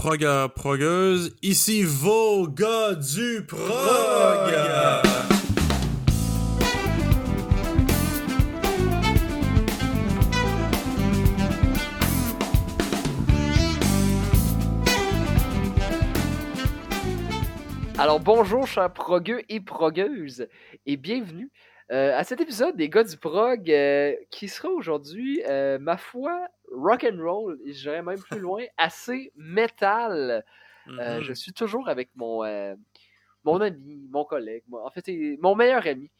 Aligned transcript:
Proga, 0.00 0.48
progueuse, 0.48 1.36
ici 1.42 1.82
vos 1.82 2.48
gars 2.48 2.94
du 2.94 3.44
prog! 3.46 3.60
Alors 17.98 18.20
bonjour 18.20 18.66
chers 18.66 18.90
progueux 18.90 19.42
et 19.50 19.60
progueuses 19.60 20.48
et 20.86 20.96
bienvenue 20.96 21.50
euh, 21.92 22.16
à 22.16 22.24
cet 22.24 22.40
épisode 22.40 22.74
des 22.74 22.88
gars 22.88 23.04
du 23.04 23.18
prog 23.18 23.70
euh, 23.70 24.14
qui 24.30 24.48
sera 24.48 24.68
aujourd'hui, 24.68 25.42
euh, 25.46 25.78
ma 25.78 25.96
foi, 25.96 26.46
rock 26.70 27.04
and 27.04 27.18
roll 27.22 27.58
et 27.64 27.72
j'irai 27.72 28.02
même 28.02 28.20
plus 28.20 28.38
loin, 28.40 28.64
assez 28.78 29.32
metal. 29.36 30.44
Euh, 30.88 31.18
Mhm. 31.18 31.22
je 31.22 31.32
suis 31.34 31.52
toujours 31.52 31.88
avec 31.88 32.08
mon 32.16 32.42
euh, 32.44 32.74
mon 33.44 33.60
ami, 33.60 34.08
mon 34.10 34.24
collègue, 34.24 34.64
mon- 34.68 34.84
en 34.84 34.90
fait 34.90 35.04
mon 35.40 35.54
meilleur 35.54 35.86
ami, 35.86 36.10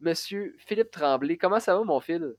Monsieur 0.00 0.54
Philippe 0.58 0.90
Tremblay. 0.90 1.36
Comment 1.36 1.60
ça 1.60 1.76
va 1.76 1.84
mon 1.84 2.00
Phil? 2.00 2.34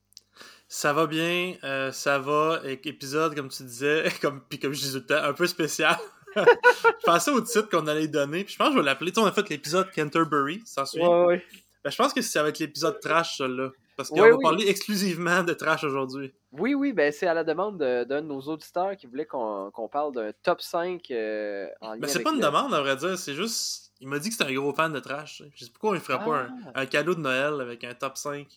Ça 0.68 0.94
va 0.94 1.08
bien, 1.08 1.56
euh, 1.64 1.92
ça 1.92 2.20
va. 2.20 2.62
Épisode, 2.66 3.36
comme 3.36 3.50
tu 3.50 3.64
disais, 3.64 4.04
comme, 4.22 4.42
puis 4.48 4.60
comme 4.60 4.74
je 4.74 4.80
disais 4.82 5.00
tout 5.00 5.06
le 5.10 5.16
temps, 5.16 5.24
un 5.24 5.34
peu 5.34 5.48
spécial. 5.48 5.96
je 6.36 7.04
pensais 7.06 7.32
au 7.32 7.42
titre 7.42 7.70
qu'on 7.70 7.88
allait 7.88 8.08
donner, 8.08 8.44
puis 8.44 8.54
je 8.54 8.58
pense 8.60 8.68
que 8.70 8.74
je 8.76 8.80
vais 8.80 8.86
l'appeler. 8.86 9.12
Tu 9.12 9.20
on 9.20 9.26
a 9.26 9.32
fait 9.32 9.48
l'épisode 9.50 9.90
Canterbury, 9.96 10.62
ça 10.66 10.86
suit. 10.86 11.02
ouais. 11.04 11.44
Ben, 11.84 11.90
je 11.90 11.96
pense 11.96 12.14
que 12.14 12.22
ça 12.22 12.44
va 12.44 12.50
être 12.50 12.60
l'épisode 12.60 13.00
trash, 13.00 13.38
celui-là. 13.38 13.72
Parce 13.98 14.10
qu'on 14.10 14.22
va 14.22 14.30
oui. 14.30 14.44
parler 14.44 14.68
exclusivement 14.70 15.44
de 15.44 15.54
trash 15.54 15.84
aujourd'hui. 15.84 16.34
Oui, 16.52 16.74
oui, 16.76 16.94
ben 16.94 17.12
c'est 17.12 17.28
à 17.28 17.34
la 17.34 17.44
demande 17.44 17.80
de- 17.80 18.04
d'un 18.04 18.22
de, 18.22 18.28
nos 18.28 18.40
auditeurs 18.42 18.96
qui 18.96 19.08
voulait 19.08 19.26
qu'on 19.26 19.90
parle 19.92 20.14
d'un 20.14 20.32
top 20.44 20.62
5 20.62 21.10
euh, 21.12 21.68
en 21.82 21.94
lien 21.94 22.00
Mais 22.02 22.08
c'est 22.08 22.22
pas 22.24 22.30
une 22.32 22.38
le- 22.40 22.46
demande, 22.46 22.74
à 22.74 22.80
vrai 22.82 22.96
dire. 22.96 23.18
C'est 23.18 23.34
juste. 23.34 23.92
Il 24.00 24.08
m'a 24.08 24.20
dit 24.20 24.30
que 24.30 24.36
c'était 24.36 24.50
un 24.50 24.54
gros 24.54 24.74
fan 24.74 24.94
de 24.94 25.00
trash. 25.00 25.42
Je 25.56 25.66
sais 25.66 25.72
pas 25.72 25.80
pourquoi 25.80 25.98
il 25.98 26.02
ferait 26.02 26.20
pas 26.24 26.42
un, 26.42 26.50
Ah. 26.68 26.82
un 26.82 26.86
cadeau 26.86 27.16
de 27.16 27.20
Noël 27.22 27.60
avec 27.60 27.84
un 27.84 27.96
top 27.96 28.16
5 28.18 28.48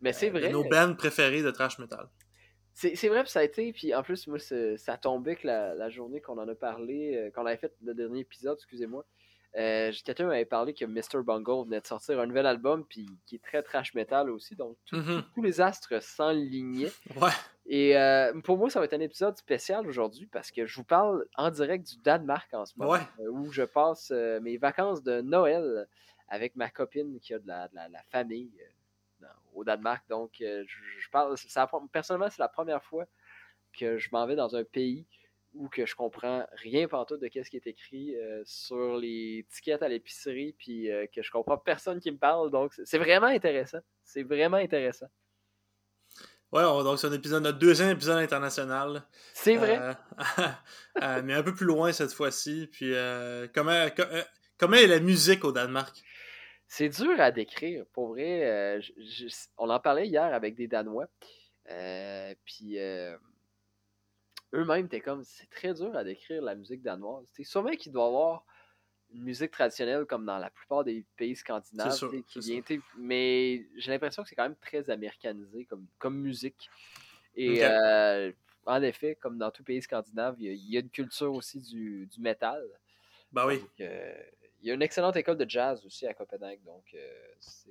Mais 0.00 0.12
c'est 0.12 0.30
de 0.30 0.38
vrai. 0.38 0.50
nos 0.50 0.62
bands 0.68 0.94
préférés 0.94 1.42
de 1.42 1.50
trash 1.50 1.78
metal. 1.80 2.08
C'est 2.76 3.08
vrai, 3.08 3.22
puis 3.22 3.30
ça 3.30 3.38
a 3.40 3.44
été, 3.44 3.72
puis 3.72 3.94
en 3.94 4.02
plus, 4.02 4.26
moi, 4.26 4.38
ça 4.40 4.96
tombait 4.96 5.36
que 5.36 5.46
la, 5.46 5.74
la 5.76 5.90
journée 5.90 6.20
qu'on 6.20 6.38
en 6.38 6.48
a 6.48 6.54
parlé, 6.56 7.16
euh, 7.16 7.30
qu'on 7.30 7.46
avait 7.46 7.56
fait 7.56 7.72
le 7.84 7.94
dernier 7.94 8.20
épisode, 8.20 8.56
excusez-moi, 8.58 9.04
euh, 9.56 9.92
quelqu'un 10.04 10.26
m'avait 10.26 10.44
parlé 10.44 10.74
que 10.74 10.84
Mr. 10.84 11.22
Bungle 11.22 11.64
venait 11.66 11.80
de 11.80 11.86
sortir 11.86 12.18
un 12.20 12.26
nouvel 12.26 12.46
album, 12.46 12.84
puis 12.84 13.06
qui 13.26 13.36
est 13.36 13.42
très 13.42 13.62
trash 13.62 13.94
metal 13.94 14.30
aussi, 14.30 14.56
donc 14.56 14.76
tout- 14.86 14.96
Mhm. 14.96 15.24
tous 15.34 15.42
les 15.42 15.60
astres 15.60 16.02
s'enlignaient. 16.02 16.92
Ouais. 17.16 17.30
Et 17.66 17.96
euh, 17.96 18.38
pour 18.42 18.58
moi, 18.58 18.68
ça 18.68 18.78
va 18.80 18.84
être 18.86 18.92
un 18.94 19.00
épisode 19.00 19.36
spécial 19.38 19.86
aujourd'hui, 19.86 20.26
parce 20.26 20.50
que 20.50 20.66
je 20.66 20.76
vous 20.76 20.84
parle 20.84 21.24
en 21.36 21.50
direct 21.50 21.86
du 21.88 21.96
Danemark 21.98 22.52
en 22.52 22.66
ce 22.66 22.74
moment, 22.76 22.92
Ouais. 22.92 23.00
euh, 23.20 23.28
où 23.30 23.50
je 23.52 23.62
passe 23.62 24.10
euh, 24.10 24.40
mes 24.40 24.56
vacances 24.58 25.02
de 25.02 25.20
Noël 25.20 25.86
avec 26.28 26.56
ma 26.56 26.68
copine 26.70 27.18
qui 27.20 27.32
a 27.34 27.38
de 27.38 27.46
la, 27.46 27.68
de 27.68 27.74
la- 27.74 27.88
la 27.88 28.02
famille 28.10 28.50
au 29.54 29.62
Danemark. 29.64 30.02
Donc, 30.08 30.32
je, 30.40 30.64
je 30.66 31.10
parle. 31.10 31.32
pre- 31.34 31.88
personnellement, 31.88 32.28
c'est 32.28 32.40
la 32.42 32.48
première 32.48 32.82
fois 32.82 33.06
que 33.78 33.98
je 33.98 34.08
m'en 34.12 34.26
vais 34.26 34.36
dans 34.36 34.54
un 34.56 34.64
pays 34.64 35.06
où 35.54 35.68
que 35.68 35.86
je 35.86 35.94
comprends 35.94 36.46
rien 36.52 36.88
pantoute 36.88 37.20
de 37.20 37.28
qu'est-ce 37.28 37.48
qui 37.50 37.56
est 37.56 37.66
écrit 37.66 38.14
euh, 38.16 38.42
sur 38.44 38.96
les 38.96 39.46
tickets 39.50 39.82
à 39.82 39.88
l'épicerie, 39.88 40.52
puis 40.58 40.90
euh, 40.90 41.06
que 41.14 41.22
je 41.22 41.30
comprends 41.30 41.56
personne 41.58 42.00
qui 42.00 42.10
me 42.10 42.18
parle. 42.18 42.50
Donc, 42.50 42.72
c'est 42.84 42.98
vraiment 42.98 43.28
intéressant. 43.28 43.78
C'est 44.04 44.22
vraiment 44.24 44.56
intéressant. 44.56 45.06
Ouais, 46.52 46.62
on- 46.64 46.84
donc 46.84 46.98
c'est 46.98 47.06
un 47.08 47.12
épisode, 47.12 47.42
notre 47.42 47.58
deuxième 47.58 47.90
épisode 47.90 48.18
international. 48.18 49.02
C'est 49.32 49.56
vrai. 49.56 49.78
Euh, 49.80 49.92
mais 51.24 51.34
un 51.34 51.42
peu 51.42 51.54
plus 51.54 51.66
loin 51.66 51.92
cette 51.92 52.12
fois-ci. 52.12 52.68
Puis 52.70 52.94
euh, 52.94 53.48
comment, 53.52 53.88
co- 53.90 54.02
comment 54.58 54.76
est 54.76 54.86
la 54.86 55.00
musique 55.00 55.44
au 55.44 55.52
Danemark? 55.52 55.96
C'est 56.68 56.88
dur 56.88 57.20
à 57.20 57.30
décrire, 57.30 57.84
pour 57.92 58.08
vrai. 58.08 58.80
je- 58.80 58.92
je- 58.98 59.34
on 59.58 59.68
en 59.70 59.80
parlait 59.80 60.06
hier 60.08 60.22
avec 60.34 60.54
des 60.54 60.66
Danois. 60.68 61.08
puis 62.44 62.76
eux-mêmes, 64.54 64.88
t'es 64.88 65.00
comme, 65.00 65.24
c'est 65.24 65.48
très 65.50 65.74
dur 65.74 65.96
à 65.96 66.04
décrire 66.04 66.42
la 66.42 66.54
musique 66.54 66.82
danoise. 66.82 67.26
C'est 67.32 67.44
sûrement 67.44 67.72
qu'il 67.72 67.92
doit 67.92 68.04
y 68.04 68.08
avoir 68.08 68.44
une 69.12 69.22
musique 69.24 69.52
traditionnelle 69.52 70.06
comme 70.06 70.26
dans 70.26 70.38
la 70.38 70.50
plupart 70.50 70.84
des 70.84 71.06
pays 71.16 71.36
scandinaves. 71.36 71.90
C'est 71.90 71.98
sûr, 71.98 72.14
t'sais, 72.18 72.22
qui 72.22 72.40
c'est 72.40 72.54
vient, 72.54 72.62
t'sais, 72.62 72.80
mais 72.98 73.66
j'ai 73.76 73.92
l'impression 73.92 74.22
que 74.22 74.28
c'est 74.28 74.36
quand 74.36 74.44
même 74.44 74.56
très 74.56 74.90
américanisé 74.90 75.66
comme, 75.66 75.86
comme 75.98 76.18
musique. 76.20 76.70
Et 77.36 77.64
euh, 77.64 78.32
en 78.66 78.82
effet, 78.82 79.16
comme 79.16 79.38
dans 79.38 79.50
tout 79.50 79.64
pays 79.64 79.82
scandinave, 79.82 80.36
il 80.40 80.46
y, 80.46 80.48
a- 80.50 80.52
il 80.52 80.70
y 80.72 80.76
a 80.76 80.80
une 80.80 80.90
culture 80.90 81.34
aussi 81.34 81.60
du, 81.60 82.06
du 82.06 82.20
métal. 82.20 82.64
Ben 83.32 83.46
oui. 83.46 83.64
Euh, 83.80 84.14
il 84.62 84.68
y 84.68 84.70
a 84.70 84.74
une 84.74 84.82
excellente 84.82 85.16
école 85.16 85.36
de 85.36 85.48
jazz 85.48 85.84
aussi 85.84 86.06
à 86.06 86.14
Copenhague. 86.14 86.62
Donc, 86.64 86.84
euh, 86.94 87.34
c'est 87.40 87.70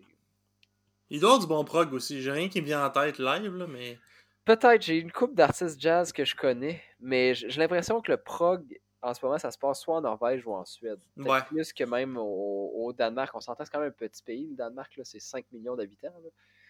Il 1.09 1.21
doit 1.21 1.29
avoir 1.35 1.39
du 1.39 1.47
bon 1.47 1.63
prog 1.63 1.93
aussi. 1.93 2.21
J'ai 2.21 2.31
rien 2.31 2.49
qui 2.49 2.59
me 2.59 2.65
vient 2.65 2.85
en 2.85 2.89
tête 2.89 3.17
live, 3.17 3.55
là, 3.55 3.67
mais. 3.67 3.99
Peut-être, 4.45 4.81
j'ai 4.81 4.97
une 4.97 5.11
couple 5.11 5.35
d'artistes 5.35 5.79
jazz 5.79 6.11
que 6.11 6.25
je 6.25 6.35
connais, 6.35 6.81
mais 6.99 7.33
j'ai 7.33 7.59
l'impression 7.59 8.01
que 8.01 8.11
le 8.11 8.17
prog, 8.17 8.79
en 9.01 9.13
ce 9.13 9.23
moment, 9.25 9.37
ça 9.37 9.51
se 9.51 9.57
passe 9.57 9.79
soit 9.81 9.95
en 9.95 10.01
Norvège 10.01 10.45
ou 10.45 10.53
en 10.53 10.65
Suède. 10.65 10.99
Ouais. 11.17 11.41
Plus 11.47 11.71
que 11.73 11.83
même 11.85 12.17
au, 12.17 12.71
au 12.75 12.93
Danemark. 12.93 13.33
On 13.35 13.39
s'entend, 13.39 13.63
c'est 13.65 13.71
quand 13.71 13.79
même 13.79 13.89
un 13.89 13.91
petit 13.91 14.21
pays. 14.23 14.47
Le 14.49 14.55
Danemark, 14.55 14.95
là, 14.97 15.03
c'est 15.05 15.19
5 15.19 15.45
millions 15.51 15.75
d'habitants. 15.75 16.13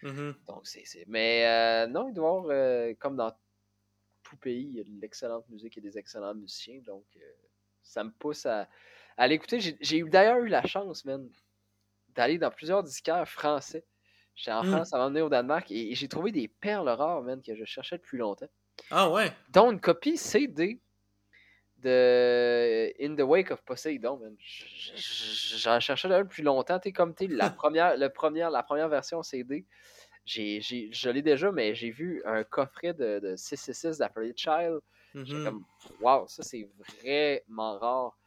Mhm. 0.02 0.34
Donc, 0.46 0.66
c'est. 0.66 0.84
Mais 1.08 1.46
euh, 1.46 1.86
non, 1.88 2.08
il 2.08 2.14
doit 2.14 2.24
y 2.24 2.28
avoir, 2.28 2.46
euh, 2.50 2.94
comme 2.98 3.16
dans 3.16 3.32
tout 4.22 4.36
pays, 4.36 4.68
il 4.70 4.76
y 4.76 4.80
a 4.80 4.84
de 4.84 5.00
l'excellente 5.00 5.48
musique 5.48 5.76
et 5.76 5.80
des 5.80 5.98
excellents 5.98 6.34
musiciens. 6.34 6.80
Donc, 6.86 7.04
euh, 7.16 7.20
ça 7.82 8.04
me 8.04 8.10
pousse 8.10 8.46
à, 8.46 8.68
à 9.16 9.26
l'écouter. 9.26 9.60
J'ai- 9.60 9.76
J'ai 9.80 9.98
eu- 9.98 10.08
d'ailleurs 10.08 10.38
eu 10.38 10.48
la 10.48 10.64
chance, 10.66 11.04
man, 11.04 11.28
d'aller 12.10 12.38
dans 12.38 12.50
plusieurs 12.50 12.82
disquaires 12.82 13.28
français. 13.28 13.84
J'étais 14.36 14.52
en 14.52 14.62
Mm. 14.62 14.68
France 14.68 14.92
avant 14.92 15.06
de 15.06 15.10
venir 15.14 15.26
au 15.26 15.28
Danemark 15.28 15.70
et, 15.70 15.94
j'ai 15.94 16.08
trouvé 16.08 16.32
des 16.32 16.48
perles 16.48 16.88
rares, 16.88 17.22
man, 17.22 17.40
que 17.42 17.54
je 17.54 17.64
cherchais 17.64 17.96
depuis 17.98 18.18
longtemps. 18.18 18.48
Ah 18.90 19.10
ouais. 19.10 19.32
Dont 19.50 19.70
une 19.70 19.80
copie 19.80 20.16
CD 20.16 20.80
de 21.78 22.92
In 23.00 23.14
the 23.14 23.22
Wake 23.22 23.50
of 23.50 23.62
Poseidon, 23.62 24.18
man. 24.18 24.36
J'en 24.40 25.80
cherchais 25.80 26.12
un 26.12 26.24
depuis 26.24 26.42
longtemps. 26.42 26.78
T'es 26.78 26.92
comme 26.92 27.14
t'es 27.14 27.26
la 27.26 27.50
première, 27.50 27.96
le 27.96 28.08
première, 28.08 28.50
la 28.50 28.62
première 28.62 28.88
version 28.88 29.22
CD. 29.22 29.66
J'ai, 30.24 30.60
j'ai, 30.62 30.90
je 30.92 31.10
l'ai 31.10 31.22
déjà, 31.22 31.52
mais 31.52 31.74
j'ai 31.74 31.90
vu 31.90 32.22
un 32.24 32.44
coffret 32.44 32.94
de, 32.94 33.18
de 33.20 33.36
666 33.36 33.98
d'Aperly 33.98 34.32
Child. 34.36 34.80
J'étais 35.24 35.40
Mhm. 35.40 35.50
comme, 35.50 35.64
wow, 36.00 36.26
ça 36.28 36.42
c'est 36.42 36.68
vraiment 36.78 37.78
rare 37.78 38.18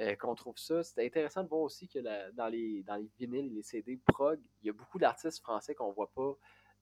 euh, 0.00 0.16
qu'on 0.16 0.34
trouve 0.34 0.58
ça. 0.58 0.82
C'était 0.82 1.06
intéressant 1.06 1.42
de 1.44 1.48
voir 1.48 1.60
aussi 1.62 1.88
que 1.88 1.98
la- 1.98 2.30
dans, 2.32 2.48
les, 2.48 2.82
dans 2.82 2.96
les 2.96 3.08
vinyles 3.18 3.46
et 3.46 3.54
les 3.56 3.62
CD 3.62 3.98
prog, 4.06 4.40
il 4.62 4.66
y 4.66 4.70
a 4.70 4.72
beaucoup 4.72 4.98
d'artistes 4.98 5.40
français 5.40 5.74
qu'on 5.74 5.92
voit 5.92 6.10
pas 6.14 6.36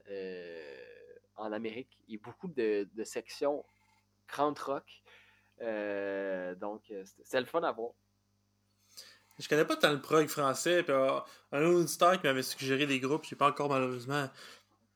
euh, 0.09 0.85
en 1.37 1.53
Amérique. 1.53 1.99
Il 2.09 2.15
y 2.15 2.17
a 2.17 2.21
beaucoup 2.23 2.49
de, 2.49 2.89
de 2.95 3.05
sections 3.05 3.65
grand 4.29 4.59
rock. 4.59 5.03
Euh, 5.61 6.55
donc, 6.55 6.83
c'était 6.87 7.05
c'était 7.25 7.41
le 7.41 7.47
fun 7.47 7.63
à 7.63 7.73
voir. 7.73 7.93
Je 9.39 9.49
connais 9.49 9.65
pas 9.65 9.77
tant 9.77 9.93
le 9.93 10.01
prog 10.01 10.27
français. 10.29 10.83
Puis, 10.83 10.93
un 10.93 11.63
auditeur 11.65 12.21
qui 12.21 12.27
m'avait 12.27 12.43
suggéré 12.43 12.87
des 12.87 13.01
groupes, 13.01 13.25
j'ai 13.25 13.37
pas 13.37 13.49
encore 13.49 13.69
malheureusement 13.69 14.29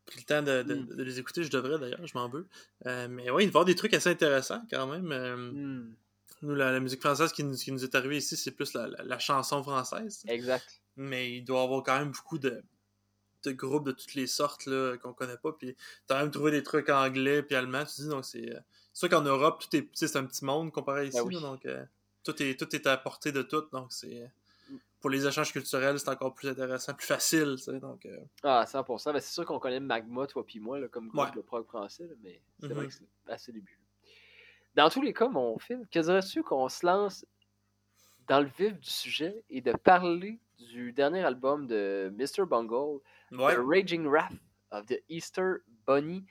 pris 0.04 0.20
le 0.20 0.24
temps 0.24 0.42
de, 0.42 0.62
de- 0.62 0.74
Mm. 0.74 0.86
de 0.96 1.02
les 1.02 1.18
écouter. 1.18 1.42
Je 1.42 1.50
devrais 1.50 1.78
d'ailleurs, 1.78 2.06
je 2.06 2.16
m'en 2.16 2.28
veux. 2.28 2.46
Mais 2.84 3.30
ouais, 3.30 3.30
il 3.30 3.30
va 3.30 3.42
y 3.42 3.46
avoir 3.48 3.64
des 3.64 3.74
trucs 3.74 3.94
assez 3.94 4.10
intéressants 4.10 4.62
quand 4.70 4.86
même. 4.86 5.06
Hmm, 5.52 5.94
Nous, 6.42 6.54
la, 6.54 6.70
la 6.72 6.80
musique 6.80 7.00
française 7.00 7.32
qui 7.32 7.42
nous, 7.44 7.54
qui 7.56 7.72
nous 7.72 7.82
est 7.84 7.94
arrivée 7.94 8.18
ici, 8.18 8.36
c'est 8.36 8.50
plus 8.50 8.72
la, 8.74 8.86
la- 8.86 9.02
la 9.04 9.18
chanson 9.18 9.62
française. 9.62 10.22
Exact. 10.28 10.80
Mais 10.96 11.32
il 11.36 11.42
doit 11.44 11.60
y 11.60 11.64
avoir 11.64 11.82
quand 11.82 11.98
même 11.98 12.10
beaucoup 12.12 12.38
de, 12.38 12.62
de 13.44 13.52
groupes 13.52 13.86
de 13.86 13.92
toutes 13.92 14.14
les 14.14 14.26
sortes 14.26 14.66
là, 14.66 14.96
qu'on 14.98 15.12
connaît 15.12 15.36
pas. 15.38 15.52
Puis 15.52 15.76
t'as 16.06 16.20
même 16.20 16.30
trouvé 16.30 16.50
des 16.50 16.62
trucs 16.62 16.88
anglais 16.90 17.42
puis 17.42 17.56
allemands, 17.56 17.84
tu 17.84 18.02
dis. 18.02 18.08
Donc 18.08 18.24
c'est 18.24 18.50
euh, 18.54 18.58
c'est 18.92 19.00
sûr 19.00 19.08
qu'en 19.10 19.22
Europe, 19.22 19.62
tout 19.62 19.76
est, 19.76 19.88
c'est 19.94 20.16
un 20.16 20.24
petit 20.24 20.44
monde 20.44 20.72
comparé 20.72 21.08
ici. 21.08 21.18
Ben 21.18 21.24
oui. 21.26 21.34
là, 21.34 21.40
donc 21.40 21.64
euh, 21.66 21.84
tout, 22.24 22.42
est, 22.42 22.58
tout 22.58 22.74
est 22.74 22.86
à 22.86 22.96
portée 22.96 23.32
de 23.32 23.42
tout. 23.42 23.62
Donc 23.72 23.92
c'est. 23.92 24.22
euh, 24.22 24.26
Pour 25.00 25.10
les 25.10 25.26
échanges 25.26 25.52
culturels, 25.52 25.98
c'est 26.00 26.08
encore 26.08 26.34
plus 26.34 26.48
intéressant, 26.48 26.92
plus 26.94 27.06
facile. 27.06 27.54
tu 27.58 27.64
sais, 27.64 27.78
Donc, 27.78 28.04
euh, 28.06 28.18
Ah, 28.42 28.64
100%. 28.66 29.12
Ben, 29.12 29.20
c'est 29.20 29.32
sûr 29.32 29.44
qu'on 29.46 29.58
connaît 29.60 29.80
Magma, 29.80 30.26
toi 30.26 30.44
puis 30.44 30.58
moi, 30.60 30.80
là, 30.80 30.88
comme 30.88 31.08
groupe 31.08 31.24
Ouais. 31.26 31.30
de 31.36 31.40
prog 31.42 31.66
français, 31.66 32.04
là, 32.06 32.14
mais 32.22 32.40
c'est 32.60 32.68
Mhm. 32.68 32.74
vrai 32.74 32.86
que 32.88 32.92
c'est 32.94 33.32
assez 33.32 33.52
début. 33.52 33.78
Dans 34.76 34.90
tous 34.90 35.00
les 35.00 35.14
cas, 35.14 35.28
mon 35.28 35.58
film, 35.58 35.86
que 35.86 35.98
dirais-tu 35.98 36.42
qu'on 36.42 36.68
se 36.68 36.84
lance 36.84 37.24
dans 38.28 38.40
le 38.40 38.50
vif 38.58 38.78
du 38.78 38.90
sujet 38.90 39.42
et 39.48 39.62
de 39.62 39.72
parler 39.72 40.38
du 40.58 40.92
dernier 40.92 41.24
album 41.24 41.66
de 41.66 42.12
Mr. 42.14 42.44
Bungle, 42.46 43.00
ouais. 43.32 43.54
The 43.54 43.58
Raging 43.66 44.06
Wrath 44.06 44.32
of 44.70 44.84
the 44.86 45.02
Easter 45.08 45.62
Bunny? 45.86 46.24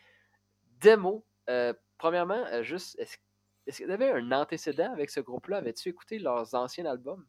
Démo. 0.79 1.25
Euh, 1.49 1.73
premièrement, 1.97 2.45
euh, 2.51 2.61
juste, 2.63 2.97
est-ce 2.99 3.17
est-ce 3.65 3.79
que 3.79 3.85
tu 3.85 3.91
avais 3.91 4.11
un 4.11 4.31
antécédent 4.31 4.93
avec 4.93 5.09
ce 5.09 5.19
groupe-là? 5.21 5.57
Avais-tu 5.57 5.89
écouté 5.89 6.19
leurs 6.19 6.53
anciens 6.53 6.85
albums? 6.85 7.25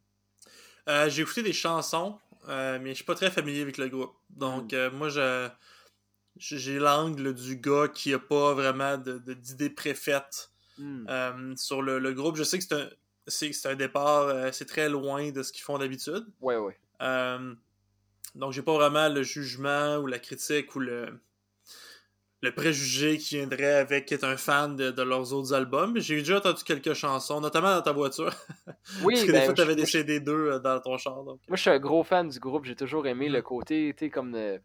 Euh, 0.87 1.09
j'ai 1.09 1.23
écouté 1.23 1.41
des 1.41 1.51
chansons, 1.53 2.19
mais 2.47 2.89
je 2.89 2.93
suis 2.93 3.03
pas 3.03 3.15
très 3.15 3.31
familier 3.31 3.63
avec 3.63 3.79
le 3.79 3.89
groupe. 3.89 4.13
Donc, 4.29 4.71
euh, 4.73 4.91
moi, 4.91 5.09
je 5.09 5.49
j'ai 6.35 6.77
l'angle 6.77 7.33
du 7.33 7.57
gars 7.57 7.87
qui 7.87 8.13
a 8.13 8.19
pas 8.19 8.53
vraiment 8.53 8.99
de- 8.99 9.17
de- 9.17 9.33
d'idées 9.33 9.71
préfaites 9.71 10.51
Hmm. 10.77 11.05
euh, 11.09 11.55
sur 11.55 11.81
le, 11.81 11.99
le 11.99 12.13
groupe. 12.13 12.35
Je 12.35 12.43
sais 12.43 12.57
que 12.57 12.63
c'est 12.63 12.75
un, 12.75 12.89
c'est 13.27 13.65
un 13.65 13.75
départ, 13.75 14.53
c'est 14.53 14.65
très 14.65 14.89
loin 14.89 15.31
de 15.31 15.43
ce 15.43 15.51
qu'ils 15.51 15.63
font 15.63 15.77
d'habitude. 15.77 16.25
Ouais, 16.39 16.57
ouais. 16.57 16.77
donc, 18.35 18.53
j'ai 18.53 18.61
pas 18.61 18.73
vraiment 18.73 19.09
le 19.09 19.23
jugement 19.23 19.97
ou 19.97 20.07
la 20.07 20.19
critique 20.19 20.75
ou 20.75 20.79
le, 20.79 21.19
le 22.41 22.51
préjugé 22.51 23.17
qui 23.17 23.37
viendrait 23.37 23.73
avec 23.73 24.11
être 24.11 24.23
un 24.23 24.37
fan 24.37 24.75
de, 24.75 25.01
leurs 25.01 25.33
autres 25.33 25.53
albums. 25.53 25.99
J'ai 25.99 26.17
déjà 26.17 26.37
entendu 26.37 26.63
quelques 26.63 26.93
chansons, 26.93 27.41
notamment 27.41 27.73
dans 27.75 27.81
ta 27.81 27.91
voiture. 27.91 28.31
Oui, 29.03 29.15
Parce 29.15 29.25
que 29.25 29.31
des 29.31 29.39
ben, 29.39 29.45
fois, 29.45 29.53
t'avais 29.53 29.75
des 29.75 29.83
CD2 29.83 30.29
euh, 30.29 30.59
dans 30.59 30.79
ton 30.79 30.97
char. 30.97 31.21
Donc. 31.23 31.41
Moi, 31.49 31.57
je 31.57 31.61
suis 31.61 31.69
un 31.69 31.79
gros 31.79 32.03
fan 32.03 32.29
du 32.29 32.39
groupe. 32.39 32.63
J'ai 32.63 32.75
toujours 32.75 33.05
aimé 33.05 33.27
le 33.27 33.39
mm. 33.39 33.43
côté, 33.43 33.93
tu 33.97 34.09
comme 34.09 34.33
euh, 34.33 34.57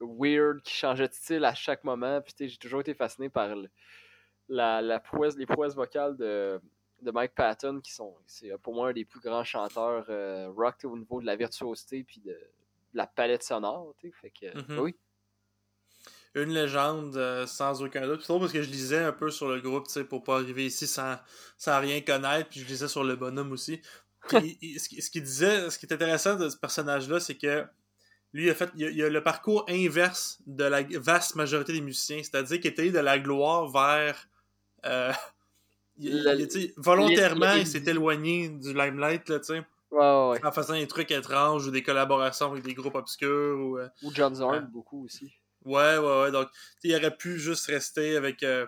weird, 0.00 0.62
qui 0.62 0.72
changeait 0.72 1.08
de 1.08 1.12
style 1.12 1.44
à 1.44 1.52
chaque 1.52 1.82
moment. 1.82 2.20
Puis, 2.20 2.48
j'ai 2.48 2.56
toujours 2.56 2.80
été 2.80 2.94
fasciné 2.94 3.28
par 3.28 3.56
la, 4.48 4.82
la 4.82 5.00
prouesse, 5.00 5.36
les 5.36 5.46
prouesses 5.46 5.74
vocales 5.74 6.16
de, 6.16 6.60
de 7.02 7.10
Mike 7.10 7.34
Patton, 7.34 7.80
qui 7.80 7.92
sont, 7.92 8.14
c'est 8.26 8.56
pour 8.58 8.74
moi 8.74 8.90
un 8.90 8.92
des 8.92 9.04
plus 9.04 9.20
grands 9.20 9.44
chanteurs 9.44 10.06
euh, 10.08 10.50
rock 10.50 10.76
au 10.84 10.96
niveau 10.96 11.20
de 11.20 11.26
la 11.26 11.36
virtuosité 11.36 12.04
puis 12.04 12.20
de, 12.20 12.38
la 12.94 13.06
palette 13.06 13.42
sonore. 13.42 13.94
Fait 14.20 14.30
que, 14.30 14.46
mm-hmm. 14.46 14.78
oui 14.78 14.94
une 16.34 16.52
légende 16.52 17.16
euh, 17.16 17.46
sans 17.46 17.82
aucun 17.82 18.06
doute. 18.06 18.22
C'est 18.22 18.38
parce 18.38 18.52
que 18.52 18.62
je 18.62 18.70
lisais 18.70 18.98
un 18.98 19.12
peu 19.12 19.30
sur 19.30 19.48
le 19.48 19.60
groupe, 19.60 19.86
pour 20.08 20.24
pas 20.24 20.36
arriver 20.36 20.66
ici 20.66 20.86
sans, 20.86 21.16
sans 21.56 21.80
rien 21.80 22.00
connaître, 22.00 22.48
puis 22.48 22.60
je 22.60 22.66
lisais 22.66 22.88
sur 22.88 23.04
le 23.04 23.14
bonhomme 23.16 23.52
aussi. 23.52 23.80
ce 24.30 25.10
qu'il 25.10 25.22
disait, 25.22 25.70
ce 25.70 25.78
qui 25.78 25.86
est 25.86 25.92
intéressant 25.92 26.34
de 26.36 26.48
ce 26.48 26.56
personnage-là, 26.56 27.20
c'est 27.20 27.36
que 27.36 27.64
lui, 28.32 28.50
a 28.50 28.54
fait, 28.54 28.70
il 28.74 29.00
a, 29.02 29.08
le 29.08 29.22
parcours 29.22 29.64
inverse 29.68 30.40
de 30.46 30.64
la 30.64 30.82
vaste 30.82 31.36
majorité 31.36 31.72
des 31.72 31.80
musiciens, 31.80 32.18
c'est-à-dire 32.18 32.58
qu'il 32.58 32.70
était 32.70 32.90
de 32.90 32.98
la 32.98 33.18
gloire 33.18 33.68
vers. 33.68 34.28
Euh, 34.86 35.12
volontairement, 36.76 37.52
il, 37.52 37.66
s'est 37.66 37.84
éloigné 37.86 38.48
du 38.48 38.74
limelight, 38.74 39.28
là, 39.28 39.38
tu 39.38 39.46
sais. 39.46 39.62
En 39.92 40.52
faisant 40.52 40.74
des 40.74 40.88
trucs 40.88 41.10
étranges 41.12 41.66
ou 41.66 41.70
des 41.70 41.82
collaborations 41.82 42.50
avec 42.50 42.64
des 42.64 42.74
groupes 42.74 42.96
obscurs. 42.96 43.58
Ou, 43.58 43.78
euh, 43.78 43.88
ou 44.02 44.12
John 44.12 44.34
Zorn, 44.34 44.68
beaucoup 44.72 45.04
aussi. 45.04 45.32
Ouais, 45.64 45.96
ouais, 45.96 46.22
ouais. 46.22 46.30
Donc, 46.30 46.48
il 46.82 46.94
aurait 46.94 47.16
pu 47.16 47.38
juste 47.38 47.66
rester 47.66 48.16
avec 48.16 48.42
euh, 48.42 48.66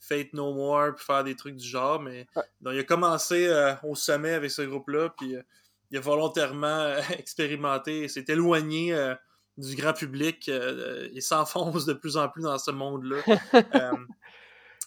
Fate 0.00 0.32
No 0.32 0.54
More 0.54 0.94
puis 0.94 1.04
faire 1.04 1.24
des 1.24 1.36
trucs 1.36 1.56
du 1.56 1.66
genre, 1.66 2.00
mais 2.00 2.26
donc, 2.60 2.74
il 2.74 2.80
a 2.80 2.84
commencé 2.84 3.46
euh, 3.46 3.74
au 3.82 3.94
sommet 3.94 4.32
avec 4.32 4.50
ce 4.50 4.62
groupe-là, 4.62 5.10
puis 5.16 5.36
euh, 5.36 5.42
il 5.90 5.98
a 5.98 6.00
volontairement 6.00 6.96
expérimenté 7.18 8.02
et 8.02 8.08
s'est 8.08 8.24
éloigné 8.28 8.96
du 9.58 9.76
grand 9.76 9.92
public. 9.92 10.48
il 10.48 11.22
s'enfonce 11.22 11.84
de 11.84 11.92
plus 11.92 12.16
en 12.16 12.28
plus 12.28 12.42
dans 12.42 12.58
ce 12.58 12.70
monde-là. 12.70 13.18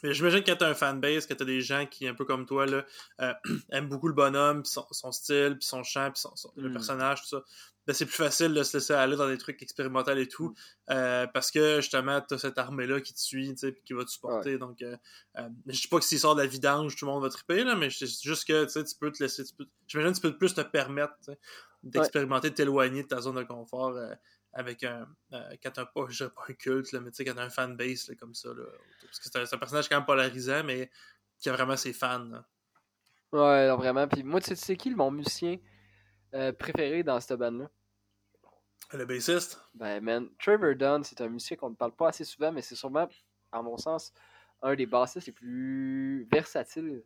Mais 0.03 0.13
j'imagine 0.13 0.44
que 0.44 0.51
t'as 0.51 0.69
un 0.69 0.74
fanbase, 0.74 1.25
que 1.25 1.33
t'as 1.33 1.45
des 1.45 1.62
gens 1.62 1.86
qui, 1.86 2.07
un 2.07 2.13
peu 2.13 2.25
comme 2.25 2.45
toi, 2.45 2.65
là, 2.65 2.86
aiment 3.71 3.89
beaucoup 3.89 4.07
le 4.07 4.13
bonhomme, 4.13 4.65
son, 4.65 4.86
son, 4.92 5.12
style, 5.12 5.57
puis 5.59 5.68
son 5.68 5.83
chant, 5.83 6.12
puis 6.12 6.24
le 6.56 6.69
hmm. 6.69 6.74
personnage, 6.74 7.21
tout 7.21 7.27
ça. 7.27 7.44
Ben, 7.88 7.94
c'est 7.94 8.06
plus 8.06 8.15
facile 8.15 8.53
de 8.53 8.62
se 8.62 8.77
laisser 8.77 8.94
aller 8.94 9.15
dans 9.15 9.27
des 9.27 9.39
trucs 9.39 9.62
expérimentaux 9.63 10.15
et 10.15 10.27
tout. 10.27 10.53
Euh, 10.92 11.25
parce 11.33 11.50
que 11.50 11.77
justement, 11.77 12.21
tu 12.21 12.36
as 12.36 12.38
cette 12.38 12.57
armée-là 12.59 13.01
qui 13.01 13.13
te 13.13 13.19
suit, 13.19 13.56
qui 13.83 13.94
va 13.94 14.06
te 14.06 14.09
supporter. 14.09 14.57
Donc, 14.59 14.81
euh, 14.83 14.95
euh, 15.39 15.50
je 15.65 15.81
dis 15.81 15.88
pas 15.88 15.98
que 15.98 16.06
s'il 16.06 16.19
sort 16.19 16.36
de 16.36 16.42
la 16.42 16.47
vidange, 16.47 16.95
tout 16.95 17.06
le 17.06 17.12
monde 17.12 17.24
va 17.24 17.30
triper, 17.30 17.63
là, 17.63 17.75
mais 17.75 17.89
c'est 17.89 18.06
juste 18.06 18.45
que 18.47 18.65
tu 18.65 18.95
peux 19.00 19.12
te 19.12 19.24
laisser. 19.24 19.44
J'imagine 19.88 20.13
que 20.13 20.18
tu 20.18 20.21
peux 20.21 20.38
plus 20.38 20.54
te 20.54 20.62
permettre 20.62 21.15
d'expérimenter, 21.81 22.51
de 22.51 22.56
t'éloigner 22.56 23.01
de 23.01 23.07
ta 23.07 23.19
zone 23.19 23.36
de 23.38 23.44
confort 23.44 23.97
avec 24.53 24.83
un. 24.83 25.07
quand 25.31 25.71
t'as 25.71 25.86
pas, 25.86 26.06
je 26.09 26.25
pas 26.25 26.44
un 26.50 26.53
culte, 26.53 26.92
là, 26.92 27.00
mais 27.00 27.12
tu 27.12 27.18
sais, 27.18 27.25
quand 27.25 27.38
un 27.38 27.50
fanbase 27.50 28.12
comme 28.19 28.33
ça. 28.33 28.50
Là, 28.50 28.63
parce 29.03 29.19
que 29.19 29.30
c'est 29.30 29.53
un, 29.53 29.57
personnage 29.57 29.89
quand 29.89 29.98
même 29.98 30.06
polarisant, 30.06 30.63
mais 30.63 30.89
qui 31.39 31.50
a 31.50 31.53
vraiment 31.53 31.77
ses 31.77 31.94
fans. 31.94 32.44
Ouais, 33.31 33.69
vraiment. 33.75 34.07
Puis 34.07 34.24
moi, 34.24 34.42
tu 34.42 34.56
sais, 34.56 34.75
qui 34.75 34.94
mon 34.94 35.12
musicien 35.12 35.57
euh, 36.33 36.51
préféré 36.51 37.03
dans 37.03 37.19
cette 37.19 37.39
bande-là? 37.39 37.69
Le 38.94 39.06
bassiste? 39.06 39.63
Ben, 39.74 40.03
man, 40.03 40.30
Trevor 40.38 40.75
Dunn, 40.75 41.04
c'est 41.04 41.21
un 41.21 41.30
musicien 41.30 41.56
qu'on 41.56 41.69
ne 41.69 41.75
parle 41.75 41.95
pas 41.95 42.09
assez 42.09 42.25
souvent, 42.25 42.51
mais 42.51 42.62
c'est 42.62 42.75
sûrement, 42.75 43.07
à 43.51 43.62
mon 43.62 43.77
sens, 43.77 44.12
un 44.62 44.75
des 44.75 44.86
bassistes 44.86 45.27
les 45.27 45.33
plus 45.33 46.27
versatiles 46.30 47.04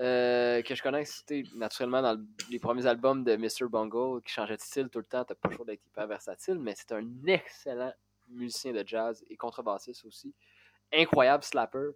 euh, 0.00 0.62
que 0.62 0.74
je 0.74 0.82
connais. 0.82 1.04
C'était 1.04 1.42
naturellement 1.56 2.02
dans 2.02 2.20
les 2.50 2.58
premiers 2.58 2.86
albums 2.86 3.22
de 3.24 3.36
Mr. 3.36 3.68
Bungle, 3.68 4.22
qui 4.22 4.32
changeait 4.32 4.56
de 4.56 4.62
style 4.62 4.88
tout 4.88 4.98
le 4.98 5.04
temps. 5.04 5.24
T'as 5.24 5.34
pas 5.34 5.48
le 5.48 5.56
choix 5.56 5.64
d'être 5.64 5.84
hyper 5.86 6.06
versatile, 6.06 6.58
mais 6.58 6.74
c'est 6.76 6.92
un 6.92 7.06
excellent 7.26 7.92
musicien 8.28 8.72
de 8.72 8.82
jazz 8.86 9.24
et 9.28 9.36
contrebassiste 9.36 10.04
aussi. 10.04 10.34
Incroyable 10.92 11.44
slapper. 11.44 11.90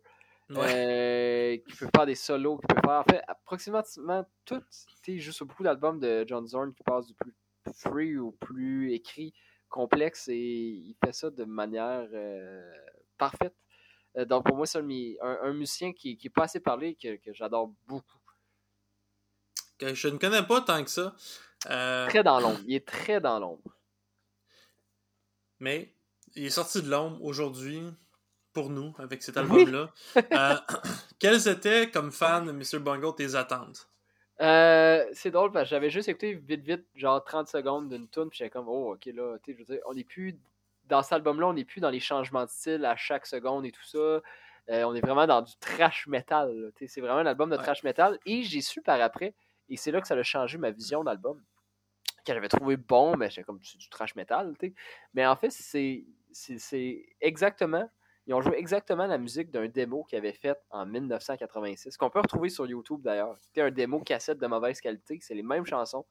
Euh, 0.51 1.57
qui 1.57 1.77
peut 1.77 1.89
faire 1.95 2.05
des 2.05 2.15
solos, 2.15 2.59
qui 2.59 2.67
peut 2.67 2.81
faire 2.85 3.01
en 3.01 3.05
fait 3.05 3.23
approximativement 3.27 4.27
tout. 4.45 4.63
Tu 5.03 5.19
juste 5.19 5.43
beaucoup 5.43 5.63
d'albums 5.63 5.99
de 5.99 6.25
John 6.27 6.47
Zorn 6.47 6.75
qui 6.75 6.83
passe 6.83 7.07
du 7.07 7.15
plus 7.15 7.35
free 7.73 8.19
au 8.19 8.33
plus 8.33 8.93
écrit 8.93 9.33
complexe 9.71 10.29
et 10.29 10.37
il 10.37 10.95
fait 11.03 11.13
ça 11.13 11.31
de 11.31 11.45
manière 11.45 12.07
euh, 12.13 12.73
parfaite. 13.17 13.55
Euh, 14.17 14.25
donc 14.25 14.45
pour 14.45 14.57
moi, 14.57 14.67
c'est 14.67 14.79
un, 14.79 15.53
musicien 15.53 15.93
qui 15.93 16.19
n'est 16.23 16.31
pas 16.31 16.45
assez 16.45 16.61
parlé 16.61 16.95
que, 16.95 17.17
que 17.17 17.33
j'adore 17.33 17.73
beaucoup. 17.87 18.19
Que 19.79 19.95
je 19.95 20.09
ne 20.09 20.19
connais 20.19 20.43
pas 20.43 20.61
tant 20.61 20.85
que 20.85 20.91
ça. 20.91 21.15
Très 21.61 22.23
dans 22.23 22.41
l'ombre. 22.41 22.61
Il 22.67 22.75
est 22.75 22.87
très 22.87 23.21
dans 23.21 23.39
l'ombre. 23.39 23.77
Mais 25.61 25.95
il 26.35 26.45
est 26.45 26.51
sorti 26.51 26.83
de 26.83 26.91
l'ombre 26.91 27.23
aujourd'hui 27.23 27.83
pour 28.53 28.71
nous 28.71 28.95
avec 28.99 29.23
cet 29.23 29.37
album-là. 29.37 29.91
Euh, 30.17 30.57
quelles 31.19 31.49
étaient, 31.49 31.91
comme 31.91 32.13
fan 32.13 32.47
de 32.47 32.53
Mr. 32.53 32.79
Bungle, 32.79 33.15
tes 33.15 33.35
attentes? 33.35 33.89
Euh, 34.41 35.05
c'est 35.13 35.31
drôle 35.31 35.53
parce 35.53 35.65
que 35.65 35.71
j'avais 35.71 35.91
juste 35.91 36.09
écouté 36.09 36.35
vite 36.35 36.63
vite 36.63 36.85
genre 36.97 37.23
30 37.23 37.47
secondes 37.47 37.89
d'une 37.89 38.09
tune 38.09 38.29
puis 38.29 38.39
j'étais 38.39 38.51
comme 38.51 38.67
oh 38.67 38.95
ok 38.95 39.07
là 39.15 39.37
tu 39.45 39.53
je 39.53 39.59
veux 39.59 39.65
dire 39.65 39.79
on 39.87 39.95
n'est 39.95 40.03
plus 40.03 40.37
dans 40.87 41.03
cet 41.03 41.13
album 41.15 41.41
là 41.41 41.49
on 41.49 41.55
n'est 41.55 41.65
plus 41.65 41.81
dans 41.81 41.91
les 41.91 42.01
changements 42.01 42.45
de 42.45 42.51
style 42.51 42.85
à 42.85 42.97
chaque 42.97 43.27
seconde 43.27 43.65
et 43.67 43.73
tout 43.73 43.85
ça 43.85 43.99
euh, 43.99 44.21
on 44.69 44.95
est 44.95 45.01
vraiment 45.01 45.27
dans 45.27 45.43
du 45.43 45.57
trash 45.59 46.07
metal 46.07 46.73
c'est 46.87 47.01
vraiment 47.01 47.19
un 47.19 47.27
album 47.27 47.51
de 47.51 47.57
trash 47.57 47.83
metal 47.83 48.19
et 48.27 48.43
j'ai 48.43 48.61
su 48.61 48.83
par 48.83 49.01
après 49.01 49.35
et 49.69 49.77
c'est 49.77 49.91
là 49.91 50.01
que 50.01 50.07
ça 50.07 50.15
a 50.15 50.23
changé 50.23 50.59
ma 50.59 50.71
vision 50.71 51.05
d'album 51.05 51.43
que 52.25 52.33
j'avais 52.33 52.49
trouvé 52.49 52.77
bon 52.77 53.17
mais 53.17 53.29
j'étais 53.31 53.45
comme 53.45 53.61
c'est 53.63 53.79
du 53.79 53.89
trash 53.89 54.15
metal 54.15 54.55
mais 55.13 55.27
en 55.27 55.37
fait 55.37 55.51
c'est 55.51 56.05
c'est 56.33 57.07
exactement 57.21 57.89
ils 58.27 58.35
ont 58.35 58.41
joué 58.41 58.57
exactement 58.57 59.07
la 59.07 59.19
musique 59.19 59.51
d'un 59.51 59.69
démo 59.69 60.05
qu'ils 60.05 60.19
avaient 60.19 60.33
fait 60.33 60.59
en 60.71 60.87
1986, 60.87 61.97
qu'on 61.97 62.09
peut 62.09 62.21
retrouver 62.21 62.49
sur 62.49 62.67
YouTube 62.67 63.03
d'ailleurs. 63.03 63.37
C'était 63.41 63.61
un 63.61 63.71
démo 63.71 64.01
cassette 64.01 64.39
de 64.39 64.47
mauvaise 64.47 64.81
qualité, 64.81 65.19
c'est 65.21 65.35
les 65.35 65.43
mêmes 65.43 65.67
chansons. 65.67 66.07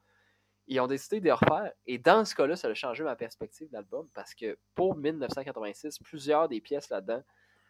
Ils 0.66 0.80
ont 0.80 0.86
décidé 0.86 1.20
de 1.20 1.24
les 1.26 1.32
refaire, 1.32 1.72
et 1.86 1.98
dans 1.98 2.24
ce 2.24 2.34
cas-là, 2.34 2.56
ça 2.56 2.68
a 2.68 2.74
changé 2.74 3.04
ma 3.04 3.16
perspective 3.16 3.68
de 3.68 3.74
l'album, 3.74 4.08
parce 4.14 4.34
que 4.34 4.56
pour 4.74 4.96
1986, 4.96 5.98
plusieurs 5.98 6.48
des 6.48 6.60
pièces 6.60 6.88
là-dedans 6.88 7.22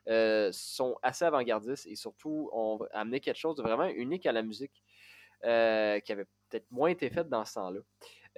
euh, 0.08 0.50
sont 0.52 0.96
assez 1.02 1.24
avant-gardistes 1.24 1.86
et 1.86 1.96
surtout 1.96 2.50
ont 2.52 2.78
amené 2.92 3.20
quelque 3.20 3.38
chose 3.38 3.56
de 3.56 3.62
vraiment 3.62 3.86
unique 3.86 4.26
à 4.26 4.32
la 4.32 4.42
musique, 4.42 4.82
euh, 5.44 5.98
qui 6.00 6.12
avait 6.12 6.26
peut-être 6.48 6.70
moins 6.70 6.90
été 6.90 7.10
faite 7.10 7.28
dans 7.28 7.44
ce 7.44 7.54
temps-là. 7.54 7.80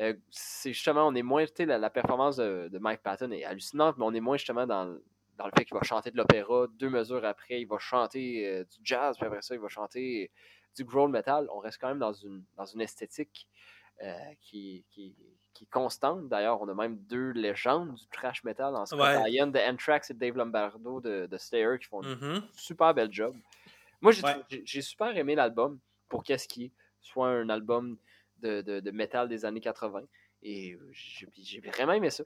Euh, 0.00 0.14
c'est 0.30 0.72
justement, 0.72 1.06
on 1.06 1.14
est 1.14 1.22
moins, 1.22 1.44
la, 1.58 1.78
la 1.78 1.90
performance 1.90 2.36
de, 2.36 2.78
Mike 2.78 3.02
Patton 3.02 3.30
est 3.32 3.44
hallucinante, 3.44 3.96
mais 3.98 4.04
on 4.04 4.14
est 4.14 4.20
moins 4.20 4.36
justement 4.36 4.66
dans, 4.66 4.96
dans 5.36 5.46
le 5.46 5.52
fait 5.56 5.64
qu'il 5.64 5.76
va 5.76 5.82
chanter 5.82 6.10
de 6.10 6.16
l'opéra, 6.16 6.66
deux 6.78 6.90
mesures 6.90 7.24
après, 7.24 7.60
il 7.60 7.66
va 7.66 7.78
chanter 7.78 8.64
du 8.64 8.78
jazz, 8.82 9.16
puis 9.18 9.26
après 9.26 9.42
ça, 9.42 9.54
il 9.54 9.60
va 9.60 9.68
chanter 9.68 10.30
du 10.76 10.84
growl 10.84 11.10
metal. 11.10 11.48
On 11.52 11.58
reste 11.58 11.78
quand 11.80 11.88
même 11.88 11.98
dans 11.98 12.12
une, 12.12 12.44
dans 12.56 12.66
une 12.66 12.80
esthétique 12.80 13.48
qui, 14.40 14.84
qui, 14.90 15.14
qui, 15.54 15.64
est 15.64 15.70
constante. 15.70 16.28
D'ailleurs, 16.28 16.60
on 16.60 16.68
a 16.68 16.74
même 16.74 16.98
deux 16.98 17.30
légendes 17.30 17.94
du 17.94 18.06
trash 18.08 18.44
metal 18.44 18.74
en 18.76 18.86
ce 18.86 18.94
moment. 18.94 19.24
de 19.24 19.70
Anthrax 19.70 20.10
et 20.10 20.14
Dave 20.14 20.36
Lombardo 20.36 21.00
de, 21.00 21.26
de 21.26 21.38
Slayer 21.38 21.78
qui 21.80 21.86
font 21.86 22.02
un 22.02 22.14
mm-hmm. 22.14 22.42
super 22.54 22.94
bel 22.94 23.12
job. 23.12 23.34
Moi, 24.00 24.12
j'ai 24.64 24.82
super 24.82 25.16
aimé 25.16 25.34
l'album 25.34 25.78
pour 26.08 26.22
qu'est-ce 26.22 26.46
qui 26.46 26.72
soit 27.00 27.28
un 27.28 27.48
album 27.48 27.96
de, 28.38 28.60
de, 28.60 28.80
de 28.80 28.90
metal 28.90 29.28
des 29.28 29.44
années 29.44 29.60
80. 29.60 30.02
Et 30.42 30.78
j'ai 30.92 31.60
vraiment 31.60 31.92
aimé 31.92 32.10
ça. 32.10 32.24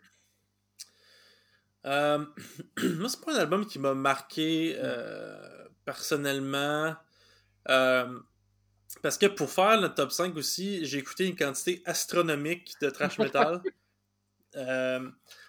Euh, 1.87 2.25
moi, 2.99 3.09
c'est 3.09 3.25
pas 3.25 3.35
un 3.35 3.41
album 3.41 3.67
qui 3.67 3.79
m'a 3.79 3.95
marqué 3.95 4.77
euh, 4.79 5.69
personnellement. 5.85 6.95
Euh, 7.69 8.21
parce 9.03 9.19
que 9.19 9.27
pour 9.27 9.51
faire 9.51 9.81
le 9.81 9.89
top 9.89 10.11
5 10.11 10.37
aussi, 10.37 10.85
j'ai 10.85 10.99
écouté 10.99 11.27
une 11.27 11.37
quantité 11.37 11.83
astronomique 11.85 12.75
de 12.81 12.91
trash 12.91 13.19
metal. 13.19 13.63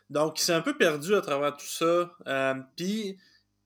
donc, 0.10 0.40
il 0.40 0.44
s'est 0.44 0.54
un 0.54 0.62
peu 0.62 0.78
perdu 0.78 1.16
à 1.16 1.22
travers 1.22 1.56
tout 1.56 1.66
ça. 1.66 2.12
Puis, 2.76 3.18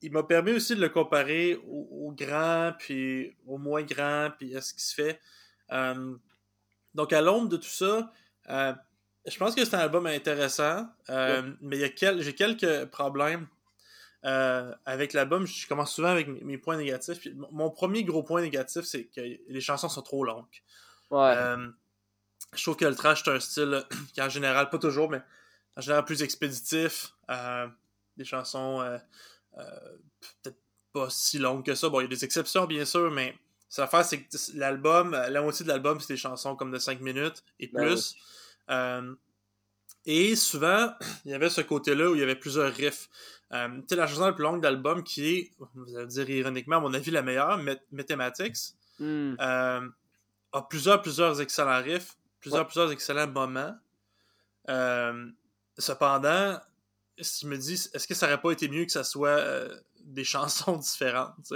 il 0.02 0.12
m'a 0.12 0.22
permis 0.22 0.52
aussi 0.52 0.76
de 0.76 0.80
le 0.80 0.88
comparer 0.88 1.60
au, 1.66 2.12
grand, 2.16 2.72
puis 2.78 3.36
au 3.46 3.58
moins 3.58 3.82
grand, 3.82 4.30
puis 4.38 4.56
à 4.56 4.60
ce 4.60 4.72
qui 4.74 4.82
se 4.82 4.94
fait. 4.94 5.20
donc, 6.94 7.12
à 7.12 7.20
l'ombre 7.20 7.48
de 7.48 7.56
tout 7.56 7.64
ça, 7.64 8.12
je 9.26 9.38
pense 9.38 9.54
que 9.54 9.64
c'est 9.64 9.74
un 9.74 9.80
album 9.80 10.06
intéressant, 10.06 10.88
euh, 11.10 11.42
mais 11.60 11.78
j'ai 11.78 12.34
quelques 12.34 12.84
problèmes. 12.86 13.46
Euh, 14.26 14.74
avec 14.84 15.12
l'album, 15.12 15.46
je 15.46 15.68
commence 15.68 15.94
souvent 15.94 16.08
avec 16.08 16.26
mes, 16.26 16.58
points 16.58 16.76
négatifs. 16.76 17.26
mon 17.52 17.70
premier 17.70 18.02
gros 18.02 18.24
point 18.24 18.42
négatif, 18.42 18.84
c'est 18.84 19.04
que 19.04 19.20
les 19.20 19.60
chansons 19.60 19.88
sont 19.88 20.02
trop 20.02 20.24
longues. 20.24 20.44
Ouais. 21.10 21.32
Euh, 21.36 21.68
je 22.54 22.62
trouve 22.62 22.76
que 22.76 22.84
le 22.84 22.96
trash, 22.96 23.22
c'est 23.24 23.30
un 23.30 23.38
style 23.38 23.84
qui, 24.14 24.20
en 24.20 24.28
général, 24.28 24.68
pas 24.68 24.78
toujours, 24.78 25.08
mais 25.10 25.22
en 25.76 25.80
général, 25.80 26.04
plus 26.04 26.22
expéditif. 26.22 27.14
Euh, 27.30 27.68
des 28.16 28.24
chansons 28.24 28.98
peut-être 29.54 30.58
pas 30.92 31.08
si 31.10 31.38
longues 31.38 31.64
que 31.64 31.74
ça. 31.74 31.88
Bon, 31.88 32.00
il 32.00 32.04
y 32.04 32.06
a 32.06 32.08
des 32.08 32.24
exceptions, 32.24 32.64
bien 32.64 32.84
sûr, 32.84 33.10
mais 33.10 33.38
ça 33.68 33.86
faire, 33.86 34.04
c'est 34.04 34.22
que 34.22 34.36
l'album, 34.54 35.12
la 35.12 35.42
moitié 35.42 35.64
de 35.64 35.68
l'album, 35.68 36.00
c'est 36.00 36.14
des 36.14 36.16
chansons 36.16 36.56
comme 36.56 36.72
de 36.72 36.78
5 36.78 37.00
minutes 37.00 37.44
et 37.60 37.68
ben 37.68 37.84
plus. 37.84 38.16
Et 40.06 40.36
souvent, 40.36 40.90
il 41.24 41.32
y 41.32 41.34
avait 41.34 41.50
ce 41.50 41.60
côté-là 41.60 42.10
où 42.10 42.14
il 42.14 42.20
y 42.20 42.22
avait 42.22 42.36
plusieurs 42.36 42.72
riffs. 42.72 43.08
Euh, 43.52 43.68
tu 43.80 43.82
sais, 43.90 43.96
la 43.96 44.06
chanson 44.06 44.24
la 44.24 44.32
plus 44.32 44.42
longue 44.42 44.62
d'album 44.62 45.04
qui 45.04 45.28
est, 45.28 45.52
vous 45.74 45.96
allez 45.96 46.06
dire 46.06 46.30
ironiquement, 46.30 46.76
à 46.76 46.80
mon 46.80 46.94
avis, 46.94 47.10
la 47.10 47.22
meilleure, 47.22 47.60
Mathematics, 47.92 48.74
hmm. 48.98 49.34
euh, 49.40 49.88
a 50.52 50.62
plusieurs, 50.68 51.02
plusieurs 51.02 51.40
excellents 51.40 51.82
riffs, 51.82 52.16
plusieurs, 52.40 52.66
plusieurs 52.66 52.90
excellents 52.90 53.28
moments. 53.28 53.74
Euh, 54.68 55.26
cependant, 55.78 56.58
si 57.20 57.46
je 57.46 57.50
me 57.50 57.56
dis, 57.56 57.74
est-ce 57.92 58.08
que 58.08 58.14
ça 58.14 58.26
aurait 58.26 58.40
pas 58.40 58.50
été 58.50 58.68
mieux 58.68 58.84
que 58.84 58.92
ça 58.92 59.04
soit 59.04 59.40
des 60.00 60.24
chansons 60.24 60.76
différentes? 60.76 61.52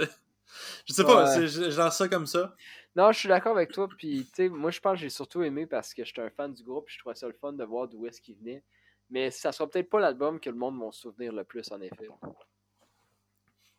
Je 0.85 0.93
sais 0.93 1.03
pas, 1.03 1.35
ouais. 1.35 1.47
je 1.47 1.89
ça 1.91 2.07
comme 2.07 2.27
ça. 2.27 2.55
Non, 2.95 3.11
je 3.11 3.19
suis 3.19 3.29
d'accord 3.29 3.55
avec 3.55 3.71
toi. 3.71 3.87
Puis, 3.97 4.25
tu 4.25 4.31
sais, 4.35 4.49
moi, 4.49 4.71
je 4.71 4.79
pense 4.79 4.93
que 4.93 5.01
j'ai 5.01 5.09
surtout 5.09 5.43
aimé 5.43 5.65
parce 5.65 5.93
que 5.93 6.03
j'étais 6.03 6.21
un 6.21 6.29
fan 6.29 6.53
du 6.53 6.63
groupe. 6.63 6.85
je 6.87 6.99
trouvais 6.99 7.15
ça 7.15 7.27
le 7.27 7.33
fun 7.33 7.53
de 7.53 7.63
voir 7.63 7.87
d'où 7.87 8.05
est-ce 8.05 8.21
qu'il 8.21 8.35
venait. 8.35 8.63
Mais 9.09 9.31
ça 9.31 9.51
sera 9.51 9.69
peut-être 9.69 9.89
pas 9.89 9.99
l'album 9.99 10.39
que 10.39 10.49
le 10.49 10.55
monde 10.55 10.79
va 10.79 10.91
se 10.91 11.01
souvenir 11.01 11.33
le 11.33 11.43
plus, 11.43 11.69
en 11.71 11.81
effet. 11.81 12.07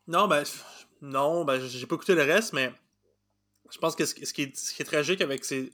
Non, 0.06 0.28
ben, 0.28 0.44
non, 1.00 1.44
ben, 1.44 1.60
j'ai 1.60 1.86
pas 1.86 1.94
écouté 1.94 2.14
le 2.14 2.22
reste, 2.22 2.52
mais 2.52 2.72
je 3.70 3.78
pense 3.78 3.96
que 3.96 4.04
ce, 4.04 4.14
qui, 4.14 4.42
est, 4.42 4.84
tragique 4.84 5.20
avec 5.20 5.44
ces, 5.44 5.72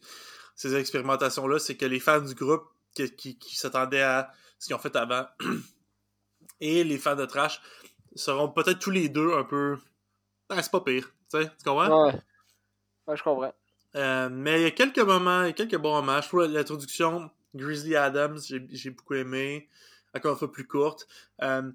expérimentations-là, 0.64 1.58
c'est 1.58 1.76
que 1.76 1.86
les 1.86 2.00
fans 2.00 2.20
du 2.20 2.34
groupe 2.34 2.68
qui, 2.94 3.38
s'attendaient 3.54 4.02
à 4.02 4.32
ce 4.58 4.66
qu'ils 4.66 4.76
ont 4.76 4.78
fait 4.78 4.94
avant 4.96 5.26
et 6.60 6.84
les 6.84 6.98
fans 6.98 7.16
de 7.16 7.26
Trash 7.26 7.60
seront 8.14 8.48
peut-être 8.48 8.78
tous 8.78 8.90
les 8.90 9.08
deux 9.08 9.32
un 9.32 9.44
peu. 9.44 9.76
Ah, 10.48 10.62
c'est 10.62 10.70
pas 10.70 10.80
pire. 10.80 11.12
Tu, 11.30 11.42
sais, 11.42 11.48
tu 11.48 11.64
comprends? 11.64 12.06
Ouais. 12.06 12.14
Ouais 13.08 13.16
je 13.16 13.22
comprends. 13.22 13.52
Euh, 13.96 14.28
mais 14.30 14.60
il 14.60 14.62
y 14.64 14.66
a 14.66 14.70
quelques 14.70 14.98
moments, 14.98 15.42
il 15.42 15.46
y 15.48 15.50
a 15.50 15.52
quelques 15.54 15.78
bons 15.78 15.94
moments. 15.94 16.20
Je 16.20 16.28
trouve 16.28 16.44
l'introduction 16.44 17.30
Grizzly 17.54 17.96
Adams, 17.96 18.38
j'ai 18.70 18.90
beaucoup 18.90 19.14
aimé. 19.14 19.68
Encore 20.14 20.32
une 20.32 20.38
fois 20.38 20.52
plus 20.52 20.66
courte. 20.66 21.06
Euh, 21.42 21.70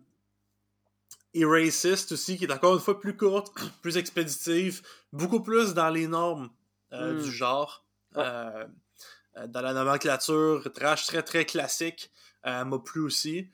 Erasist 1.34 2.12
aussi, 2.12 2.38
qui 2.38 2.46
est 2.46 2.52
encore 2.52 2.75
une 2.75 2.80
fois 2.80 3.00
plus 3.00 3.16
courte, 3.16 3.54
plus 3.82 3.98
expéditive, 3.98 4.82
beaucoup 5.12 5.42
plus 5.42 5.74
dans 5.74 5.90
les 5.90 6.08
normes 6.08 6.50
euh, 6.94 7.13
du 7.22 7.30
hmm. 7.30 7.32
genre. 7.32 7.86
Euh, 8.18 8.68
dans 9.48 9.62
la 9.62 9.74
nomenclature, 9.74 10.72
trash 10.74 11.08
très 11.08 11.24
très 11.24 11.46
classique, 11.46 12.12
m'a 12.44 12.78
plu 12.78 13.02
aussi. 13.02 13.50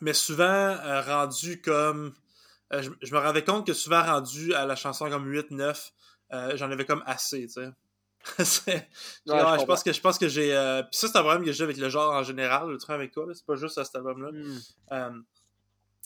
mais 0.00 0.12
souvent 0.12 0.76
rendu 1.02 1.60
comme. 1.60 2.14
Je, 2.70 2.90
je, 3.02 3.14
me 3.14 3.18
rendais 3.18 3.44
compte 3.44 3.66
que 3.66 3.74
souvent 3.74 4.02
rendu 4.02 4.54
à 4.54 4.64
la 4.64 4.76
chanson 4.76 5.08
comme 5.10 5.30
8-9, 5.30 5.92
j'en 6.32 6.70
avais 6.70 6.84
comme 6.84 7.02
assez, 7.06 7.46
tu 7.46 7.52
sais. 7.52 7.72
je, 8.38 9.64
pense 9.64 9.82
que 9.82 9.92
je 9.92 10.00
pense 10.00 10.18
que 10.18 10.28
j'ai. 10.28 10.54
Euh, 10.54 10.82
puis 10.82 10.98
ça, 10.98 11.08
c'est 11.08 11.18
un 11.18 11.22
problème 11.22 11.44
que 11.44 11.52
j'ai 11.52 11.64
avec 11.64 11.76
le 11.76 11.88
genre 11.88 12.12
en 12.14 12.22
général, 12.22 12.70
le 12.70 12.78
train 12.78 12.94
avec 12.94 13.12
toi. 13.12 13.26
C'est 13.34 13.44
pas 13.44 13.56
juste 13.56 13.78
à 13.78 13.84
cet 13.84 13.96
album-là. 13.96 14.30
Hmm. 14.30 14.58
Euh, 14.92 15.10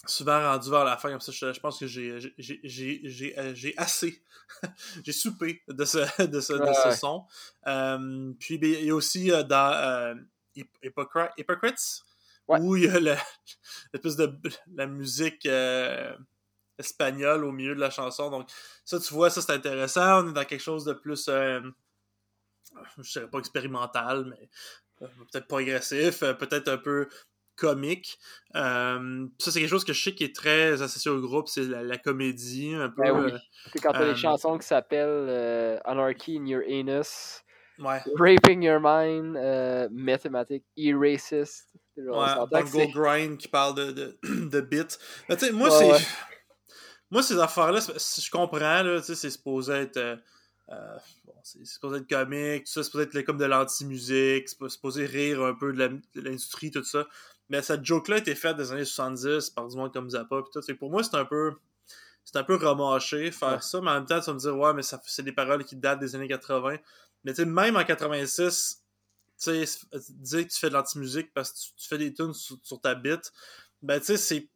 souvent 0.07 0.41
rendu 0.41 0.71
vers 0.71 0.85
la 0.85 0.97
fin, 0.97 1.11
comme 1.11 1.21
ça, 1.21 1.33
je, 1.33 1.61
pense 1.61 1.79
que 1.79 1.87
j'ai 1.87 2.11
euh, 2.11 3.55
j'ai 3.55 3.75
assez. 3.77 4.23
j'ai 5.05 5.13
soupé 5.13 5.63
de 5.69 5.85
ce, 5.85 5.99
de 6.27 6.41
ce, 6.41 6.53
de 6.55 6.73
ce 6.85 6.99
son. 6.99 7.25
puis 8.39 8.59
ben, 8.59 8.71
il 8.71 8.85
y 8.87 8.91
a 8.91 8.95
aussi 8.95 9.29
dans 9.29 10.17
Hypocrites, 10.55 12.03
où 12.49 12.77
il 12.77 12.85
y 12.85 12.89
a 12.89 12.99
l'espèce 12.99 14.17
de 14.17 14.33
la 14.75 14.87
musique 14.87 15.47
espagnole 16.79 17.45
au 17.45 17.53
milieu 17.53 17.75
de 17.75 17.81
la 17.81 17.91
chanson. 17.91 18.31
Donc, 18.31 18.49
ça, 18.85 18.99
tu 19.01 19.13
vois, 19.15 19.31
ça 19.31 19.41
c'est 19.43 19.53
intéressant. 19.53 20.25
On 20.25 20.31
est 20.31 20.33
dans 20.33 20.45
quelque 20.45 20.63
chose 20.63 20.85
de 20.85 20.93
plus 20.93 21.29
je 22.99 23.13
dirais 23.13 23.29
pas 23.29 23.39
expérimental, 23.39 24.27
mais 24.27 24.49
euh, 25.03 25.07
peut-être 25.33 25.47
pas 25.47 25.61
agressif, 25.61 26.23
euh, 26.23 26.35
peut-être 26.35 26.69
un 26.69 26.79
peu 26.79 27.09
comique. 27.57 28.19
Euh, 28.55 29.27
ça, 29.39 29.51
c'est 29.51 29.61
quelque 29.61 29.71
chose 29.71 29.85
que 29.85 29.93
je 29.93 30.03
sais 30.03 30.15
qui 30.15 30.25
est 30.25 30.35
très 30.35 30.83
associé 30.83 31.11
au 31.11 31.21
groupe, 31.21 31.49
c'est 31.49 31.65
la, 31.65 31.99
comédie. 31.99 32.75
Un 32.75 32.91
peu, 32.91 33.03
ben 33.03 33.25
oui. 33.25 33.81
quand 33.83 33.93
tu 33.93 33.99
as 33.99 34.05
des 34.05 34.17
chansons 34.17 34.59
qui 34.59 34.67
s'appellent 34.67 35.81
Anarchy 35.85 36.39
in 36.39 36.47
Your 36.47 36.63
Anus, 36.69 37.43
ouais. 37.79 38.03
Raping 38.17 38.63
Your 38.63 38.81
Mind, 38.83 39.39
Mathematic, 39.93 40.65
E-Racist. 40.79 41.69
Ouais, 41.97 42.89
Grind 42.93 43.39
qui 43.39 43.49
parle 43.49 43.75
de, 43.75 43.91
de, 43.91 44.19
de 44.51 44.61
bits. 44.61 44.99
moi, 45.55 45.71
c'est. 45.71 46.07
Moi, 47.11 47.23
ces 47.23 47.39
affaires-là, 47.39 47.81
je 47.81 48.31
comprends, 48.31 48.83
là, 48.83 49.01
c'est 49.03 49.31
supposé 49.31 49.73
être 49.73 50.19
euh, 50.69 50.99
c'est 51.45 51.65
supposé 51.65 51.99
être 51.99 52.09
comique, 52.09 52.65
tout 52.65 52.73
ça, 52.73 52.83
c'est 52.83 52.85
supposé 52.85 53.05
être 53.05 53.23
comme 53.23 53.39
de 53.39 53.45
l'anti-musique, 53.45 54.49
c'est 54.49 54.69
supposé 54.69 55.07
rire 55.07 55.43
un 55.43 55.55
peu 55.55 55.73
de 55.73 56.01
l'industrie, 56.17 56.71
tout 56.71 56.83
ça. 56.83 57.07
Mais 57.49 57.63
cette 57.63 57.85
joke-là 57.85 58.17
a 58.17 58.19
été 58.19 58.35
faite 58.35 58.57
des 58.57 58.73
années 58.73 58.85
70 58.85 59.51
par 59.51 59.69
du 59.69 59.77
monde 59.77 59.93
comme 59.93 60.11
Zappa. 60.11 60.43
Pis 60.43 60.51
tout. 60.53 60.77
pour 60.77 60.91
moi, 60.91 61.05
c'est 61.05 61.15
un 61.17 61.25
peu. 61.25 61.55
C'est 62.25 62.37
un 62.39 62.43
peu 62.43 62.57
remâché 62.57 63.31
faire 63.31 63.63
ça, 63.63 63.81
mais 63.81 63.91
en 63.91 63.95
même 63.95 64.07
temps, 64.07 64.19
tu 64.19 64.27
vas 64.27 64.35
me 64.35 64.41
dire, 64.41 64.59
ouais, 64.59 64.75
mais 64.75 64.83
c'est 64.83 65.23
des 65.23 65.31
paroles 65.31 65.65
qui 65.65 65.77
datent 65.77 66.01
des 66.01 66.17
années 66.17 66.27
80. 66.27 66.79
Mais 67.23 67.33
tu 67.33 67.37
sais, 67.37 67.45
même 67.45 67.77
en 67.77 67.85
86, 67.85 68.83
tu 69.41 69.65
sais, 69.65 69.79
dire 70.09 70.45
que 70.45 70.53
tu 70.53 70.59
fais 70.59 70.69
de 70.69 70.75
l'anti-musique 70.75 71.33
parce 71.33 71.53
que 71.53 71.81
tu, 71.81 71.89
fais 71.89 71.99
des 71.99 72.13
tunes 72.13 72.35
sur, 72.35 72.81
ta 72.81 72.97
bite, 72.97 73.33
ben 73.81 74.01
tu 74.01 74.07
sais, 74.07 74.17
c'est 74.17 74.49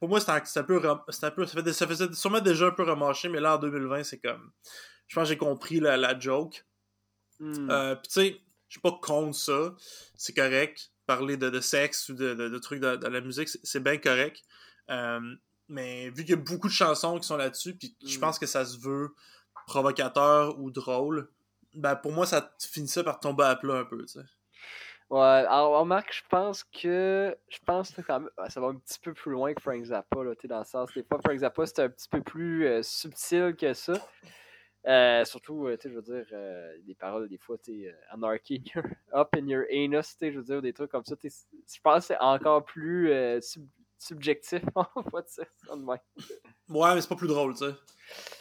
pour 0.00 0.08
moi, 0.08 0.20
c'est 0.20 0.30
un, 0.30 0.64
peu, 0.64 0.80
un 0.88 0.96
peu 1.30 1.46
ça, 1.72 1.86
faisait 1.86 2.12
sûrement 2.12 2.40
déjà 2.40 2.66
un 2.66 2.70
peu 2.70 2.82
remâché, 2.82 3.28
mais 3.28 3.40
là, 3.40 3.56
en 3.56 3.58
2020, 3.58 4.04
c'est 4.04 4.18
comme. 4.18 4.50
Je 5.06 5.14
pense 5.14 5.24
que 5.24 5.28
j'ai 5.30 5.38
compris 5.38 5.80
la, 5.80 5.96
la 5.96 6.18
joke. 6.18 6.64
Hmm. 7.40 7.70
Euh, 7.70 7.94
Puis, 7.96 8.08
tu 8.08 8.12
sais, 8.12 8.40
je 8.68 8.74
suis 8.74 8.80
pas 8.80 8.98
contre 9.02 9.36
ça. 9.36 9.74
C'est 10.16 10.34
correct. 10.34 10.90
Parler 11.06 11.36
de, 11.36 11.50
de, 11.50 11.60
sexe 11.60 12.08
ou 12.08 12.14
de, 12.14 12.34
de, 12.34 12.58
trucs 12.58 12.80
dans, 12.80 12.98
la 12.98 13.20
musique, 13.20 13.48
c'est 13.48 13.82
bien 13.82 13.98
correct. 13.98 14.42
Euh, 14.90 15.20
mais 15.68 16.10
vu 16.10 16.24
qu'il 16.24 16.30
y 16.30 16.32
a 16.32 16.36
beaucoup 16.36 16.68
de 16.68 16.72
chansons 16.72 17.18
qui 17.18 17.26
sont 17.26 17.36
là-dessus, 17.36 17.74
puis 17.74 17.96
je 18.04 18.16
hmm. 18.16 18.20
pense 18.20 18.38
que 18.38 18.46
ça 18.46 18.64
se 18.64 18.78
veut 18.78 19.14
provocateur 19.66 20.58
ou 20.58 20.70
drôle, 20.70 21.30
ben 21.74 21.96
pour 21.96 22.12
moi, 22.12 22.26
ça 22.26 22.54
finissait 22.58 23.04
par 23.04 23.20
tomber 23.20 23.44
à 23.44 23.56
plat 23.56 23.74
un 23.76 23.84
peu, 23.84 24.04
tu 24.04 24.20
sais. 24.20 24.24
Ouais, 25.10 25.20
alors 25.20 25.84
Marc, 25.84 26.12
je 26.12 26.22
pense 26.28 26.64
que 26.64 27.36
je 27.48 27.58
pense 27.64 27.92
que 27.92 28.00
quand 28.00 28.20
même, 28.20 28.30
ça 28.48 28.60
va 28.60 28.68
un 28.68 28.74
petit 28.74 28.98
peu 28.98 29.12
plus 29.12 29.32
loin 29.32 29.52
que 29.52 29.60
Frank 29.60 29.84
Zappa, 29.84 30.24
là, 30.24 30.32
dans 30.44 30.58
le 30.58 30.64
sens, 30.64 30.92
des 30.94 31.04
fois 31.04 31.20
Frank 31.22 31.38
Zappa 31.38 31.66
c'est 31.66 31.80
un 31.80 31.88
petit 31.90 32.08
peu 32.08 32.22
plus 32.22 32.66
euh, 32.66 32.82
subtil 32.82 33.54
que 33.56 33.74
ça. 33.74 33.94
Euh, 34.86 35.24
surtout, 35.24 35.66
euh, 35.66 35.76
je 35.82 35.88
veux 35.88 36.02
dire, 36.02 36.26
des 36.86 36.94
paroles, 36.94 37.28
des 37.28 37.38
fois, 37.38 37.56
tu 37.58 37.84
sais, 37.84 37.94
anarchy 38.10 38.62
up 39.14 39.28
in 39.36 39.46
your 39.46 39.64
anus, 39.70 40.16
je 40.20 40.28
veux 40.28 40.42
dire, 40.42 40.62
des 40.62 40.72
trucs 40.72 40.90
comme 40.90 41.04
ça, 41.04 41.14
je 41.22 41.80
pense 41.82 42.00
que 42.00 42.14
c'est 42.14 42.20
encore 42.20 42.64
plus 42.64 43.40
subjectif, 44.04 44.62
on 44.74 45.00
va 45.00 45.22
dire 45.22 45.46
ça 45.56 45.76
de 45.76 45.80
même. 45.80 45.98
Ouais, 46.68 46.94
mais 46.94 47.00
c'est 47.00 47.08
pas 47.08 47.16
plus 47.16 47.28
drôle, 47.28 47.54
tu 47.54 47.64
sais. 47.64 47.74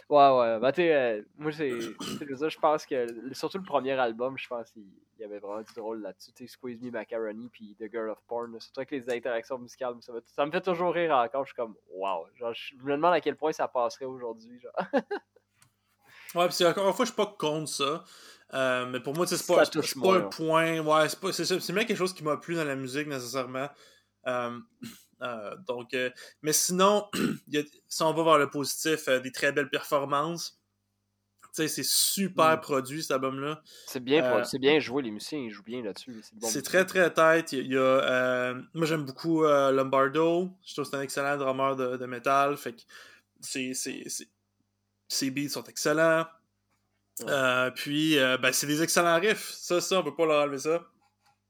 Ouais, 0.10 0.30
ouais. 0.30 0.60
Bah, 0.60 0.72
tu 0.72 0.82
sais, 0.82 1.26
moi, 1.38 1.52
c'est. 1.52 1.80
je 1.80 2.60
pense 2.60 2.86
que. 2.86 3.08
Surtout 3.34 3.58
le 3.58 3.64
premier 3.64 3.94
album, 3.94 4.38
je 4.38 4.48
pense 4.48 4.72
qu'il 4.72 4.86
y 5.20 5.24
avait 5.24 5.40
vraiment 5.40 5.62
du 5.62 5.74
drôle 5.74 6.02
là-dessus. 6.02 6.34
Tu 6.34 6.48
Squeeze 6.48 6.82
Me 6.82 6.92
Macaroni 6.92 7.50
puis 7.50 7.76
The 7.80 7.90
Girl 7.90 8.10
of 8.10 8.20
Porn. 8.28 8.60
Surtout 8.60 8.82
avec 8.82 8.92
les 8.92 9.10
interactions 9.10 9.58
musicales, 9.58 9.96
ça 10.02 10.12
me, 10.12 10.22
ça 10.26 10.46
me 10.46 10.52
fait 10.52 10.62
toujours 10.62 10.94
rire 10.94 11.12
encore. 11.12 11.46
Je 11.46 11.54
suis 11.54 11.56
comme, 11.56 11.76
waouh. 11.92 12.28
Genre, 12.36 12.54
je 12.54 12.76
me 12.84 12.92
demande 12.92 13.14
à 13.14 13.22
quel 13.22 13.38
point 13.38 13.54
ça 13.54 13.68
passerait 13.68 14.06
aujourd'hui. 14.06 14.60
Genre. 14.60 14.74
ouais, 16.36 16.50
puis 16.50 16.66
encore 16.66 16.88
une 16.88 16.94
fois, 16.94 17.06
je 17.06 17.12
suis 17.12 17.16
pas 17.16 17.36
contre 17.40 17.70
ça. 17.70 18.04
Euh, 18.54 18.86
mais 18.86 19.00
pour 19.00 19.16
moi, 19.16 19.26
c'est 19.26 19.48
pas, 19.48 19.64
pas 19.66 20.18
un 20.18 20.22
point. 20.22 20.80
Ouais, 20.80 21.08
c'est 21.32 21.74
bien 21.74 21.86
quelque 21.86 21.98
chose 21.98 22.14
qui 22.14 22.24
m'a 22.24 22.38
plu 22.38 22.56
dans 22.56 22.66
la 22.66 22.76
musique 22.76 23.08
nécessairement. 23.08 23.70
Euh, 24.28 24.52
euh, 24.52 24.58
donc, 25.68 25.94
euh, 25.94 26.10
mais 26.42 26.54
sinon, 26.54 27.08
si 27.88 28.04
on 28.04 28.14
va 28.14 28.24
voir 28.24 28.38
le 28.38 28.50
positif, 28.50 29.08
euh, 29.08 29.20
des 29.20 29.32
très 29.32 29.52
belles 29.52 29.70
performances. 29.70 30.60
C'est 31.56 31.68
super 31.84 32.58
mm. 32.58 32.62
produit 32.62 33.04
cet 33.04 33.12
album-là. 33.12 33.62
C'est 33.86 34.00
bien, 34.00 34.44
c'est 34.44 34.58
bien 34.58 34.80
joué, 34.80 35.04
les 35.04 35.12
musiciens 35.12 35.38
ils 35.38 35.52
jouent 35.52 35.62
bien 35.62 35.84
là-dessus. 35.84 36.24
C'est 36.42 36.64
très 36.64 36.84
très 36.84 37.14
tête. 37.14 37.52
Il 37.52 37.72
y 37.72 37.78
a, 37.78 38.56
moi 38.74 38.88
j'aime 38.88 39.06
beaucoup 39.06 39.44
Lombardo. 39.44 40.50
Je 40.66 40.74
trouve 40.74 40.86
que 40.86 40.90
c'est 40.90 40.98
un 40.98 41.02
excellent 41.02 41.38
drummer 41.38 41.76
de, 41.76 41.98
de 41.98 42.06
métal. 42.08 42.58
Fait 42.58 42.74
que 42.74 42.82
ses 43.40 45.30
beats 45.30 45.50
sont 45.50 45.64
excellents. 45.66 46.26
puis 47.76 48.16
ben, 48.16 48.52
c'est 48.52 48.66
des 48.66 48.82
excellents 48.82 49.20
riffs. 49.20 49.52
Ça, 49.52 49.80
ça, 49.80 50.00
on 50.00 50.04
peut 50.04 50.16
pas 50.16 50.26
leur 50.26 50.42
enlever 50.42 50.58
ça. 50.58 50.84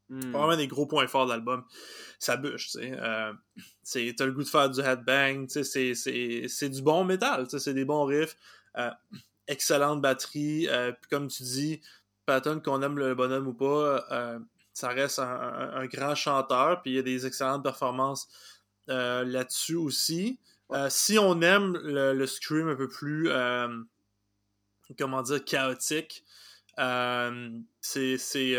Hmm. 0.09 0.31
Vraiment 0.31 0.57
des 0.57 0.67
gros 0.67 0.85
points 0.85 1.07
forts 1.07 1.27
de 1.27 1.31
l'album. 1.31 1.63
Ça 2.23 2.37
bûche, 2.37 2.69
tu 2.71 2.79
sais. 2.79 2.93
Euh, 2.97 3.33
t'as 4.15 4.25
le 4.25 4.31
goût 4.31 4.43
de 4.43 4.47
faire 4.47 4.69
du 4.69 4.79
headbang, 4.79 5.45
tu 5.45 5.61
sais, 5.65 5.93
c'est 5.93 6.69
du 6.69 6.81
bon 6.81 7.03
métal, 7.03 7.43
tu 7.43 7.49
sais, 7.49 7.59
c'est 7.59 7.73
des 7.73 7.83
bons 7.83 8.05
riffs. 8.05 8.37
Euh, 8.77 8.89
excellente 9.49 10.01
batterie. 10.01 10.69
Euh, 10.69 10.93
puis 10.93 11.09
comme 11.09 11.27
tu 11.27 11.43
dis, 11.43 11.81
Patton, 12.25 12.61
qu'on 12.61 12.81
aime 12.81 12.97
le 12.97 13.13
bonhomme 13.13 13.47
ou 13.47 13.53
pas, 13.53 14.39
ça 14.71 14.87
reste 14.87 15.19
un, 15.19 15.85
grand 15.87 16.15
chanteur, 16.15 16.81
puis 16.81 16.91
il 16.91 16.95
y 16.95 16.99
a 16.99 17.01
des 17.01 17.25
excellentes 17.25 17.61
performances 17.61 18.29
là-dessus 18.87 19.75
aussi. 19.75 20.39
si 20.87 21.19
on 21.19 21.41
aime 21.41 21.77
le, 21.83 22.25
scream 22.25 22.69
un 22.69 22.75
peu 22.75 22.87
plus, 22.87 23.29
comment 24.97 25.21
dire, 25.23 25.43
chaotique, 25.43 26.23
c'est 27.81 28.55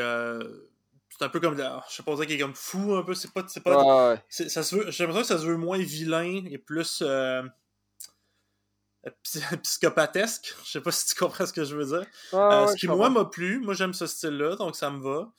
un 1.24 1.28
peu 1.28 1.40
comme 1.40 1.56
je 1.56 1.94
sais 1.94 2.02
pas 2.02 2.14
dire 2.16 2.26
qu'il 2.26 2.36
est 2.36 2.40
comme 2.40 2.54
fou 2.54 2.94
un 2.94 3.02
peu 3.02 3.14
c'est 3.14 3.32
pas 3.32 3.44
c'est 3.48 3.62
pas 3.62 4.16
ça 4.28 4.62
se 4.62 4.76
veut 4.76 4.90
j'ai 4.90 5.04
l'impression 5.04 5.22
que 5.22 5.38
ça 5.38 5.38
se 5.38 5.46
veut 5.46 5.56
moins 5.56 5.78
vilain 5.78 6.44
et 6.50 6.58
plus 6.58 7.02
psychopatesque. 9.62 10.54
Je 10.64 10.70
sais 10.70 10.80
pas 10.80 10.90
si 10.90 11.06
tu 11.06 11.14
comprends 11.14 11.46
ce 11.46 11.52
que 11.52 11.64
je 11.64 11.76
veux 11.76 11.84
dire. 11.84 12.06
Euh, 12.34 12.66
ce 12.66 12.76
qui, 12.76 12.86
moi, 12.86 13.10
m'a 13.10 13.24
plu. 13.24 13.60
Moi, 13.60 13.74
j'aime 13.74 13.92
ce 13.92 14.06
style-là, 14.06 14.56
donc 14.56 14.76
ça 14.76 14.90
me 14.90 15.02
va. 15.02 15.32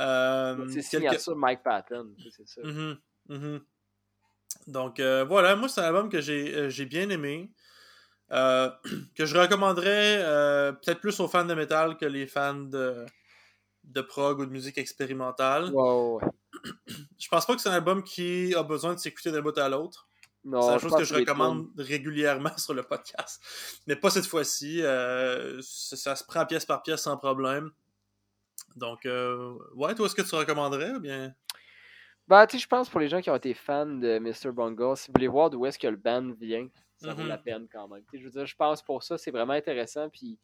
Euh, 0.00 0.68
c'est 0.70 0.82
signature 0.82 1.36
Mike 1.36 1.62
Patton, 1.62 2.14
c'est 2.36 2.48
ça. 2.48 2.62
Mm-hmm, 2.62 2.96
mm-hmm. 3.30 3.60
Donc, 4.66 4.98
euh, 4.98 5.24
voilà, 5.24 5.54
moi, 5.54 5.68
c'est 5.68 5.80
un 5.80 5.84
album 5.84 6.08
que 6.08 6.20
j'ai 6.20 6.86
bien 6.86 7.08
aimé. 7.10 7.52
que 8.30 9.26
je 9.26 9.36
recommanderais 9.36 10.18
peut-être 10.82 11.00
plus 11.00 11.20
aux 11.20 11.28
fans 11.28 11.44
de 11.44 11.54
métal 11.54 11.96
que 11.96 12.06
les 12.06 12.26
fans 12.26 12.54
de, 12.54 13.06
de 13.84 14.00
prog 14.00 14.40
ou 14.40 14.46
de 14.46 14.50
musique 14.50 14.78
expérimentale. 14.78 15.66
Je 17.18 17.28
pense 17.28 17.46
pas 17.46 17.54
que 17.54 17.60
c'est 17.60 17.68
un 17.68 17.72
album 17.72 18.02
qui 18.02 18.54
a 18.54 18.62
besoin 18.62 18.94
de 18.94 18.98
s'écouter 18.98 19.30
d'un 19.30 19.42
bout 19.42 19.56
à 19.58 19.68
l'autre. 19.68 20.08
C'est 20.44 20.50
une 20.50 20.78
chose 20.78 20.94
que 20.94 21.04
je 21.04 21.14
recommande 21.14 21.68
régulièrement 21.78 22.54
sur 22.58 22.74
le 22.74 22.82
podcast. 22.82 23.42
Mais 23.86 23.96
pas 23.96 24.10
cette 24.10 24.26
fois-ci. 24.26 24.82
Euh, 24.82 25.58
ça, 25.62 26.14
se 26.14 26.24
prend 26.24 26.44
pièce 26.44 26.66
par 26.66 26.82
pièce 26.82 27.02
sans 27.02 27.16
problème. 27.16 27.70
Donc, 28.76 29.06
euh, 29.06 29.54
ouais, 29.74 29.94
toi, 29.94 30.06
est-ce 30.06 30.14
que 30.14 30.22
tu 30.22 30.34
recommanderais 30.34 30.98
bien? 31.00 31.34
Bah, 32.28 32.46
tu 32.46 32.56
sais, 32.56 32.62
je 32.62 32.68
pense 32.68 32.88
pour 32.88 33.00
les 33.00 33.08
gens 33.08 33.20
qui 33.20 33.30
ont 33.30 33.36
été 33.36 33.54
fans 33.54 33.86
de 33.86 34.18
Mr. 34.18 34.52
Bungle, 34.52 34.96
si 34.96 35.08
vous 35.08 35.12
voulez 35.14 35.28
voir 35.28 35.50
d'où 35.50 35.64
est-ce 35.66 35.78
que 35.78 35.86
le 35.86 35.96
band 35.96 36.32
vient, 36.40 36.68
ça 36.96 37.12
vaut 37.12 37.24
la 37.24 37.36
mm-hmm. 37.36 37.42
peine 37.42 37.68
quand 37.70 37.88
même. 37.88 38.02
je 38.12 38.24
veux 38.24 38.30
dire, 38.30 38.46
je 38.46 38.56
pense 38.56 38.82
pour 38.82 39.02
ça, 39.02 39.18
c'est 39.18 39.30
vraiment 39.30 39.52
intéressant. 39.52 40.08
Puis, 40.10 40.38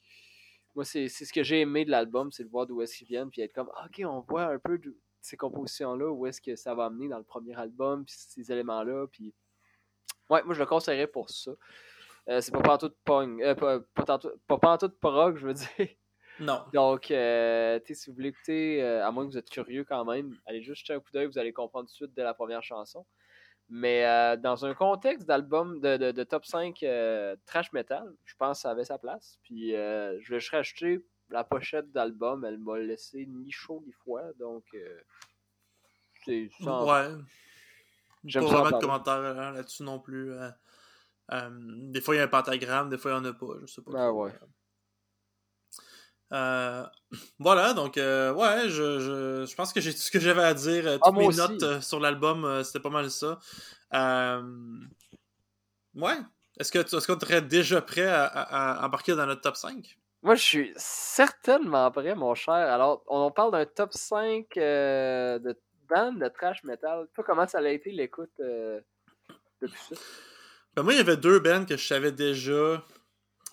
moi, 0.75 0.85
c'est 0.85 1.09
ce 1.09 1.33
que 1.33 1.43
j'ai 1.43 1.61
aimé 1.61 1.85
de 1.85 1.91
l'album, 1.91 2.31
c'est 2.33 2.45
de 2.45 2.49
voir 2.49 2.67
d'où 2.67 2.81
est-ce 2.83 2.97
qu'ils 2.97 3.09
viennent, 3.09 3.31
puis 3.31 3.43
être 3.43 3.53
comme, 3.53 3.71
ok, 3.85 4.03
on 4.05 4.21
voit 4.21 4.45
un 4.45 4.59
peu 4.59 4.79
de 4.79 4.97
ces 5.21 5.37
compositions-là, 5.37 6.11
où 6.11 6.27
est-ce 6.27 6.41
que 6.41 6.57
ça 6.57 6.75
va 6.75 6.87
amener 6.87 7.09
dans 7.09 7.19
le 7.19 7.25
premier 7.25 7.55
album, 7.59 8.05
puis 8.05 8.15
ces 8.17 8.51
éléments-là, 8.51 9.07
puis 9.09 9.35
Ouais, 10.31 10.45
moi 10.45 10.55
je 10.55 10.61
le 10.61 10.67
conseillerais 10.67 11.09
pour 11.09 11.29
ça. 11.29 11.51
Euh, 12.29 12.41
c'est 12.41 12.53
pas 12.53 12.63
pantoute 12.63 12.97
pong. 13.05 13.43
Euh, 13.43 13.55
pas, 13.57 13.81
pas, 14.07 14.59
pas 14.59 14.79
tout 14.79 14.93
prog, 15.01 15.37
je 15.37 15.47
veux 15.47 15.55
dire. 15.55 15.89
Non. 16.39 16.63
Donc, 16.73 17.11
euh, 17.11 17.81
si 17.85 18.09
vous 18.09 18.15
voulez 18.15 18.29
écouter, 18.29 18.83
euh, 18.83 19.05
à 19.05 19.11
moins 19.11 19.27
que 19.27 19.33
vous 19.33 19.39
êtes 19.39 19.51
curieux 19.51 19.85
quand 19.85 20.05
même, 20.05 20.39
allez 20.47 20.63
juste 20.63 20.83
jeter 20.83 20.95
un 20.95 21.01
coup 21.01 21.11
d'œil, 21.13 21.27
vous 21.27 21.39
allez 21.39 21.53
comprendre 21.53 21.89
tout 21.89 21.93
de 21.93 21.97
suite 21.97 22.15
dès 22.15 22.23
la 22.23 22.35
première 22.35 22.63
chanson. 22.63 23.05
Mais 23.71 24.37
dans 24.39 24.67
un 24.67 24.75
contexte 24.75 25.27
d'album 25.27 25.81
de, 25.81 25.97
de, 25.97 26.25
top 26.25 26.45
5 26.45 26.85
trash 27.47 27.73
metal, 27.73 28.13
je 28.25 28.35
pense 28.37 28.59
que 28.59 28.63
ça 28.63 28.71
avait 28.71 28.85
sa 28.85 28.99
place. 28.99 29.39
Puis 29.45 29.71
je 29.71 30.31
vais 30.31 30.41
juste 30.41 30.51
rajouter 30.51 31.05
la 31.31 31.45
pochette 31.45 31.93
d'album, 31.93 32.45
elle 32.45 32.59
m'a 32.59 32.79
laissé 32.79 33.27
ni 33.27 33.53
chaud 33.53 33.83
ni 33.87 33.93
froid. 33.93 34.33
Donc, 34.39 34.65
c'est 36.25 36.51
ça. 36.63 36.85
Ouais. 36.85 37.17
J'aime 38.25 38.45
pas 38.45 38.63
vraiment 38.63 38.79
de 38.79 38.83
commentaires 38.83 39.15
hein, 39.15 39.53
là-dessus 39.53 39.83
non 39.83 39.99
plus. 39.99 40.33
Euh, 40.33 40.51
euh, 41.33 41.51
des 41.91 42.01
fois, 42.01 42.15
il 42.15 42.19
y 42.19 42.21
a 42.21 42.25
un 42.25 42.29
pentagramme, 42.29 42.91
des 42.91 42.99
fois, 42.99 43.13
il 43.13 43.15
n'y 43.15 43.21
en 43.21 43.31
a 43.31 43.33
pas. 43.33 43.47
Je 43.63 43.67
sais 43.67 43.83
pas. 43.83 43.93
Ah 43.95 44.13
ouais. 44.13 44.33
Euh, 46.33 46.85
voilà, 47.39 47.75
donc 47.75 47.97
ouais, 47.97 48.69
je, 48.69 49.01
je, 49.01 49.47
je, 49.47 49.55
pense 49.55 49.73
que 49.73 49.81
j'ai 49.81 49.93
tout 49.93 50.01
ce 50.01 50.11
que 50.11 50.21
j'avais 50.21 50.45
à 50.45 50.55
dire. 50.55 50.85
Ah, 50.87 50.99
toutes 51.05 51.17
mes 51.17 51.29
notes 51.29 51.81
sur 51.83 52.01
l'album, 52.01 52.63
c'était 52.65 52.81
pas 52.81 52.91
mal 52.91 53.11
ça. 53.11 53.39
ouais. 55.95 56.19
Est-ce 56.59 56.73
que 56.73 56.79
tu 56.81 56.95
est 56.95 57.01
serais 57.01 57.41
déjà 57.41 57.81
prêt 57.81 58.07
à, 58.07 58.85
embarquer 58.85 59.15
dans 59.15 59.25
notre 59.25 59.41
top 59.41 59.57
5? 59.57 59.97
Moi, 60.23 60.35
je 60.35 60.43
suis 60.43 60.73
certainement 60.77 61.91
prêt, 61.91 62.15
mon 62.15 62.35
cher. 62.35 62.53
Alors, 62.53 63.03
on 63.07 63.31
parle 63.31 63.53
d'un 63.53 63.65
top 63.65 63.95
5 63.95 64.47
de 64.57 65.57
band 65.91 66.13
de 66.13 66.29
trash 66.29 66.63
metal. 66.65 67.07
Toi, 67.15 67.25
comment 67.27 67.47
ça 67.47 67.59
a 67.59 67.69
été 67.69 67.91
l'écoute 67.91 68.31
euh, 68.41 68.81
depuis 69.61 69.79
ça? 69.89 69.97
Ben 70.77 70.83
moi, 70.85 70.93
il 70.95 70.99
y 70.99 71.01
avait 71.01 71.17
deux 71.17 71.41
bands 71.41 71.65
que 71.67 71.77
je 71.77 71.85
savais 71.85 72.13
déjà, 72.13 72.83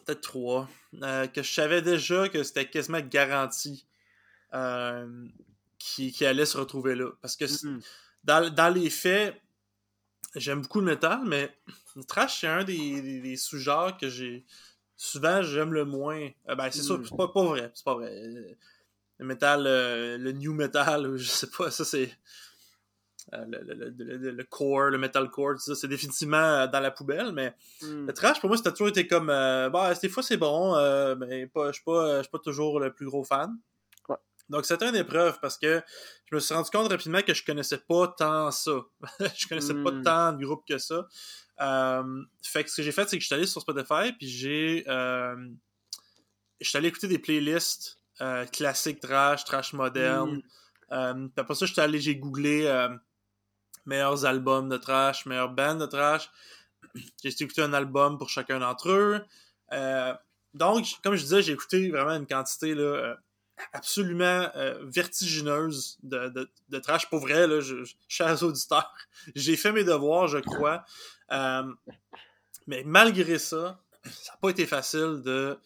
peut-être 0.08 0.22
trois, 0.22 0.70
euh, 1.04 1.28
que 1.28 1.44
je 1.44 1.52
savais 1.52 1.82
déjà 1.82 2.30
que 2.30 2.44
c'était 2.44 2.70
quasiment 2.70 3.02
garanti 3.02 3.86
euh, 4.54 5.28
qui, 5.78 6.12
qui 6.12 6.26
allait 6.26 6.46
se 6.46 6.58
retrouver 6.58 6.96
là. 6.96 7.12
Parce 7.22 7.36
que 7.36 7.46
mm-hmm. 7.46 7.86
dans, 8.24 8.54
dans, 8.54 8.74
les 8.74 8.90
faits, 8.90 9.40
j'aime 10.36 10.62
beaucoup 10.62 10.80
le 10.80 10.86
metal, 10.86 11.22
mais 11.26 11.52
le 11.96 12.04
trash, 12.04 12.42
c'est 12.42 12.48
un 12.48 12.64
des, 12.64 13.22
des, 13.22 13.36
sous-genres 13.36 13.98
que 13.98 14.10
j'ai. 14.10 14.46
Souvent, 14.96 15.44
j'aime 15.44 15.74
le 15.74 15.86
moins. 15.86 16.30
ben, 16.48 16.72
c'est 16.72 16.82
sûr, 16.82 17.00
mm. 17.00 17.06
c'est 17.06 17.18
pas, 17.18 17.28
pas 17.28 17.44
vrai. 17.44 17.72
C'est 17.76 17.86
pas 17.86 17.94
vrai 17.94 18.58
le 19.20 19.26
metal, 19.26 19.66
euh, 19.66 20.18
le 20.18 20.32
new 20.32 20.54
metal, 20.54 21.12
je 21.18 21.28
sais 21.28 21.48
pas, 21.48 21.72
ça 21.72 21.86
c'est 21.86 22.12
euh, 23.34 23.46
le, 23.48 24.32
le, 24.32 24.44
core, 24.44 24.90
le 24.90 24.98
metalcore, 24.98 25.60
ça 25.60 25.76
c'est 25.76 25.88
définitivement 25.88 26.38
euh, 26.38 26.68
dans 26.68 26.80
la 26.80 26.92
poubelle, 26.92 27.32
mais 27.34 27.54
hmm. 27.82 28.08
le 28.08 28.14
trash 28.14 28.40
pour 28.40 28.50
moi, 28.50 28.58
a 28.64 28.72
toujours 28.72 28.90
été 28.90 29.08
comme, 29.08 29.28
bah, 29.28 29.94
des 30.02 30.10
fois 30.10 30.24
c'est 30.24 30.38
bon, 30.38 30.76
mais 31.16 31.50
je 31.56 31.72
suis 31.72 31.84
pas, 31.84 32.24
pas 32.24 32.40
toujours 32.40 32.80
le 32.80 32.94
plus 32.94 33.06
gros 33.06 33.24
fan. 33.24 33.58
Donc 34.50 34.66
c'était 34.66 34.88
une 34.88 34.96
épreuve 34.96 35.40
parce 35.42 35.58
que 35.58 35.82
je 36.32 36.36
me 36.36 36.40
suis 36.40 36.56
rendu 36.56 36.70
compte 36.70 36.90
rapidement 36.90 37.22
que 37.22 37.34
je 37.34 37.44
connaissais 37.44 37.80
pas 37.80 38.08
tant 38.18 38.50
ça. 38.50 38.72
je 39.36 39.48
connaissais 39.48 39.74
pas 39.74 39.92
hmm. 39.92 40.04
tant 40.04 40.34
de 40.34 40.46
groupes 40.46 40.66
que 40.66 40.78
ça. 40.78 41.06
fait 42.44 42.64
que 42.64 42.70
ce 42.70 42.78
que 42.78 42.84
j'ai 42.84 42.94
fait, 42.94 43.10
c'est 43.10 43.18
que 43.18 43.22
je 43.22 43.28
suis 43.28 43.36
allé 43.36 43.46
sur 43.46 43.62
Spotify, 43.62 44.14
puis 44.18 44.30
j'ai... 44.30 44.86
je 44.88 45.50
suis 46.62 46.78
allé 46.78 46.88
écouter 46.88 47.10
des 47.10 47.20
playlists 47.20 47.98
euh, 48.20 48.46
classique 48.48 49.00
trash, 49.00 49.46
trash 49.46 49.74
moderne. 49.74 50.38
Mm. 50.38 50.42
Euh, 50.92 51.28
après 51.38 51.54
ça, 51.54 51.66
j'étais 51.68 51.82
allé, 51.82 52.00
j'ai 52.00 52.16
googlé 52.16 52.64
euh, 52.66 52.90
meilleurs 53.88 54.26
albums 54.26 54.70
de 54.70 54.78
trash, 54.78 55.26
meilleures 55.26 55.50
bands 55.50 55.76
de 55.76 55.86
trash. 55.86 56.30
j'ai 57.24 57.30
écouté 57.42 57.62
un 57.62 57.74
album 57.74 58.18
pour 58.18 58.30
chacun 58.30 58.60
d'entre 58.60 58.90
eux. 58.92 59.26
donc, 60.54 60.86
comme 61.04 61.16
je 61.16 61.24
disais, 61.24 61.42
j'ai 61.42 61.54
écouté 61.54 61.90
vraiment 61.90 62.16
une 62.16 62.28
quantité 62.28 62.76
là, 62.76 63.18
absolument 63.74 64.52
vertigineuse 64.84 65.98
de, 66.04 66.50
de, 66.70 66.80
trash. 66.80 67.10
Pour 67.10 67.20
vrai, 67.20 67.48
là, 67.48 67.60
je, 67.60 67.76
chers 68.08 68.44
auditeurs, 68.44 68.94
j'ai 69.36 69.58
fait 69.58 69.72
mes 69.72 69.84
devoirs, 69.84 70.28
je 70.28 70.38
crois. 70.38 70.86
mais 72.68 72.84
malgré 72.86 73.40
ça, 73.40 73.80
ça 74.04 74.34
n'a 74.34 74.38
pas 74.42 74.50
été 74.50 74.66
facile 74.66 75.22
de, 75.24 75.58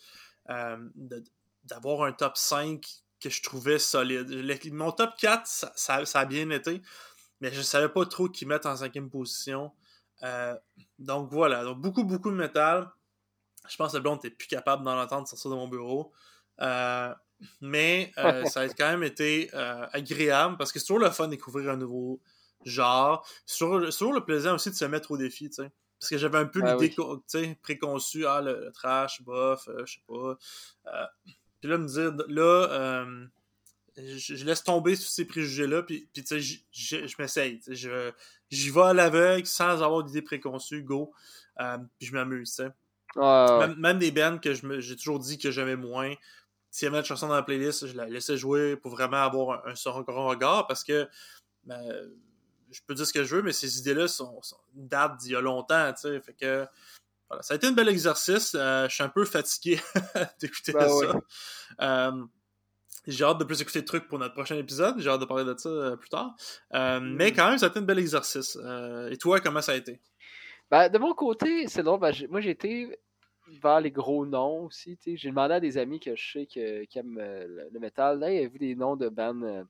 de, 0.96 1.24
d'avoir 1.64 2.04
un 2.04 2.12
top 2.12 2.38
5 2.38 2.86
que 3.22 3.30
je 3.30 3.42
trouvais 3.42 3.80
solide. 3.80 4.30
mon 4.74 4.92
top 4.92 5.12
4, 5.18 5.46
ça, 5.46 6.04
a 6.14 6.26
bien 6.26 6.50
été, 6.50 6.82
mais 7.42 7.52
je 7.52 7.62
savais 7.62 7.90
pas 7.90 8.06
trop 8.06 8.30
qui 8.30 8.46
mettre 8.46 8.68
en 8.68 8.76
cinquième 8.78 9.10
position. 9.10 9.72
Euh, 10.24 10.56
donc 11.00 11.30
voilà, 11.32 11.64
donc 11.64 11.80
beaucoup, 11.80 12.04
beaucoup 12.04 12.30
de 12.30 12.36
métal. 12.36 12.88
Je 13.68 13.76
pense 13.76 13.92
que 13.92 13.98
le 13.98 14.04
blond 14.04 14.14
n'était 14.14 14.30
plus 14.30 14.48
capable 14.48 14.84
d'en 14.84 15.00
entendre 15.00 15.28
sortir 15.28 15.52
de 15.52 15.56
mon 15.56 15.68
bureau. 15.68 16.14
Euh, 16.62 17.14
mais 17.60 18.12
euh, 18.20 18.46
ça 18.46 18.62
a 18.62 18.70
quand 18.70 18.90
même 18.90 19.04
été 19.04 19.52
agréable 19.54 20.58
parce 20.58 20.72
que 20.72 20.80
c'est 20.80 20.86
toujours 20.86 21.04
le 21.04 21.10
fun 21.10 21.26
de 21.26 21.32
découvrir 21.32 21.72
un 21.72 21.78
nouveau 21.78 22.22
genre. 22.64 23.28
C'est 23.46 23.58
toujours, 23.58 24.14
le 24.14 24.24
plaisir 24.24 24.54
aussi 24.54 24.70
de 24.70 24.76
se 24.76 24.86
mettre 24.86 25.12
au 25.12 25.18
défi, 25.18 25.50
tu 25.50 25.64
sais. 25.64 25.72
Parce 26.00 26.10
que 26.10 26.18
j'avais 26.18 26.40
un 26.40 26.46
peu 26.46 26.62
l'idée 26.62 27.56
préconçue, 27.62 28.26
ah, 28.26 28.42
le, 28.42 28.72
trash, 28.74 29.22
bof, 29.22 29.70
je 29.86 29.94
sais 29.94 30.02
pas. 30.08 30.38
Puis 31.60 31.70
là, 31.70 31.78
me 31.78 31.88
dire, 31.88 32.12
là, 32.28 33.06
je, 34.18 34.46
laisse 34.46 34.64
tomber 34.64 34.96
tous 34.96 35.04
ces 35.04 35.26
préjugés-là, 35.26 35.84
puis, 35.84 36.08
puis 36.14 36.24
tu 36.24 36.42
sais, 36.42 37.08
je 37.08 37.16
m'essaye. 37.20 37.60
J'y 38.50 38.70
vais 38.70 38.82
à 38.82 38.94
l'aveugle 38.94 39.46
sans 39.46 39.82
avoir 39.82 40.04
d'idées 40.04 40.22
préconçues, 40.22 40.84
go. 40.84 41.14
Euh, 41.60 41.78
puis 42.00 42.08
je 42.08 42.14
m'amuse, 42.14 42.56
tu 42.56 42.64
sais. 42.64 43.76
même, 43.78 44.00
des 44.00 44.12
bands 44.12 44.38
que 44.38 44.54
j'ai 44.80 44.96
toujours 44.96 45.20
dit 45.20 45.38
que 45.38 45.52
j'aimais 45.52 45.76
moins, 45.76 46.14
s'il 46.70 46.86
y 46.86 46.90
avait 46.90 47.00
une 47.00 47.06
chanson 47.06 47.28
dans 47.28 47.36
la 47.36 47.44
playlist, 47.44 47.88
je 47.88 47.96
la 47.96 48.06
laissais 48.06 48.38
jouer 48.38 48.78
pour 48.78 48.92
vraiment 48.92 49.22
avoir 49.24 49.68
un, 49.68 49.74
un 49.74 50.02
grand 50.02 50.28
regard 50.28 50.68
parce 50.68 50.86
que 50.86 51.08
ben, 51.66 51.82
je 52.72 52.80
peux 52.88 52.96
dire 52.96 53.06
ce 53.06 53.14
que 53.14 53.24
je 53.24 53.36
veux, 53.36 53.42
mais 53.42 53.52
ces 53.52 53.80
idées-là 53.80 54.08
sont, 54.08 54.42
sont, 54.42 54.58
datent 54.74 55.18
d'il 55.18 55.34
y 55.34 55.36
a 55.36 55.42
longtemps, 55.42 55.92
tu 55.94 56.02
sais. 56.02 56.22
Fait 56.22 56.34
que 56.34 56.66
ça 57.42 57.54
a 57.54 57.58
été 57.58 57.68
un 57.68 57.72
bel 57.72 57.88
exercice. 57.88 58.56
Euh, 58.56 58.88
je 58.90 58.96
suis 58.96 59.04
un 59.04 59.10
peu 59.10 59.26
fatigué 59.26 59.80
d'écouter 60.40 60.74
ben 60.74 60.90
ça. 60.90 61.22
Euh, 61.82 62.26
J'ai 63.08 63.24
hâte 63.24 63.40
de 63.40 63.44
plus 63.44 63.62
écouter 63.62 63.82
de 63.82 63.86
trucs 63.86 64.08
pour 64.08 64.20
notre 64.20 64.34
prochain 64.34 64.56
épisode. 64.58 65.00
J'ai 65.00 65.10
hâte 65.10 65.22
de 65.22 65.26
parler 65.26 65.44
de 65.44 65.58
ça 65.58 65.70
euh, 65.70 65.96
plus 65.96 66.10
tard. 66.10 66.36
Euh, 66.74 67.00
Mm. 67.00 67.16
Mais 67.16 67.32
quand 67.34 67.50
même, 67.50 67.58
ça 67.58 67.66
a 67.68 67.70
été 67.70 67.80
un 67.80 67.84
bel 67.84 68.00
exercice. 68.00 68.58
Euh, 68.64 69.10
et 69.10 69.18
toi, 69.18 69.40
comment 69.40 69.62
ça 69.62 69.72
a 69.72 69.76
été? 69.76 70.00
Ben, 70.70 70.88
de 70.90 70.98
mon 70.98 71.14
côté, 71.14 71.68
c'est 71.68 71.84
drôle. 71.84 72.00
ben, 72.00 72.14
moi, 72.30 72.42
j'ai 72.42 72.52
été 72.52 73.00
vers 73.62 73.82
les 73.82 73.92
gros 73.92 74.26
noms 74.26 74.66
aussi. 74.66 74.98
J'ai 75.06 75.30
demandé 75.30 75.56
à 75.56 75.60
des 75.60 75.78
amis 75.78 76.00
que 76.00 76.16
je 76.16 76.32
sais 76.32 76.46
que, 76.46 76.86
qui 76.86 77.00
aiment 77.00 77.18
le, 77.20 77.70
le 77.72 77.80
métal. 77.80 78.20
Là, 78.20 78.32
il 78.32 78.42
y 78.42 78.46
avait 78.46 78.60
des 78.60 78.76
noms 78.76 78.96
de 78.96 79.10
bands 79.10 79.42
euh, 79.42 79.64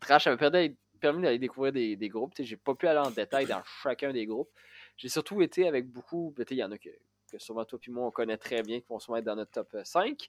trash. 0.00 0.24
Ça 0.24 0.30
m'a 0.30 0.36
permis, 0.36 0.76
permis 1.00 1.22
d'aller 1.22 1.38
découvrir 1.38 1.72
des, 1.72 1.96
des 1.96 2.08
groupes. 2.08 2.32
J'ai 2.38 2.56
pas 2.56 2.74
pu 2.74 2.86
aller 2.86 3.00
en 3.00 3.10
détail 3.10 3.46
dans 3.46 3.62
chacun 3.82 4.12
des 4.12 4.26
groupes. 4.26 4.50
J'ai 4.96 5.08
surtout 5.08 5.40
été 5.42 5.66
avec 5.66 5.86
beaucoup. 5.88 6.32
ben, 6.36 6.44
Il 6.50 6.56
y 6.58 6.62
en 6.64 6.70
a 6.70 6.78
que, 6.78 6.90
que 7.32 7.38
sûrement 7.38 7.64
toi 7.64 7.78
et 7.84 7.90
moi, 7.90 8.06
on 8.06 8.10
connaît 8.10 8.36
très 8.36 8.62
bien, 8.62 8.80
qui 8.80 8.86
vont 8.88 9.00
sûrement 9.00 9.16
être 9.18 9.24
dans 9.24 9.36
notre 9.36 9.50
top 9.50 9.74
euh, 9.74 9.82
5. 9.84 10.28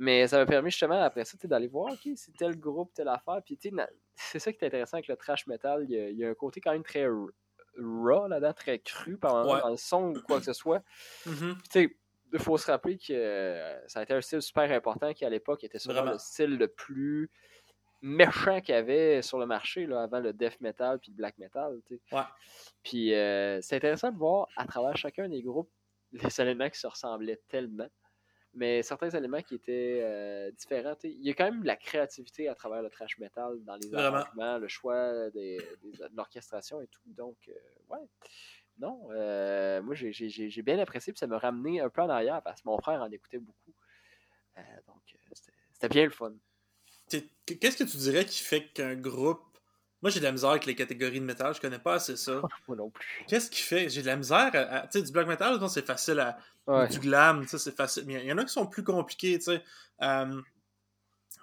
Mais 0.00 0.26
ça 0.28 0.38
m'a 0.38 0.46
permis 0.46 0.70
justement, 0.70 1.02
après 1.02 1.24
ça, 1.24 1.36
d'aller 1.44 1.66
voir, 1.66 1.92
OK, 1.92 2.08
c'est 2.16 2.32
tel 2.36 2.56
groupe, 2.58 2.92
telle 2.94 3.08
affaire. 3.08 3.40
Puis, 3.44 3.56
tu 3.58 3.68
sais, 3.68 3.74
na- 3.74 3.88
c'est 4.14 4.38
ça 4.38 4.52
qui 4.52 4.58
est 4.64 4.66
intéressant 4.68 4.96
avec 4.96 5.08
le 5.08 5.16
trash 5.16 5.46
metal. 5.46 5.84
Il 5.88 5.90
y 5.90 5.98
a, 6.00 6.08
il 6.08 6.16
y 6.16 6.24
a 6.24 6.28
un 6.30 6.34
côté 6.34 6.60
quand 6.60 6.72
même 6.72 6.84
très 6.84 7.06
raw 7.06 8.28
là-dedans, 8.28 8.52
très 8.52 8.78
cru 8.78 9.16
par 9.18 9.34
moment, 9.34 9.54
Ouais. 9.54 9.60
dans 9.60 9.70
le 9.70 9.76
son 9.76 10.14
ou 10.16 10.22
quoi 10.22 10.38
que 10.38 10.44
ce 10.44 10.52
soit. 10.52 10.82
Mhm. 11.26 11.54
Puis, 11.58 11.68
tu 11.68 11.80
sais, 11.82 11.96
il 12.32 12.38
faut 12.38 12.56
se 12.58 12.70
rappeler 12.70 12.96
que 12.98 13.12
euh, 13.12 13.88
ça 13.88 14.00
a 14.00 14.02
été 14.04 14.14
un 14.14 14.20
style 14.20 14.42
super 14.42 14.70
important 14.70 15.12
qui, 15.14 15.24
à 15.24 15.30
l'époque, 15.30 15.64
était 15.64 15.78
sûrement 15.78 16.02
le 16.12 16.18
style 16.18 16.56
le 16.58 16.68
plus 16.68 17.30
méchant 18.00 18.60
qu'il 18.60 18.74
y 18.74 18.78
avait 18.78 19.22
sur 19.22 19.38
le 19.38 19.46
marché 19.46 19.86
là, 19.86 20.02
avant 20.02 20.20
le 20.20 20.32
death 20.32 20.60
metal 20.60 21.00
puis 21.00 21.10
le 21.10 21.16
black 21.16 21.36
metal. 21.38 21.80
Ouais. 22.12 22.20
Puis 22.84 23.12
euh, 23.14 23.60
c'est 23.60 23.74
intéressant 23.76 24.12
de 24.12 24.16
voir 24.18 24.46
à 24.56 24.66
travers 24.66 24.96
chacun 24.96 25.28
des 25.28 25.42
groupes 25.42 25.70
les 26.12 26.40
éléments 26.40 26.70
qui 26.70 26.78
se 26.78 26.86
ressemblaient 26.86 27.40
tellement, 27.48 27.88
mais 28.54 28.82
certains 28.82 29.10
éléments 29.10 29.42
qui 29.42 29.54
étaient 29.56 30.00
euh, 30.02 30.50
différents. 30.52 30.96
Il 31.04 31.22
y 31.24 31.30
a 31.30 31.34
quand 31.34 31.44
même 31.44 31.62
de 31.62 31.66
la 31.66 31.76
créativité 31.76 32.48
à 32.48 32.54
travers 32.54 32.82
le 32.82 32.90
trash 32.90 33.18
metal 33.18 33.62
dans 33.64 33.76
les 33.76 33.88
Vraiment. 33.88 34.16
arrangements, 34.18 34.58
le 34.58 34.68
choix 34.68 35.30
des, 35.30 35.58
des- 35.82 35.92
de 35.92 36.08
l'orchestration 36.16 36.80
et 36.80 36.86
tout. 36.88 37.02
Donc, 37.06 37.36
euh, 37.48 37.52
ouais. 37.90 38.06
Non, 38.78 39.08
euh, 39.10 39.82
moi 39.82 39.94
j'ai- 39.96 40.12
j'ai 40.12 40.28
j'ai- 40.28 40.50
j'ai 40.50 40.62
bien 40.62 40.78
apprécié, 40.78 41.12
puis 41.12 41.18
ça 41.18 41.26
m'a 41.26 41.38
ramené 41.38 41.80
un 41.80 41.88
peu 41.90 42.00
en 42.00 42.08
arrière 42.08 42.42
parce 42.42 42.62
que 42.62 42.68
mon 42.68 42.78
frère 42.78 43.02
en 43.02 43.10
écoutait 43.10 43.38
beaucoup. 43.38 43.72
Donc, 44.86 45.02
c'était- 45.32 45.52
c'était 45.72 45.88
bien 45.88 46.04
le 46.04 46.10
fun. 46.10 46.32
T'es- 47.08 47.28
Qu'est-ce 47.60 47.76
que 47.76 47.84
tu 47.84 47.96
dirais 47.96 48.24
qui 48.24 48.42
fait 48.42 48.66
qu'un 48.72 48.94
groupe. 48.96 49.40
Moi, 50.00 50.10
j'ai 50.10 50.20
de 50.20 50.24
la 50.24 50.32
misère 50.32 50.50
avec 50.50 50.66
les 50.66 50.74
catégories 50.74 51.20
de 51.20 51.24
métal, 51.24 51.54
je 51.54 51.60
connais 51.60 51.78
pas 51.78 51.94
assez 51.94 52.16
ça. 52.16 52.40
Moi 52.68 52.76
non 52.76 52.90
plus. 52.90 53.24
Qu'est-ce 53.26 53.50
qui 53.50 53.62
fait? 53.62 53.88
J'ai 53.88 54.02
de 54.02 54.06
la 54.06 54.16
misère 54.16 54.50
à. 54.54 54.86
tu 54.86 54.98
sais, 54.98 55.02
du 55.02 55.12
black 55.12 55.26
metal, 55.26 55.58
c'est 55.68 55.86
facile 55.86 56.20
à. 56.20 56.38
Ouais. 56.66 56.88
Du 56.88 56.98
glam, 57.00 57.42
tu 57.42 57.48
sais, 57.48 57.58
c'est 57.58 57.76
facile. 57.76 58.04
Mais 58.06 58.14
il 58.22 58.26
y 58.26 58.32
en 58.32 58.38
a 58.38 58.44
qui 58.44 58.52
sont 58.52 58.66
plus 58.66 58.84
compliqués, 58.84 59.38
tu 59.38 59.46
sais. 59.46 59.62
Euh, 60.02 60.40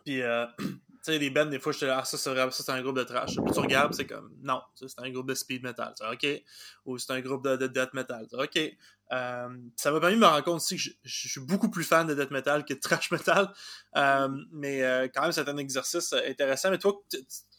Puis, 0.05 0.21
euh, 0.21 0.45
tu 0.59 0.65
sais, 1.01 1.17
les 1.17 1.31
bands, 1.31 1.47
des 1.47 1.59
fois, 1.59 1.71
je 1.71 1.79
te 1.79 1.85
dis, 1.85 1.91
ah, 1.91 2.05
ça, 2.05 2.17
c'est 2.17 2.29
vraiment- 2.29 2.51
ça, 2.51 2.63
c'est 2.63 2.71
un 2.71 2.81
groupe 2.81 2.97
de 2.97 3.03
trash. 3.03 3.35
Puis 3.35 3.53
tu 3.53 3.59
regardes, 3.59 3.93
c'est 3.93 4.05
comme, 4.05 4.31
non, 4.41 4.61
c'est 4.75 4.99
un 4.99 5.09
groupe 5.09 5.27
de 5.27 5.33
speed 5.33 5.63
metal. 5.63 5.93
OK. 6.11 6.27
Ou 6.85 6.97
c'est 6.97 7.11
un 7.11 7.21
groupe 7.21 7.43
de, 7.43 7.55
de 7.55 7.67
death 7.67 7.93
metal. 7.93 8.27
OK. 8.33 8.59
Euh, 9.11 9.49
ça 9.75 9.91
m'a 9.91 9.99
permis 9.99 10.15
de 10.15 10.21
me 10.21 10.25
rendre 10.25 10.43
compte 10.43 10.55
aussi 10.55 10.77
que 10.77 10.81
je, 11.03 11.27
suis 11.27 11.41
beaucoup 11.41 11.69
plus 11.69 11.83
fan 11.83 12.07
de 12.07 12.15
death 12.15 12.31
metal 12.31 12.65
que 12.65 12.73
de 12.73 12.79
trash 12.79 13.11
metal. 13.11 13.51
Euh, 13.95 14.29
mais 14.51 14.83
euh, 14.83 15.07
quand 15.13 15.23
même, 15.23 15.31
c'est 15.31 15.47
un 15.47 15.57
exercice 15.57 16.13
intéressant. 16.13 16.71
Mais 16.71 16.79
toi, 16.79 16.93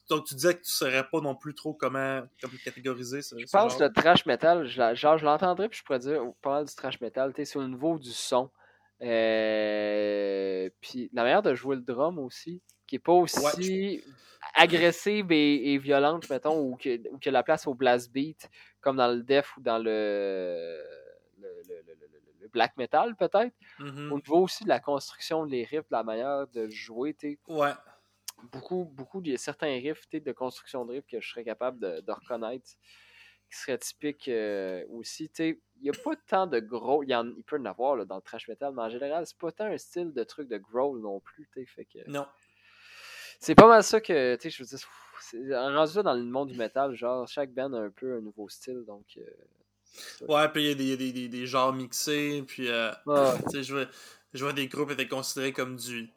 donc, 0.08 0.26
tu 0.26 0.34
disais 0.34 0.54
que 0.54 0.60
tu 0.60 0.68
ne 0.68 0.88
saurais 0.88 1.08
pas 1.08 1.20
non 1.20 1.34
plus 1.34 1.54
trop 1.54 1.74
comment, 1.74 2.22
comment 2.40 2.54
catégoriser 2.64 3.22
ça. 3.22 3.36
Je 3.38 3.46
pense 3.46 3.76
que 3.76 3.84
le 3.84 3.92
trash 3.92 4.24
metal, 4.26 4.66
genre, 4.66 5.16
je 5.18 5.24
l'entendrais, 5.24 5.68
puis 5.68 5.78
je 5.78 5.84
pourrais 5.84 5.98
dire, 5.98 6.22
oh, 6.24 6.36
pas 6.42 6.50
mal 6.50 6.64
du 6.64 6.74
trash 6.74 7.00
metal, 7.00 7.32
tu 7.32 7.42
sais, 7.42 7.44
c'est 7.44 7.58
au 7.58 7.66
niveau 7.66 7.98
du 7.98 8.12
son. 8.12 8.50
Euh, 9.02 10.70
puis 10.80 11.10
la 11.12 11.22
manière 11.22 11.42
de 11.42 11.54
jouer 11.54 11.76
le 11.76 11.82
drum 11.82 12.18
aussi, 12.18 12.62
qui 12.86 12.96
est 12.96 13.00
pas 13.00 13.12
aussi 13.12 14.02
agressive 14.54 15.32
et, 15.32 15.74
et 15.74 15.78
violente, 15.78 16.28
mettons, 16.30 16.58
ou 16.60 16.76
que, 16.76 17.08
ou 17.12 17.18
que 17.18 17.30
la 17.30 17.42
place 17.42 17.66
au 17.66 17.74
blast 17.74 18.12
beat, 18.12 18.48
comme 18.80 18.96
dans 18.96 19.08
le 19.08 19.22
def 19.22 19.56
ou 19.56 19.60
dans 19.60 19.78
le, 19.78 20.82
le, 21.38 21.62
le- 21.68 22.48
black 22.52 22.76
metal, 22.76 23.16
peut-être. 23.16 23.52
Mhm. 23.80 24.12
Au 24.12 24.16
niveau 24.16 24.42
aussi 24.42 24.62
de 24.64 24.68
la 24.68 24.78
construction 24.78 25.44
des 25.46 25.64
riffs, 25.64 25.88
de 25.90 25.96
la 25.96 26.04
manière 26.04 26.46
de 26.46 26.68
jouer, 26.70 27.12
tu 27.12 27.38
Ouais. 27.48 27.72
Beaucoup, 28.44 28.84
beaucoup, 28.84 29.20
il 29.24 29.32
y 29.32 29.34
a 29.34 29.38
certains 29.38 29.74
riffs 29.80 30.08
de 30.10 30.32
construction 30.32 30.84
de 30.84 30.92
riffs 30.92 31.06
que 31.06 31.20
je 31.20 31.28
serais 31.28 31.44
capable 31.44 31.78
de, 31.78 32.00
de 32.00 32.12
reconnaître 32.12 32.70
qui 33.50 33.58
seraient 33.58 33.78
typiques 33.78 34.28
euh, 34.28 34.84
aussi. 34.90 35.30
Il 35.38 35.56
n'y 35.82 35.90
a 35.90 35.92
pas 35.92 36.16
tant 36.26 36.46
de 36.46 36.58
gros. 36.58 37.02
Il, 37.02 37.10
y 37.10 37.14
en, 37.14 37.28
il 37.36 37.44
peut 37.44 37.58
en 37.58 37.64
avoir 37.64 37.96
là, 37.96 38.04
dans 38.04 38.16
le 38.16 38.22
trash 38.22 38.48
metal, 38.48 38.72
mais 38.74 38.82
en 38.82 38.90
général, 38.90 39.26
c'est 39.26 39.38
pas 39.38 39.52
tant 39.52 39.66
un 39.66 39.78
style 39.78 40.12
de 40.12 40.24
truc 40.24 40.48
de 40.48 40.58
growl 40.58 41.00
non 41.00 41.20
plus. 41.20 41.48
Fait 41.66 41.84
que 41.84 41.98
Non. 42.08 42.26
c'est 43.38 43.54
pas 43.54 43.68
mal 43.68 43.82
ça 43.84 44.00
que, 44.00 44.36
je 44.42 44.62
veux 44.62 44.68
dire, 44.68 44.88
c'est- 45.20 45.56
rendu 45.56 45.96
là 45.96 46.02
dans 46.02 46.14
le 46.14 46.24
monde 46.24 46.50
du 46.50 46.58
métal, 46.58 46.94
genre, 46.94 47.26
chaque 47.28 47.52
band 47.52 47.72
a 47.72 47.80
un 47.80 47.90
peu 47.90 48.16
un 48.16 48.20
nouveau 48.20 48.48
style, 48.48 48.84
donc... 48.86 49.06
euh, 49.16 49.22
ça. 49.84 50.26
Ouais, 50.26 50.48
puis 50.50 50.64
il 50.64 50.68
y 50.68 50.92
a 50.92 50.96
des, 50.96 51.12
des, 51.12 51.28
des, 51.28 51.46
genres 51.46 51.72
mixés, 51.72 52.42
puis 52.46 52.68
euh, 52.68 52.90
Ouais. 53.06 53.32
je 53.54 53.72
vois, 53.72 53.86
je 54.34 54.44
vois 54.44 54.52
des 54.52 54.68
groupes 54.68 54.90
étaient 54.90 55.08
considérés 55.08 55.52
comme 55.52 55.76
du, 55.76 56.08
tu 56.08 56.12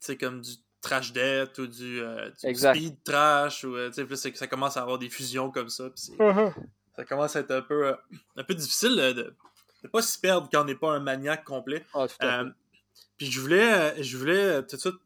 sais, 0.00 0.16
comme 0.16 0.40
du 0.40 0.52
trash 0.82 1.12
death 1.12 1.56
ou 1.58 1.66
du, 1.66 2.00
euh, 2.02 2.28
du 2.42 2.54
speed 2.54 3.02
trash, 3.04 3.64
ou, 3.64 3.74
euh, 3.76 3.90
que 3.90 4.16
ça 4.16 4.46
commence 4.46 4.76
à 4.76 4.82
avoir 4.82 4.98
des 4.98 5.08
fusions 5.08 5.50
comme 5.50 5.68
ça, 5.70 5.88
puis 5.90 6.14
Uh-huh. 6.18 6.52
ça 6.96 7.04
commence 7.04 7.36
à 7.36 7.40
être 7.40 7.52
un 7.52 7.62
peu, 7.62 7.86
euh, 7.88 7.94
un 8.36 8.44
peu 8.44 8.54
difficile 8.54 8.94
de, 8.96 9.12
de, 9.12 9.34
de 9.84 9.88
pas 9.88 10.02
s'y 10.02 10.18
perdre 10.20 10.48
quand 10.52 10.62
on 10.62 10.64
n'est 10.64 10.74
pas 10.74 10.92
un 10.92 11.00
maniaque 11.00 11.44
complet. 11.44 11.86
Ah, 11.94 12.06
Euh, 12.22 12.50
puis 13.16 13.30
je 13.30 13.40
voulais, 13.40 14.02
je 14.02 14.16
voulais 14.18 14.62
tout 14.66 14.76
de 14.76 14.80
suite 14.80 14.96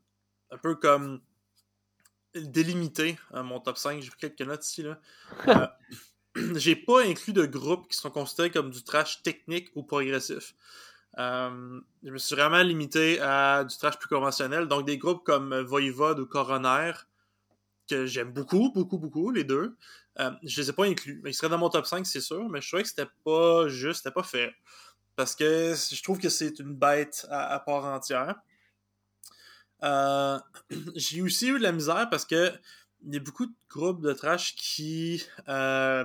un 0.51 0.59
peu 0.59 0.75
comme 0.75 1.21
délimiter 2.35 3.19
mon 3.33 3.61
top 3.61 3.79
5. 3.79 4.01
J'ai 4.03 4.11
pris 4.11 4.19
quelques 4.21 4.43
notes 4.43 4.67
ici. 4.67 4.83
Là. 4.83 4.99
J'ai 6.55 6.77
pas 6.77 7.03
inclus 7.03 7.33
de 7.33 7.47
groupes 7.47 7.89
qui 7.89 7.97
sont 7.97 8.11
considérés 8.11 8.51
comme 8.51 8.71
du 8.71 8.85
trash 8.85 9.23
technique 9.23 9.71
ou 9.75 9.83
progressif. 9.83 10.55
Euh, 11.19 11.81
je 12.03 12.11
me 12.11 12.19
suis 12.19 12.35
vraiment 12.35 12.63
limité 12.63 13.21
à 13.21 13.65
du 13.65 13.77
trash 13.77 13.99
plus 13.99 14.09
conventionnel. 14.09 14.69
Donc 14.69 14.87
des 14.87 14.99
groupes 14.99 15.25
comme 15.25 15.59
Voivode 15.61 16.21
ou 16.21 16.27
Coroner, 16.27 16.93
que 17.89 18.07
j'aime 18.07 18.33
beaucoup, 18.33 18.71
beaucoup, 18.73 18.99
beaucoup, 18.99 19.31
les 19.31 19.45
deux. 19.45 19.77
Euh, 20.19 20.31
je 20.43 20.61
les 20.61 20.71
ai 20.71 20.73
pas 20.73 20.87
inclus. 20.87 21.23
Ils 21.25 21.35
seraient 21.35 21.49
dans 21.49 21.59
mon 21.59 21.71
top 21.71 21.87
5, 21.87 22.07
c'est 22.07 22.21
sûr, 22.21 22.49
mais 22.49 22.61
je 22.61 22.69
trouvais 22.69 22.83
que 22.83 22.89
c'était 22.89 23.11
pas 23.25 23.69
juste, 23.69 23.99
c'était 24.03 24.15
pas 24.15 24.23
fait. 24.23 24.55
Parce 25.15 25.35
que 25.35 25.75
je 25.75 26.03
trouve 26.03 26.19
que 26.19 26.29
c'est 26.29 26.59
une 26.59 26.75
bête 26.75 27.27
à, 27.31 27.55
à 27.55 27.61
part 27.61 27.85
entière. 27.85 28.37
Euh, 29.83 30.39
j'ai 30.95 31.23
aussi 31.23 31.49
eu 31.49 31.59
de 31.59 31.63
la 31.63 31.73
misère 31.73 32.09
parce 32.11 32.25
que 32.25 32.53
il 33.07 33.15
y 33.15 33.17
a 33.19 33.21
beaucoup 33.21 33.47
de 33.47 33.53
groupes 33.69 34.01
de 34.01 34.13
trash 34.13 34.57
qui 34.57 35.25
euh, 35.49 36.05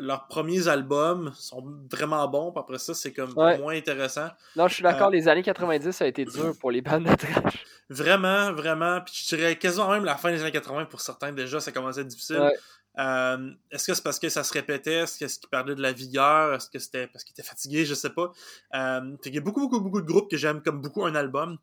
leurs 0.00 0.26
premiers 0.26 0.66
albums 0.68 1.32
sont 1.36 1.64
vraiment 1.90 2.26
bons, 2.28 2.50
puis 2.52 2.60
après 2.60 2.78
ça, 2.78 2.94
c'est 2.94 3.12
comme 3.12 3.32
Ouais. 3.36 3.58
moins 3.58 3.74
intéressant. 3.74 4.28
Non, 4.56 4.68
je 4.68 4.74
suis 4.74 4.82
d'accord, 4.82 5.08
euh, 5.08 5.12
les 5.12 5.28
années 5.28 5.42
90, 5.42 5.92
ça 5.92 6.04
a 6.04 6.08
été 6.08 6.24
dur 6.24 6.54
pour 6.58 6.70
les 6.70 6.80
bandes 6.82 7.04
de 7.04 7.14
trash. 7.14 7.64
Vraiment, 7.88 8.52
vraiment. 8.52 9.00
Puis 9.00 9.24
je 9.28 9.36
dirais 9.36 9.56
quasiment 9.56 9.90
même 9.90 10.04
la 10.04 10.16
fin 10.16 10.30
des 10.30 10.40
années 10.40 10.50
80 10.52 10.86
pour 10.86 11.00
certains, 11.00 11.32
déjà, 11.32 11.60
ça 11.60 11.72
commençait 11.72 12.00
à 12.00 12.02
être 12.02 12.08
difficile. 12.08 12.40
Ouais. 12.40 12.56
Euh, 12.98 13.50
Est-ce 13.70 13.86
que 13.86 13.94
c'est 13.94 14.02
parce 14.02 14.18
que 14.18 14.28
ça 14.28 14.42
se 14.42 14.52
répétait? 14.52 14.94
Est-ce 14.94 15.16
qu'ils 15.18 15.48
perdaient 15.50 15.74
de 15.76 15.82
la 15.82 15.92
vigueur? 15.92 16.54
Est-ce 16.54 16.68
que 16.68 16.78
c'était 16.78 17.06
parce 17.06 17.22
qu'ils 17.24 17.32
étaient 17.32 17.42
fatigués? 17.48 17.84
Je 17.84 17.94
sais 17.94 18.10
pas. 18.10 18.32
Euh, 18.74 19.16
qu'il 19.22 19.34
y 19.34 19.38
a 19.38 19.40
beaucoup, 19.40 19.60
beaucoup, 19.60 19.80
beaucoup 19.80 20.00
de 20.00 20.06
groupes 20.06 20.28
que 20.30 20.36
j'aime 20.36 20.60
comme 20.62 20.80
beaucoup 20.80 21.04
un 21.04 21.14
album. 21.14 21.56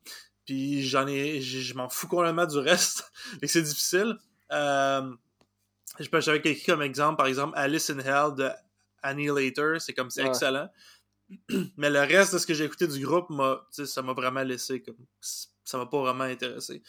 Puis 0.45 0.83
j'en 0.87 1.05
ai. 1.07 1.41
Je 1.41 1.59
je 1.59 1.73
m'en 1.73 1.89
fous 1.89 2.07
complètement 2.07 2.45
du 2.45 2.57
reste. 2.57 3.11
et 3.41 3.47
c'est 3.47 3.61
difficile. 3.61 4.15
Euh, 4.53 5.01
je 5.99 6.09
peux- 6.09 6.21
J'avais 6.21 6.37
écrit 6.39 6.63
comme 6.65 6.81
exemple, 6.81 7.17
par 7.17 7.27
exemple, 7.27 7.53
Alice 7.57 7.89
in 7.89 7.99
Hell 7.99 8.35
de 8.35 8.49
Annihilator. 9.03 9.79
C'est 9.81 9.93
comme 9.93 10.09
c'est 10.09 10.23
Ouais. 10.23 10.29
excellent. 10.29 10.69
Mais 11.77 11.89
le 11.89 11.99
reste 11.99 12.33
de 12.33 12.39
ce 12.39 12.47
que 12.47 12.53
j'ai 12.53 12.63
écouté 12.65 12.87
du 12.87 13.05
groupe, 13.05 13.27
ça 13.71 14.01
m'a 14.01 14.13
vraiment 14.13 14.43
laissé 14.43 14.81
comme. 14.81 14.95
Ça 15.19 15.77
m'a 15.77 15.85
pas 15.85 15.99
vraiment 15.99 16.23
intéressé. 16.23 16.81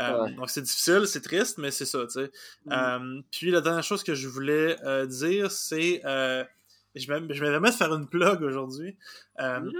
Euh, 0.00 0.24
Ouais. 0.24 0.32
Donc 0.32 0.50
c'est 0.50 0.62
difficile, 0.62 1.06
c'est 1.06 1.20
triste, 1.20 1.58
mais 1.58 1.70
c'est 1.70 1.86
ça, 1.86 2.00
tu 2.06 2.10
sais. 2.14 2.30
Mm. 2.66 2.72
Euh, 2.72 3.22
puis 3.30 3.50
la 3.52 3.60
dernière 3.60 3.84
chose 3.84 4.02
que 4.02 4.14
je 4.16 4.26
voulais 4.26 4.76
euh, 4.84 5.06
dire, 5.06 5.50
c'est. 5.52 6.00
Je 6.04 7.08
vais 7.12 7.34
je 7.34 7.40
vais 7.44 7.50
vraiment 7.50 7.72
faire 7.72 7.92
une 7.94 8.08
plug 8.08 8.42
aujourd'hui. 8.42 8.96
Euh, 9.40 9.60
Mm. 9.60 9.72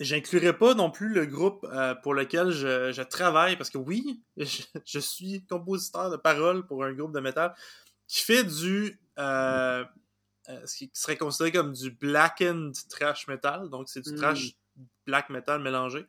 J'inclurai 0.00 0.56
pas 0.56 0.74
non 0.74 0.90
plus 0.90 1.08
le 1.14 1.24
groupe 1.26 1.64
euh, 1.72 1.94
pour 1.94 2.14
lequel 2.14 2.50
je, 2.50 2.90
je 2.92 3.02
travaille, 3.02 3.56
parce 3.56 3.70
que 3.70 3.78
oui, 3.78 4.22
je, 4.36 4.62
je 4.84 4.98
suis 4.98 5.44
compositeur 5.46 6.10
de 6.10 6.16
paroles 6.16 6.66
pour 6.66 6.84
un 6.84 6.92
groupe 6.92 7.12
de 7.14 7.20
métal 7.20 7.54
qui 8.08 8.20
fait 8.22 8.44
du. 8.44 8.98
euh, 9.18 9.84
euh, 10.50 10.60
ce 10.66 10.76
qui 10.76 10.90
serait 10.92 11.16
considéré 11.16 11.52
comme 11.52 11.72
du 11.72 11.90
blackened 11.90 12.74
trash 12.90 13.28
metal. 13.28 13.70
Donc, 13.70 13.88
c'est 13.88 14.00
du 14.02 14.12
Mm. 14.12 14.16
trash 14.16 14.50
black 15.06 15.30
metal 15.30 15.62
mélangé. 15.62 16.04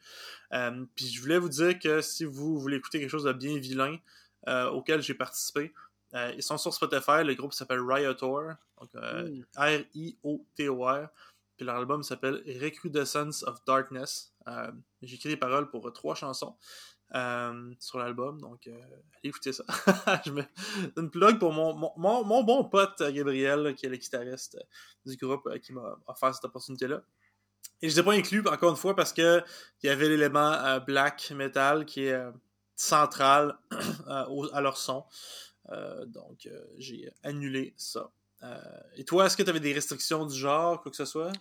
Euh, 0.53 0.83
puis 0.95 1.07
je 1.07 1.21
voulais 1.21 1.37
vous 1.37 1.47
dire 1.49 1.77
que 1.79 2.01
si 2.01 2.25
vous 2.25 2.59
voulez 2.59 2.77
écouter 2.77 2.99
quelque 2.99 3.09
chose 3.09 3.23
de 3.23 3.31
bien 3.33 3.57
vilain 3.59 3.97
auquel 4.73 5.01
j'ai 5.01 5.13
participé, 5.13 5.73
ils 6.35 6.43
sont 6.43 6.57
sur 6.57 6.73
Spotify. 6.73 7.23
Le 7.23 7.33
groupe 7.35 7.53
s'appelle 7.53 7.79
Riotor. 7.81 8.53
Donc, 8.81 8.89
euh, 8.95 9.29
Mm. 9.29 9.43
R-I-O-T-O-R. 9.57 11.07
Puis 11.57 11.65
leur 11.65 11.75
album 11.75 12.03
s'appelle 12.03 12.43
Recrudescence 12.61 13.43
of 13.43 13.63
Darkness. 13.65 14.33
Euh, 14.47 14.71
j'ai 15.01 15.15
écrit 15.15 15.29
les 15.29 15.37
paroles 15.37 15.69
pour 15.69 15.87
euh, 15.87 15.91
trois 15.91 16.15
chansons. 16.15 16.55
euh, 17.13 17.73
sur 17.79 17.99
l'album. 17.99 18.41
Donc, 18.41 18.67
euh, 18.67 18.71
allez 18.73 19.29
écouter 19.29 19.53
ça. 19.53 19.63
je 20.25 20.31
me 20.31 20.43
une 20.97 21.09
plug 21.09 21.39
pour 21.39 21.53
mon, 21.53 21.73
mon, 21.73 22.23
mon, 22.25 22.43
bon 22.43 22.65
pote 22.65 23.01
Gabriel, 23.11 23.75
qui 23.75 23.85
est 23.85 23.89
le 23.89 23.97
guitariste 23.97 24.57
du 25.05 25.15
groupe, 25.15 25.47
qui 25.59 25.71
m'a 25.71 25.97
offert 26.07 26.33
cette 26.33 26.45
opportunité-là. 26.45 27.03
Et 27.81 27.89
je 27.89 27.95
ne 27.95 28.01
l'ai 28.01 28.05
pas 28.05 28.13
inclus, 28.13 28.45
encore 28.47 28.71
une 28.71 28.75
fois, 28.77 28.95
parce 28.95 29.13
qu'il 29.13 29.43
y 29.83 29.89
avait 29.89 30.09
l'élément 30.09 30.79
black 30.79 31.31
metal 31.31 31.85
qui 31.85 32.05
est 32.05 32.19
central 32.75 33.57
à 34.07 34.61
leur 34.61 34.77
son. 34.77 35.05
donc, 36.07 36.49
j'ai 36.77 37.11
annulé 37.23 37.73
ça. 37.77 38.09
Euh, 38.45 38.57
et 38.95 39.03
toi, 39.03 39.25
est-ce 39.25 39.35
que 39.35 39.43
tu 39.43 39.49
avais 39.49 39.59
des 39.59 39.73
restrictions 39.73 40.25
du 40.25 40.35
genre, 40.37 40.81
quoi 40.81 40.91
que 40.91 40.97
ce 40.97 41.05
soit? 41.05 41.31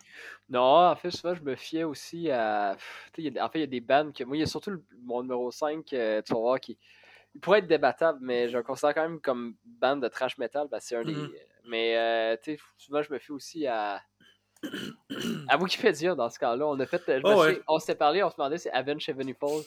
Non, 0.49 0.89
en 0.89 0.97
fait, 0.97 1.11
souvent, 1.11 1.35
je 1.35 1.43
me 1.43 1.55
fiais 1.55 1.85
aussi 1.85 2.31
à. 2.31 2.73
en 2.73 2.79
fait, 2.79 3.23
il 3.23 3.61
y 3.61 3.63
a 3.63 3.67
des 3.67 3.81
bandes 3.81 4.15
que. 4.15 4.25
Moi, 4.25 4.37
il 4.37 4.41
y 4.41 4.43
a 4.43 4.47
surtout 4.47 4.83
mon 5.03 5.23
numéro 5.23 5.51
5, 5.51 5.93
euh, 5.93 6.23
tu 6.23 6.33
vas 6.33 6.39
voir, 6.39 6.61
qui. 6.61 6.79
Il 7.35 7.41
pourrait 7.41 7.59
être 7.59 7.67
débattable, 7.67 8.21
mais 8.23 8.49
je 8.49 8.57
le 8.57 8.63
considère 8.63 8.95
quand 8.95 9.09
même 9.09 9.21
comme 9.21 9.57
bande 9.65 10.01
de 10.01 10.09
trash 10.09 10.39
metal. 10.39 10.69
c'est 10.81 10.97
un 10.97 11.05
des. 11.05 11.15
Mm-hmm. 11.15 11.31
Mais, 11.67 11.97
euh, 11.97 12.37
tu 12.43 12.57
sais, 12.57 12.63
souvent, 12.79 13.03
je 13.03 13.13
me 13.13 13.19
fie 13.19 13.33
aussi 13.33 13.67
à. 13.67 14.01
à 15.49 15.59
Wikipédia, 15.59 16.15
dans 16.15 16.31
ce 16.31 16.39
cas-là. 16.39 16.67
On 16.67 16.79
a 16.79 16.87
fait. 16.87 17.03
Oh, 17.25 17.45
on 17.69 17.79
s'était 17.79 17.97
parlé, 17.97 18.23
on 18.23 18.31
se 18.31 18.37
demandait 18.37 18.59
si 18.59 18.69
Avenged 18.71 19.03
Sevenfold 19.03 19.65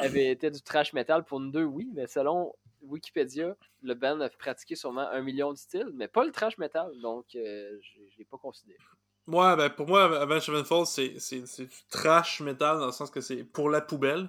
avait 0.00 0.28
été 0.28 0.50
du 0.50 0.60
trash 0.62 0.92
metal. 0.92 1.24
Pour 1.24 1.40
nous 1.40 1.50
deux, 1.50 1.64
oui, 1.64 1.88
mais 1.94 2.06
selon 2.06 2.54
Wikipédia, 2.82 3.56
le 3.82 3.94
band 3.94 4.20
a 4.20 4.28
pratiqué 4.28 4.74
sûrement 4.74 5.08
un 5.08 5.22
million 5.22 5.52
de 5.52 5.58
styles, 5.58 5.90
mais 5.94 6.08
pas 6.08 6.24
le 6.24 6.32
trash 6.32 6.58
metal, 6.58 6.90
donc 7.00 7.26
euh, 7.34 7.78
je 7.82 8.00
ne 8.00 8.18
l'ai 8.18 8.24
pas 8.24 8.38
considéré. 8.38 8.78
Ouais, 9.26 9.56
ben 9.56 9.70
pour 9.70 9.86
moi, 9.86 10.04
Avenged 10.20 10.42
Sevenfold, 10.42 10.86
c'est, 10.86 11.18
c'est, 11.18 11.46
c'est 11.46 11.66
du 11.66 11.76
trash 11.90 12.40
metal 12.40 12.78
dans 12.78 12.86
le 12.86 12.92
sens 12.92 13.10
que 13.10 13.20
c'est 13.20 13.44
pour 13.44 13.70
la 13.70 13.80
poubelle. 13.80 14.28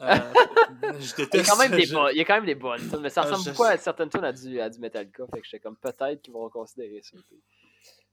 Euh, 0.00 0.14
je 1.00 1.16
déteste, 1.16 1.34
il, 1.34 1.38
y 1.38 1.40
a 1.40 1.44
quand 1.44 1.56
même 1.58 1.72
des 1.72 1.88
il 1.88 2.16
y 2.16 2.20
a 2.20 2.24
quand 2.24 2.36
même 2.36 2.46
des 2.46 2.54
bonnes 2.54 2.80
mais 3.02 3.10
ça 3.10 3.22
ressemble 3.22 3.44
beaucoup 3.44 3.64
à 3.64 3.76
certaines 3.76 4.08
tunes 4.08 4.22
à 4.22 4.32
du, 4.32 4.60
à 4.60 4.70
du 4.70 4.78
Metallica, 4.78 5.24
fait 5.34 5.40
que 5.40 5.46
j'étais 5.46 5.58
comme 5.58 5.76
peut-être 5.76 6.22
qu'ils 6.22 6.32
vont 6.32 6.48
considérer 6.48 7.00
ça. 7.02 7.16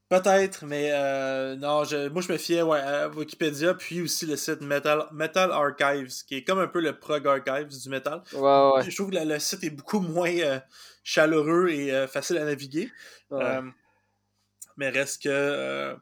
Peut-être, 0.10 0.66
mais 0.66 0.92
euh, 0.94 1.58
non, 1.58 1.84
je, 1.84 2.08
moi 2.08 2.22
je 2.22 2.32
me 2.32 2.38
fiais 2.38 2.62
ouais, 2.62 2.80
à 2.80 3.10
Wikipédia, 3.10 3.74
puis 3.74 4.02
aussi 4.02 4.26
le 4.26 4.38
site 4.38 4.62
Metal, 4.62 5.06
Metal 5.12 5.52
Archives, 5.52 6.24
qui 6.26 6.36
est 6.36 6.44
comme 6.46 6.60
un 6.60 6.68
peu 6.68 6.80
le 6.80 6.98
prog 6.98 7.28
archives 7.28 7.68
du 7.68 7.90
metal. 7.90 8.22
Ouais, 8.32 8.40
ouais. 8.40 8.90
Je 8.90 8.96
trouve 8.96 9.12
que 9.12 9.18
le, 9.18 9.40
site 9.40 9.66
est 9.66 9.70
beaucoup 9.70 10.00
moins 10.00 10.32
euh, 10.32 10.60
chaleureux 11.04 11.68
et 11.68 11.94
euh, 11.94 12.08
facile 12.08 12.38
à 12.38 12.46
naviguer. 12.46 12.90
mais 14.78 14.90
reste 14.90 15.24
que 15.24 15.98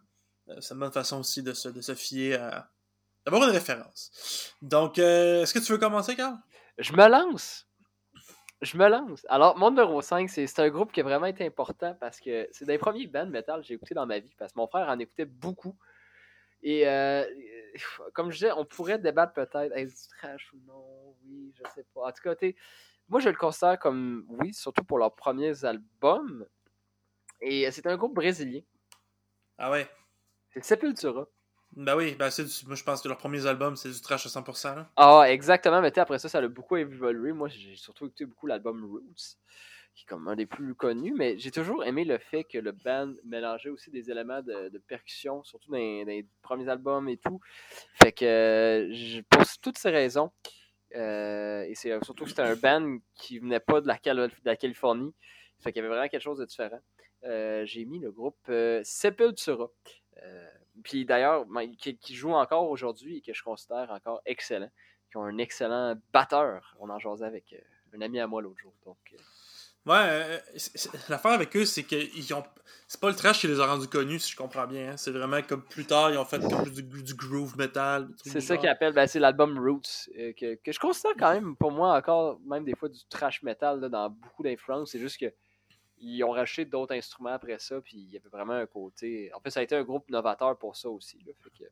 c'est 0.60 0.76
une 0.76 0.80
bonne 0.80 0.92
façon 0.92 1.22
aussi 1.22 1.42
de 1.42 1.54
se, 1.54 1.70
de 1.70 1.82
se 1.82 1.96
fier 1.96 2.36
à. 2.36 2.70
d'avoir 3.26 3.44
une 3.50 3.56
référence. 3.56 4.54
Donc, 4.62 5.00
est-ce 5.00 5.52
que 5.52 5.60
tu 5.60 5.72
veux 5.72 5.80
commencer, 5.80 6.16
Carl? 6.16 6.38
Je 6.78 6.94
me 6.94 7.08
lance! 7.08 7.65
Je 8.66 8.78
me 8.78 8.88
lance. 8.88 9.26
Alors, 9.30 9.58
mon 9.58 9.70
numéro 9.70 10.02
5, 10.02 10.30
c'est 10.30 10.60
un 10.60 10.70
groupe 10.70 10.92
qui 10.92 11.00
a 11.00 11.04
vraiment 11.04 11.28
été 11.28 11.46
important 11.46 11.96
parce 12.00 12.20
que 12.20 12.48
c'est 12.52 12.66
des 12.66 12.78
premiers 12.78 13.08
bands 13.08 13.28
metal 13.28 13.62
que 13.62 13.68
j'ai 13.68 13.76
écouté 13.76 13.94
dans 13.96 14.06
ma 14.06 14.20
vie 14.20 14.34
parce 14.38 14.54
que 14.54 14.60
mon 14.60 14.68
frère 14.68 14.90
en 14.90 15.00
écoutait 15.00 15.26
beaucoup. 15.26 15.76
Et 16.64 16.88
euh, 16.88 17.24
comme 18.14 18.32
je 18.32 18.38
disais, 18.38 18.52
on 18.52 18.66
pourrait 18.66 19.00
débattre 19.00 19.34
peut-être 19.34 19.72
est-ce 19.76 20.10
du 20.10 20.18
trash 20.18 20.52
ou 20.54 20.58
non, 20.68 21.16
oui, 21.24 21.54
je 21.56 21.64
sais 21.74 21.86
pas. 21.94 22.08
En 22.08 22.12
tout 22.12 22.24
cas, 22.24 22.36
moi 23.08 23.20
je 23.20 23.30
le 23.30 23.36
considère 23.36 23.78
comme 23.78 24.26
oui, 24.28 24.54
surtout 24.54 24.84
pour 24.84 24.98
leurs 24.98 25.16
premiers 25.16 25.64
albums. 25.64 26.46
Et 27.42 27.70
c'est 27.72 27.86
un 27.86 27.98
groupe 27.98 28.16
brésilien. 28.16 28.62
Ah 29.58 29.70
ouais. 29.70 29.88
C'est 30.50 30.64
Sepultura. 30.64 31.28
Ben 31.76 31.96
oui, 31.96 32.16
ben 32.16 32.30
moi 32.68 32.76
je 32.76 32.84
pense 32.84 33.02
que 33.02 33.10
leurs 33.10 33.18
premiers 33.18 33.46
albums, 33.48 33.76
c'est 33.76 33.90
du 33.90 34.00
trash 34.00 34.26
à 34.26 34.30
100%. 34.30 34.86
Ah, 34.96 35.26
exactement, 35.28 35.82
mais 35.82 35.98
après 36.00 36.20
ça, 36.20 36.30
ça 36.30 36.38
a 36.38 36.48
beaucoup 36.48 36.78
évolué. 36.78 37.34
Moi, 37.34 37.50
j'ai 37.50 37.76
surtout 37.76 38.06
écouté 38.06 38.26
beaucoup 38.26 38.48
l'album 38.48 38.86
Roots, 38.86 39.38
qui 39.94 40.04
est 40.04 40.08
comme 40.08 40.30
un 40.30 40.38
des 40.38 40.46
plus 40.46 40.74
connus, 40.74 41.14
mais 41.18 41.38
j'ai 41.38 41.52
toujours 41.52 41.84
aimé 41.84 42.06
le 42.06 42.18
fait 42.18 42.46
que 42.46 42.58
le 42.58 42.72
band 42.72 43.14
mélangeait 43.26 43.70
aussi 43.70 43.92
des 43.92 44.10
éléments 44.10 44.42
de, 44.42 44.82
percussion, 44.88 45.44
surtout 45.44 45.70
dans 45.70 45.78
les, 45.78 46.26
premiers 46.42 46.70
albums 46.70 47.10
et 47.10 47.18
tout. 47.18 47.42
Fait 47.94 48.14
que, 48.14 49.22
pour 49.30 49.44
toutes 49.62 49.78
ces 49.78 49.90
raisons, 49.90 50.32
euh, 50.96 51.64
et 51.64 51.76
c'est 51.76 51.92
surtout 52.06 52.24
que 52.24 52.30
c'était 52.30 52.42
un 52.42 52.56
band 52.56 53.00
qui 53.16 53.40
venait 53.40 53.60
pas 53.60 53.82
de 53.82 53.88
la, 53.88 53.98
de 53.98 54.32
la 54.46 54.56
Californie, 54.56 55.14
fait 55.60 55.74
qu'il 55.74 55.82
y 55.82 55.86
avait 55.86 55.94
vraiment 55.94 56.08
quelque 56.08 56.22
chose 56.22 56.38
de 56.38 56.46
différent. 56.46 56.80
Euh, 57.26 57.66
j'ai 57.66 57.84
mis 57.84 58.00
le 58.00 58.12
groupe 58.12 58.38
euh, 58.50 58.82
Sepultura. 58.84 59.70
Puis 60.84 61.06
d'ailleurs, 61.06 61.46
qui, 61.80 62.16
joue 62.16 62.34
encore 62.34 62.70
aujourd'hui 62.70 63.18
et 63.18 63.22
que 63.22 63.34
je 63.34 63.44
considère 63.44 63.90
encore 63.92 64.22
excellent, 64.26 64.70
qui 65.10 65.18
ont 65.18 65.24
un 65.24 65.38
excellent 65.38 65.96
batteur. 66.12 66.76
On 66.80 66.90
en 66.90 67.00
jasait 67.00 67.26
avec 67.26 67.54
euh, 67.54 67.98
un 67.98 68.02
ami 68.02 68.20
à 68.20 68.28
moi 68.28 68.42
l'autre 68.42 68.60
jour. 68.60 68.74
Donc, 68.86 68.98
euh. 69.14 69.18
Ouais, 69.88 69.96
euh, 70.00 70.40
l'affaire 71.10 71.32
avec 71.32 71.56
eux, 71.56 71.66
c'est 71.66 71.84
que 71.84 72.34
ont. 72.34 72.44
C'est 72.88 73.00
pas 73.00 73.10
le 73.10 73.16
trash 73.16 73.42
qui 73.42 73.48
les 73.48 73.60
a 73.60 73.68
rendus 73.68 73.88
connus, 73.88 74.20
si 74.20 74.32
je 74.32 74.38
comprends 74.38 74.68
bien. 74.68 74.92
Hein. 74.92 74.98
C'est 74.98 75.12
vraiment 75.12 75.42
comme 75.44 75.64
plus 75.64 75.86
tard, 75.86 76.12
ils 76.12 76.18
ont 76.18 76.26
fait 76.26 76.40
comme 76.40 76.70
du, 76.70 77.14
groove 77.14 77.58
metal. 77.58 78.08
C'est 78.24 78.42
ça 78.42 78.58
qu'ils 78.58 78.70
appellent, 78.70 78.94
ben, 78.94 79.08
c'est 79.08 79.20
l'album 79.20 79.58
Roots, 79.60 80.10
que, 80.16 80.56
que, 80.56 80.72
je 80.72 80.80
considère 80.80 81.14
quand 81.18 81.34
même, 81.34 81.56
pour 81.56 81.72
moi, 81.72 81.96
encore, 81.96 82.40
même 82.46 82.64
des 82.64 82.76
fois, 82.76 82.90
du 82.90 83.00
trash 83.10 83.42
metal 83.44 83.80
là, 83.80 83.90
dans 83.90 84.10
beaucoup 84.10 84.44
d'influences. 84.44 84.92
C'est 84.92 85.00
juste 85.00 85.20
que 85.20 85.32
ils 86.00 86.24
ont 86.24 86.32
racheté 86.32 86.66
d'autres 86.66 86.94
instruments 86.94 87.34
après 87.34 87.60
ça, 87.60 87.80
puis 87.82 87.98
il 87.98 88.12
y 88.12 88.18
avait 88.18 88.30
vraiment 88.30 88.54
un 88.54 88.66
côté. 88.66 89.32
En 89.34 89.40
fait, 89.40 89.50
ça 89.50 89.62
a 89.62 89.64
été 89.64 89.76
un 89.76 89.84
groupe 89.84 90.10
novateur 90.10 90.58
pour 90.58 90.76
ça 90.76 90.90
aussi. 90.90 91.20
Là, 91.26 91.34
fait 91.42 91.50
que... 91.50 91.64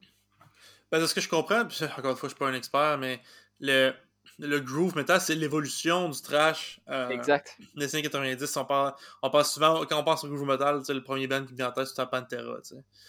ben, 0.92 1.02
de 1.02 1.06
ce 1.06 1.14
que 1.14 1.22
je 1.22 1.30
comprends, 1.30 1.66
puis 1.66 1.80
encore 1.98 2.12
une 2.12 2.18
fois, 2.18 2.30
je 2.30 2.36
suis 2.36 2.40
pas 2.40 2.48
un 2.48 2.54
expert, 2.54 2.98
mais 2.98 3.22
le, 3.60 3.94
le 4.40 4.60
groove 4.60 4.96
metal, 4.96 5.20
c'est 5.20 5.36
l'évolution 5.36 6.10
du 6.10 6.22
trash. 6.22 6.80
Euh, 6.90 7.10
exact. 7.10 7.58
Les 7.76 7.94
années 7.96 8.04
90, 8.04 8.58
on 8.58 8.66
parle, 8.66 8.94
on 9.22 9.30
parle 9.30 9.46
souvent, 9.46 9.86
quand 9.86 10.00
on 10.00 10.04
pense 10.04 10.24
au 10.24 10.30
groove 10.30 10.46
metal, 10.46 10.82
le 10.88 11.04
premier 11.04 11.28
band 11.28 11.46
qui 11.46 11.54
vient 11.54 11.70
en 11.70 11.72
tête, 11.72 11.88
c'est 11.88 12.10
Pantera. 12.10 12.60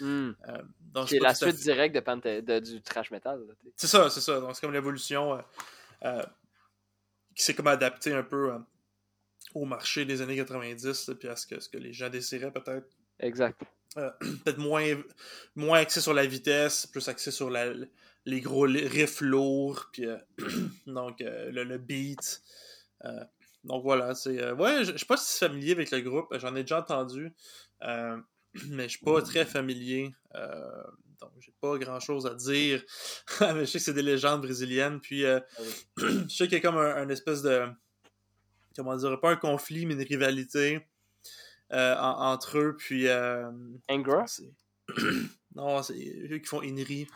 Euh, 0.03 0.33
donc, 0.81 1.09
c'est 1.09 1.19
la 1.19 1.35
suite 1.35 1.57
directe 1.57 1.95
de, 1.95 2.41
de, 2.41 2.59
du 2.59 2.83
trash 2.83 3.11
metal. 3.11 3.41
C'est 3.77 3.87
ça, 3.87 4.11
c'est 4.11 4.21
ça. 4.21 4.41
Donc, 4.41 4.55
c'est 4.55 4.61
comme 4.61 4.73
l'évolution 4.73 5.43
euh, 6.05 6.23
qui 7.35 7.43
s'est 7.43 7.55
comme 7.55 7.69
adapté 7.69 8.13
un 8.13 8.23
peu 8.23 8.53
au 9.55 9.65
marché 9.65 10.05
des 10.05 10.21
années 10.21 10.37
90, 10.37 11.13
puis 11.19 11.29
à 11.29 11.37
ce 11.37 11.47
que, 11.47 11.61
ce 11.61 11.69
que 11.69 11.79
les 11.79 11.93
gens 11.93 12.11
désiraient 12.11 12.53
peut-être. 12.53 12.89
Exact. 13.21 13.63
Euh, 13.97 14.11
peut-être 14.45 14.59
moins, 14.59 14.85
moins 15.55 15.79
axé 15.79 16.01
sur 16.01 16.13
la 16.13 16.27
vitesse, 16.27 16.87
plus 16.87 17.09
axé 17.09 17.31
sur 17.31 17.51
la, 17.51 17.73
les 18.27 18.41
gros 18.41 18.63
riffs 18.63 19.21
lourds, 19.21 19.89
puis 19.93 20.07
euh, 20.07 20.17
donc 20.87 21.21
euh, 21.21 21.51
le, 21.53 21.79
beat. 21.79 22.43
donc 23.63 23.85
voilà, 23.85 24.15
c'est. 24.15 24.53
ouais, 24.53 24.85
je 24.85 24.97
suis 24.97 25.07
pas 25.07 25.17
si 25.17 25.39
familier 25.39 25.73
avec 25.73 25.91
le 25.93 26.01
groupe, 26.01 26.27
j'en 26.39 26.57
ai 26.57 26.63
déjà 26.63 26.81
entendu, 26.81 27.33
mais 27.81 28.85
je 28.85 28.89
suis 28.89 29.05
pas 29.05 29.23
très 29.23 29.45
familier. 29.45 30.13
donc 30.33 31.31
j'ai 31.39 31.55
pas 31.61 31.79
grand 31.79 32.01
chose 32.01 32.27
à 32.27 32.35
dire. 32.35 32.83
mais 33.41 33.61
je 33.61 33.65
sais 33.67 33.79
que 33.79 33.85
c'est 33.85 33.95
des 33.95 34.03
légendes 34.03 34.43
brésiliennes, 34.43 35.01
puis 35.01 35.25
ah 35.25 35.45
je 35.97 36.27
sais 36.29 36.49
qu'il 36.49 36.55
y 36.55 36.57
a 36.57 36.61
comme 36.61 36.79
un 36.79 37.09
espèce 37.09 37.43
de 37.43 37.69
comment 38.77 38.97
dire, 38.97 39.21
pas 39.21 39.31
un 39.31 39.37
conflit, 39.37 39.87
mais 39.87 39.95
une 39.95 40.03
rivalité 40.03 40.87
euh, 41.73 41.97
entre 41.99 42.59
eux. 42.59 42.77
Puis. 42.77 43.09
Euh, 43.09 43.51
Angra 43.89 44.25
Non, 45.55 45.83
c'est 45.83 45.95
eux 46.31 46.39
qui 46.39 46.47
font 46.47 46.63
Inri. 46.63 47.07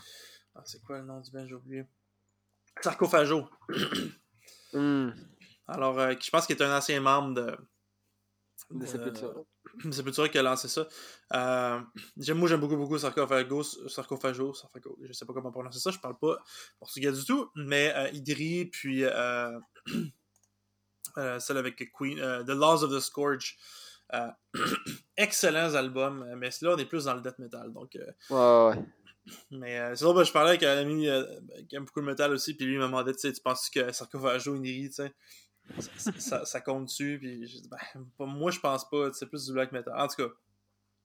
Ah, 0.55 0.63
c'est 0.65 0.83
quoi 0.83 0.99
le 0.99 1.05
nom 1.05 1.21
du 1.21 1.31
ben, 1.31 1.47
j'ai 1.47 1.55
oublié. 1.55 1.85
Sarcophago. 2.83 3.49
Hmm. 4.75 5.13
Alors, 5.67 5.99
euh, 5.99 6.13
je 6.21 6.29
pense 6.29 6.47
qu'il 6.47 6.55
est 6.55 6.63
un 6.63 6.77
ancien 6.77 7.01
membre 7.01 7.35
de. 7.35 7.57
De, 8.71 8.85
Sepultura. 8.85 9.33
De 9.85 9.91
Sepultura 9.91 10.29
qui 10.29 10.37
a 10.37 10.43
lancé 10.43 10.69
ça. 10.69 10.87
Euh, 11.33 11.81
moi, 12.35 12.49
j'aime 12.49 12.61
beaucoup, 12.61 12.77
beaucoup 12.77 12.99
Sarcophago, 12.99 13.63
Sarcophago, 13.63 14.53
Sarcophago, 14.53 14.99
je 15.01 15.13
sais 15.15 15.25
pas 15.25 15.33
comment 15.33 15.51
prononcer 15.51 15.79
ça, 15.79 15.91
je 15.91 15.99
parle 15.99 16.19
pas 16.19 16.37
portugais 16.79 17.13
du 17.13 17.25
tout, 17.25 17.51
mais 17.57 17.95
euh, 17.97 18.11
Idri, 18.11 18.67
puis 18.67 19.05
Euh, 19.05 19.59
celle 21.39 21.57
avec 21.57 21.93
Queen, 21.93 22.19
euh, 22.19 22.43
The 22.43 22.51
Laws 22.51 22.83
of 22.85 22.93
the 22.93 23.01
Scourge. 23.01 23.57
Euh, 24.15 24.29
excellents 25.17 25.75
albums, 25.75 26.27
mais 26.37 26.51
là, 26.63 26.75
on 26.75 26.79
est 26.79 26.87
plus 26.87 27.05
dans 27.05 27.15
le 27.15 27.21
death 27.21 27.39
metal. 27.39 27.73
Donc, 27.73 27.99
ouais, 28.31 28.37
ouais. 28.37 28.85
Mais 29.51 29.95
c'est 29.95 30.07
vrai, 30.07 30.25
je 30.25 30.33
parlais 30.33 30.51
avec 30.51 30.63
un 30.63 30.79
ami 30.79 31.07
qui 31.69 31.77
aime 31.77 31.85
beaucoup 31.85 32.01
le 32.01 32.07
metal 32.07 32.33
aussi, 32.33 32.55
puis 32.55 32.65
lui 32.65 32.75
il 32.75 32.79
m'a 32.79 32.87
demandé, 32.87 33.13
tu 33.13 33.19
sais, 33.19 33.33
tu 33.33 33.43
penses 33.43 33.69
que 33.69 33.93
Sarcophago 33.93 34.55
Iniri, 34.55 34.89
tu 34.89 34.95
sais, 34.95 35.13
ça, 36.19 36.47
ça, 36.47 36.61
compte 36.63 36.87
dessus, 36.87 37.19
puis 37.21 37.45
ben, 37.71 38.27
moi 38.27 38.51
je 38.51 38.59
pense 38.59 38.89
pas, 38.89 39.13
c'est 39.13 39.27
plus 39.27 39.45
du 39.45 39.53
black 39.53 39.73
metal. 39.73 39.93
En 39.99 40.09
tout 40.09 40.27
cas, 40.27 40.33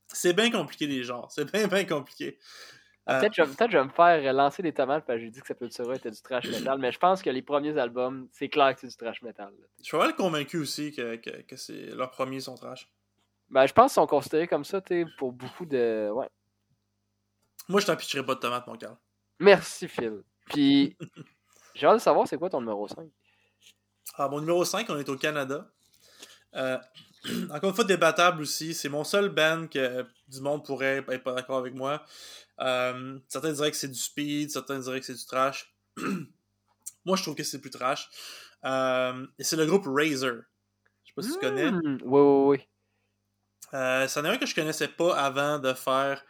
c'est 0.08 0.32
bien 0.32 0.50
compliqué 0.52 0.88
les 0.88 1.04
genres, 1.04 1.30
c'est 1.32 1.52
bien, 1.52 1.68
bien 1.68 1.84
compliqué. 1.84 2.39
Euh, 3.10 3.20
peut-être 3.20 3.36
que 3.36 3.44
je 3.44 3.78
vais 3.78 3.84
me 3.84 3.89
faire 3.89 4.34
lancer 4.34 4.63
des 4.63 4.72
tomates 4.72 5.06
parce 5.06 5.18
que 5.20 5.26
j'ai 5.26 5.32
dit 5.32 5.42
que 5.42 5.48
Sepultura 5.48 5.96
était 5.96 6.12
du 6.12 6.22
trash 6.22 6.48
metal, 6.48 6.78
mais 6.80 6.92
je 6.92 7.00
pense 7.00 7.22
que 7.22 7.30
les 7.30 7.42
premiers 7.42 7.78
albums, 7.78 8.28
c'est 8.32 8.48
clair 8.48 8.74
que 8.74 8.82
c'est 8.82 8.88
du 8.88 8.96
trash 8.96 9.22
metal. 9.22 9.52
Je 9.80 9.84
suis 9.84 9.98
vraiment 9.98 10.13
convaincu 10.13 10.58
aussi 10.58 10.94
que, 10.94 11.18
que, 11.18 11.42
que 11.42 11.56
c'est 11.58 11.88
leurs 11.88 12.12
premiers 12.12 12.39
sont 12.39 12.56
trash. 12.56 12.88
Ben, 13.50 13.68
je 13.68 13.74
pense 13.74 13.92
qu'ils 13.92 14.02
sont 14.02 14.08
considérés 14.08 14.48
comme 14.48 14.63
ça, 14.63 14.80
tu 14.80 15.06
pour 15.18 15.34
beaucoup 15.34 15.66
de. 15.66 16.10
Ouais. 16.13 16.30
Moi, 17.68 17.82
je 17.82 17.86
t'en 17.86 17.96
pitcherai 17.96 18.26
pas 18.26 18.36
de 18.36 18.39
tomates, 18.39 18.66
mon 18.68 18.78
cœur. 18.78 18.96
Merci, 19.39 19.88
Phil. 19.88 20.24
Puis, 20.46 20.98
J'ai 21.76 21.88
hâte 21.88 21.96
de 21.96 22.02
savoir 22.02 22.28
c'est 22.28 22.38
quoi 22.38 22.50
ton 22.50 22.62
numéro 22.62 22.88
5. 22.88 23.10
Ah, 24.16 24.28
mon 24.30 24.39
numéro 24.39 24.63
5, 24.63 24.89
on 24.89 24.98
est 24.98 25.10
au 25.10 25.18
Canada. 25.18 25.72
Euh, 26.56 26.78
encore 27.52 27.70
une 27.70 27.76
fois, 27.76 27.84
débattable 27.84 28.42
aussi. 28.42 28.74
C'est 28.74 28.89
mon 28.89 29.04
seul 29.04 29.30
band 29.30 29.68
que 29.68 30.06
du 30.28 30.42
monde 30.42 30.63
pourrait 30.63 31.04
être 31.08 31.24
pas 31.24 31.34
d'accord 31.34 31.58
avec 31.58 31.74
moi. 31.74 32.04
Euh, 32.63 33.19
certains 33.28 33.52
diraient 33.52 33.71
que 33.71 33.78
c'est 33.78 33.89
du 33.89 33.99
speed, 33.99 34.49
certains 34.52 34.80
diraient 34.80 34.99
que 34.99 35.06
c'est 35.06 35.13
du 35.13 35.26
trash. 35.26 35.76
moi, 37.06 37.17
je 37.17 37.21
trouve 37.21 37.36
que 37.36 37.43
c'est 37.43 37.60
plus 37.60 37.69
trash. 37.69 38.10
Euh, 38.65 39.28
et 39.38 39.43
c'est 39.43 39.58
le 39.58 39.65
groupe 39.65 39.86
Razer. 39.86 40.43
Je 41.04 41.10
sais 41.10 41.13
pas 41.15 41.21
si 41.21 41.34
tu 41.34 41.39
connais. 41.39 41.69
Oui, 41.69 41.99
oui, 42.04 42.58
oui. 42.58 42.67
Euh, 43.73 44.08
c'en 44.08 44.23
est 44.23 44.30
un 44.30 44.38
que 44.38 44.45
je 44.45 44.56
connaissais 44.56 44.88
pas 44.88 45.15
avant 45.17 45.60
de 45.60 45.73
faire 45.73 46.23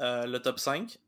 euh, 0.00 0.26
le 0.26 0.40
top 0.40 0.58
5. 0.58 0.98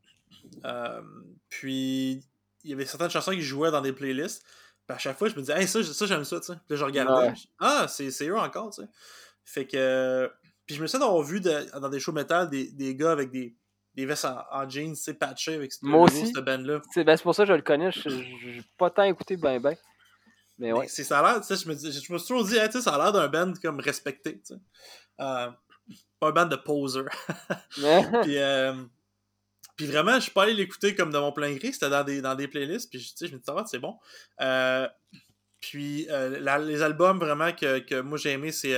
Euh, 0.64 1.02
puis, 1.48 2.22
il 2.64 2.70
y 2.70 2.72
avait 2.72 2.86
certaines 2.86 3.10
chansons 3.10 3.32
qui 3.32 3.42
jouaient 3.42 3.70
dans 3.70 3.80
des 3.80 3.92
playlists. 3.92 4.44
Puis 4.86 4.96
à 4.96 4.98
chaque 4.98 5.16
fois, 5.18 5.28
je 5.28 5.36
me 5.36 5.40
disais, 5.40 5.58
hey, 5.58 5.68
ça, 5.68 5.82
ça 5.82 6.06
j'aime 6.06 6.24
ça, 6.24 6.40
tu 6.40 6.46
sais. 6.46 6.54
Puis 6.54 6.70
là, 6.70 6.76
je 6.76 6.84
regardais. 6.84 7.28
Ouais. 7.28 7.34
Ah, 7.60 7.86
c'est 7.88 8.10
eux 8.26 8.36
encore, 8.38 8.74
tu 8.74 8.82
sais. 8.82 8.88
Fait 9.44 9.66
que. 9.66 10.30
Puis 10.66 10.76
je 10.76 10.82
me 10.82 10.86
suis 10.86 10.98
d'avoir 10.98 11.22
vu 11.22 11.40
de- 11.40 11.78
dans 11.78 11.88
des 11.88 11.98
shows 11.98 12.12
metal 12.12 12.48
des, 12.48 12.70
des 12.70 12.94
gars 12.94 13.10
avec 13.12 13.30
des, 13.30 13.56
des 14.00 14.06
vestes 14.06 14.24
en, 14.24 14.42
en 14.50 14.68
jeans, 14.68 14.94
tu 14.94 15.00
sais, 15.02 15.14
patchés 15.14 15.54
avec 15.54 15.72
ce- 15.72 15.78
Moi 15.84 16.00
aussi. 16.04 16.26
cette 16.32 16.44
band-là. 16.44 16.80
C'est 16.92 17.04
ben, 17.04 17.16
c'est 17.16 17.22
pour 17.22 17.34
ça 17.34 17.44
que 17.44 17.48
je 17.48 17.54
le 17.54 17.62
connais. 17.62 17.90
Je- 17.92 18.08
J'ai 18.08 18.62
pas 18.78 18.90
tant 18.90 19.02
écouté 19.04 19.36
ben 19.36 19.60
ben. 19.60 19.76
Mais 20.58 20.72
ouais. 20.72 20.88
C'est 20.88 21.04
ça 21.04 21.20
a 21.20 21.32
l'air, 21.32 21.40
tu 21.40 21.46
sais, 21.46 21.56
je 21.64 21.68
me, 21.68 21.74
dis- 21.74 21.90
je 21.90 22.12
me 22.12 22.18
suis 22.18 22.28
toujours 22.28 22.44
dit, 22.44 22.56
hey, 22.56 22.66
tu 22.68 22.72
sais, 22.72 22.80
ça 22.82 22.94
a 22.94 22.98
l'air 22.98 23.12
d'un 23.12 23.28
band 23.28 23.52
comme 23.62 23.80
respecté, 23.80 24.34
tu 24.40 24.54
sais. 24.54 24.60
Euh, 25.20 25.50
pas 26.18 26.28
un 26.28 26.32
band 26.32 26.46
de 26.46 26.56
poser. 26.56 27.00
puis, 28.22 28.36
euh, 28.38 28.74
puis 29.76 29.86
vraiment, 29.86 30.14
je 30.16 30.20
suis 30.20 30.30
pas 30.32 30.42
allé 30.42 30.52
l'écouter 30.54 30.94
comme 30.94 31.10
de 31.10 31.18
mon 31.18 31.32
plein 31.32 31.54
gré, 31.54 31.72
c'était 31.72 31.88
dans 31.88 32.04
des, 32.04 32.20
dans 32.20 32.34
des 32.34 32.46
playlists, 32.48 32.90
puis 32.90 32.98
tu 33.00 33.16
sais, 33.16 33.26
je 33.26 33.32
me 33.32 33.38
dis, 33.38 33.44
ça 33.46 33.54
va, 33.54 33.64
c'est 33.66 33.78
bon. 33.78 33.98
Euh, 34.42 34.86
puis 35.60 36.06
la- 36.10 36.58
les 36.58 36.82
albums 36.82 37.18
vraiment 37.18 37.52
que, 37.52 37.78
que 37.78 38.00
moi 38.00 38.18
j'ai 38.18 38.32
aimé, 38.32 38.52
c'est 38.52 38.74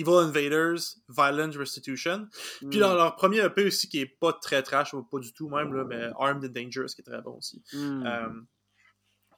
Evil 0.00 0.18
Invaders, 0.28 0.78
Violent 1.08 1.50
Restitution. 1.56 2.28
Puis 2.58 2.78
Hmm. 2.78 2.80
leur, 2.80 2.94
leur 2.96 3.16
premier 3.16 3.40
EP 3.44 3.64
aussi 3.66 3.88
qui 3.88 4.00
est 4.00 4.06
pas 4.06 4.32
très 4.32 4.62
trash, 4.62 4.92
pas 5.10 5.18
du 5.18 5.32
tout 5.32 5.48
même, 5.48 5.72
là, 5.74 5.84
mais 5.84 6.10
Armed 6.18 6.44
and 6.44 6.48
Dangerous 6.62 6.88
qui 6.94 7.00
est 7.00 7.04
très 7.04 7.20
bon 7.22 7.36
aussi. 7.38 7.62
Hmm. 7.72 8.04
Euh, 8.06 8.28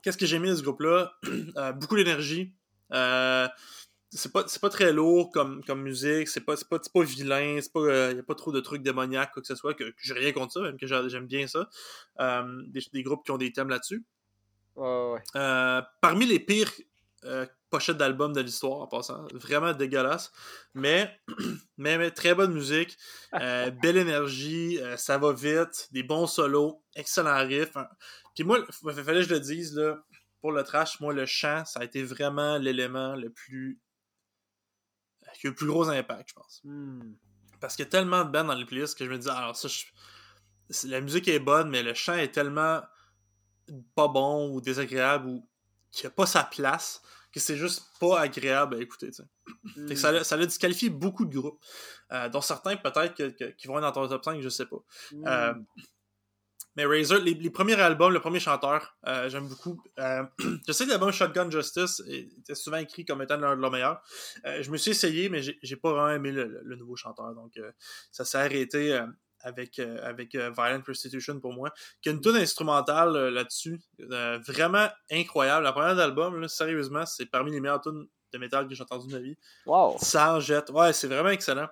Qu'est-ce 0.03 0.17
que 0.17 0.25
j'ai 0.27 0.37
aimé 0.37 0.49
de 0.49 0.55
ce 0.57 0.63
groupe-là? 0.63 1.13
Euh, 1.57 1.73
beaucoup 1.73 1.97
d'énergie. 1.97 2.55
Euh, 2.93 3.47
c'est 4.13 4.33
pas, 4.33 4.45
pas 4.61 4.71
très 4.71 4.93
lourd 4.93 5.31
comme, 5.31 5.63
comme 5.65 5.83
musique, 5.83 6.27
c'est 6.29 6.41
pas, 6.41 6.55
pas, 6.69 6.79
pas 6.93 7.03
vilain, 7.05 7.59
c'est 7.61 7.73
pas, 7.73 8.11
y 8.13 8.19
a 8.19 8.23
pas 8.25 8.35
trop 8.35 8.51
de 8.51 8.59
trucs 8.61 8.83
démoniaques, 8.83 9.33
quoi 9.33 9.41
que 9.43 9.47
ce 9.47 9.55
soit, 9.55 9.75
que, 9.75 9.85
que 9.85 9.95
j'ai 9.99 10.15
rien 10.15 10.33
contre 10.33 10.55
ça, 10.55 10.61
même 10.63 10.77
que 10.79 10.87
j'a- 10.87 11.07
j'aime 11.09 11.27
bien 11.27 11.47
ça. 11.47 11.69
Des, 12.67 12.81
des 12.93 13.03
groupes 13.05 13.25
qui 13.25 13.31
ont 13.31 13.39
des 13.39 13.53
thèmes 13.53 13.69
là-dessus. 13.69 14.05
Ouais, 14.75 15.13
ouais. 15.13 15.83
Parmi 16.01 16.27
les 16.27 16.41
pires 16.41 16.73
euh, 17.25 17.47
pochettes 17.71 17.97
d'albums 17.99 18.33
de 18.33 18.41
l'histoire, 18.41 18.81
en 18.81 18.87
passant, 18.87 19.27
vraiment 19.33 19.73
dégueulasse, 19.73 20.33
mais, 20.75 21.21
mais, 21.79 21.99
mais 21.99 22.11
très 22.11 22.35
bonne 22.35 22.53
musique, 22.53 22.97
euh, 23.35 23.71
belle 23.83 23.97
énergie, 23.97 24.79
euh, 24.81 24.97
ça 24.97 25.19
va 25.19 25.33
vite, 25.33 25.89
des 25.93 26.03
bons 26.03 26.27
solos, 26.27 26.83
excellent 26.97 27.47
riff. 27.47 27.77
hein. 27.77 27.89
Puis 28.35 28.45
moi, 28.45 28.59
il 28.85 28.93
fallait 29.05 29.21
que 29.23 29.29
je 29.29 29.35
le 29.35 29.41
dise, 29.41 29.75
là, 29.77 29.99
pour 30.41 30.53
le 30.53 30.63
trash, 30.65 31.01
moi, 31.01 31.13
le 31.13 31.27
chant, 31.27 31.65
ça 31.67 31.81
a 31.81 31.85
été 31.85 32.03
vraiment 32.03 32.57
l'élément 32.59 33.15
le 33.15 33.31
plus. 33.31 33.79
qui 35.35 35.47
a 35.47 35.49
eu 35.49 35.51
le 35.51 35.55
plus 35.55 35.67
gros 35.67 35.89
impact, 35.89 36.31
je 36.31 36.35
pense. 36.35 36.61
Hmm. 36.65 37.13
Parce 37.61 37.77
qu'il 37.77 37.85
y 37.85 37.89
a 37.89 37.91
tellement 37.91 38.25
de 38.25 38.31
bands 38.31 38.45
dans 38.45 38.55
les 38.55 38.65
playlists 38.65 38.97
que 38.99 39.05
je 39.05 39.11
me 39.11 39.19
dis, 39.19 39.29
ah, 39.31 39.37
alors 39.39 39.57
ça, 39.57 39.69
je- 39.69 39.85
c'est- 40.71 40.89
la 40.89 41.01
musique 41.01 41.29
est 41.29 41.39
bonne, 41.39 41.69
mais 41.71 41.83
le 41.83 41.95
chant 41.95 42.15
est 42.15 42.33
tellement 42.33 42.81
pas 43.95 44.09
bon 44.09 44.51
ou 44.53 44.61
désagréable 44.61 45.29
ou 45.29 45.49
qu'il 45.93 46.07
a 46.07 46.11
pas 46.11 46.27
sa 46.27 46.45
place 46.45 47.03
que 47.33 47.39
c'est 47.39 47.57
juste 47.57 47.85
pas 48.01 48.21
agréable 48.21 48.75
à 48.77 48.79
écouter. 48.81 49.11
Fait 49.13 49.23
que 49.77 49.93
Hmm. 49.93 49.97
ça, 49.97 50.09
a- 50.09 50.25
ça 50.25 50.35
a 50.35 50.45
disqualifié 50.45 50.91
beaucoup 50.91 51.25
de 51.25 51.33
groupes, 51.39 51.63
euh, 52.13 52.29
dont 52.29 52.41
certains 52.41 52.77
peut-être 52.77 53.15
que- 53.15 53.29
que- 53.31 53.51
qui 53.53 53.69
vont 53.69 53.77
être 53.79 53.83
dans 53.83 53.93
ton 53.93 54.09
top 54.09 54.25
5, 54.25 54.41
je 54.41 54.49
sais 54.49 54.67
pas. 54.67 54.79
Hmm. 55.13 55.27
Euh, 55.29 55.55
mais 56.77 56.85
Razor, 56.87 57.19
les, 57.19 57.35
les 57.35 57.51
premiers 57.51 57.75
albums, 57.81 58.13
le 58.13 58.21
premier 58.21 58.41
chanteur, 58.41 58.97
euh, 59.07 59.29
j'aime 59.29 59.47
beaucoup. 59.49 59.81
Je 60.67 60.73
sais 60.73 60.85
que 60.87 60.91
l'album 60.91 61.13
Shotgun 61.13 61.51
Justice 61.51 62.03
était 62.07 62.55
souvent 62.55 62.77
écrit 62.79 63.05
comme 63.05 63.23
étant 63.23 63.37
l'un 63.37 63.57
de 63.57 63.61
leurs 63.61 63.71
meilleurs. 63.71 64.03
Je 64.45 64.71
me 64.71 64.77
suis 64.77 64.93
essayé, 64.93 65.29
mais 65.29 65.41
j'ai 65.43 65.77
pas 65.77 65.91
vraiment 65.93 66.11
aimé 66.11 66.33
le, 66.33 66.77
nouveau 66.77 66.97
chanteur. 66.97 67.35
Donc, 67.35 67.59
ça 68.13 68.25
s'est 68.25 68.39
arrêté 68.39 69.01
avec, 69.43 69.79
euh, 69.79 69.99
avec 70.03 70.35
euh, 70.35 70.51
Violent 70.51 70.81
Prostitution 70.83 71.41
pour 71.41 71.53
moi. 71.53 71.73
Qui 72.03 72.09
a 72.09 72.13
une 72.13 72.21
tune 72.21 72.37
instrumentale 72.37 73.17
euh, 73.17 73.31
là-dessus. 73.31 73.81
euh, 74.01 74.39
vraiment 74.47 74.89
incroyable. 75.11 75.65
La 75.65 75.73
première 75.73 75.99
album, 75.99 76.41
là, 76.41 76.49
sérieusement, 76.49 77.07
c'est 77.07 77.27
parmi 77.27 77.51
les 77.51 77.61
meilleures 77.61 77.81
tunes 77.81 78.07
de 78.33 78.39
métal 78.39 78.69
que 78.69 78.75
j'ai 78.75 78.83
entendues 78.83 79.09
de 79.09 79.13
ma 79.13 79.19
vie. 79.21 79.37
Wow. 79.67 79.97
Ça 80.01 80.35
en 80.35 80.41
jette. 80.41 80.71
Ouais, 80.71 80.93
c'est 80.93 81.09
vraiment 81.09 81.31
excellent. 81.31 81.69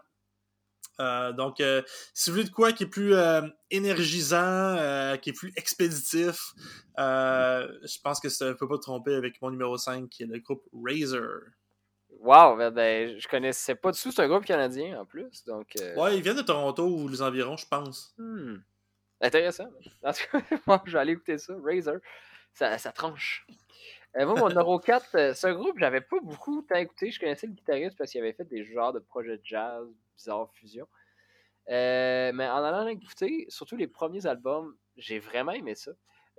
Euh, 1.01 1.33
donc, 1.33 1.61
euh, 1.61 1.83
si 2.13 2.31
vous 2.31 2.37
voulez 2.37 2.49
de 2.49 2.53
quoi 2.53 2.73
qui 2.73 2.83
est 2.85 2.89
plus 2.89 3.15
euh, 3.15 3.43
énergisant, 3.71 4.37
euh, 4.43 5.17
qui 5.17 5.31
est 5.31 5.33
plus 5.33 5.53
expéditif, 5.57 6.53
euh, 6.99 7.69
je 7.85 7.99
pense 8.03 8.19
que 8.19 8.29
ça 8.29 8.47
ne 8.47 8.53
peut 8.55 8.67
pas 8.67 8.77
te 8.79 8.83
tromper 8.83 9.15
avec 9.15 9.41
mon 9.41 9.51
numéro 9.51 9.77
5 9.79 10.09
qui 10.09 10.25
est 10.25 10.27
le 10.27 10.41
groupe 10.41 10.65
Razer. 10.73 11.53
Wow. 12.19 12.57
Ben, 12.57 12.71
ben, 12.71 13.19
je 13.19 13.29
connaissais 13.29 13.75
pas 13.75 13.93
du 13.93 14.01
tout. 14.01 14.11
C'est 14.11 14.23
un 14.23 14.29
groupe 14.29 14.45
canadien 14.45 15.01
en 15.01 15.05
plus. 15.05 15.45
Donc. 15.45 15.69
euh, 15.81 15.95
Ouais, 15.97 16.17
ils 16.17 16.23
viennent 16.23 16.37
de 16.37 16.43
Toronto 16.43 16.87
ou 16.87 17.09
les 17.09 17.23
environs, 17.23 17.57
je 17.57 17.67
pense. 17.67 18.15
hmm. 18.19 18.57
Intéressant. 19.21 19.69
En 20.05 20.13
tout 20.13 20.21
cas, 20.31 20.41
moi, 20.67 20.83
je 20.87 20.93
vais 20.93 20.99
aller 20.99 21.13
écouter 21.13 21.39
ça. 21.39 21.55
Razer. 21.65 21.99
Ça, 22.53 22.79
ça 22.79 22.93
tranche. 22.93 23.47
Euh, 24.17 24.27
moi, 24.27 24.35
mon 24.37 24.49
numéro 24.49 24.79
4, 24.79 25.15
euh, 25.15 25.35
ce 25.35 25.49
groupe, 25.49 25.79
j'avais 25.79 26.01
pas 26.01 26.19
beaucoup 26.23 26.63
tant 26.63 26.77
écouté. 26.77 27.11
Je 27.11 27.21
connaissais 27.21 27.47
le 27.47 27.53
guitariste 27.53 27.97
parce 27.99 28.11
qu'il 28.11 28.21
avait 28.21 28.33
fait 28.33 28.45
des 28.45 28.65
genres 28.65 28.93
de 28.93 29.01
projets 29.01 29.37
de 29.37 29.43
jazz, 29.45 29.87
bizarre 30.17 30.51
fusion. 30.55 30.87
Euh, 31.69 32.33
mais 32.33 32.49
en 32.49 32.65
allant 32.65 32.85
l'écouter, 32.85 33.45
surtout 33.49 33.77
les 33.77 33.87
premiers 33.89 34.27
albums, 34.27 34.75
j'ai 34.97 35.19
vraiment 35.19 35.53
aimé 35.53 35.75
ça. 35.75 35.93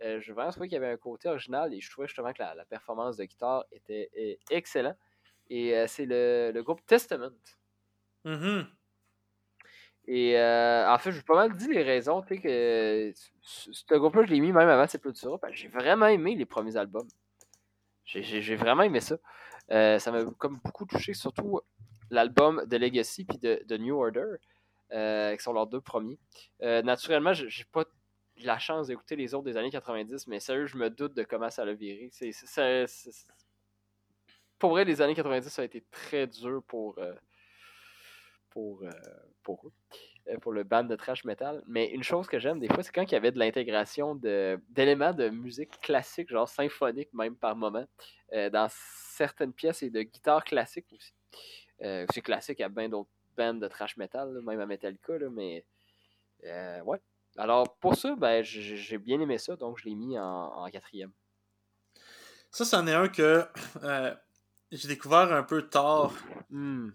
Euh, 0.04 0.20
je 0.22 0.34
vraiment 0.34 0.50
trouvé 0.52 0.68
qu'il 0.68 0.76
y 0.76 0.78
avait 0.84 0.92
un 0.92 0.98
côté 0.98 1.28
original 1.30 1.74
et 1.74 1.82
je 1.82 1.92
trouvais 1.92 2.08
justement 2.08 2.32
que 2.34 2.42
la, 2.42 2.56
la 2.56 2.66
performance 2.66 3.18
de 3.18 3.26
guitare 3.26 3.66
était 3.72 4.10
euh, 4.18 4.34
excellent. 4.50 4.96
Et 5.50 5.76
euh, 5.76 5.86
c'est 5.88 6.06
le, 6.06 6.52
le 6.54 6.64
groupe 6.64 6.86
Testament. 6.86 7.32
Mhm. 8.26 8.68
Et 10.08 10.38
euh, 10.40 10.92
en 10.92 10.98
fait, 10.98 11.12
j'ai 11.12 11.22
pas 11.22 11.36
mal 11.36 11.56
dit 11.56 11.68
les 11.68 11.84
raisons, 11.84 12.22
tu 12.24 12.36
sais, 12.36 12.42
que 12.42 13.14
ce 13.42 13.94
groupe-là, 13.96 14.24
je 14.26 14.32
l'ai 14.34 14.40
mis 14.40 14.52
même 14.52 14.70
avant 14.70 14.88
Sepultura. 14.88 15.38
que 15.38 15.54
J'ai 15.54 15.68
vraiment 15.68 16.08
aimé 16.08 16.36
les 16.36 16.46
premiers 16.46 16.78
albums. 16.78 17.08
J'ai- 18.06 18.56
vraiment 18.56 18.82
aimé 18.84 19.02
ça. 19.02 19.18
Euh, 19.72 20.00
ça 20.00 20.12
m'a 20.12 20.24
comme 20.40 20.60
beaucoup 20.64 20.86
touché, 20.86 21.14
surtout 21.14 21.62
l'album 22.10 22.66
de 22.66 22.78
Legacy 22.78 23.24
puis 23.24 23.38
de, 23.38 23.62
de 23.66 23.78
New 23.78 23.96
Order, 23.96 24.38
qui 25.38 25.44
sont 25.44 25.54
leurs 25.54 25.68
deux 25.68 25.82
premiers. 25.82 26.18
Naturellement, 26.60 27.34
j'ai 27.34 27.66
pas 27.66 27.86
la 28.38 28.58
chance 28.58 28.88
d'écouter 28.88 29.16
les 29.16 29.36
autres 29.36 29.44
des 29.46 29.58
années 29.58 29.70
90, 29.70 30.26
mais 30.26 30.40
sérieux, 30.40 30.66
je 30.66 30.78
me 30.78 30.90
doute 30.90 31.14
de 31.14 31.24
comment 31.24 31.52
ça 31.52 31.66
l'a 31.66 31.74
viré. 31.74 32.10
C'est- 32.12 32.32
Pour 34.60 34.72
vrai, 34.72 34.84
les 34.84 35.02
années 35.02 35.16
90, 35.16 35.50
ça 35.50 35.62
a 35.62 35.66
été 35.66 35.82
très 35.90 36.28
dur 36.28 36.62
pour, 36.68 36.98
euh, 37.00 37.14
pour, 38.50 38.84
euh, 38.84 38.92
pour 39.42 39.66
euh, 40.28 40.38
pour 40.42 40.52
le 40.52 40.64
band 40.64 40.84
de 40.84 40.96
trash 40.96 41.24
metal. 41.24 41.64
Mais 41.66 41.88
une 41.88 42.04
chose 42.04 42.28
que 42.28 42.38
j'aime 42.38 42.60
des 42.60 42.68
fois, 42.68 42.84
c'est 42.84 42.92
quand 42.92 43.04
il 43.04 43.14
y 43.14 43.16
avait 43.16 43.32
de 43.32 43.40
l'intégration 43.40 44.16
d'éléments 44.16 45.14
de 45.14 45.30
musique 45.30 45.80
classique, 45.82 46.30
genre 46.30 46.48
symphonique 46.48 47.12
même 47.14 47.36
par 47.36 47.56
moment, 47.56 47.88
dans 48.32 48.68
certaines 48.70 49.54
pièces 49.54 49.82
et 49.82 49.90
de 49.90 50.04
guitare 50.04 50.44
classique 50.44 50.86
aussi. 50.92 51.14
C'est 52.14 52.22
classique 52.22 52.62
à 52.62 52.70
bien 52.70 52.90
d'autres 52.90 53.10
bands 53.36 53.56
de 53.56 53.68
trash 53.68 53.98
metal, 53.98 54.40
même 54.44 54.60
à 54.60 54.68
Metallica, 54.68 55.18
là, 55.18 55.30
mais 55.32 55.66
ouais. 56.44 57.02
Alors 57.38 57.76
pour 57.78 57.96
ça, 57.96 58.16
ben, 58.16 58.44
j'ai 58.44 58.98
bien 59.00 59.20
aimé 59.20 59.40
ça, 59.40 59.56
donc 59.56 59.80
je 59.80 59.86
l'ai 59.86 59.96
mis 59.96 60.20
en, 60.20 60.68
quatrième. 60.72 61.12
Ça, 62.52 62.66
c'en 62.66 62.86
est 62.86 62.94
un 62.94 63.08
que 63.08 63.48
j'ai 64.72 64.88
découvert 64.88 65.34
un 65.34 65.44
peu 65.44 65.64
tard. 65.64 66.14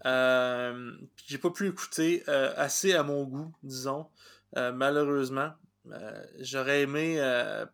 Euh, 0.05 0.91
j'ai 1.27 1.37
pas 1.37 1.49
pu 1.49 1.67
écouter 1.67 2.23
euh, 2.27 2.53
assez 2.55 2.93
à 2.93 3.03
mon 3.03 3.23
goût, 3.23 3.53
disons, 3.63 4.07
euh, 4.57 4.71
malheureusement. 4.71 5.51
J'aurais 6.39 6.81
aimé 6.81 7.19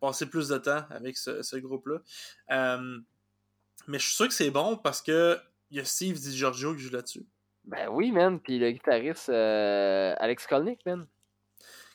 passer 0.02 0.26
plus 0.26 0.50
de 0.50 0.58
temps 0.58 0.84
avec 0.90 1.18
ce, 1.18 1.42
ce 1.44 1.56
groupe-là. 1.56 2.00
Mais 3.88 4.00
je 4.00 4.06
suis 4.06 4.16
sûr 4.16 4.28
que 4.28 4.34
c'est 4.34 4.52
bon 4.52 4.76
parce 4.76 5.02
que 5.02 5.40
il 5.70 5.78
y 5.78 5.80
a 5.80 5.86
Steve 5.86 6.20
DiGiorgio 6.20 6.76
qui 6.76 6.82
joue 6.82 6.92
là-dessus. 6.92 7.26
Ben 7.64 7.88
oui, 7.90 8.12
man. 8.12 8.40
Puis 8.42 8.60
le 8.60 8.72
guitariste 8.72 9.30
Alex 9.30 10.46
Kolnick, 10.46 10.86
man. 10.86 11.08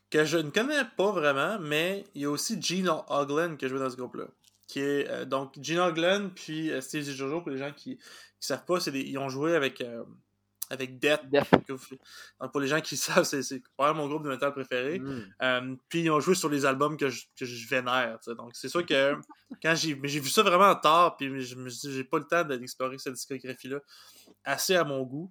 Que 0.09 0.24
je 0.24 0.38
ne 0.38 0.48
connais 0.48 0.84
pas 0.96 1.11
vraiment, 1.11 1.59
mais 1.59 2.04
il 2.14 2.22
y 2.22 2.24
a 2.24 2.30
aussi 2.30 2.62
Gene 2.62 2.90
Oglen 3.09 3.59
qui 3.59 3.68
joue 3.68 3.78
dans 3.78 3.90
ce 3.90 3.96
groupe-là. 3.96 4.28
Qui 4.66 4.80
est 4.80 5.08
euh, 5.08 5.24
donc 5.24 5.54
Gene 5.62 5.78
Oglen 5.78 6.30
puis 6.30 6.72
euh, 6.72 6.80
Steve 6.80 7.04
DiGiorgio 7.04 7.40
pour 7.40 7.50
les 7.50 7.58
gens 7.58 7.72
qui 7.72 7.90
ne 7.90 7.96
savent 8.40 8.64
pas, 8.64 8.78
des- 8.80 9.00
ils 9.00 9.18
ont 9.18 9.28
joué 9.28 9.54
avec 9.54 9.80
euh, 9.80 10.02
avec 10.70 10.98
Death. 10.98 11.20
Donc, 11.30 12.50
pour 12.50 12.60
les 12.60 12.66
gens 12.66 12.80
qui 12.80 12.96
savent, 12.96 13.22
c'est 13.24 13.62
probablement 13.76 14.04
mon 14.04 14.08
groupe 14.10 14.24
de 14.24 14.28
métal 14.28 14.52
préféré. 14.52 14.98
Mm. 14.98 15.34
Euh, 15.42 15.76
puis 15.88 16.00
ils 16.02 16.10
ont 16.10 16.18
joué 16.18 16.34
sur 16.34 16.48
les 16.48 16.64
albums 16.66 16.96
que 16.96 17.08
je, 17.08 17.26
que 17.38 17.44
je 17.44 17.68
vénère. 17.68 18.18
Donc 18.36 18.50
c'est 18.54 18.68
sûr 18.68 18.84
que 18.84 19.14
quand 19.62 19.74
j'ai 19.76 19.94
mais 19.94 20.08
j'ai 20.08 20.18
vu 20.18 20.28
ça 20.28 20.42
vraiment 20.42 20.74
tard, 20.74 21.16
puis 21.16 21.40
je 21.42 21.54
me 21.54 21.68
suis 21.68 21.88
dit, 21.88 21.94
j'ai 21.94 22.04
pas 22.04 22.18
le 22.18 22.26
temps 22.26 22.42
d'explorer 22.42 22.98
cette 22.98 23.14
discographie-là 23.14 23.78
assez 24.44 24.74
à 24.74 24.82
mon 24.82 25.02
goût. 25.04 25.30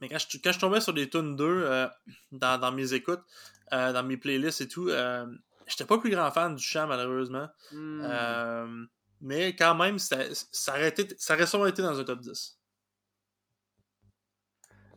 Mais 0.00 0.08
quand 0.08 0.18
je, 0.18 0.38
quand 0.42 0.50
je 0.52 0.58
tombais 0.58 0.80
sur 0.80 0.92
des 0.92 1.08
tunes 1.08 1.36
2 1.36 1.44
euh, 1.44 1.86
dans, 2.32 2.58
dans 2.58 2.72
mes 2.72 2.92
écoutes, 2.92 3.22
dans 3.70 4.02
mes 4.02 4.16
playlists 4.16 4.60
et 4.62 4.68
tout, 4.68 4.88
euh, 4.88 5.26
j'étais 5.66 5.84
pas 5.84 5.98
plus 5.98 6.10
grand 6.10 6.30
fan 6.30 6.54
du 6.54 6.62
chant 6.62 6.86
malheureusement. 6.86 7.48
Mm. 7.72 8.00
Euh, 8.04 8.86
mais 9.20 9.54
quand 9.54 9.74
même, 9.76 9.98
ça, 9.98 10.18
ça, 10.50 10.72
aurait 10.72 10.88
été, 10.88 11.14
ça 11.16 11.34
aurait 11.34 11.46
sûrement 11.46 11.66
été 11.66 11.80
dans 11.80 11.98
un 11.98 12.04
top 12.04 12.20
10. 12.20 12.58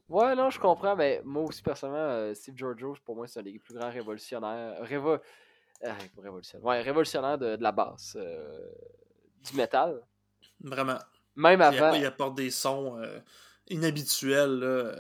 Ouais, 0.07 0.36
non, 0.36 0.49
je 0.49 0.59
comprends, 0.59 0.95
mais 0.95 1.22
moi 1.24 1.43
aussi, 1.43 1.63
personnellement, 1.63 2.09
euh, 2.09 2.34
Steve 2.34 2.55
Giorgio, 2.55 2.95
pour 3.03 3.16
moi, 3.16 3.28
c'est 3.28 3.39
un 3.39 3.43
des 3.43 3.57
plus 3.57 3.74
grands 3.74 3.89
révolutionnaires. 3.89 4.78
Révo... 4.82 5.13
euh, 5.13 5.93
révolutionnaire. 6.18 6.66
Ouais, 6.66 6.82
révolutionnaire 6.82 7.38
de, 7.38 7.55
de 7.55 7.63
la 7.63 7.72
basse, 7.72 8.16
euh, 8.20 8.72
du 9.43 9.55
métal. 9.57 10.01
Vraiment. 10.59 10.99
Même 11.36 11.61
avant. 11.61 11.93
il 11.93 12.05
apporte 12.05 12.36
des 12.36 12.51
sons 12.51 12.97
euh, 12.97 13.20
inhabituels. 13.68 14.59
Là. 14.59 14.95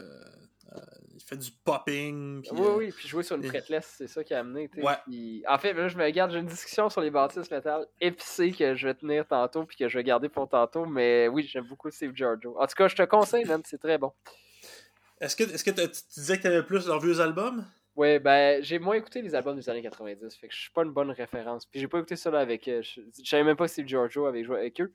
Fait 1.25 1.37
du 1.37 1.49
popping. 1.63 2.41
puis, 2.43 2.51
Oui, 2.53 2.61
euh, 2.61 2.75
oui, 2.77 2.91
puis 2.95 3.07
jouer 3.07 3.23
sur 3.23 3.35
une 3.35 3.43
et- 3.43 3.47
fretless, 3.47 3.95
c'est 3.97 4.07
ça 4.07 4.23
qui 4.23 4.33
a 4.33 4.39
amené. 4.39 4.69
tu 4.69 4.81
Ouais. 4.81 4.93
puis- 5.05 5.43
En 5.47 5.57
fait, 5.57 5.73
là, 5.73 5.87
je 5.87 5.97
me 5.97 6.07
garde, 6.11 6.31
j'ai 6.31 6.37
une 6.39 6.45
discussion 6.45 6.87
sur 6.89 7.01
les 7.01 7.09
bâtisses 7.09 7.49
métal 7.49 7.85
épicée 7.99 8.51
que 8.51 8.75
je 8.75 8.87
vais 8.87 8.93
tenir 8.93 9.27
tantôt, 9.27 9.63
puis 9.65 9.75
que 9.75 9.89
je 9.89 9.97
vais 9.97 10.03
garder 10.03 10.29
pour 10.29 10.47
tantôt, 10.47 10.85
mais 10.85 11.27
oui, 11.27 11.49
j'aime 11.51 11.65
beaucoup 11.67 11.89
Steve 11.89 12.11
Giorgio. 12.15 12.55
En 12.59 12.67
tout 12.67 12.75
cas, 12.75 12.87
je 12.87 12.95
te 12.95 13.03
conseille, 13.03 13.45
man, 13.45 13.61
c'est 13.65 13.79
très 13.79 13.97
bon. 13.97 14.11
Est-ce 15.19 15.35
que, 15.35 15.43
est-ce 15.43 15.63
que 15.63 15.71
tu 15.71 16.01
disais 16.15 16.37
que 16.37 16.43
t'avais 16.43 16.63
plus 16.63 16.85
leurs 16.87 16.99
vieux 16.99 17.19
albums? 17.19 17.65
Ouais, 17.95 18.19
ben, 18.19 18.61
j'ai 18.61 18.77
moins 18.77 18.95
écouté 18.95 19.21
les 19.21 19.33
albums 19.33 19.55
des 19.55 19.69
années 19.69 19.81
90, 19.81 20.35
fait 20.35 20.49
que 20.49 20.53
je 20.53 20.59
suis 20.59 20.71
pas 20.71 20.83
une 20.83 20.91
bonne 20.91 21.11
référence. 21.11 21.65
Puis 21.65 21.79
j'ai 21.79 21.87
pas 21.87 21.97
écouté 21.99 22.17
ça 22.17 22.29
là 22.29 22.39
avec. 22.39 22.67
euh, 22.67 22.81
je, 22.83 22.99
je 23.23 23.27
savais 23.29 23.45
même 23.45 23.55
pas 23.55 23.69
Steve 23.69 23.87
Giorgio 23.87 24.25
avait 24.25 24.43
joué 24.43 24.57
avec 24.59 24.81
eux. 24.81 24.91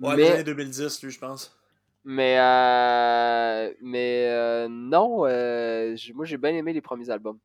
Ouais, 0.00 0.16
les 0.16 0.24
mais, 0.24 0.30
années 0.32 0.44
2010, 0.44 1.00
lui, 1.04 1.12
je 1.12 1.20
pense. 1.20 1.56
Mais, 2.04 2.38
euh, 2.38 3.72
mais 3.82 4.26
euh, 4.28 4.68
non, 4.70 5.26
euh, 5.26 5.96
moi 6.14 6.24
j'ai 6.24 6.38
bien 6.38 6.54
aimé 6.54 6.72
les 6.72 6.80
premiers 6.80 7.10
albums. 7.10 7.38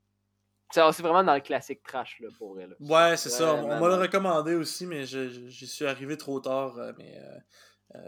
C'est 0.71 0.81
vraiment 1.01 1.23
dans 1.23 1.35
le 1.35 1.41
classique 1.41 1.83
trash, 1.83 2.19
là, 2.19 2.27
pour. 2.37 2.55
Là. 2.57 2.65
Ouais, 2.79 3.15
c'est 3.17 3.29
ça. 3.29 3.53
On, 3.53 3.79
m'a 3.79 3.87
le 3.87 3.95
recommandé 3.95 4.55
aussi, 4.55 4.85
mais 4.85 5.05
j'y 5.05 5.67
suis 5.67 5.85
arrivé 5.85 6.17
trop 6.17 6.39
tard. 6.39 6.77
euh, 6.77 6.91
mais 6.97 7.21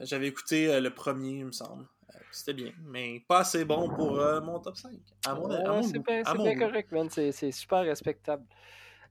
j'avais 0.01 0.27
écouté 0.27 0.79
le 0.79 0.89
premier, 0.93 1.39
il 1.39 1.45
me 1.45 1.51
semble. 1.51 1.85
C'était 2.31 2.53
bien, 2.53 2.71
mais 2.83 3.23
pas 3.27 3.39
assez 3.39 3.63
bon 3.63 3.87
pour 3.89 4.19
mon 4.41 4.59
top 4.59 4.75
5. 4.75 4.91
À 5.25 5.35
mon, 5.35 5.47
Ouais, 5.47 5.83
c'est 5.83 5.99
bien, 5.99 6.57
correct, 6.57 6.91
man. 6.91 7.09
C'est 7.09 7.31
c'est 7.31 7.51
super 7.51 7.83
respectable. 7.83 8.43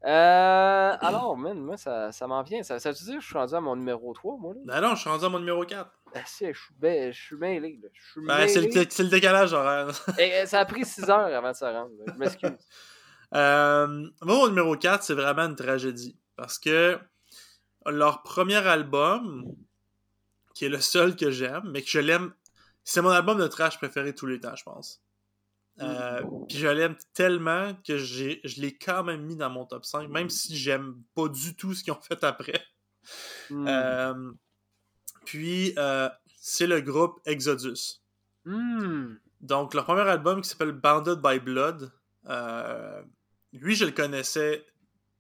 Alors, 0.03 1.37
man, 1.37 1.59
moi, 1.59 1.77
ça, 1.77 2.13
ça 2.13 2.27
m'en 2.27 2.43
vient. 2.43 2.63
Ça, 2.63 2.79
ça 2.79 2.91
veut 2.91 2.97
dire 2.97 3.15
que 3.15 3.21
je 3.21 3.27
suis 3.27 3.39
rendu 3.39 3.55
à 3.55 3.61
mon 3.61 3.77
numéro 3.77 4.13
3, 4.13 4.37
moi, 4.39 4.55
là? 4.55 4.61
Ben 4.65 4.81
non, 4.81 4.95
je 4.97 5.01
suis 5.01 5.09
rendu 5.11 5.25
à 5.25 5.29
mon 5.29 5.39
numéro 5.39 5.65
4. 5.65 5.91
Je 6.25 6.53
suis 6.53 6.75
bien- 6.79 7.11
je 7.13 7.21
suis 7.21 7.37
mêlé, 7.37 7.79
là. 7.83 7.89
Je 7.93 8.11
suis 8.11 8.27
Ben, 8.27 8.49
c'est 8.49 8.61
le, 8.61 8.87
c'est 8.89 9.03
le 9.03 9.09
décalage 9.09 9.53
horaire. 9.53 9.89
Et, 10.19 10.33
euh, 10.35 10.47
ça 10.47 10.61
a 10.61 10.65
pris 10.65 10.85
6 10.85 11.05
heures 11.11 11.35
avant 11.35 11.51
de 11.53 11.57
se 11.57 11.65
rendre. 11.65 11.91
là. 12.07 12.13
Je 12.15 12.19
m'excuse. 12.19 12.51
Euh, 13.35 13.89
moi, 14.23 14.37
mon 14.37 14.47
numéro 14.47 14.77
4, 14.77 15.03
c'est 15.03 15.13
vraiment 15.15 15.43
une 15.43 15.57
tragédie. 15.57 16.17
Parce 16.37 16.61
que 16.61 16.97
leur 17.85 18.23
premier 18.23 18.65
album, 18.65 19.45
qui 20.55 20.65
est 20.65 20.69
le 20.69 20.81
seul 20.81 21.17
que 21.17 21.33
j'aime, 21.33 21.65
mais 21.73 21.83
que 21.83 21.89
je 21.89 21.99
l'aime, 21.99 22.33
c'est 22.85 23.03
mon 23.03 23.11
album 23.11 23.37
de 23.39 23.49
trash 23.49 23.79
préféré 23.79 24.15
tous 24.15 24.27
les 24.27 24.39
temps, 24.39 24.55
je 24.55 24.63
pense. 24.63 25.03
Euh, 25.83 26.23
Puis 26.49 26.57
je 26.59 26.69
l'aime 26.69 26.97
tellement 27.15 27.75
que 27.87 27.99
j'ai, 27.99 28.41
je 28.45 28.61
l'ai 28.61 28.79
quand 28.79 29.03
même 29.03 29.23
mis 29.23 29.37
dans 29.37 29.51
mon 29.51 29.67
top 29.67 29.85
5, 29.85 30.09
même 30.09 30.31
si 30.31 30.57
j'aime 30.57 30.95
pas 31.17 31.27
du 31.29 31.57
tout 31.57 31.75
ce 31.75 31.83
qu'ils 31.83 31.93
ont 31.93 32.01
fait 32.01 32.23
après. 32.23 32.65
Hmm. 33.51 33.67
Euh, 33.67 34.33
puis, 35.27 35.75
euh, 35.77 36.09
c'est 36.39 36.67
le 36.67 36.81
groupe 36.81 37.21
Exodus. 37.27 38.01
Hmm. 38.45 39.17
Donc, 39.41 39.75
leur 39.75 39.85
premier 39.85 40.09
album 40.09 40.41
qui 40.41 40.49
s'appelle 40.49 40.73
Bounded 40.73 41.21
by 41.21 41.39
Blood, 41.39 41.93
euh, 42.29 43.03
lui, 43.53 43.77
je 43.77 43.85
le 43.85 43.91
connaissais 43.91 44.65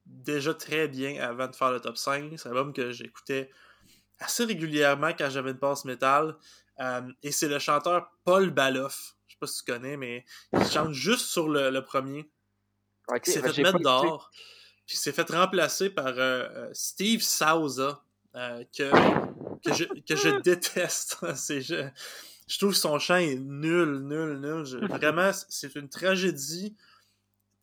déjà 0.07 0.55
très 0.55 0.89
bien 0.89 1.21
avant 1.21 1.49
de 1.49 1.55
faire 1.55 1.71
le 1.71 1.81
top 1.81 1.99
5. 1.99 2.33
C'est 2.37 2.49
un 2.49 2.53
album 2.53 2.73
que 2.73 2.93
j'écoutais 2.93 3.51
assez 4.19 4.45
régulièrement 4.45 5.11
quand 5.13 5.29
j'avais 5.29 5.51
une 5.51 5.59
passe 5.59 5.85
métal. 5.85 6.37
Euh, 6.81 7.03
et 7.23 7.33
c'est 7.33 7.49
le 7.49 7.59
chanteur 7.59 8.11
Paul 8.25 8.51
Baloff. 8.51 9.17
Je 9.27 9.35
sais 9.35 9.39
pas 9.39 9.47
si 9.47 9.65
tu 9.65 9.73
connais, 9.73 9.97
mais 9.97 10.25
il 10.53 10.65
chante 10.65 10.93
juste 10.93 11.27
sur 11.27 11.49
le, 11.49 11.71
le 11.71 11.85
premier. 11.85 12.31
Ok, 13.09 13.23
Il 13.27 13.33
s'est 13.33 13.43
ben, 13.43 13.53
fait 13.53 13.63
mettre 13.63 13.81
dehors. 13.81 14.31
Puis 14.87 14.97
il 14.97 15.01
s'est 15.01 15.13
fait 15.13 15.29
remplacer 15.33 15.91
par 15.91 16.07
euh, 16.07 16.49
euh, 16.49 16.71
Steve 16.73 17.21
Souza, 17.21 18.03
euh, 18.37 18.63
que, 18.77 18.91
que, 19.65 19.73
je, 19.75 19.85
que 19.85 20.17
je 20.17 20.41
déteste. 20.43 21.19
C'est, 21.35 21.61
je, 21.61 21.89
je 22.49 22.59
trouve 22.59 22.75
son 22.75 22.99
chant 22.99 23.17
est 23.17 23.37
nul, 23.37 24.01
nul, 24.05 24.39
nul. 24.41 24.65
Je- 24.65 24.79
vraiment, 24.79 25.31
c'est 25.49 25.75
une 25.75 25.89
tragédie. 25.89 26.75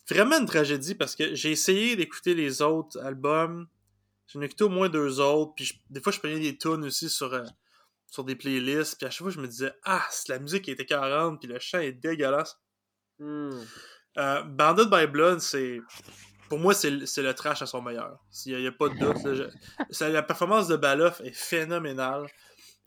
Vraiment 0.09 0.37
une 0.39 0.45
tragédie 0.45 0.95
parce 0.95 1.15
que 1.15 1.33
j'ai 1.35 1.51
essayé 1.51 1.95
d'écouter 1.95 2.33
les 2.35 2.61
autres 2.61 2.99
albums. 3.01 3.67
J'en 4.27 4.41
ai 4.41 4.45
écouté 4.45 4.63
au 4.65 4.69
moins 4.69 4.89
deux 4.89 5.19
autres. 5.19 5.53
Puis 5.55 5.65
je- 5.65 5.73
des 5.89 6.01
fois, 6.01 6.11
je 6.11 6.19
prenais 6.19 6.39
des 6.39 6.57
tunes 6.57 6.83
aussi 6.85 7.09
sur, 7.09 7.33
euh, 7.33 7.45
sur 8.07 8.23
des 8.23 8.35
playlists. 8.35 8.97
Puis 8.97 9.05
à 9.07 9.09
chaque 9.09 9.21
fois, 9.23 9.31
je 9.31 9.39
me 9.39 9.47
disais, 9.47 9.71
ah, 9.83 10.05
c'est 10.11 10.29
la 10.29 10.39
musique 10.39 10.67
était 10.69 10.85
40, 10.85 11.39
puis 11.39 11.47
le 11.47 11.57
chant 11.59 11.79
est 11.79 11.93
dégueulasse. 11.93 12.57
Hmm. 13.19 13.51
Euh, 14.17 14.43
Banded 14.43 14.89
by 14.89 15.07
Blood, 15.07 15.39
c'est. 15.39 15.79
Pour 16.53 16.59
moi, 16.59 16.75
c'est 16.75 16.91
le 16.91 17.31
trash 17.33 17.63
à 17.63 17.65
son 17.65 17.81
meilleur. 17.81 18.19
Il 18.45 18.55
n'y 18.59 18.67
a, 18.67 18.71
pas 18.71 18.87
de 18.87 18.93
doute. 18.93 19.17
ça- 19.89 20.07
la 20.09 20.21
performance 20.21 20.67
de 20.67 20.75
Baloff 20.75 21.19
est 21.21 21.35
phénoménale. 21.35 22.27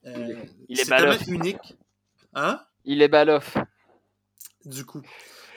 Euh, 0.07 0.37
Il 0.69 0.79
est- 0.79 0.83
est 0.83 0.87
tellement 0.87 1.19
unique. 1.27 1.77
Hein? 2.35 2.61
Il 2.85 3.03
est 3.03 3.09
baloff. 3.09 3.57
Du 4.64 4.85
coup. 4.85 5.03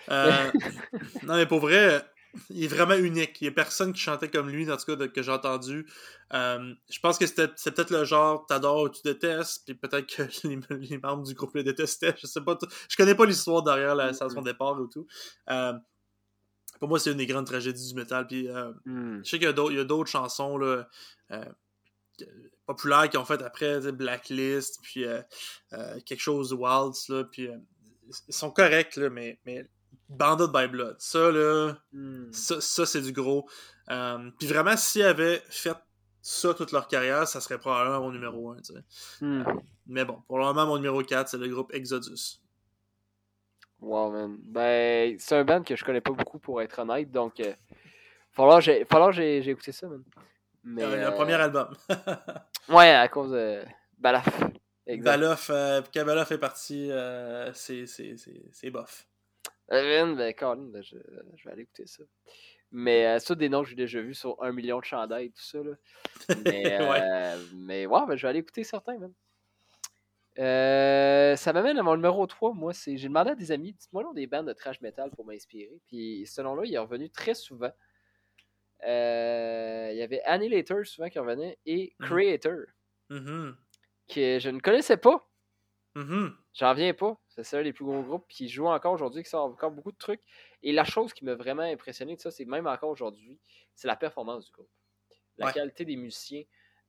Euh, 0.10 0.32
non, 1.22 1.36
mais 1.36 1.46
pour 1.46 1.60
vrai, 1.60 2.04
il 2.50 2.64
est 2.64 2.68
vraiment 2.68 2.96
unique. 2.96 3.40
Il 3.42 3.44
n'y 3.44 3.50
a 3.50 3.52
personne 3.52 3.94
qui 3.94 4.00
chantait 4.02 4.30
comme 4.32 4.50
lui, 4.50 4.72
en 4.72 4.78
tout 4.78 4.96
cas, 4.98 5.08
que 5.08 5.22
j'ai 5.22 5.32
entendu. 5.32 5.88
Euh, 6.34 6.74
je 6.90 7.00
pense 7.02 7.20
que 7.20 7.28
c'est 7.28 7.72
peut-être 7.76 7.92
le 7.92 8.06
genre 8.06 8.48
t'adores 8.48 8.82
ou 8.82 8.90
tu 8.90 9.02
détestes, 9.04 9.66
puis 9.66 9.76
peut-être 9.76 10.08
que 10.08 10.24
les, 10.48 10.60
les 10.88 10.98
membres 10.98 11.22
du 11.28 11.36
groupe 11.36 11.54
le 11.54 11.64
détestaient. 11.64 12.16
Je 12.20 12.26
sais 12.26 12.42
pas. 12.42 12.58
Je 12.90 12.98
connais 12.98 13.14
pas 13.14 13.28
l'histoire 13.28 13.62
derrière 13.62 13.94
la 13.94 14.10
de 14.10 14.44
départ 14.44 14.80
ou 14.82 14.88
tout. 14.88 15.06
Pour 16.80 16.90
moi, 16.90 17.00
c'est 17.00 17.12
une 17.12 17.18
des 17.18 17.26
grandes 17.28 17.46
tragédies 17.46 17.90
du 17.90 17.94
métal. 17.96 18.26
Puis, 18.28 18.48
euh, 18.48 18.72
Hmm. 18.86 19.20
je 19.24 19.30
sais 19.30 19.38
qu'il 19.38 19.48
y 19.48 19.80
a 19.80 19.84
d'autres- 19.84 20.10
chansons 20.10 20.58
là, 20.58 20.88
euh, 21.32 21.46
populaires 22.66 23.10
qui 23.10 23.18
ont 23.18 23.26
fait 23.26 23.42
après, 23.42 23.92
Blacklist, 23.92 24.80
puis 24.84 25.06
euh, 25.06 25.22
quelque 26.06 26.20
chose 26.22 26.50
de 26.50 26.56
Wilds, 26.56 27.08
là, 27.10 27.24
puis 27.26 27.50
ils 28.28 28.34
sont 28.34 28.52
corrects, 28.52 28.96
là, 28.98 29.10
mais, 29.10 29.40
mais 29.46 29.68
Banded 30.10 30.52
by 30.52 30.68
Blood, 30.68 30.96
ça, 31.00 31.32
là, 31.32 31.76
Hmm. 31.92 32.32
ça, 32.32 32.60
ça, 32.62 32.86
c'est 32.86 33.02
du 33.02 33.12
gros. 33.12 33.48
Puis 33.88 34.48
vraiment, 34.48 34.76
s'ils 34.78 35.04
avaient 35.04 35.42
fait 35.50 35.78
ça 36.22 36.54
toute 36.54 36.72
leur 36.74 36.88
carrière, 36.88 37.28
ça 37.28 37.40
serait 37.42 37.58
probablement 37.60 38.02
mon 38.02 38.12
numéro 38.12 38.52
1, 38.52 38.58
tu 38.62 38.74
sais. 38.74 38.84
Hmm. 39.22 39.44
Mais 39.88 40.06
bon, 40.06 40.22
pour 40.28 40.38
le 40.38 40.46
moment, 40.46 40.66
mon 40.66 40.76
numéro 40.78 41.02
4, 41.04 41.30
c'est 41.30 41.38
le 41.38 41.48
groupe 41.48 41.74
Exodus. 41.74 42.42
Wow, 43.82 44.12
man. 44.12 44.38
Ben, 44.42 45.16
c'est 45.20 45.36
un 45.36 45.44
band 45.44 45.64
que 45.64 45.76
je 45.76 45.84
connais 45.86 46.02
pas 46.02 46.12
beaucoup 46.12 46.40
pour 46.40 46.62
être 46.62 46.80
honnête, 46.80 47.12
donc. 47.12 47.40
Euh, 47.40 47.54
falloir 48.32 48.60
j'ai 48.62 48.86
falloir 48.86 49.12
j'ai 49.12 49.42
j'ai 49.42 49.52
écouté 49.52 49.72
ça, 49.72 49.88
man. 49.88 50.04
Mais, 50.64 50.84
Euh, 50.84 51.10
Le 51.10 51.16
premier 51.16 51.34
album. 51.36 51.76
Ouais, 52.70 52.92
à 52.92 53.08
cause 53.08 53.32
de 53.32 53.62
Balaf. 53.98 54.28
Exact. 54.86 55.04
Baloff, 55.20 55.50
euh, 55.52 55.82
quand 55.94 56.06
Baloff 56.06 56.32
est 56.32 56.38
parti, 56.38 56.90
euh, 56.92 57.52
c'est 57.54 57.86
c'est- 57.86 58.18
c'est- 58.18 58.44
c'est 58.52 58.70
bof. 58.70 59.08
Man, 59.72 60.16
ben, 60.16 60.34
Colin, 60.34 60.64
ben, 60.72 60.82
je, 60.84 60.96
je 61.36 61.44
vais 61.46 61.52
aller 61.52 61.62
écouter 61.64 61.86
ça. 61.88 62.04
Mais 62.72 63.06
euh, 63.08 63.20
ça, 63.20 63.34
des 63.36 63.50
noms 63.50 63.64
que 63.64 63.70
j'ai 63.70 63.76
déjà 63.76 64.02
vus 64.02 64.14
sur 64.16 64.36
un 64.44 64.52
million 64.52 64.80
de 64.80 64.84
chandails 64.86 65.28
et 65.28 65.30
tout 65.32 65.42
ça. 65.44 65.60
Là. 65.64 65.72
Mais, 66.46 66.80
Ouais. 66.90 67.36
mais 67.56 67.86
ouais, 67.88 68.00
ben, 68.08 68.16
je 68.16 68.22
vais 68.24 68.30
aller 68.30 68.40
écouter 68.40 68.64
certains, 68.64 68.98
man. 69.00 69.12
Euh, 70.40 71.36
ça 71.36 71.52
m'amène 71.54 71.78
à 71.78 71.84
mon 71.84 71.96
numéro 71.96 72.26
3. 72.28 72.54
Moi, 72.54 72.74
c'est 72.74 72.98
j'ai 72.98 73.08
demandé 73.10 73.32
à 73.32 73.36
des 73.36 73.52
amis, 73.52 73.74
dites-moi 73.74 74.10
des 74.14 74.28
bandes 74.28 74.48
de 74.48 74.54
trash 74.54 74.80
metal 74.82 75.12
pour 75.12 75.26
m'inspirer. 75.26 75.82
Puis 75.88 76.26
ce 76.28 76.42
nom-là, 76.42 76.64
il 76.66 76.74
est 76.74 76.78
revenu 76.78 77.10
très 77.10 77.34
souvent. 77.34 77.72
Euh, 78.86 79.90
il 79.92 79.98
y 79.98 80.02
avait 80.02 80.22
Annihilator 80.24 80.86
souvent 80.86 81.10
qui 81.10 81.20
revenait 81.20 81.58
et 81.66 81.96
Mhm. 82.00 82.08
Creator, 82.08 82.66
Mhm. 83.10 83.58
que 84.10 84.40
je 84.40 84.50
ne 84.50 84.60
connaissais 84.60 84.98
pas. 84.98 85.30
Mhm. 85.96 86.38
J'en 86.54 86.74
viens 86.74 86.94
pas. 86.94 87.18
C'est 87.28 87.58
un 87.58 87.64
des 87.64 87.74
plus 87.74 87.86
gros 87.86 88.02
groupes 88.04 88.28
qui 88.28 88.50
joue 88.50 88.68
encore 88.68 88.94
aujourd'hui, 88.94 89.24
qui 89.24 89.30
sort 89.30 89.46
encore 89.46 89.72
beaucoup 89.72 89.92
de 89.92 89.98
trucs. 89.98 90.22
Et 90.64 90.72
la 90.74 90.84
chose 90.84 91.14
qui 91.14 91.24
m'a 91.26 91.36
vraiment 91.36 91.64
impressionné 91.64 92.16
de 92.16 92.20
ça, 92.22 92.32
c'est 92.32 92.46
même 92.46 92.68
encore 92.68 92.90
aujourd'hui, 92.90 93.40
c'est 93.76 93.88
la 93.88 93.96
performance 93.96 94.46
du 94.46 94.52
groupe. 94.52 94.70
La 95.38 95.48
Ouais. 95.48 95.54
qualité 95.54 95.86
des 95.86 95.96
musiciens. 95.98 96.44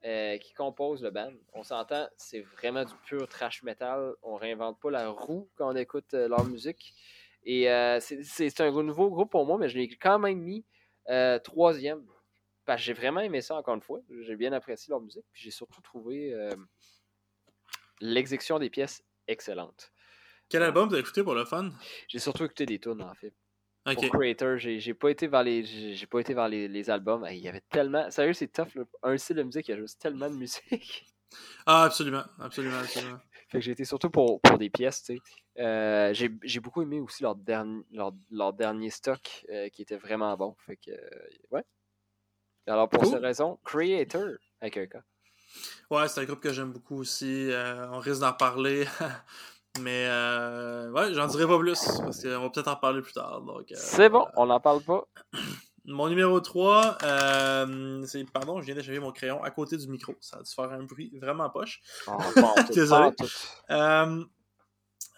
Euh, 0.04 0.38
qui 0.38 0.54
composent 0.54 1.02
le 1.02 1.10
band. 1.10 1.32
On 1.52 1.62
s'entend, 1.62 2.08
c'est 2.16 2.40
vraiment 2.40 2.84
du 2.84 2.94
pur 3.04 3.28
trash 3.28 3.62
metal. 3.62 4.14
On 4.22 4.36
réinvente 4.36 4.80
pas 4.80 4.90
la 4.90 5.08
roue 5.08 5.48
quand 5.56 5.70
on 5.72 5.76
écoute 5.76 6.14
euh, 6.14 6.28
leur 6.28 6.44
musique. 6.44 6.94
Et 7.44 7.70
euh, 7.70 8.00
c'est- 8.00 8.60
un 8.60 8.82
nouveau 8.82 9.10
groupe 9.10 9.30
pour 9.30 9.46
moi, 9.46 9.58
mais 9.58 9.68
je 9.68 9.78
l'ai 9.78 9.88
quand 9.88 10.18
même 10.18 10.38
mis 10.40 10.64
troisième. 11.44 12.04
Parce 12.64 12.80
que 12.80 12.86
j'ai 12.86 12.92
vraiment 12.92 13.20
aimé 13.20 13.40
ça, 13.40 13.56
encore 13.56 13.74
une 13.74 13.80
fois. 13.80 14.00
J'ai 14.22 14.36
bien 14.36 14.52
apprécié 14.52 14.90
leur 14.90 15.00
musique. 15.00 15.24
Puis 15.32 15.42
j'ai 15.42 15.50
surtout 15.50 15.80
trouvé 15.80 16.34
l'exécution 18.00 18.58
des 18.58 18.70
pièces 18.70 19.02
excellente. 19.26 19.92
Quel 20.48 20.62
album 20.62 20.88
t'as 20.88 20.98
écouté 20.98 21.22
pour 21.22 21.34
le 21.34 21.44
fun? 21.44 21.70
J'ai 22.08 22.18
surtout 22.18 22.44
écouté 22.44 22.66
des 22.66 22.78
tunes, 22.78 23.02
en 23.02 23.14
fait. 23.14 23.32
Ok. 23.86 23.94
Pour 23.94 24.08
Creator, 24.20 24.58
j'ai 24.58 24.78
j'ai 24.78 24.94
pas 24.94 25.10
été 25.10 25.26
vers 25.26 25.42
les 25.42 25.64
j'ai 25.64 26.06
pas 26.06 26.20
été 26.20 26.34
vers 26.34 26.48
les, 26.48 26.68
les 26.68 26.90
albums. 26.90 27.26
Il 27.30 27.38
y 27.38 27.48
avait 27.48 27.62
tellement. 27.70 28.10
Sérieux, 28.10 28.34
c'est 28.34 28.48
tough. 28.52 28.74
là. 28.74 28.84
Un 29.02 29.16
style 29.16 29.36
de 29.36 29.42
musique, 29.42 29.68
il 29.68 29.70
y 29.70 29.74
a 29.74 29.78
juste 29.78 30.00
tellement 30.00 30.28
de 30.30 30.36
musique. 30.36 31.06
Ah, 31.64 31.84
absolument. 31.84 32.24
Absolument, 32.40 32.78
absolument. 32.78 33.18
Fait 33.48 33.58
que 33.58 33.64
j'ai 33.64 33.70
été 33.70 33.84
surtout 33.84 34.10
pour, 34.10 34.40
pour 34.40 34.58
des 34.58 34.68
pièces, 34.68 35.04
tu 35.04 35.14
sais. 35.14 35.62
Euh, 35.62 36.12
j'ai 36.12 36.28
j'ai 36.42 36.58
beaucoup 36.58 36.82
aimé 36.82 36.98
aussi 36.98 37.22
leur, 37.22 37.36
dernier 37.36 37.84
leur, 37.92 38.10
leur 38.32 38.52
dernier 38.52 38.90
stock 38.90 39.46
euh, 39.48 39.68
qui 39.68 39.82
était 39.82 39.96
vraiment 39.96 40.36
bon. 40.36 40.56
Fait 40.66 40.74
que, 40.76 40.90
euh, 40.90 41.28
ouais. 41.52 41.62
Alors, 42.66 42.88
pour 42.88 43.02
Cool. 43.04 43.12
cette 43.12 43.22
raison, 43.22 43.60
Creator 43.64 44.30
avec 44.60 44.76
un. 44.96 45.02
Ouais, 45.88 46.08
c'est 46.08 46.20
un 46.20 46.24
groupe 46.24 46.40
que 46.40 46.52
j'aime 46.52 46.72
beaucoup 46.72 46.96
aussi. 46.96 47.50
Euh, 47.52 47.88
on 47.92 48.00
risque 48.00 48.22
d'en 48.22 48.32
parler. 48.32 48.84
Mais 49.78 50.06
euh, 50.08 50.90
ouais, 50.90 51.14
j'en 51.14 51.26
dirai 51.26 51.46
pas 51.46 51.58
plus 51.58 51.80
parce 51.98 52.22
qu'on 52.22 52.40
va 52.40 52.50
peut-être 52.50 52.68
en 52.68 52.76
parler 52.76 53.02
plus 53.02 53.12
tard. 53.12 53.42
Euh, 53.48 53.62
C'est 53.74 54.08
bon, 54.08 54.26
on 54.36 54.46
n'en 54.46 54.60
parle 54.60 54.82
pas. 54.82 55.06
Mon 55.86 56.08
numéro 56.08 56.40
3, 56.40 56.98
euh, 57.02 58.04
c'est. 58.06 58.24
Pardon, 58.30 58.60
je 58.60 58.66
viens 58.66 58.74
d'échanger 58.74 59.00
mon 59.00 59.12
crayon 59.12 59.42
à 59.42 59.50
côté 59.50 59.78
du 59.78 59.88
micro. 59.88 60.14
Ça 60.20 60.36
a 60.36 60.42
dû 60.42 60.52
faire 60.52 60.70
un 60.70 60.84
bruit 60.84 61.10
vraiment 61.18 61.48
poche. 61.50 61.80
Oh, 62.06 62.12
en 62.12 62.64
tout, 62.64 62.72
Désolé. 62.74 63.10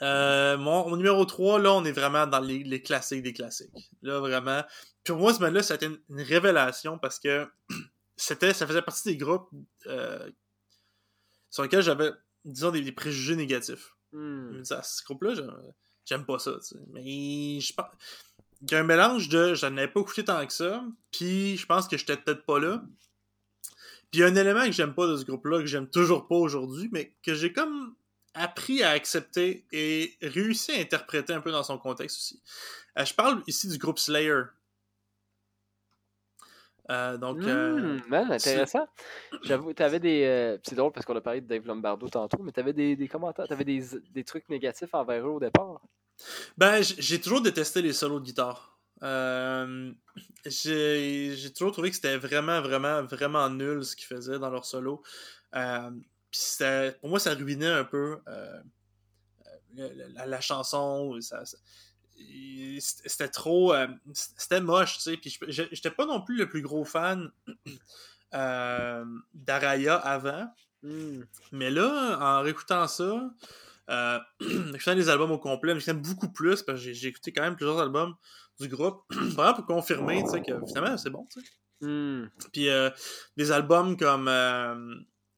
Euh, 0.03 0.57
mon, 0.57 0.89
mon 0.89 0.97
numéro 0.97 1.25
3, 1.25 1.59
là, 1.61 1.73
on 1.75 1.85
est 1.85 1.93
vraiment 1.93 2.27
dans 2.27 2.41
les, 2.41 2.63
les 2.65 2.81
classiques 2.83 3.23
des 3.23 3.33
classiques. 3.33 3.91
Là, 4.03 4.21
vraiment. 4.21 4.63
Pour 5.05 5.19
moi, 5.19 5.35
ce 5.35 5.41
band-là, 5.41 5.63
ça 5.63 5.75
a 5.75 5.77
été 5.77 5.87
une, 5.87 5.99
une 6.11 6.23
révélation 6.23 6.99
parce 6.99 7.19
que 7.19 7.47
c'était, 8.17 8.53
ça 8.53 8.67
faisait 8.67 8.83
partie 8.83 9.09
des 9.09 9.17
groupes 9.17 9.49
euh, 9.87 10.31
sur 11.51 11.63
lesquels 11.65 11.83
j'avais, 11.83 12.11
disons, 12.45 12.71
des, 12.71 12.81
des 12.83 12.93
préjugés 12.93 13.37
négatifs. 13.37 13.95
Hmm. 14.13 14.63
ce 14.65 15.05
groupe-là, 15.05 15.35
j'aime- 16.05 16.25
pas 16.27 16.39
ça. 16.39 16.53
Mais 16.93 17.61
je 17.61 17.73
pense. 17.73 17.87
Il 18.63 18.71
y 18.71 18.75
a 18.75 18.81
un 18.81 18.85
mélange 18.85 19.29
de 19.29 19.55
je 19.55 19.67
n'avais 19.67 19.89
pas 19.89 20.01
écouté 20.01 20.25
tant 20.25 20.47
que 20.47 20.53
ça, 20.53 20.85
puis 21.11 21.57
je 21.57 21.67
pense 21.67 21.89
que 21.89 21.97
j'étais 21.97 22.17
peut-être 22.17 22.45
pas 22.45 22.61
là. 22.61 22.83
Puis 24.11 24.21
il 24.21 24.21
y 24.21 24.23
a 24.25 24.27
un 24.27 24.37
élément 24.37 24.65
que 24.67 24.73
j'aime 24.73 24.95
pas 24.95 25.07
de 25.07 25.17
ce 25.17 25.25
groupe-là, 25.25 25.61
que 25.61 25.67
j'aime 25.67 25.89
toujours 25.89 26.29
pas 26.29 26.37
aujourd'hui, 26.37 26.89
mais 26.93 27.17
que 27.23 27.35
j'ai 27.35 27.53
comme 27.53 27.95
appris 28.35 28.83
à 28.83 28.91
accepter 28.91 29.67
et 29.73 30.17
réussi 30.23 30.73
à 30.73 30.81
interpréter 30.81 31.33
un 31.33 31.41
peu 31.41 31.51
dans 31.51 31.63
son 31.63 31.79
contexte 31.79 32.19
aussi. 32.19 32.43
Euh, 32.99 33.05
je 33.05 33.15
parle 33.15 33.43
ici 33.47 33.69
du 33.69 33.79
groupe 33.79 33.99
Slayer. 33.99 34.43
Euh, 36.91 37.17
donc, 37.17 37.47
euh, 37.47 37.81
Hmm, 37.81 38.01
man, 38.09 38.31
intéressant. 38.33 38.87
J'avoue, 39.43 39.73
t'avais 39.73 40.01
des. 40.01 40.25
euh, 40.25 40.59
c'est 40.63 40.75
drôle 40.75 40.93
parce 40.93 41.07
qu'on 41.07 41.17
a 41.17 41.21
parlé 41.21 41.41
de 41.41 41.47
Dave 41.47 41.67
Lombardo 41.67 42.09
tantôt, 42.09 42.43
mais 42.43 42.53
t'avais 42.53 42.73
des, 42.73 42.97
des 42.97 43.09
commentaires, 43.09 43.47
t'avais 43.49 43.65
des, 43.65 43.83
des 44.11 44.25
trucs 44.25 44.49
négatifs 44.49 44.93
envers 44.95 45.27
eux 45.27 45.31
au 45.31 45.41
départ? 45.41 45.81
Ben, 46.57 46.83
j'ai 46.83 47.21
toujours 47.21 47.41
détesté 47.41 47.83
les 47.83 47.93
solos 47.93 48.21
de 48.21 48.25
guitare. 48.25 48.79
Euh, 49.03 49.93
j'ai 50.47 51.53
toujours 51.57 51.73
trouvé 51.73 51.91
que 51.91 51.97
c'était 51.97 52.19
vraiment, 52.19 52.61
vraiment, 52.61 53.03
vraiment 53.03 53.49
nul 53.51 53.85
ce 53.85 53.97
qu'ils 53.97 54.07
faisaient 54.07 54.39
dans 54.39 54.51
leurs 54.51 54.65
solos. 54.65 55.03
Euh, 55.55 55.91
puis 56.31 56.41
c'était- 56.41 56.93
pour 57.01 57.11
moi, 57.11 57.19
ça 57.19 57.35
ruinait 57.35 57.67
un 57.67 57.85
peu 57.85 58.21
euh, 58.29 58.63
la, 59.75 60.27
la 60.27 60.41
chanson. 60.41 61.19
Ça, 61.21 61.43
c'était 62.81 63.29
trop. 63.29 63.73
euh, 63.75 63.87
c'était 64.13 64.61
moche, 64.61 64.97
tu 64.97 65.01
sais. 65.03 65.17
Puis 65.17 65.39
j'étais 65.49 65.91
pas 65.91 66.07
non 66.07 66.21
plus 66.23 66.37
le 66.37 66.49
plus 66.49 66.63
gros 66.63 66.85
fan 66.85 67.31
euh, 68.35 69.05
d'Araya 69.35 69.97
avant. 69.97 70.53
Hmm. 70.83 71.23
Mais 71.53 71.71
là, 71.71 72.19
en 72.21 72.43
réécoutant 72.43 72.89
ça, 72.89 73.31
euh, 73.91 74.19
en 74.41 74.73
écoutant 74.75 74.95
les 74.95 75.09
albums 75.09 75.31
au 75.31 75.39
complet, 75.39 75.79
j'aime 75.81 76.03
beaucoup 76.03 76.33
plus 76.33 76.63
parce 76.63 76.83
que 76.85 76.93
j'ai- 76.93 77.09
écouté 77.09 77.33
quand 77.33 77.43
même 77.43 77.57
plusieurs 77.57 77.79
albums 77.79 78.15
du 78.61 78.69
groupe, 78.69 79.03
vraiment 79.11 79.55
pour 79.55 79.67
confirmer 79.67 80.23
tu 80.25 80.31
sais, 80.31 80.43
que 80.43 80.53
finalement 80.67 80.97
c'est 80.97 81.11
bon. 81.11 81.27
tu 81.33 81.41
sais. 81.41 81.47
Hmm. 81.81 82.29
Puis 82.53 82.69
euh, 82.69 82.91
des 83.37 83.51
albums 83.51 83.97
comme 83.97 84.29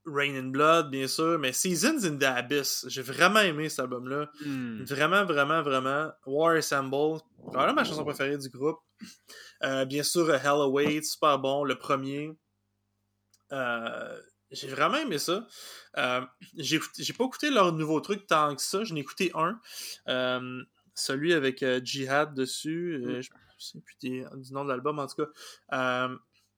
Rain 0.07 0.35
in 0.35 0.49
Blood, 0.49 0.91
bien 0.91 1.09
sûr, 1.09 1.39
mais 1.39 1.53
Seasons 1.53 2.05
in 2.05 2.17
the 2.19 2.25
Abyss, 2.25 2.85
j'ai 2.89 3.03
vraiment 3.03 3.41
aimé 3.41 3.69
cet 3.69 3.81
album-là. 3.81 4.31
Hmm. 4.45 4.85
Vraiment, 4.85 5.25
vraiment, 5.25 5.63
vraiment. 5.63 6.13
War 6.27 6.57
Assemble, 6.57 7.21
probablement 7.39 7.75
ma 7.75 7.85
chanson 7.85 8.05
préférée 8.05 8.39
du 8.39 8.49
groupe. 8.49 8.79
Euh, 9.63 9.85
bien 9.85 10.03
sûr, 10.03 10.33
Hell 10.35 10.47
Awaits, 10.47 11.05
super 11.05 11.39
bon, 11.39 11.65
le 11.65 11.77
premier. 11.77 12.37
Euh, 13.53 14.21
j'ai 14.51 14.69
vraiment 14.69 14.99
aimé 14.99 15.19
ça. 15.19 15.47
Euh, 15.97 16.21
j'ai, 16.57 16.79
pas 16.79 17.25
écouté 17.25 17.51
leur 17.51 17.73
nouveau 17.73 18.01
truc 18.01 18.27
tant 18.27 18.55
que 18.55 18.63
ça. 18.63 18.85
Je 18.85 18.95
n'ai 18.95 19.01
écouté 19.01 19.31
un. 19.35 19.59
Euh, 20.09 20.63
celui 20.95 21.33
avec 21.35 21.63
euh, 21.63 21.81
Jihad 21.83 22.35
dessus. 22.35 22.95
Euh, 22.95 23.21
je 23.21 23.31
ne 23.31 23.59
sais 23.59 23.81
plus 23.81 23.97
du 23.99 24.53
nom 24.53 24.65
de 24.65 24.69
l'album, 24.69 24.99
en 24.99 25.07
tout 25.07 25.25
cas. 25.25 25.31
Euh, 25.73 26.17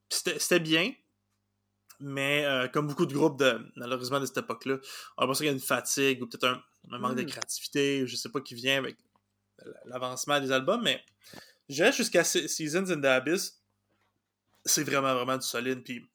c'était 0.09 0.59
bien. 0.59 0.91
Mais 1.99 2.45
euh, 2.45 2.67
comme 2.67 2.87
beaucoup 2.87 3.05
de 3.07 3.13
groupes, 3.13 3.39
de, 3.39 3.59
malheureusement, 3.75 4.19
de 4.19 4.25
cette 4.25 4.37
époque-là, 4.37 4.75
on 5.17 5.21
a 5.21 5.25
l'impression 5.25 5.41
qu'il 5.41 5.47
y 5.47 5.49
a 5.49 5.53
une 5.53 5.59
fatigue 5.59 6.21
ou 6.21 6.27
peut-être 6.27 6.43
un, 6.45 6.61
un 6.91 6.99
manque 6.99 7.15
de 7.15 7.23
Mm. 7.23 7.27
créativité, 7.27 8.05
je 8.07 8.15
sais 8.15 8.29
pas, 8.29 8.39
qui 8.41 8.53
vient 8.55 8.77
avec 8.77 8.97
l'avancement 9.85 10.39
des 10.39 10.51
albums, 10.51 10.81
mais 10.83 11.03
je 11.69 11.91
jusqu'à 11.91 12.23
Se- 12.23 12.47
Seasons 12.47 12.89
in 12.91 13.01
the 13.01 13.05
Abyss, 13.05 13.59
c'est 14.63 14.83
vraiment, 14.83 15.13
vraiment 15.15 15.37
du 15.37 15.45
solide. 15.45 15.83
Puis, 15.83 16.01
tu 16.01 16.07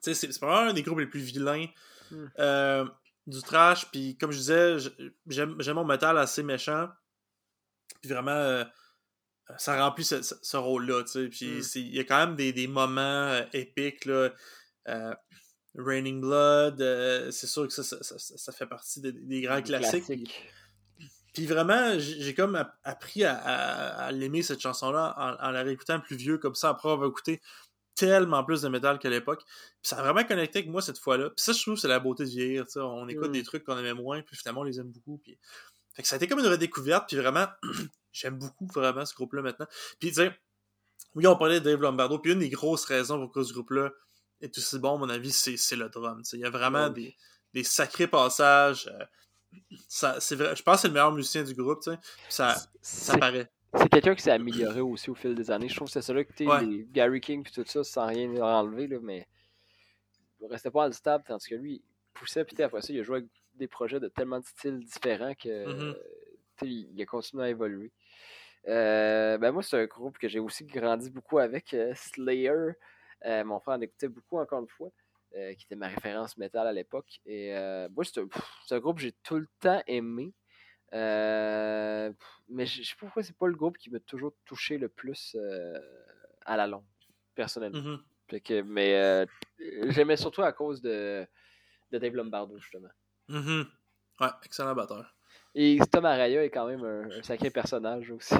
sais, 0.00 0.14
c'est 0.14 0.32
c'est 0.32 0.38
probablement 0.40 0.70
un 0.70 0.74
des 0.74 0.82
groupes 0.82 0.98
les 0.98 1.06
plus 1.06 1.20
vilains 1.20 1.66
Mm. 2.10 2.24
euh, 2.38 2.84
du 3.26 3.40
trash. 3.42 3.90
Puis, 3.90 4.16
comme 4.16 4.30
je 4.32 4.38
disais, 4.38 4.76
j'aime 5.28 5.56
mon 5.74 5.84
métal 5.84 6.16
assez 6.18 6.42
méchant. 6.42 6.88
Puis 8.00 8.10
vraiment, 8.10 8.30
euh, 8.30 8.64
ça 9.58 9.82
remplit 9.84 10.04
ce, 10.04 10.22
ce- 10.22 10.34
ce 10.42 10.56
rôle-là, 10.56 11.02
tu 11.04 11.10
sais. 11.10 11.28
Puis, 11.28 11.46
Mm. 11.46 11.62
il 11.76 11.94
y 11.96 12.00
a 12.00 12.04
quand 12.04 12.18
même 12.26 12.36
des, 12.36 12.52
des 12.52 12.66
moments 12.66 13.00
euh, 13.28 13.42
épiques, 13.52 14.04
là. 14.04 14.30
Euh, 14.88 15.14
Raining 15.78 16.20
Blood, 16.20 16.80
euh, 16.80 17.30
c'est 17.30 17.46
sûr 17.46 17.66
que 17.66 17.72
ça, 17.72 17.82
ça, 17.82 18.02
ça- 18.02 18.18
ça 18.18 18.52
fait 18.52 18.66
partie 18.66 19.00
des, 19.00 19.12
des 19.12 19.42
grands 19.42 19.60
classiques. 19.62 20.06
Classique. 20.06 20.50
Puis 21.34 21.44
vraiment, 21.46 21.98
j'ai 21.98 22.34
comme 22.34 22.54
app- 22.56 22.78
appris 22.82 23.22
à, 23.24 23.36
à- 23.36 24.06
à 24.06 24.12
l'aimer 24.12 24.42
cette 24.42 24.60
chanson-là 24.60 25.14
en, 25.18 25.46
en 25.46 25.50
la 25.50 25.62
réécoutant 25.62 26.00
plus 26.00 26.16
vieux, 26.16 26.38
comme 26.38 26.54
ça, 26.54 26.70
après 26.70 26.90
avoir 26.90 27.08
écouté 27.10 27.42
tellement 27.94 28.42
plus 28.42 28.62
de 28.62 28.68
métal 28.68 28.98
qu'à 28.98 29.10
l'époque. 29.10 29.42
Puis 29.44 29.88
ça 29.90 29.98
a 29.98 30.02
vraiment 30.02 30.26
connecté 30.26 30.60
avec 30.60 30.70
moi 30.70 30.80
cette 30.80 30.98
fois-là. 30.98 31.28
Puis 31.30 31.44
ça, 31.44 31.52
je 31.52 31.60
trouve, 31.60 31.76
c'est 31.76 31.88
la 31.88 31.98
beauté 32.00 32.24
de 32.24 32.30
vieillir. 32.30 32.64
tu 32.66 32.72
sais. 32.72 32.80
On 32.80 33.06
écoute 33.08 33.28
Mm. 33.28 33.32
des 33.32 33.42
trucs 33.42 33.64
qu'on 33.64 33.76
aimait 33.76 33.92
moins, 33.94 34.22
puis 34.22 34.34
finalement, 34.36 34.62
on 34.62 34.64
les 34.64 34.80
aime 34.80 34.90
beaucoup. 34.90 35.18
Puis... 35.18 35.38
Fait 35.96 36.02
que 36.02 36.08
ça 36.08 36.14
a 36.14 36.18
été 36.18 36.28
comme 36.28 36.38
une 36.40 36.46
redécouverte, 36.46 37.08
puis 37.08 37.16
vraiment, 37.16 37.46
j'aime 38.12 38.38
beaucoup 38.38 38.66
vraiment 38.66 39.04
ce 39.04 39.14
groupe-là 39.14 39.42
maintenant. 39.42 39.66
Puis 39.98 40.10
tu 40.10 40.14
sais, 40.16 40.32
oui, 41.14 41.26
on 41.26 41.36
parlait 41.36 41.58
de 41.60 41.64
Dave 41.70 41.80
Lombardo, 41.80 42.18
puis 42.18 42.32
une 42.32 42.38
des 42.40 42.50
grosses 42.50 42.84
raisons 42.84 43.18
pourquoi 43.18 43.44
ce 43.44 43.52
groupe-là 43.54 43.90
est 44.42 44.56
aussi 44.58 44.78
bon, 44.78 44.96
à 44.96 44.98
mon 44.98 45.08
avis, 45.08 45.32
c'est 45.32 45.76
le 45.76 45.88
drum. 45.88 46.22
Il 46.34 46.40
y 46.40 46.44
a 46.44 46.50
vraiment 46.50 46.90
des, 46.90 47.16
des 47.54 47.64
sacrés 47.64 48.06
passages. 48.06 48.86
euh, 48.88 49.04
ça, 49.88 50.18
vrai, 50.32 50.54
je 50.54 50.62
pense 50.62 50.76
que 50.76 50.80
c'est 50.82 50.88
le 50.88 50.94
meilleur 50.94 51.12
musicien 51.12 51.42
du 51.42 51.54
groupe, 51.54 51.80
tu 51.82 51.90
sais. 51.90 51.96
Puis 51.96 52.12
Ça, 52.28 52.54
ça 52.54 52.66
C'est 52.82 53.18
paraît. 53.18 53.50
c'est 53.78 53.88
quelqu'un 53.88 54.14
qui 54.14 54.22
s'est 54.22 54.32
amélioré 54.32 54.82
aussi 54.82 55.08
au 55.08 55.14
fil 55.14 55.34
des 55.34 55.50
années. 55.50 55.68
Je 55.70 55.76
trouve 55.76 55.88
que 55.88 55.92
c'est 55.94 56.02
celui 56.02 56.26
que 56.26 56.34
tu 56.34 56.46
Ouais. 56.46 56.86
Gary 56.92 57.20
King 57.22 57.42
puis 57.42 57.52
tout 57.54 57.64
ça, 57.66 57.82
sans 57.82 58.06
rien 58.06 58.28
leur 58.30 58.44
enlever, 58.44 58.86
là, 58.86 58.98
mais 59.00 59.26
il 60.40 60.46
restait 60.48 60.70
pas 60.70 60.92
stable, 60.92 61.24
tandis 61.26 61.48
que 61.48 61.54
lui, 61.54 61.74
il 61.76 61.82
poussait, 62.12 62.44
puis 62.44 62.62
après 62.62 62.82
ça, 62.82 62.92
il 62.92 63.00
a 63.00 63.02
joué 63.02 63.18
avec 63.18 63.30
des 63.56 63.68
projets 63.68 64.00
de 64.00 64.08
tellement 64.08 64.40
de 64.40 64.44
styles 64.44 64.78
différents 64.80 65.34
que 65.34 65.66
Mhm. 65.66 65.96
sais, 66.58 66.68
il 66.68 67.02
a 67.02 67.06
continué 67.06 67.44
à 67.44 67.48
évoluer. 67.50 67.92
Euh, 68.68 69.38
ben 69.38 69.52
moi, 69.52 69.62
c'est 69.62 69.80
un 69.80 69.86
groupe 69.86 70.18
que 70.18 70.28
j'ai 70.28 70.40
aussi 70.40 70.64
grandi 70.64 71.10
beaucoup 71.10 71.38
avec, 71.38 71.72
euh, 71.74 71.92
Slayer. 71.94 72.72
Euh, 73.24 73.44
mon 73.44 73.60
frère 73.60 73.76
en 73.76 73.80
écoutait 73.80 74.08
beaucoup, 74.08 74.38
encore 74.38 74.60
une 74.60 74.68
fois, 74.68 74.90
qui 75.32 75.64
était 75.64 75.76
ma 75.76 75.88
référence 75.88 76.38
métal 76.38 76.66
à 76.66 76.72
l'époque. 76.72 77.20
Et 77.26 77.52
moi, 77.94 78.04
c'est 78.04 78.20
un, 78.20 78.78
groupe 78.78 78.96
que 78.96 79.02
j'ai 79.02 79.12
tout 79.22 79.36
le 79.36 79.46
temps 79.60 79.82
aimé. 79.86 80.32
Mais 80.92 82.66
je 82.66 82.82
sais 82.82 82.94
pas 82.94 83.06
pourquoi 83.06 83.22
c'est 83.22 83.36
pas 83.36 83.46
le 83.46 83.54
groupe 83.54 83.76
qui 83.76 83.90
m'a 83.90 84.00
toujours 84.00 84.32
touché 84.46 84.78
le 84.78 84.88
plus 84.88 85.36
à 86.46 86.56
la 86.56 86.66
longue, 86.66 86.84
personnellement. 87.34 87.82
Mhm. 87.82 88.02
Fait 88.28 88.40
que, 88.40 88.62
mais 88.62 89.26
j'aimais 89.90 90.16
surtout 90.16 90.42
à 90.42 90.52
cause 90.52 90.80
de, 90.80 91.26
de 91.90 91.98
Dave 91.98 92.14
Lombardo, 92.14 92.58
justement. 92.58 92.88
Mhm. 93.28 93.66
Ouais, 94.20 94.28
excellent 94.44 94.74
batteur. 94.74 95.14
Et 95.54 95.78
Tom 95.90 96.04
Araya 96.04 96.44
est 96.44 96.50
quand 96.50 96.66
même 96.66 96.84
un, 96.84 97.10
un 97.18 97.22
sacré 97.22 97.50
personnage 97.50 98.10
aussi. 98.10 98.34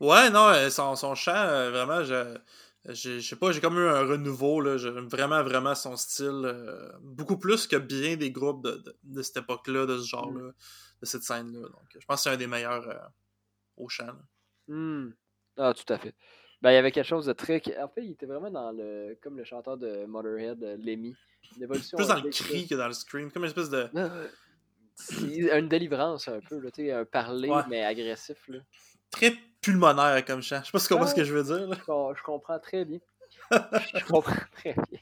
Ouais, 0.00 0.30
non, 0.30 0.48
euh, 0.48 0.70
son, 0.70 0.96
son 0.96 1.14
chant, 1.14 1.34
euh, 1.34 1.70
vraiment, 1.70 2.02
je, 2.02 2.38
je 2.86 3.20
sais 3.20 3.36
pas, 3.36 3.52
j'ai 3.52 3.60
comme 3.60 3.78
eu 3.78 3.86
un 3.88 4.06
renouveau. 4.06 4.78
J'aime 4.78 5.08
vraiment, 5.08 5.42
vraiment 5.42 5.74
son 5.74 5.96
style. 5.96 6.42
euh, 6.44 6.90
beaucoup 7.02 7.38
plus 7.38 7.66
que 7.66 7.76
bien 7.76 8.16
des 8.16 8.30
groupes 8.32 8.64
de, 8.64 8.72
de, 8.76 8.96
de 9.02 9.22
cette 9.22 9.36
époque-là, 9.38 9.86
de 9.86 9.98
ce 9.98 10.06
genre-là, 10.08 10.52
de 11.00 11.06
cette 11.06 11.22
scène-là. 11.22 11.60
Donc, 11.68 11.84
je 11.98 12.04
pense 12.06 12.20
que 12.20 12.22
c'est 12.24 12.30
un 12.30 12.36
des 12.38 12.46
meilleurs 12.46 12.88
euh, 12.88 12.96
au 13.76 13.88
chant. 13.88 14.12
Hmm. 14.68 15.10
Ah, 15.56 15.74
tout 15.74 15.92
à 15.92 15.98
fait. 15.98 16.14
Ben, 16.62 16.70
il 16.72 16.74
y 16.74 16.76
avait 16.76 16.92
quelque 16.92 17.06
chose 17.06 17.26
de 17.26 17.32
très. 17.32 17.62
En 17.82 17.88
fait, 17.88 18.04
il 18.04 18.12
était 18.12 18.26
vraiment 18.26 18.50
dans 18.50 18.70
le. 18.72 19.16
Comme 19.22 19.36
le 19.38 19.44
chanteur 19.44 19.76
de 19.78 20.04
Motorhead, 20.06 20.62
euh, 20.62 20.76
Lemmy. 20.76 21.14
Une 21.56 21.62
évolution. 21.62 21.96
Plus 21.96 22.08
dans 22.08 22.20
le 22.20 22.28
cri 22.30 22.66
que 22.66 22.74
dans 22.74 22.86
le 22.86 22.92
scream. 22.92 23.30
Comme 23.32 23.44
une 23.44 23.48
espèce 23.48 23.70
de. 23.70 23.88
Euh, 23.96 25.58
une 25.58 25.68
délivrance 25.68 26.28
un 26.28 26.40
peu, 26.40 26.58
là, 26.58 26.70
tu 26.70 26.84
sais, 26.84 26.92
un 26.92 27.04
parler, 27.06 27.48
Ouais. 27.48 27.62
mais 27.70 27.82
agressif. 27.84 28.36
Là. 28.48 28.58
Très 29.10 29.32
pulmonaire 29.62 30.22
comme 30.26 30.42
chant. 30.42 30.60
Je 30.60 30.66
sais 30.66 30.72
pas 30.72 30.78
si 30.78 30.86
tu 30.88 30.92
comprends 30.94 31.06
Ouais. 31.06 31.10
ce 31.10 31.16
que 31.16 31.24
je 31.24 31.32
veux 31.34 31.42
dire. 31.44 31.66
Là. 31.68 31.76
Je 32.14 32.22
comprends 32.22 32.58
très 32.58 32.84
bien. 32.84 32.98
je 33.50 34.04
comprends 34.06 34.34
très 34.52 34.74
bien. 34.74 35.00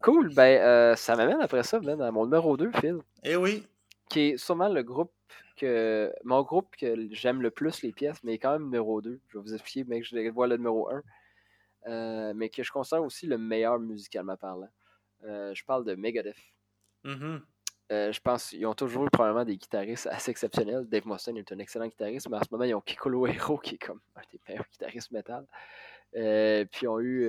Cool, 0.00 0.32
ben 0.32 0.60
euh, 0.62 0.96
ça 0.96 1.14
m'amène 1.16 1.40
après 1.40 1.62
ça, 1.64 1.78
Ben, 1.80 2.00
à 2.00 2.10
mon 2.10 2.24
numéro 2.24 2.56
2, 2.56 2.70
Phil, 2.80 2.98
Eh 3.24 3.36
oui. 3.36 3.66
qui 4.08 4.20
est 4.30 4.36
sûrement 4.38 4.68
le 4.68 4.82
groupe 4.82 5.12
que. 5.58 6.12
Mon 6.24 6.42
groupe 6.42 6.74
que 6.76 7.08
j'aime 7.12 7.42
le 7.42 7.50
plus 7.50 7.82
les 7.82 7.92
pièces, 7.92 8.22
mais 8.24 8.38
quand 8.38 8.52
même 8.52 8.64
numéro 8.64 9.00
2. 9.00 9.20
Je 9.28 9.38
vais 9.38 9.42
vous 9.42 9.54
expliquer, 9.54 9.84
mais 9.88 10.02
je 10.02 10.14
vais 10.14 10.30
voir 10.30 10.48
le 10.48 10.56
numéro 10.56 10.90
1. 10.90 11.02
Euh, 11.86 12.32
mais 12.34 12.48
que 12.48 12.62
je 12.62 12.70
considère 12.70 13.02
aussi 13.02 13.26
le 13.26 13.38
meilleur 13.38 13.78
musicalement 13.78 14.36
parlant. 14.36 14.68
Euh, 15.24 15.54
je 15.54 15.64
parle 15.64 15.84
de 15.84 15.94
Megadeth. 15.94 16.36
Mhm. 17.04 17.42
Euh, 17.90 18.12
je 18.12 18.20
pense 18.20 18.50
qu'ils 18.50 18.66
ont 18.66 18.74
toujours 18.74 19.06
eu 19.06 19.10
probablement 19.10 19.44
des 19.44 19.56
guitaristes 19.56 20.06
assez 20.08 20.30
exceptionnels. 20.30 20.86
Dave 20.88 21.06
Mustaine 21.06 21.38
est 21.38 21.50
un 21.52 21.58
excellent 21.58 21.86
guitariste, 21.86 22.28
mais 22.28 22.36
en 22.36 22.42
ce 22.42 22.48
moment, 22.50 22.64
ils 22.64 22.74
ont 22.74 22.82
Kikolo 22.82 23.26
Hero, 23.26 23.56
qui 23.58 23.76
est 23.76 23.78
comme 23.78 24.00
un 24.14 24.20
des 24.30 24.40
meilleurs 24.46 24.66
guitaristes 24.70 25.10
metal. 25.10 25.46
Euh, 26.16 26.64
puis 26.70 26.80
ils 26.82 26.88
ont 26.88 27.00
eu 27.00 27.26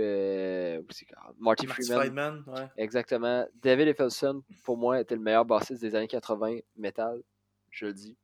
aussi, 0.89 1.05
Marty 1.37 1.65
Marty 1.65 1.67
Freeman. 1.67 1.99
Friedman, 1.99 2.43
ouais. 2.47 2.67
Exactement. 2.77 3.45
David 3.61 3.87
Effelson, 3.89 4.43
pour 4.63 4.77
moi, 4.77 4.99
était 4.99 5.15
le 5.15 5.21
meilleur 5.21 5.45
bassiste 5.45 5.81
des 5.81 5.95
années 5.95 6.07
80 6.07 6.59
metal, 6.75 7.21
je 7.71 7.85
le 7.87 7.93
dis. 7.93 8.17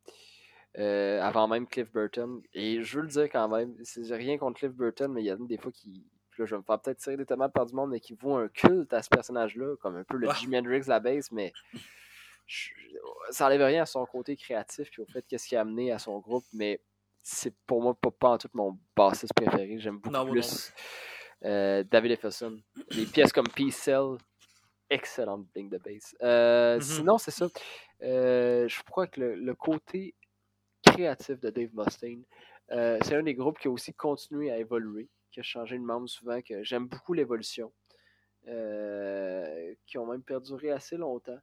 Euh, 0.77 1.21
avant 1.21 1.47
même 1.47 1.67
Cliff 1.67 1.89
Burton. 1.91 2.41
Et 2.53 2.83
je 2.83 2.97
veux 2.97 3.03
le 3.03 3.07
dire 3.09 3.23
quand 3.29 3.47
même, 3.47 3.75
c'est 3.83 4.03
j'ai 4.03 4.15
rien 4.15 4.37
contre 4.37 4.59
Cliff 4.59 4.73
Burton, 4.73 5.11
mais 5.13 5.21
il 5.21 5.25
y 5.25 5.29
a 5.31 5.37
des 5.37 5.57
fois 5.57 5.71
qui. 5.71 6.05
Là, 6.37 6.45
je 6.45 6.53
vais 6.53 6.57
me 6.59 6.63
faire 6.63 6.79
peut-être 6.81 6.97
tirer 6.97 7.15
des 7.15 7.25
tomates 7.25 7.53
par 7.53 7.65
du 7.65 7.73
monde, 7.73 7.91
mais 7.91 8.01
qui 8.01 8.13
vouent 8.13 8.35
un 8.35 8.49
culte 8.49 8.91
à 8.91 9.01
ce 9.01 9.07
personnage-là, 9.07 9.77
comme 9.77 9.95
un 9.95 10.03
peu 10.03 10.17
le 10.17 10.27
Ouais. 10.27 10.35
Jimi 10.35 10.57
Hendrix 10.57 10.81
de 10.81 10.89
la 10.89 10.99
base, 10.99 11.31
mais 11.31 11.53
je- 12.45 12.71
ça 13.29 13.45
n'enlève 13.45 13.61
rien 13.63 13.83
à 13.83 13.85
son 13.85 14.05
côté 14.05 14.35
créatif 14.35 14.89
puis 14.91 15.01
au 15.01 15.05
fait 15.05 15.23
qu'est-ce 15.27 15.47
qui 15.47 15.55
a 15.55 15.61
amené 15.61 15.93
à 15.93 15.97
son 15.99 16.19
groupe, 16.19 16.43
mais 16.51 16.81
c'est 17.21 17.53
pour 17.65 17.81
moi 17.81 17.93
pas, 17.95 18.11
pas 18.11 18.29
en 18.31 18.37
tout 18.37 18.49
mon 18.53 18.77
bassiste 18.97 19.33
préféré. 19.33 19.79
J'aime 19.79 19.95
beaucoup 19.99 20.09
Non, 20.11 20.25
moi 20.25 20.35
non 20.35 20.41
plus 20.41 20.73
euh, 21.45 21.83
David 21.89 22.11
Effelson. 22.11 22.59
Les 22.91 23.05
pièces 23.05 23.31
comme 23.31 23.47
Peace 23.47 23.71
Cell, 23.71 24.17
excellente 24.89 25.47
ligne 25.55 25.69
de 25.69 25.77
bass. 25.77 26.15
Euh, 26.21 26.75
Mhm. 26.75 26.81
Sinon, 26.81 27.17
c'est 27.17 27.31
ça. 27.31 27.47
Euh, 28.05 28.67
je 28.67 28.83
crois 28.83 29.07
que 29.07 29.19
le, 29.19 29.55
côté 29.55 30.13
créatif 30.83 31.39
de 31.39 31.49
Dave 31.49 31.71
Mustaine, 31.73 32.23
euh, 32.71 32.99
c'est 33.03 33.15
un 33.15 33.23
des 33.23 33.33
groupes 33.33 33.57
qui 33.59 33.67
a 33.67 33.71
aussi 33.71 33.93
continué 33.93 34.51
à 34.51 34.57
évoluer, 34.57 35.09
qui 35.31 35.39
a 35.39 35.43
changé 35.43 35.77
de 35.77 35.83
membre 35.83 36.07
souvent, 36.07 36.41
que 36.41 36.63
j'aime 36.63 36.87
beaucoup 36.87 37.13
l'évolution, 37.13 37.73
euh, 38.47 39.73
qui 39.87 39.97
ont 39.97 40.05
même 40.05 40.21
perduré 40.21 40.71
assez 40.71 40.97
longtemps. 40.97 41.39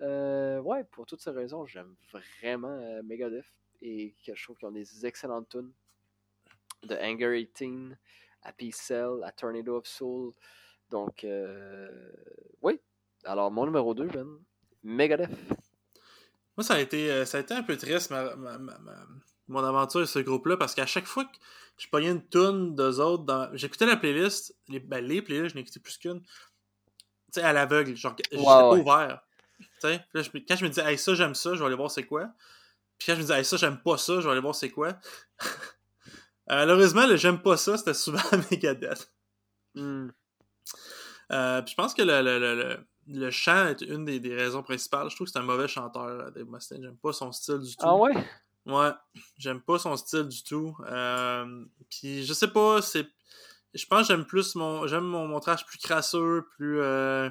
Ouais, 0.00 0.84
pour 0.90 1.06
toutes 1.06 1.20
ces 1.20 1.30
raisons, 1.30 1.66
j'aime 1.66 1.96
vraiment 2.40 3.02
Megadeth 3.02 3.46
et 3.80 4.14
je 4.22 4.42
trouve 4.44 4.56
qu'ils 4.58 4.68
ont 4.68 4.72
des 4.72 5.06
excellentes 5.06 5.48
tunes. 5.48 5.72
De 6.84 6.94
Anger 6.94 7.44
18 7.44 7.96
à 8.42 8.52
Peace 8.52 8.76
Cell, 8.76 9.24
à 9.24 9.32
Tornado 9.32 9.78
of 9.78 9.86
Soul. 9.86 10.32
Donc, 10.90 11.26
oui. 12.62 12.80
Alors, 13.24 13.50
mon 13.50 13.66
numéro 13.66 13.94
2, 13.94 14.06
Ben, 14.06 14.38
Megadeth. 14.84 15.30
Moi, 16.58 16.64
ça 16.64 16.74
a 16.74 16.80
été, 16.80 17.08
euh, 17.08 17.24
ça 17.24 17.38
a 17.38 17.40
été 17.40 17.54
un 17.54 17.62
peu 17.62 17.76
triste, 17.76 18.10
ma, 18.10 18.34
ma- 18.34 18.58
ma- 18.58 19.06
mon 19.46 19.62
aventure 19.62 20.00
avec 20.00 20.10
ce 20.10 20.18
groupe-là, 20.18 20.56
parce 20.56 20.74
qu'à 20.74 20.86
chaque 20.86 21.06
fois 21.06 21.24
que 21.24 21.36
je 21.78 21.86
pognais 21.86 22.10
une 22.10 22.28
tune 22.28 22.74
d'eux 22.74 22.98
autres, 22.98 23.22
dans... 23.22 23.48
j'écoutais 23.56 23.86
la 23.86 23.96
playlist, 23.96 24.56
les, 24.66 24.80
ben, 24.80 25.04
les 25.04 25.22
playlists, 25.22 25.54
je 25.54 25.60
écouté 25.60 25.78
plus 25.78 25.96
qu'une, 25.98 26.20
tu 26.20 26.28
sais, 27.30 27.42
à 27.42 27.52
l'aveugle, 27.52 27.94
genre, 27.94 28.16
j'étais 28.18 28.36
ouais. 28.36 28.80
ouvert. 28.80 29.22
Là, 29.84 30.00
je- 30.14 30.30
quand 30.32 30.56
je 30.56 30.64
me 30.64 30.68
disais, 30.68 30.82
hey, 30.84 30.98
ça, 30.98 31.14
j'aime 31.14 31.36
ça, 31.36 31.54
je 31.54 31.60
vais 31.60 31.66
aller 31.66 31.76
voir 31.76 31.92
c'est 31.92 32.02
quoi. 32.02 32.28
Puis 32.98 33.06
quand 33.06 33.12
je 33.12 33.18
me 33.18 33.22
disais, 33.22 33.38
hey, 33.38 33.44
ça, 33.44 33.56
j'aime 33.56 33.80
pas 33.80 33.96
ça, 33.96 34.14
je 34.20 34.26
vais 34.26 34.32
aller 34.32 34.40
voir 34.40 34.56
c'est 34.56 34.70
quoi. 34.70 34.98
Malheureusement, 36.48 37.06
le 37.06 37.16
j'aime 37.16 37.40
pas 37.40 37.56
ça, 37.56 37.78
c'était 37.78 37.94
souvent 37.94 38.18
Megadeth. 38.50 39.12
Hmm. 39.76 40.08
Euh, 41.30 41.62
puis 41.62 41.70
je 41.70 41.76
pense 41.76 41.94
que 41.94 42.02
le, 42.02 42.20
le, 42.22 42.40
le, 42.40 42.54
le, 42.56 42.86
le 43.08 43.30
chant 43.30 43.66
est 43.68 43.80
une 43.82 44.04
des, 44.04 44.20
des 44.20 44.34
raisons 44.34 44.62
principales. 44.62 45.08
Je 45.10 45.14
trouve 45.16 45.26
que 45.26 45.32
c'est 45.32 45.38
un 45.38 45.42
mauvais 45.42 45.66
chanteur, 45.68 46.04
euh, 46.04 46.30
Dave 46.30 46.46
Mustaine. 46.48 46.82
J'aime 46.82 46.96
pas 46.98 47.12
son 47.12 47.32
style 47.32 47.58
du 47.58 47.74
tout. 47.76 47.86
Ah 47.86 47.96
ouais? 47.96 48.12
Ouais, 48.66 48.90
j'aime 49.38 49.60
pas 49.62 49.78
son 49.78 49.96
style 49.96 50.28
du 50.28 50.42
tout. 50.42 50.76
Euh, 50.86 51.64
puis 51.90 52.24
je 52.24 52.32
sais 52.34 52.48
pas, 52.48 52.82
c'est. 52.82 53.06
Je 53.74 53.84
pense 53.86 54.02
que 54.08 54.14
j'aime 54.14 54.24
plus 54.26 54.54
mon. 54.54 54.86
J'aime 54.86 55.04
mon 55.04 55.26
montrage 55.26 55.64
plus 55.66 55.78
crasseux, 55.78 56.46
plus. 56.56 56.80
euh, 56.80 57.28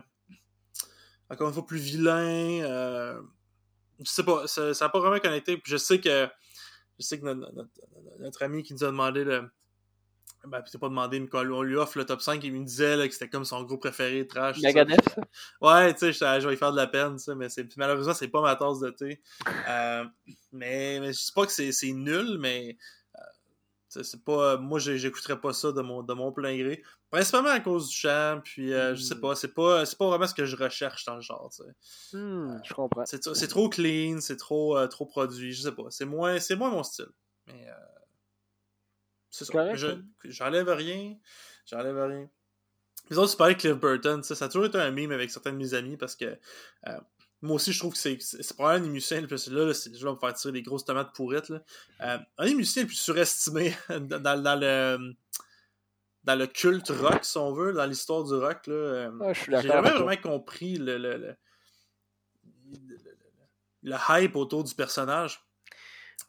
encore 1.29 1.47
une 1.49 1.53
fois, 1.53 1.65
plus 1.65 1.77
vilain. 1.79 2.61
euh, 2.63 3.21
je 3.99 4.05
sais 4.09 4.23
pas, 4.23 4.47
ça 4.47 4.71
n'a 4.71 4.89
pas 4.89 4.99
vraiment 4.99 5.19
connecté. 5.19 5.57
Puis 5.57 5.71
je 5.71 5.77
sais 5.77 5.99
que. 5.99 6.27
Je 6.99 7.05
sais 7.05 7.19
que 7.19 7.25
notre, 7.25 7.53
notre- 7.53 7.69
notre 8.19 8.41
ami 8.43 8.63
qui 8.63 8.73
nous 8.73 8.83
a 8.83 8.87
demandé 8.87 9.23
le. 9.23 9.47
Ben, 10.45 10.61
t'as 10.61 10.79
pas 10.79 10.87
demandé, 10.87 11.19
mais 11.19 11.27
on 11.33 11.61
lui 11.61 11.75
offre 11.75 11.97
le 11.97 12.05
top 12.05 12.21
5, 12.21 12.41
il 12.43 12.53
me 12.53 12.63
disait 12.63 12.95
là, 12.95 13.07
que 13.07 13.13
c'était 13.13 13.27
comme 13.29 13.43
son 13.43 13.63
groupe 13.63 13.81
préféré, 13.81 14.25
trash. 14.27 14.61
Megadeth? 14.61 15.17
Ouais, 15.61 15.93
tu 15.93 16.13
sais, 16.13 16.39
je 16.39 16.47
vais 16.47 16.53
y 16.53 16.57
faire 16.57 16.71
de 16.71 16.77
la 16.77 16.87
peine, 16.87 17.17
tu 17.17 17.23
sais, 17.23 17.35
mais 17.35 17.49
c'est, 17.49 17.75
malheureusement, 17.75 18.13
c'est 18.13 18.27
pas 18.29 18.41
ma 18.41 18.55
tasse 18.55 18.79
de 18.79 18.89
thé. 18.91 19.21
Euh, 19.67 20.05
mais, 20.51 20.99
mais 21.01 21.07
je 21.07 21.19
sais 21.19 21.33
pas 21.35 21.45
que 21.45 21.51
c'est, 21.51 21.71
c'est 21.71 21.91
nul, 21.91 22.37
mais 22.39 22.77
euh, 23.17 23.19
c'est 23.89 24.23
pas. 24.23 24.57
Moi, 24.57 24.79
j'écouterais 24.79 25.41
pas 25.41 25.53
ça 25.53 25.71
de 25.71 25.81
mon, 25.81 26.03
de 26.03 26.13
mon 26.13 26.31
plein 26.31 26.55
gré. 26.57 26.81
Principalement 27.09 27.49
à 27.49 27.59
cause 27.59 27.89
du 27.89 27.95
chant, 27.95 28.39
puis 28.43 28.73
euh, 28.73 28.93
je 28.95 29.01
sais 29.01 29.15
Mm. 29.15 29.21
pas, 29.21 29.35
c'est 29.35 29.53
pas, 29.53 29.85
c'est 29.85 29.97
pas 29.97 30.07
vraiment 30.07 30.27
ce 30.27 30.33
que 30.33 30.45
je 30.45 30.55
recherche 30.55 31.03
dans 31.05 31.15
le 31.15 31.21
genre, 31.21 31.49
tu 31.55 31.63
sais. 31.63 32.17
Hmm, 32.17 32.59
je 32.63 32.73
comprends. 32.73 33.05
C'est, 33.05 33.33
c'est 33.33 33.47
trop 33.47 33.69
clean, 33.69 34.19
c'est 34.21 34.35
trop, 34.37 34.77
euh, 34.77 34.87
trop 34.87 35.05
produit, 35.05 35.51
je 35.53 35.61
sais 35.63 35.71
pas. 35.71 35.85
C'est 35.89 36.05
moins, 36.05 36.39
c'est 36.39 36.55
moins 36.55 36.69
mon 36.69 36.83
style. 36.83 37.07
Mais 37.47 37.65
euh, 37.69 37.73
c'est 39.29 39.45
ça. 39.45 39.51
Je- 39.75 39.87
hein? 39.87 40.01
j'enlève 40.25 40.69
rien. 40.69 41.15
J'enlève 41.65 41.97
rien. 42.01 42.29
Les 43.09 43.17
autres, 43.17 43.31
tu 43.31 43.37
parlais 43.37 43.55
de 43.55 43.59
Cliff 43.59 43.73
Burton, 43.75 44.21
sais, 44.23 44.35
ça 44.35 44.45
a 44.45 44.47
toujours 44.49 44.65
été 44.65 44.77
un 44.77 44.91
meme 44.91 45.11
avec 45.11 45.31
certains 45.31 45.51
de 45.53 45.57
mes 45.57 45.73
amis 45.73 45.95
parce 45.97 46.15
que 46.15 46.25
euh, 46.87 46.99
moi 47.41 47.55
aussi, 47.55 47.71
je 47.71 47.79
trouve 47.79 47.93
que 47.93 47.99
c'est, 47.99 48.17
probablement 48.55 48.83
un 48.83 48.87
des 48.87 48.93
musiciens 48.93 49.21
le 49.21 49.27
plus. 49.27 49.47
Là, 49.49 49.65
là, 49.65 49.73
c'est, 49.73 49.95
je 49.95 50.03
vais 50.05 50.11
me 50.11 50.17
faire 50.17 50.33
tirer 50.33 50.51
des 50.53 50.61
grosses 50.63 50.83
tomates 50.85 51.13
pourrites. 51.15 51.49
Là. 51.49 51.61
Euh, 52.01 52.17
un 52.37 52.45
des 52.45 52.55
musiciens 52.55 52.81
les 52.83 52.87
plus 52.87 52.95
surestimés 52.95 53.73
dans, 53.89 54.19
dans- 54.21 54.41
dans 54.43 54.59
le. 54.59 55.13
Dans 56.23 56.35
le 56.37 56.45
culte 56.47 56.89
rock, 56.89 57.23
si 57.23 57.37
on 57.37 57.53
veut, 57.53 57.71
dans 57.71 57.85
l'histoire 57.85 58.21
du 58.25 58.33
rock, 58.33 58.67
là. 58.67 58.73
euh, 58.73 59.11
Ah, 59.21 59.31
j'ai 59.33 59.51
jamais 59.61 59.91
vraiment 59.91 60.21
compris 60.21 60.75
le, 60.75 60.97
le, 60.97 61.15
le, 61.15 61.37
le- 62.69 63.07
le 63.83 63.95
hype 64.09 64.35
autour 64.35 64.65
du 64.65 64.75
personnage. 64.75 65.39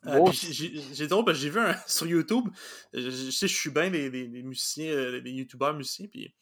Euh, 0.07 0.19
j'ai 0.33 0.81
j'ai 0.95 1.07
drôle 1.09 1.25
parce 1.25 1.39
que 1.39 1.43
j'ai 1.43 1.51
vu 1.51 1.59
un, 1.61 1.75
sur 1.87 2.07
YouTube, 2.07 2.49
je, 2.93 3.11
je 3.11 3.31
sais, 3.31 3.49
je 3.49 3.55
suis 3.57 3.71
bien 3.71 3.91
des 3.91 4.09
musiciens, 4.43 4.91
euh, 4.93 5.21
des 5.21 5.31
youtubeurs 5.33 5.75
musiciens, 5.75 6.07
puis 6.07 6.33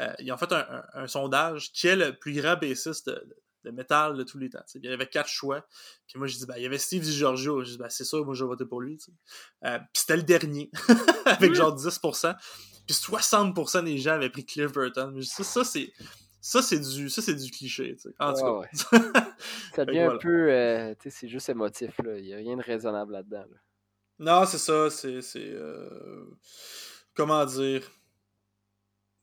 euh, 0.00 0.12
ils 0.18 0.30
ont 0.32 0.36
fait 0.36 0.52
un, 0.52 0.58
un- 0.58 0.84
un 1.02 1.06
sondage 1.06 1.72
qui 1.72 1.86
est 1.86 1.96
le 1.96 2.16
plus 2.18 2.32
grand 2.34 2.56
bassiste 2.56 3.06
de, 3.08 3.12
de- 3.14 3.36
de 3.64 3.70
métal 3.72 4.16
de 4.16 4.22
tous 4.22 4.38
les 4.38 4.48
temps. 4.50 4.62
Il 4.76 4.84
y 4.84 4.88
avait 4.88 5.08
quatre 5.08 5.28
choix. 5.28 5.66
Puis 6.06 6.16
moi, 6.16 6.28
je 6.28 6.36
dis, 6.36 6.46
ben, 6.46 6.54
il 6.58 6.62
y 6.62 6.66
avait 6.66 6.78
Steve 6.78 7.02
DiGiorgio. 7.02 7.64
Je 7.64 7.72
dis, 7.72 7.76
ben, 7.78 7.88
c'est 7.90 8.04
sûr, 8.04 8.24
moi, 8.24 8.32
je 8.34 8.44
vais 8.44 8.48
voter 8.48 8.64
pour 8.64 8.80
lui. 8.80 8.98
Euh, 9.64 9.78
puis 9.78 9.86
c'était 9.94 10.16
le 10.16 10.22
dernier, 10.22 10.70
avec 11.26 11.54
genre 11.54 11.74
10%. 11.76 12.36
Puis 12.86 12.94
60% 12.94 13.84
des 13.84 13.98
gens 13.98 14.12
avaient 14.12 14.30
pris 14.30 14.46
Cliff 14.46 14.70
Burton. 14.72 15.20
Ça, 15.22 15.42
ça 15.42 15.64
c'est. 15.64 15.92
Ça, 16.40 16.62
c'est 16.62 16.78
du, 16.78 17.10
ça, 17.10 17.20
c'est 17.20 17.34
du 17.34 17.50
cliché, 17.50 17.94
tu 17.96 18.02
sais. 18.02 18.14
En 18.18 18.32
tout 18.32 18.40
Ouais, 18.44 18.68
cas. 18.90 18.98
Ça 19.74 19.84
Fait 19.84 19.86
que 19.86 19.86
devient 19.86 20.00
un 20.00 20.18
peu. 20.18 20.50
euh, 20.52 20.94
tu 20.94 21.10
sais, 21.10 21.10
c'est 21.10 21.28
juste 21.28 21.48
émotif, 21.48 21.98
là. 22.04 22.16
Il 22.18 22.24
n'y 22.24 22.34
a 22.34 22.36
rien 22.36 22.56
de 22.56 22.62
raisonnable 22.62 23.12
là-dedans. 23.12 23.44
là. 23.50 23.56
Non, 24.20 24.46
c'est 24.46 24.58
ça, 24.58 24.88
c'est. 24.90 25.20
c'est 25.20 25.50
euh, 25.52 26.24
Comment 27.14 27.44
dire? 27.44 27.82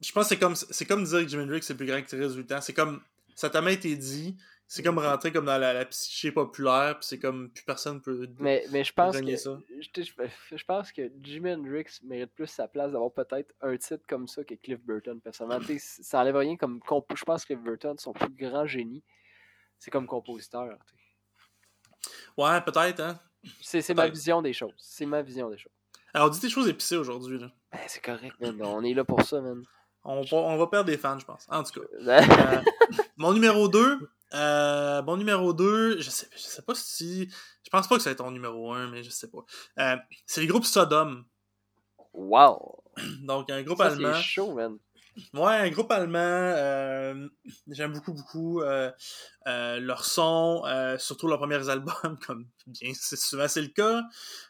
Je 0.01 0.11
pense 0.11 0.23
que 0.25 0.29
c'est 0.29 0.39
comme, 0.39 0.55
c'est 0.55 0.85
comme 0.85 1.03
dire 1.05 1.21
que 1.21 1.27
Jimi 1.27 1.43
Hendrix 1.43 1.61
c'est 1.63 1.73
le 1.73 1.77
plus 1.77 1.87
grand 1.87 1.99
guitariste 1.99 2.35
du 2.35 2.45
temps. 2.45 2.61
C'est 2.61 2.73
comme. 2.73 3.01
Ça 3.33 3.49
t'a 3.49 3.61
même 3.61 3.73
été 3.73 3.95
dit. 3.95 4.35
C'est 4.67 4.81
comme 4.81 4.97
rentrer 4.97 5.31
comme 5.31 5.45
dans 5.45 5.59
la, 5.59 5.73
la 5.73 5.85
psyché 5.85 6.31
populaire, 6.31 6.97
puis 6.97 7.05
c'est 7.07 7.19
comme 7.19 7.51
plus 7.51 7.63
personne 7.63 8.01
peut. 8.01 8.27
Mais, 8.39 8.65
mais 8.71 8.83
je 8.83 8.91
pense 8.93 9.15
que. 9.21 9.35
ça. 9.37 9.57
Je, 9.79 10.01
je- 10.03 10.57
je 10.57 10.63
pense 10.65 10.91
que 10.91 11.11
Jimi 11.21 11.53
Hendrix 11.53 11.85
mérite 12.03 12.31
plus 12.33 12.47
sa 12.47 12.67
place 12.67 12.91
d'avoir 12.91 13.11
peut-être 13.11 13.53
un 13.61 13.77
titre 13.77 14.03
comme 14.09 14.27
ça 14.27 14.43
que 14.43 14.55
Cliff 14.55 14.79
Burton, 14.81 15.21
personnellement. 15.21 15.63
Ça 15.79 16.19
enlève 16.21 16.37
rien 16.37 16.57
comme. 16.57 16.79
Je 17.15 17.23
pense 17.23 17.43
que 17.45 17.53
Cliff 17.53 17.63
Burton, 17.63 17.95
son 17.99 18.11
plus 18.13 18.29
grand 18.29 18.65
génie, 18.65 19.03
c'est 19.77 19.91
comme 19.91 20.07
compositeur. 20.07 20.75
Ouais, 22.37 22.61
peut-être, 22.61 22.99
hein. 23.01 23.19
C'est 23.61 23.93
ma 23.93 24.07
vision 24.09 24.41
des 24.41 24.53
choses. 24.53 24.73
C'est 24.77 25.05
ma 25.05 25.21
vision 25.21 25.49
des 25.49 25.57
choses. 25.57 25.71
Alors, 26.13 26.29
dis 26.31 26.39
des 26.39 26.49
choses 26.49 26.67
épicées 26.67 26.97
aujourd'hui. 26.97 27.37
là. 27.39 27.51
Ben, 27.71 27.79
c'est 27.87 28.03
correct, 28.03 28.35
man. 28.39 28.59
On 28.63 28.83
est 28.83 28.93
là 28.93 29.03
pour 29.03 29.21
ça, 29.21 29.41
man. 29.41 29.63
On, 30.03 30.21
va- 30.21 30.37
on 30.37 30.57
va 30.57 30.67
perdre 30.67 30.89
des 30.89 30.97
fans, 30.97 31.19
je 31.19 31.25
pense. 31.25 31.45
En 31.49 31.63
tout 31.63 31.79
cas. 31.81 31.87
Euh, 32.07 32.61
mon 33.17 33.33
numéro 33.33 33.67
2. 33.67 34.09
Euh, 34.33 35.01
mon 35.03 35.17
numéro 35.17 35.53
2, 35.53 36.01
je 36.01 36.09
sais, 36.09 36.27
je 36.33 36.39
sais 36.41 36.61
pas 36.61 36.75
si. 36.75 37.29
Je 37.63 37.69
pense 37.69 37.87
pas 37.87 37.95
que 37.97 38.01
ça 38.01 38.09
va 38.09 38.11
être 38.13 38.17
ton 38.19 38.31
numéro 38.31 38.73
1, 38.73 38.87
mais 38.89 39.03
je 39.03 39.09
sais 39.09 39.29
pas. 39.29 39.45
Euh, 39.79 39.97
c'est 40.25 40.41
le 40.41 40.47
groupe 40.47 40.65
Sodom. 40.65 41.23
wow! 42.13 42.83
Donc, 43.23 43.49
un 43.49 43.61
groupe 43.63 43.77
Ça, 43.77 43.85
allemand. 43.87 44.13
c'est 44.15 44.21
chaud, 44.21 44.53
man. 44.53 44.77
Ouais, 45.33 45.55
un 45.55 45.69
groupe 45.69 45.91
allemand. 45.91 46.17
euh, 46.19 47.27
J'aime 47.69 47.93
beaucoup, 47.93 48.13
beaucoup 48.13 48.61
euh, 48.61 48.91
euh, 49.47 49.79
leur 49.79 50.03
son, 50.03 50.63
euh, 50.65 50.97
surtout 50.97 51.27
leurs 51.27 51.39
premiers 51.39 51.69
albums, 51.69 52.17
comme 52.25 52.47
bien 52.67 52.91
c'est 52.93 53.15
souvent 53.15 53.47
c'est 53.47 53.61
le 53.61 53.69
cas. 53.69 54.01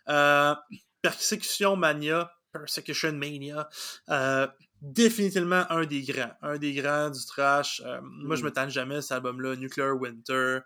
Euh, 0.09 0.55
Persecution 1.03 1.75
Mania, 1.75 2.31
Persecution 2.51 3.11
Mania, 3.13 3.69
euh, 4.09 4.47
définitivement 4.93 5.65
un 5.69 5.85
des 5.85 6.03
grands, 6.03 6.31
un 6.41 6.57
des 6.57 6.73
grands 6.73 7.09
du 7.09 7.25
trash. 7.25 7.81
Euh, 7.85 7.99
Moi, 8.03 8.35
je 8.35 8.43
me 8.43 8.51
tanne 8.51 8.69
jamais 8.69 9.01
cet 9.01 9.13
album-là, 9.13 9.55
Nuclear 9.55 9.95
Winter. 9.99 10.59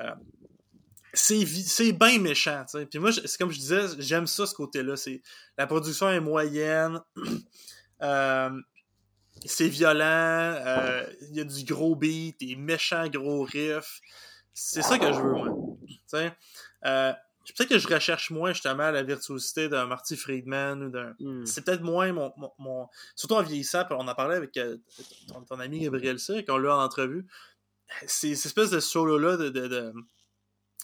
Euh, 0.00 0.14
c'est 1.12 1.92
bien 1.92 2.18
méchant, 2.18 2.64
tu 2.70 2.78
sais. 2.78 2.86
Puis 2.86 2.98
moi, 2.98 3.10
c'est 3.12 3.38
comme 3.38 3.50
je 3.50 3.58
disais, 3.58 3.86
j'aime 3.98 4.26
ça, 4.26 4.46
ce 4.46 4.54
côté-là. 4.54 4.96
C'est 4.96 5.22
La 5.56 5.66
production 5.66 6.10
est 6.10 6.20
moyenne. 6.20 7.00
Euh, 8.02 8.50
c'est 9.46 9.68
violent, 9.68 10.60
il 11.30 11.34
y 11.34 11.40
a 11.40 11.44
du 11.44 11.64
gros 11.64 11.96
beat, 11.96 12.38
des 12.38 12.54
méchants 12.56 13.08
gros 13.08 13.42
riffs. 13.42 14.02
C'est 14.52 14.82
ça 14.82 14.98
que 14.98 15.10
je 15.10 15.18
veux, 15.18 15.32
moi. 15.32 15.48
Tu 15.88 15.98
sais, 16.08 16.36
peut-être 17.54 17.68
que 17.70 17.78
je 17.78 17.86
recherche 17.88 18.30
moins 18.30 18.52
justement 18.52 18.90
la 18.90 19.02
virtuosité 19.02 19.68
d'un 19.68 19.86
Marty 19.86 20.16
Friedman 20.16 20.82
ou 20.84 20.90
d'un. 20.90 21.14
Hmm. 21.20 21.44
C'est 21.46 21.64
peut-être 21.64 21.82
moins 21.82 22.12
mon, 22.12 22.32
mon, 22.36 22.50
mon- 22.58 22.88
Surtout 23.14 23.34
en 23.34 23.42
vieillissant, 23.42 23.84
on 23.90 24.08
en 24.08 24.14
parlait 24.14 24.36
avec 24.36 24.56
euh, 24.56 24.78
ton, 25.28 25.42
ton 25.42 25.60
ami 25.60 25.80
Gabriel 25.80 26.18
Cyr, 26.18 26.38
quand 26.46 26.54
on 26.54 26.58
l'a 26.58 26.76
en 26.76 26.82
entrevue. 26.82 27.26
C'est 28.06 28.34
cette 28.34 28.46
espèce 28.46 28.70
de 28.70 28.80
solo-là 28.80 29.36
de, 29.36 29.48
de- 29.50 29.68
de- 29.68 29.92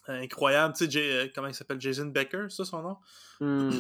incroyable. 0.09 0.75
Tu 0.77 0.85
sais, 0.85 0.91
Jay- 0.91 1.13
euh, 1.13 1.29
comment 1.35 1.49
il 1.49 1.55
s'appelle 1.55 1.81
Jason 1.81 2.07
Becker, 2.07 2.47
c'est 2.49 2.57
ça 2.57 2.65
son 2.65 2.83
nom? 2.83 2.97
Hmm. 3.41 3.71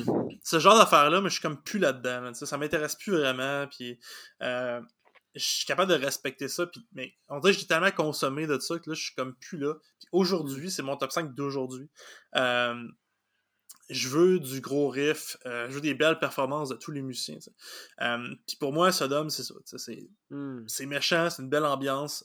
ce 0.43 0.59
genre 0.59 0.77
d'affaires-là, 0.77 1.21
mais 1.21 1.29
je 1.29 1.35
suis 1.35 1.43
comme 1.43 1.61
plus 1.63 1.79
là-dedans. 1.79 2.21
là, 2.21 2.35
ça 2.35 2.57
m'intéresse 2.59 2.97
plus 2.97 3.13
vraiment. 3.13 3.67
Puis, 3.69 3.99
euh, 4.43 4.81
je 5.35 5.45
suis 5.45 5.67
capable 5.67 5.91
de 5.91 5.97
respecter 5.97 6.49
ça. 6.49 6.67
Puis, 6.67 6.87
mais 6.93 7.15
on 7.29 7.39
dirait 7.41 7.55
que 7.55 7.61
j'ai 7.61 7.67
tellement 7.67 7.91
consommé 7.91 8.47
de 8.47 8.59
ça 8.59 8.79
que 8.79 8.91
là, 8.91 8.95
je 8.95 9.03
suis 9.03 9.15
comme 9.15 9.35
plus 9.37 9.59
là. 9.59 9.75
Puis 9.99 10.09
aujourd'hui, 10.13 10.71
c'est 10.71 10.83
mon 10.83 10.97
top 10.97 11.13
5 11.13 11.35
d'aujourd'hui. 11.35 11.89
Euh, 12.37 12.87
je 13.91 14.09
veux 14.09 14.41
du 14.41 14.61
gros 14.61 14.89
riff. 14.89 15.37
euh, 15.47 15.69
je 15.69 15.75
veux 15.75 15.81
des 15.81 15.95
belles 15.95 16.19
performances 16.19 16.69
de 16.69 16.77
tous 16.77 16.93
les 16.93 17.03
musiciens. 17.03 17.39
Euh, 18.01 18.35
puis 18.47 18.57
pour 18.57 18.73
moi, 18.73 18.93
Sodom, 18.93 19.29
c'est 19.31 19.43
ça. 19.43 19.55
C'est 19.65 20.09
Hmm. 20.31 20.65
c'est 20.67 20.87
méchant, 20.87 21.29
c'est 21.31 21.43
une 21.43 21.51
belle 21.51 21.65
ambiance, 21.67 22.25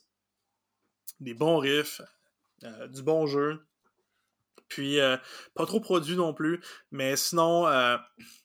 des 1.20 1.34
bons 1.34 1.58
riffs, 1.58 2.02
du 2.90 3.04
bon 3.04 3.28
jeu. 3.28 3.67
Puis, 4.70 5.00
euh, 5.00 5.18
pas 5.56 5.66
trop 5.66 5.80
produit 5.80 6.16
non 6.16 6.34
plus, 6.34 6.62
mais 6.92 7.16
sinon, 7.16 7.68
euh, 7.68 7.98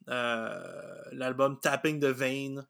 euh, 0.09 1.03
l'album 1.13 1.59
Tapping 1.61 2.01
the 2.01 2.05
Vein, 2.07 2.65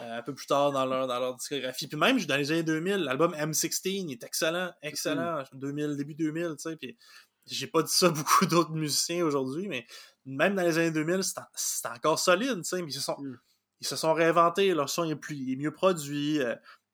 un 0.00 0.22
peu 0.22 0.34
plus 0.34 0.46
tard 0.46 0.72
dans 0.72 0.86
leur, 0.86 1.06
dans 1.06 1.18
leur 1.20 1.36
discographie. 1.36 1.86
Puis 1.88 1.96
même 1.98 2.18
dans 2.24 2.36
les 2.36 2.50
années 2.52 2.62
2000, 2.62 2.96
l'album 2.96 3.32
M16 3.34 3.80
il 4.06 4.12
est 4.12 4.24
excellent, 4.24 4.72
excellent, 4.82 5.42
2000, 5.52 5.96
début 5.96 6.14
2000, 6.14 6.54
tu 6.56 6.70
sais. 6.70 6.76
Puis 6.76 6.96
j'ai 7.46 7.66
pas 7.66 7.82
dit 7.82 7.92
ça 7.92 8.06
à 8.06 8.10
beaucoup 8.10 8.46
d'autres 8.46 8.72
musiciens 8.72 9.24
aujourd'hui, 9.24 9.68
mais 9.68 9.86
même 10.24 10.54
dans 10.54 10.62
les 10.62 10.78
années 10.78 10.90
2000, 10.90 11.22
c'est 11.22 11.38
en- 11.38 11.46
c'est 11.54 11.88
encore 11.88 12.18
solide, 12.18 12.56
tu 12.62 12.64
sais. 12.64 12.82
Mais 12.82 12.88
ils 12.88 12.94
se 12.94 13.00
sont, 13.00 13.16
Mm. 13.18 13.36
ils 13.80 13.86
se 13.86 13.96
sont 13.96 14.14
réinventés, 14.14 14.72
leur 14.74 14.88
son 14.88 15.04
est, 15.04 15.16
plus, 15.16 15.52
est 15.52 15.56
mieux 15.56 15.72
produit, 15.72 16.40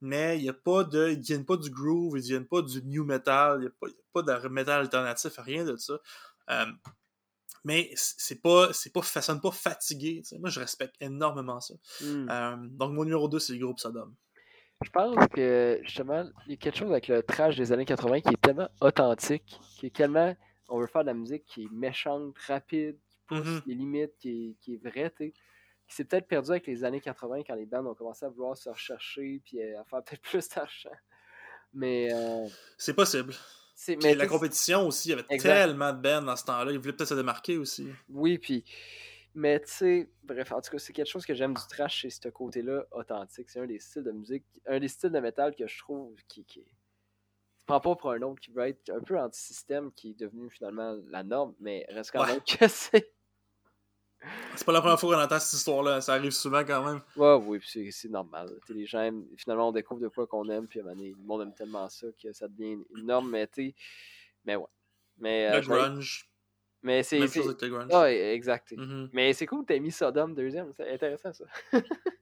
mais 0.00 0.38
il 0.38 0.44
y 0.44 0.48
a 0.48 0.54
pas 0.54 0.84
de, 0.84 1.10
ils 1.10 1.20
viennent 1.20 1.44
pas 1.44 1.56
du 1.56 1.70
groove, 1.70 2.18
ils 2.18 2.24
viennent 2.24 2.46
pas 2.46 2.62
du 2.62 2.82
new 2.84 3.04
metal, 3.04 3.58
il 3.60 3.64
y 3.64 3.66
a 3.66 3.70
pas, 4.12 4.34
a 4.34 4.40
de 4.40 4.48
metal 4.48 4.80
alternatif, 4.80 5.32
rien 5.38 5.64
de 5.64 5.76
ça. 5.76 5.98
Euh, 6.50 6.66
mais 7.64 7.90
c'est 7.94 8.40
pas, 8.40 8.72
c'est 8.72 8.92
pas, 8.92 9.02
ça 9.02 9.20
sonne 9.20 9.40
pas 9.40 9.50
fatigué. 9.50 10.22
Moi, 10.38 10.48
je 10.48 10.60
respecte 10.60 10.96
énormément 11.00 11.60
ça. 11.60 11.74
Hmm. 12.00 12.26
Euh, 12.30 12.56
donc, 12.70 12.92
mon 12.92 13.04
numéro 13.04 13.28
2, 13.28 13.38
c'est 13.38 13.52
le 13.52 13.58
groupe 13.58 13.78
Sodom. 13.78 14.14
Je 14.82 14.90
pense 14.90 15.14
que 15.28 15.78
justement, 15.82 16.24
il 16.46 16.52
y 16.52 16.54
a 16.54 16.56
quelque 16.56 16.78
chose 16.78 16.90
avec 16.90 17.08
le 17.08 17.22
trash 17.22 17.56
des 17.56 17.70
années 17.70 17.84
80 17.84 18.22
qui 18.22 18.28
est 18.30 18.40
tellement 18.40 18.68
authentique, 18.80 19.60
qui 19.78 19.86
est 19.86 19.94
tellement. 19.94 20.34
On 20.70 20.80
veut 20.80 20.86
faire 20.86 21.02
de 21.02 21.08
la 21.08 21.14
musique 21.14 21.44
qui 21.44 21.64
est 21.64 21.70
méchante, 21.70 22.34
rapide, 22.46 22.96
qui 23.10 23.18
pousse 23.26 23.62
les 23.66 23.74
limites, 23.74 24.16
qui 24.18 24.30
est, 24.30 24.56
qui 24.60 24.74
est 24.74 24.88
vraie, 24.88 25.10
tu 25.10 25.26
sais. 25.26 25.34
Qui 25.90 25.96
s'est 25.96 26.04
peut-être 26.04 26.28
perdu 26.28 26.50
avec 26.52 26.66
les 26.68 26.84
années 26.84 27.00
80 27.00 27.42
quand 27.44 27.56
les 27.56 27.66
bands 27.66 27.84
ont 27.84 27.94
commencé 27.96 28.24
à 28.24 28.28
vouloir 28.28 28.56
se 28.56 28.70
rechercher 28.70 29.42
puis 29.44 29.60
euh, 29.60 29.80
à 29.80 29.84
faire 29.84 30.02
peut-être 30.04 30.22
plus 30.22 30.48
d'argent. 30.48 30.90
Mais 31.74 32.08
euh, 32.12 32.46
C'est 32.78 32.94
possible. 32.94 33.34
c'est. 33.74 33.96
Mais 34.02 34.14
la 34.14 34.26
compétition 34.28 34.86
aussi, 34.86 35.08
il 35.08 35.10
y 35.10 35.14
avait 35.14 35.24
Exact. 35.30 35.48
tellement 35.52 35.92
de 35.92 36.00
bands 36.00 36.22
dans 36.22 36.36
ce 36.36 36.44
temps-là, 36.44 36.70
ils 36.72 36.78
voulaient 36.78 36.92
peut-être 36.92 37.08
se 37.08 37.14
démarquer 37.14 37.58
aussi. 37.58 37.88
Oui, 38.08 38.38
puis. 38.38 38.64
Mais 39.34 39.60
tu 39.60 39.70
sais, 39.70 40.10
bref, 40.24 40.50
en 40.52 40.60
tout 40.60 40.70
cas, 40.72 40.78
c'est 40.78 40.92
quelque 40.92 41.08
chose 41.08 41.24
que 41.26 41.34
j'aime 41.34 41.54
du 41.54 41.62
trash, 41.68 42.02
c'est 42.02 42.10
ce 42.10 42.28
côté-là 42.28 42.84
authentique. 42.92 43.48
C'est 43.50 43.60
un 43.60 43.66
des 43.66 43.78
styles 43.78 44.02
de 44.02 44.10
musique, 44.12 44.44
un 44.66 44.80
des 44.80 44.88
styles 44.88 45.10
de 45.10 45.20
métal 45.20 45.54
que 45.54 45.66
je 45.68 45.78
trouve 45.78 46.14
qui. 46.28 46.44
qui 46.44 46.60
tu 46.64 47.66
prends 47.66 47.80
pas 47.80 47.94
pour 47.94 48.10
un 48.10 48.22
autre 48.22 48.40
qui 48.40 48.50
veut 48.50 48.66
être 48.66 48.90
un 48.90 49.00
peu 49.00 49.16
anti-système, 49.18 49.92
qui 49.92 50.10
est 50.10 50.18
devenu 50.18 50.50
finalement 50.50 50.96
la 51.08 51.22
norme, 51.22 51.54
mais 51.60 51.86
reste 51.90 52.10
quand 52.10 52.22
Ouais. 52.24 52.32
même 52.32 52.40
que 52.40 52.66
c'est. 52.68 53.12
C'est 54.56 54.64
pas 54.66 54.72
la 54.72 54.80
première 54.80 55.00
fois 55.00 55.14
qu'on 55.16 55.22
entend 55.22 55.38
cette 55.40 55.58
histoire-là, 55.58 56.00
ça 56.02 56.12
arrive 56.14 56.30
souvent 56.32 56.62
quand 56.64 56.84
même. 56.84 57.00
Ouais, 57.16 57.34
oui, 57.46 57.58
puis 57.58 57.90
c'est- 57.90 58.08
normal. 58.08 58.50
Les 58.68 58.84
gens 58.86 59.00
aiment- 59.00 59.24
finalement, 59.36 59.68
on 59.68 59.72
découvre 59.72 60.00
de 60.02 60.08
quoi 60.08 60.26
qu'on 60.26 60.46
aime, 60.50 60.66
puis 60.66 60.80
à 60.80 60.82
donné, 60.82 61.10
le 61.18 61.24
monde 61.24 61.42
aime 61.42 61.54
tellement 61.54 61.88
ça 61.88 62.06
que 62.22 62.32
ça 62.32 62.46
devient 62.48 62.78
une 62.96 63.06
norme, 63.06 63.30
mais 63.30 63.46
tu. 63.46 63.72
Mais 64.44 64.56
ouais. 64.56 64.66
Mais, 65.18 65.50
euh, 65.50 65.60
Le 65.60 65.66
grunge, 65.66 66.28
mais 66.82 67.02
c'est. 67.02 67.18
même 67.18 67.28
c'est- 67.28 67.40
chose 67.40 67.48
avec 67.50 67.62
le 67.62 67.68
grunge. 67.68 67.88
Ah, 67.92 68.02
ouais, 68.02 68.34
exact. 68.34 68.72
Mhm. 68.76 69.08
Mais 69.12 69.32
c'est 69.32 69.46
cool, 69.46 69.64
t'as 69.66 69.78
mis 69.78 69.90
Sodom 69.92 70.28
deuxième, 70.34 70.72
c'est 70.76 70.90
intéressant 70.90 71.32
ça. 71.32 71.44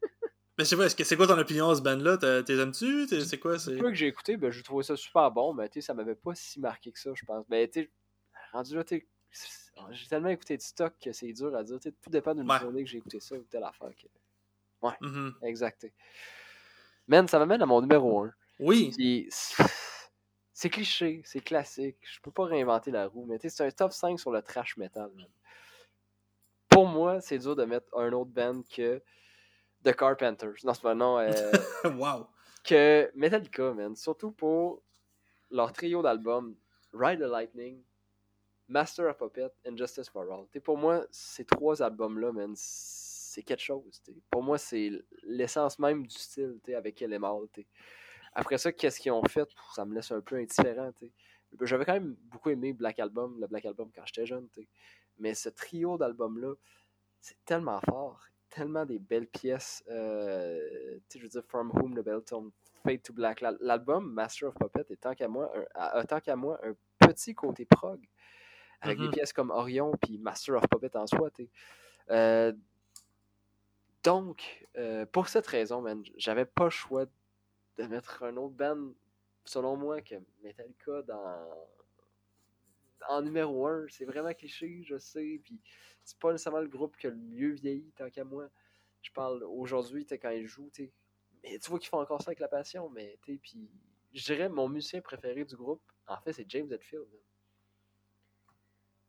Mais 0.58 0.64
je 0.64 0.70
sais 0.70 0.76
pas, 0.76 0.86
est-ce 0.86 0.96
que- 0.96 1.04
c'est 1.04 1.16
quoi 1.16 1.28
ton 1.28 1.38
opinion 1.38 1.70
de 1.70 1.76
ce 1.76 1.82
band-là? 1.82 2.16
T'es 2.42 2.54
aimes-tu? 2.58 3.06
C'est 3.06 3.38
quoi? 3.38 3.60
C'est... 3.60 3.70
Le 3.72 3.78
peu 3.78 3.90
que 3.90 3.94
j'ai 3.94 4.08
écouté, 4.08 4.36
ben, 4.36 4.50
je 4.50 4.60
trouvais 4.64 4.82
ça 4.82 4.96
super 4.96 5.30
bon, 5.30 5.54
mais 5.54 5.68
tu 5.68 5.80
sais, 5.80 5.86
ça 5.86 5.94
m'avait 5.94 6.16
pas 6.16 6.34
si 6.34 6.58
marqué 6.58 6.90
que 6.90 6.98
ça, 6.98 7.10
je 7.14 7.24
pense. 7.24 7.46
Ben, 7.48 7.68
tu 7.70 7.88
rendu 8.52 8.74
là, 8.74 8.82
tu 8.82 9.06
j'ai 9.90 10.06
tellement 10.08 10.28
écouté 10.28 10.56
de 10.56 10.62
stock 10.62 10.94
que 11.02 11.12
c'est 11.12 11.32
dur 11.32 11.54
à 11.54 11.62
dire. 11.62 11.78
tout 11.80 12.10
dépend 12.10 12.34
d'une 12.34 12.50
Ouais. 12.50 12.58
journée 12.58 12.84
que 12.84 12.90
j'ai 12.90 12.98
écouté 12.98 13.20
ça 13.20 13.36
ou 13.36 13.42
telle 13.44 13.64
affaire. 13.64 13.90
Que... 13.96 14.06
Mhm. 15.06 15.34
Exact. 15.42 15.80
tu 15.80 15.86
sais. 15.88 15.92
Man, 17.06 17.26
ça 17.28 17.38
m'amène 17.38 17.62
à 17.62 17.66
mon 17.66 17.80
numéro 17.80 18.24
1. 18.24 18.32
Oui, 18.60 18.92
c'est 20.52 20.70
cliché, 20.70 21.22
c'est 21.24 21.40
classique. 21.40 21.96
Je 22.02 22.20
peux 22.20 22.32
pas 22.32 22.44
réinventer 22.46 22.90
la 22.90 23.06
roue, 23.06 23.24
mais 23.26 23.38
c'est 23.40 23.60
un 23.64 23.70
top 23.70 23.92
5 23.92 24.18
sur 24.18 24.32
le 24.32 24.42
trash 24.42 24.76
metal. 24.76 25.10
man. 25.14 25.26
Pour 26.68 26.86
moi, 26.86 27.20
c'est 27.20 27.38
dur 27.38 27.54
de 27.56 27.64
mettre 27.64 27.86
un 27.96 28.12
autre 28.12 28.30
band 28.30 28.62
que 28.70 29.00
The 29.84 29.94
Carpenters. 29.94 30.54
Non, 30.64 30.74
c'est 30.74 30.82
pas 30.82 30.94
non. 30.94 31.18
euh, 31.18 31.30
wow. 31.96 32.26
que 32.64 33.10
Metallica, 33.14 33.72
man. 33.72 33.94
Surtout 33.96 34.32
pour 34.32 34.82
leur 35.50 35.72
trio 35.72 36.02
d'albums 36.02 36.56
Ride 36.92 37.20
the 37.20 37.30
Lightning, 37.30 37.82
Master 38.68 39.06
of 39.08 39.16
Puppet 39.16 39.50
and 39.66 39.76
Justice 39.76 40.08
for 40.10 40.24
All. 40.30 40.46
Pour 40.62 40.76
moi, 40.76 41.06
ces 41.10 41.44
trois 41.44 41.82
albums-là, 41.82 42.32
man, 42.32 42.52
c'est 42.54 43.42
quelque 43.42 43.62
chose. 43.62 44.02
Pour 44.30 44.42
moi, 44.42 44.58
c'est 44.58 44.90
l'essence 45.22 45.78
même 45.78 46.06
du 46.06 46.16
style 46.16 46.58
avec 46.76 47.00
Elemal. 47.00 47.48
t'sais. 47.52 47.66
Après 48.34 48.58
ça, 48.58 48.70
qu'est-ce 48.72 49.00
qu'ils 49.00 49.12
ont 49.12 49.24
fait? 49.24 49.48
Ça 49.74 49.84
me 49.84 49.94
laisse 49.94 50.10
un 50.12 50.20
peu 50.20 50.36
indifférent. 50.36 50.92
J'avais 51.62 51.84
quand 51.86 51.94
même 51.94 52.14
beaucoup 52.24 52.50
aimé 52.50 52.72
Black 52.74 52.98
Album, 52.98 53.40
le 53.40 53.46
Black 53.46 53.64
Album 53.64 53.90
quand 53.94 54.02
j'étais 54.04 54.26
jeune. 54.26 54.48
Mais 55.18 55.34
ce 55.34 55.48
trio 55.48 55.96
d'albums-là, 55.96 56.52
c'est 57.20 57.42
tellement 57.46 57.80
fort, 57.80 58.20
tellement 58.50 58.84
des 58.84 58.98
belles 58.98 59.26
pièces. 59.26 59.82
Euh, 59.88 60.98
je 61.12 61.18
veux 61.20 61.28
dire, 61.28 61.42
From 61.48 61.70
Whom 61.74 61.94
the 61.94 62.04
Bell 62.04 62.22
Tone, 62.22 62.50
Fade 62.84 63.02
to 63.02 63.12
Black. 63.14 63.40
L'al- 63.40 63.56
L'album 63.60 64.12
Master 64.12 64.48
of 64.50 64.54
Puppet 64.56 64.84
est 64.92 64.96
tant 65.00 65.14
qu'à 65.14 65.26
moi, 65.26 65.50
un, 65.74 66.04
tant 66.04 66.20
qu'à 66.20 66.36
moi 66.36 66.60
un 66.62 66.74
petit 66.98 67.34
côté 67.34 67.64
prog. 67.64 68.00
Avec 68.80 68.98
des 68.98 69.10
pièces 69.10 69.32
comme 69.32 69.50
Orion 69.50 69.92
puis 70.00 70.18
Master 70.18 70.56
of 70.56 70.64
Puppet 70.68 70.96
en 70.96 71.06
soi. 71.06 71.30
Euh, 72.10 72.52
donc, 74.04 74.66
euh, 74.76 75.04
pour 75.06 75.28
cette 75.28 75.46
raison, 75.46 75.82
man, 75.82 76.02
j'avais 76.16 76.44
pas 76.44 76.64
le 76.64 76.70
choix 76.70 77.06
de 77.76 77.84
mettre 77.84 78.22
un 78.22 78.36
autre 78.36 78.54
band, 78.54 78.92
selon 79.44 79.76
moi, 79.76 80.00
que 80.00 80.14
Metallica 80.42 81.02
dans 81.02 81.48
en 83.08 83.22
numéro 83.22 83.66
1. 83.66 83.86
C'est 83.88 84.04
vraiment 84.04 84.32
cliché, 84.32 84.82
je 84.84 84.98
sais. 84.98 85.40
Puis 85.42 85.60
c'est 86.04 86.18
pas 86.18 86.32
nécessairement 86.32 86.60
le 86.60 86.68
groupe 86.68 86.96
qui 86.96 87.06
a 87.06 87.10
le 87.10 87.16
mieux 87.16 87.52
vieilli, 87.52 87.92
tant 87.96 88.08
qu'à 88.10 88.24
moi. 88.24 88.48
Je 89.02 89.10
parle 89.12 89.42
aujourd'hui, 89.44 90.06
quand 90.06 90.30
ils 90.30 90.46
jouent, 90.46 90.70
t'sais. 90.70 90.92
Mais 91.42 91.58
tu 91.58 91.70
vois 91.70 91.78
qu'ils 91.78 91.88
font 91.88 92.00
encore 92.00 92.20
ça 92.20 92.30
avec 92.30 92.40
la 92.40 92.48
passion, 92.48 92.88
mais 92.90 93.16
t'sais, 93.22 93.38
puis 93.40 93.70
je 94.12 94.24
dirais 94.24 94.48
mon 94.48 94.68
musicien 94.68 95.00
préféré 95.00 95.44
du 95.44 95.56
groupe, 95.56 95.82
en 96.06 96.20
fait, 96.20 96.32
c'est 96.32 96.50
James 96.50 96.70
Hetfield. 96.72 97.06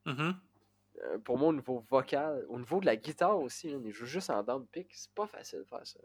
Man. 0.05 0.15
Mhm. 0.15 0.35
euh, 1.03 1.17
pour 1.19 1.37
moi, 1.37 1.49
au 1.49 1.53
niveau 1.53 1.83
vocal, 1.89 2.45
au 2.49 2.59
niveau 2.59 2.79
de 2.79 2.85
la 2.85 2.95
guitare 2.95 3.39
aussi, 3.39 3.69
il 3.69 3.91
joue 3.91 4.05
juste 4.05 4.29
en 4.29 4.43
down 4.43 4.65
pick. 4.67 4.87
C'est 4.93 5.13
pas 5.13 5.27
facile 5.27 5.59
de 5.59 5.63
faire 5.65 5.85
ça. 5.85 5.99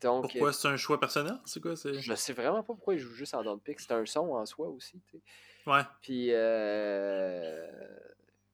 Donc, 0.00 0.30
pourquoi? 0.30 0.52
c'est 0.52 0.68
un 0.68 0.76
choix 0.76 1.00
personnel? 1.00 1.38
C'est 1.46 1.60
quoi? 1.60 1.74
Je 1.74 2.14
sais 2.14 2.32
vraiment 2.34 2.62
pas 2.62 2.74
pourquoi 2.74 2.94
il 2.94 2.98
joue 3.00 3.14
juste 3.14 3.34
en 3.34 3.42
down 3.42 3.60
pick. 3.60 3.80
C'est 3.80 3.92
un 3.92 4.04
son 4.04 4.32
en 4.34 4.44
soi 4.44 4.68
aussi. 4.68 5.00
Ouais. 5.66 5.80
Puis, 6.02 6.28
euh... 6.32 7.66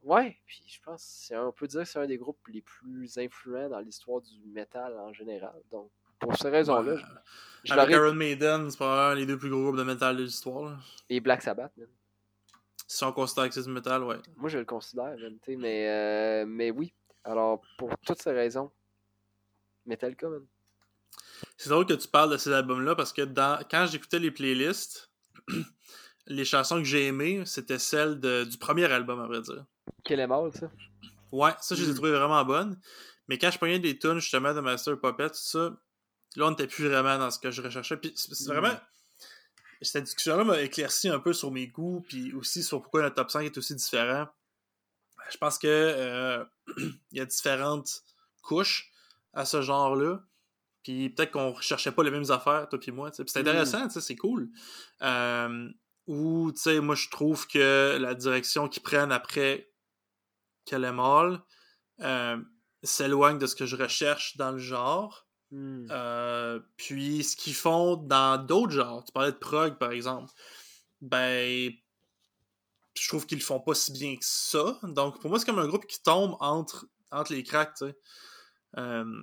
ouais, 0.02 0.38
puis 0.46 0.62
je 0.66 0.80
pense 0.80 1.32
on 1.34 1.52
peut 1.52 1.66
dire 1.66 1.80
que 1.80 1.88
c'est 1.88 1.98
un 1.98 2.06
des 2.06 2.16
groupes 2.16 2.46
les 2.48 2.62
plus 2.62 3.18
influents 3.18 3.68
dans 3.68 3.80
l'histoire 3.80 4.20
du 4.20 4.38
metal 4.46 4.96
en 4.98 5.12
général. 5.12 5.60
Donc, 5.70 5.90
pour 6.22 6.36
ces 6.36 6.48
raisons-là. 6.48 6.96
Je, 7.64 7.72
Avec 7.72 7.94
Iron 7.94 8.14
Maiden, 8.14 8.70
c'est 8.70 8.78
pas 8.78 9.14
les 9.14 9.26
deux 9.26 9.36
plus 9.36 9.50
gros 9.50 9.62
groupes 9.62 9.76
de 9.76 9.82
metal 9.82 10.16
de 10.16 10.22
l'histoire. 10.22 10.80
Et 11.08 11.20
Black 11.20 11.42
Sabbath, 11.42 11.76
même. 11.76 11.88
Si 12.92 13.02
on 13.04 13.12
considère 13.12 13.48
que 13.48 13.54
c'est 13.54 13.62
du 13.62 13.70
metal, 13.70 14.04
ouais. 14.04 14.18
Moi, 14.36 14.50
je 14.50 14.58
le 14.58 14.66
considère, 14.66 15.16
mais, 15.48 15.88
euh, 15.88 16.44
mais 16.46 16.70
oui. 16.70 16.92
Alors, 17.24 17.62
pour 17.78 17.88
toutes 18.04 18.20
ces 18.20 18.32
raisons, 18.32 18.70
Metallica, 19.86 20.28
même. 20.28 20.46
C'est 21.56 21.70
drôle 21.70 21.86
que 21.86 21.94
tu 21.94 22.06
parles 22.06 22.30
de 22.30 22.36
ces 22.36 22.52
albums-là 22.52 22.94
parce 22.94 23.14
que 23.14 23.22
dans... 23.22 23.58
quand 23.70 23.86
j'écoutais 23.86 24.18
les 24.18 24.30
playlists, 24.30 25.10
les 26.26 26.44
chansons 26.44 26.76
que 26.76 26.84
j'ai 26.84 27.06
aimées, 27.06 27.44
c'était 27.46 27.78
celles 27.78 28.20
du 28.20 28.58
premier 28.58 28.84
album, 28.84 29.20
à 29.20 29.26
vrai 29.26 29.40
dire. 29.40 29.64
Quel 30.04 30.20
est 30.20 30.26
mort, 30.26 30.52
ça? 30.52 30.70
Ouais, 31.32 31.52
ça, 31.60 31.74
je 31.74 31.84
les 31.84 31.88
ai 31.88 31.92
hmm. 31.92 31.94
trouvées 31.94 32.12
vraiment 32.12 32.44
bonnes. 32.44 32.78
Mais 33.26 33.38
quand 33.38 33.50
je 33.50 33.56
prenais 33.56 33.78
des 33.78 33.98
tunes, 33.98 34.18
justement, 34.18 34.52
de 34.52 34.60
Master 34.60 35.00
Puppet, 35.00 35.30
tout 35.30 35.36
ça, 35.36 35.74
là, 36.36 36.46
on 36.46 36.50
n'était 36.50 36.66
plus 36.66 36.88
vraiment 36.88 37.16
dans 37.16 37.30
ce 37.30 37.38
que 37.38 37.50
je 37.50 37.62
recherchais. 37.62 37.96
Puis 37.96 38.12
c'est 38.14 38.48
vraiment. 38.48 38.68
Hmm 38.68 38.80
cette 39.82 40.04
discussion-là 40.04 40.44
m'a 40.44 40.60
éclairci 40.60 41.08
un 41.08 41.18
peu 41.18 41.32
sur 41.32 41.50
mes 41.50 41.66
goûts, 41.66 42.04
puis 42.08 42.32
aussi 42.32 42.62
sur 42.62 42.80
pourquoi 42.82 43.02
notre 43.02 43.16
top 43.16 43.30
5 43.30 43.44
est 43.44 43.58
aussi 43.58 43.74
différent. 43.74 44.26
Je 45.30 45.36
pense 45.38 45.58
que 45.58 45.66
euh, 45.68 46.44
il 46.76 47.18
y 47.18 47.20
a 47.20 47.24
différentes 47.24 48.02
couches 48.42 48.90
à 49.32 49.44
ce 49.44 49.62
genre-là. 49.62 50.20
Puis 50.82 51.10
peut-être 51.10 51.30
qu'on 51.30 51.52
recherchait 51.52 51.92
pas 51.92 52.02
les 52.02 52.10
mêmes 52.10 52.30
affaires, 52.30 52.68
toi 52.68 52.78
et 52.84 52.90
moi. 52.90 53.10
C'est 53.12 53.22
mm. 53.22 53.40
intéressant, 53.40 53.88
c'est 53.88 54.16
cool. 54.16 54.48
Euh, 55.02 55.68
ou, 56.06 56.50
tu 56.52 56.60
sais, 56.60 56.80
moi, 56.80 56.96
je 56.96 57.08
trouve 57.08 57.46
que 57.46 57.96
la 58.00 58.14
direction 58.14 58.68
qu'ils 58.68 58.82
prennent 58.82 59.12
après 59.12 59.70
qu'elle 60.64 60.84
est 60.84 60.92
euh, 62.00 62.36
s'éloigne 62.82 63.38
de 63.38 63.46
ce 63.46 63.54
que 63.54 63.66
je 63.66 63.76
recherche 63.76 64.36
dans 64.36 64.52
le 64.52 64.58
genre. 64.58 65.28
Hmm. 65.52 65.86
Euh, 65.90 66.60
puis 66.78 67.22
ce 67.22 67.36
qu'ils 67.36 67.54
font 67.54 67.96
dans 67.96 68.42
d'autres 68.42 68.72
genres, 68.72 69.04
tu 69.04 69.12
parlais 69.12 69.32
de 69.32 69.36
prog 69.36 69.78
par 69.78 69.92
exemple, 69.92 70.32
ben 71.02 71.70
je 72.94 73.08
trouve 73.08 73.26
qu'ils 73.26 73.38
le 73.38 73.44
font 73.44 73.60
pas 73.60 73.74
si 73.74 73.92
bien 73.92 74.16
que 74.16 74.24
ça. 74.24 74.78
Donc 74.82 75.20
pour 75.20 75.28
moi 75.28 75.38
c'est 75.38 75.44
comme 75.44 75.58
un 75.58 75.68
groupe 75.68 75.86
qui 75.86 76.02
tombe 76.02 76.36
entre, 76.40 76.88
entre 77.10 77.34
les 77.34 77.42
cracks, 77.42 77.74
tu 77.74 77.86
sais. 77.86 77.98
Euh, 78.78 79.22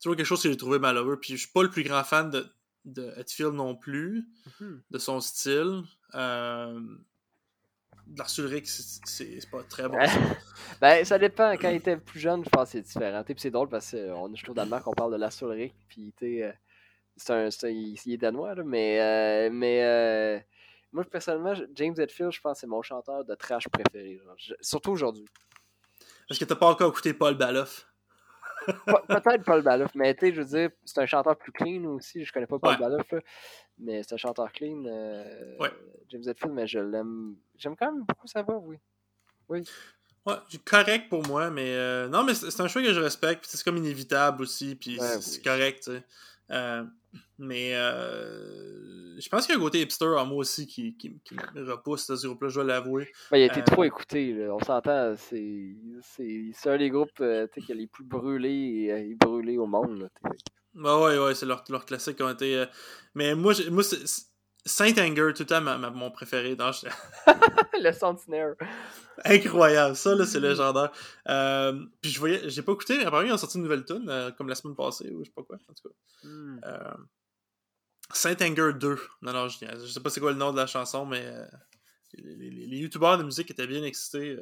tu 0.00 0.08
vois 0.08 0.16
quelque 0.16 0.26
chose 0.26 0.42
que 0.42 0.48
j'ai 0.50 0.56
trouvé 0.56 0.78
malheureux. 0.78 1.18
Puis 1.20 1.34
je 1.34 1.38
suis 1.38 1.52
pas 1.52 1.62
le 1.62 1.70
plus 1.70 1.82
grand 1.82 2.04
fan 2.04 2.30
de, 2.30 2.46
de 2.84 3.12
Hetfield 3.16 3.54
non 3.54 3.76
plus, 3.76 4.28
mm-hmm. 4.60 4.80
de 4.90 4.98
son 4.98 5.20
style. 5.20 5.82
Euh, 6.14 6.80
l'artillerie, 8.16 8.62
c'est 8.64 9.50
pas 9.50 9.62
très 9.64 9.88
bon. 9.88 9.98
ben, 10.80 11.04
ça 11.04 11.18
dépend. 11.18 11.52
Quand 11.52 11.70
il 11.70 11.76
était 11.76 11.96
plus 11.96 12.20
jeune, 12.20 12.44
je 12.44 12.48
pense 12.48 12.64
que 12.64 12.72
c'est 12.72 12.82
différent. 12.82 13.22
Puis 13.24 13.34
c'est 13.38 13.50
drôle 13.50 13.68
parce 13.68 13.90
que 13.90 14.10
on, 14.12 14.34
je 14.34 14.42
trouve 14.42 14.56
Danemark, 14.56 14.86
on 14.86 14.92
parle 14.92 15.12
de 15.12 15.18
l'artillerie. 15.18 15.72
Puis, 15.88 16.42
euh, 16.42 16.52
c'est 17.16 17.32
un, 17.32 17.48
il, 17.68 17.98
il, 18.04 18.12
est 18.12 18.16
danois, 18.16 18.54
là, 18.54 18.62
mais, 18.64 19.00
euh, 19.00 19.50
mais 19.52 19.82
euh, 19.82 20.38
moi, 20.92 21.04
personnellement, 21.04 21.54
James 21.74 21.94
Hetfield, 21.98 22.32
je 22.32 22.40
pense 22.40 22.54
que 22.54 22.60
c'est 22.60 22.66
mon 22.66 22.82
chanteur 22.82 23.24
de 23.24 23.34
trash 23.34 23.68
préféré. 23.68 24.20
surtout 24.60 24.92
aujourd'hui. 24.92 25.26
Est-ce 26.30 26.38
que 26.38 26.44
t'as 26.44 26.56
pas 26.56 26.68
encore 26.68 26.90
écouté 26.90 27.14
Paul 27.14 27.34
Baloff? 27.34 27.86
Peut-être 29.08 29.44
Paul 29.44 29.62
Baloff, 29.62 29.94
mais 29.94 30.14
tu 30.14 30.26
sais, 30.26 30.34
je 30.34 30.42
veux 30.42 30.46
dire, 30.46 30.70
c'est 30.84 31.00
un 31.00 31.06
chanteur 31.06 31.36
plus 31.36 31.52
clean 31.52 31.84
aussi. 31.86 32.24
Je 32.24 32.32
connais 32.32 32.46
pas 32.46 32.58
Paul 32.58 32.78
Baloff, 32.78 33.14
mais 33.78 34.02
c'est 34.02 34.14
un 34.14 34.18
chanteur 34.18 34.52
clean. 34.52 34.84
Euh, 34.86 35.56
James 36.08 36.22
Hetfield, 36.26 36.54
mais 36.54 36.66
je 36.66 36.78
l'aime. 36.78 37.36
J'aime 37.56 37.76
quand 37.76 37.92
même 37.92 38.04
beaucoup 38.04 38.26
sa 38.26 38.42
voix, 38.42 38.58
oui. 38.58 38.76
Oui. 39.48 39.62
Ouais, 40.26 40.34
correct 40.64 41.08
pour 41.08 41.26
moi, 41.26 41.50
mais 41.50 41.74
euh, 41.74 42.08
non, 42.08 42.22
mais 42.22 42.34
c'est 42.34 42.60
un 42.60 42.68
choix 42.68 42.82
que 42.82 42.92
je 42.92 43.00
respecte, 43.00 43.46
c'est 43.46 43.62
comme 43.62 43.78
inévitable 43.78 44.42
aussi, 44.42 44.74
puis 44.74 44.98
c'est 45.20 45.42
correct, 45.42 45.84
tu 45.84 45.92
sais. 45.92 46.02
Euh, 46.50 46.84
mais 47.38 47.74
euh, 47.74 49.18
je 49.18 49.28
pense 49.28 49.46
qu'il 49.46 49.54
y 49.54 49.58
a 49.58 49.60
un 49.60 49.62
côté 49.62 49.80
hipster 49.80 50.06
en 50.06 50.26
moi 50.26 50.38
aussi 50.38 50.66
qui, 50.66 50.96
qui, 50.96 51.10
me 51.54 51.70
repousse 51.70 52.06
ce 52.14 52.26
groupe-là, 52.26 52.48
je 52.48 52.54
dois 52.54 52.64
l'avouer. 52.64 53.10
il 53.32 53.42
a 53.42 53.46
été 53.46 53.62
trop 53.62 53.84
écouté, 53.84 54.48
on 54.50 54.58
s'entend. 54.60 55.14
C'est 55.16 55.76
un 56.66 56.78
des 56.78 56.90
groupes 56.90 57.12
qui 57.14 57.72
a 57.72 57.74
les 57.74 57.86
plus 57.86 58.04
brûlés 58.04 59.08
et 59.10 59.14
brûlés 59.14 59.58
au 59.58 59.66
monde. 59.66 60.10
bah 60.74 61.00
ouais, 61.00 61.18
ouais, 61.18 61.34
c'est 61.34 61.46
leur, 61.46 61.64
leur 61.68 61.84
classique 61.84 62.16
qui 62.16 62.22
ont 62.22 62.30
été. 62.30 62.64
mais 63.14 63.34
moi, 63.34 63.54
moi 63.70 63.82
Saint 63.82 64.27
Anger, 64.98 65.32
tout 65.34 65.42
le 65.42 65.46
temps 65.46 65.60
mon 65.92 66.10
préféré. 66.10 66.54
Dans... 66.56 66.70
le 67.80 67.92
Sentinel. 67.92 68.54
Incroyable, 69.24 69.96
ça 69.96 70.14
là, 70.14 70.26
c'est 70.26 70.40
légendaire. 70.40 70.92
Euh, 71.28 71.84
puis 72.00 72.10
je 72.10 72.18
voyais, 72.18 72.48
j'ai 72.48 72.62
pas 72.62 72.72
écouté, 72.72 72.98
mais 72.98 73.04
apparemment 73.04 73.28
ils 73.28 73.32
ont 73.32 73.38
sorti 73.38 73.56
une 73.56 73.64
nouvelle 73.64 73.84
tune 73.84 74.08
euh, 74.08 74.30
comme 74.30 74.48
la 74.48 74.54
semaine 74.54 74.76
passée 74.76 75.10
ou 75.10 75.24
je 75.24 75.28
sais 75.28 75.34
pas 75.34 75.42
quoi, 75.42 75.56
en 75.56 75.72
tout 75.74 75.88
cas. 75.88 75.94
Hmm. 76.28 76.60
Euh, 76.64 76.94
Saint 78.12 78.36
Anger 78.40 78.72
2. 78.74 78.98
Non, 79.22 79.32
non, 79.32 79.48
je, 79.48 79.58
je 79.58 79.86
sais 79.86 80.00
pas 80.00 80.10
c'est 80.10 80.20
quoi 80.20 80.30
le 80.30 80.38
nom 80.38 80.52
de 80.52 80.56
la 80.56 80.66
chanson, 80.66 81.04
mais 81.04 81.30
les, 82.14 82.50
les, 82.50 82.76
youtubeurs 82.78 83.18
de 83.18 83.24
musique 83.24 83.50
étaient 83.50 83.66
bien 83.66 83.82
excités. 83.82 84.38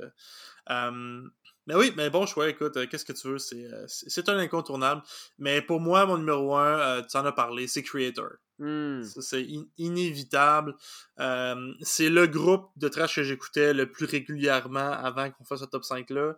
Mais 1.66 1.74
oui, 1.74 1.92
mais 1.96 2.10
bon 2.10 2.26
choix, 2.26 2.48
écoute, 2.48 2.78
qu'est-ce 2.88 3.04
que 3.04 3.12
tu 3.12 3.28
veux, 3.28 3.38
c'est 3.38 4.28
un 4.28 4.38
incontournable. 4.38 5.02
Mais 5.38 5.62
pour 5.62 5.80
moi, 5.80 6.06
mon 6.06 6.18
numéro 6.18 6.56
1, 6.56 7.02
tu 7.02 7.16
en 7.16 7.24
as 7.24 7.32
parlé, 7.32 7.66
c'est 7.66 7.82
Creator. 7.82 8.30
Hmm. 8.58 9.02
C'est 9.02 9.46
inévitable. 9.76 10.74
Euh, 11.20 11.72
c'est 11.82 12.08
le 12.08 12.26
groupe 12.26 12.70
de 12.76 12.88
trash 12.88 13.16
que 13.16 13.22
j'écoutais 13.22 13.74
le 13.74 13.90
plus 13.90 14.06
régulièrement 14.06 14.92
avant 14.92 15.30
qu'on 15.30 15.44
fasse 15.44 15.60
ce 15.60 15.66
top 15.66 15.82
5-là. 15.82 16.36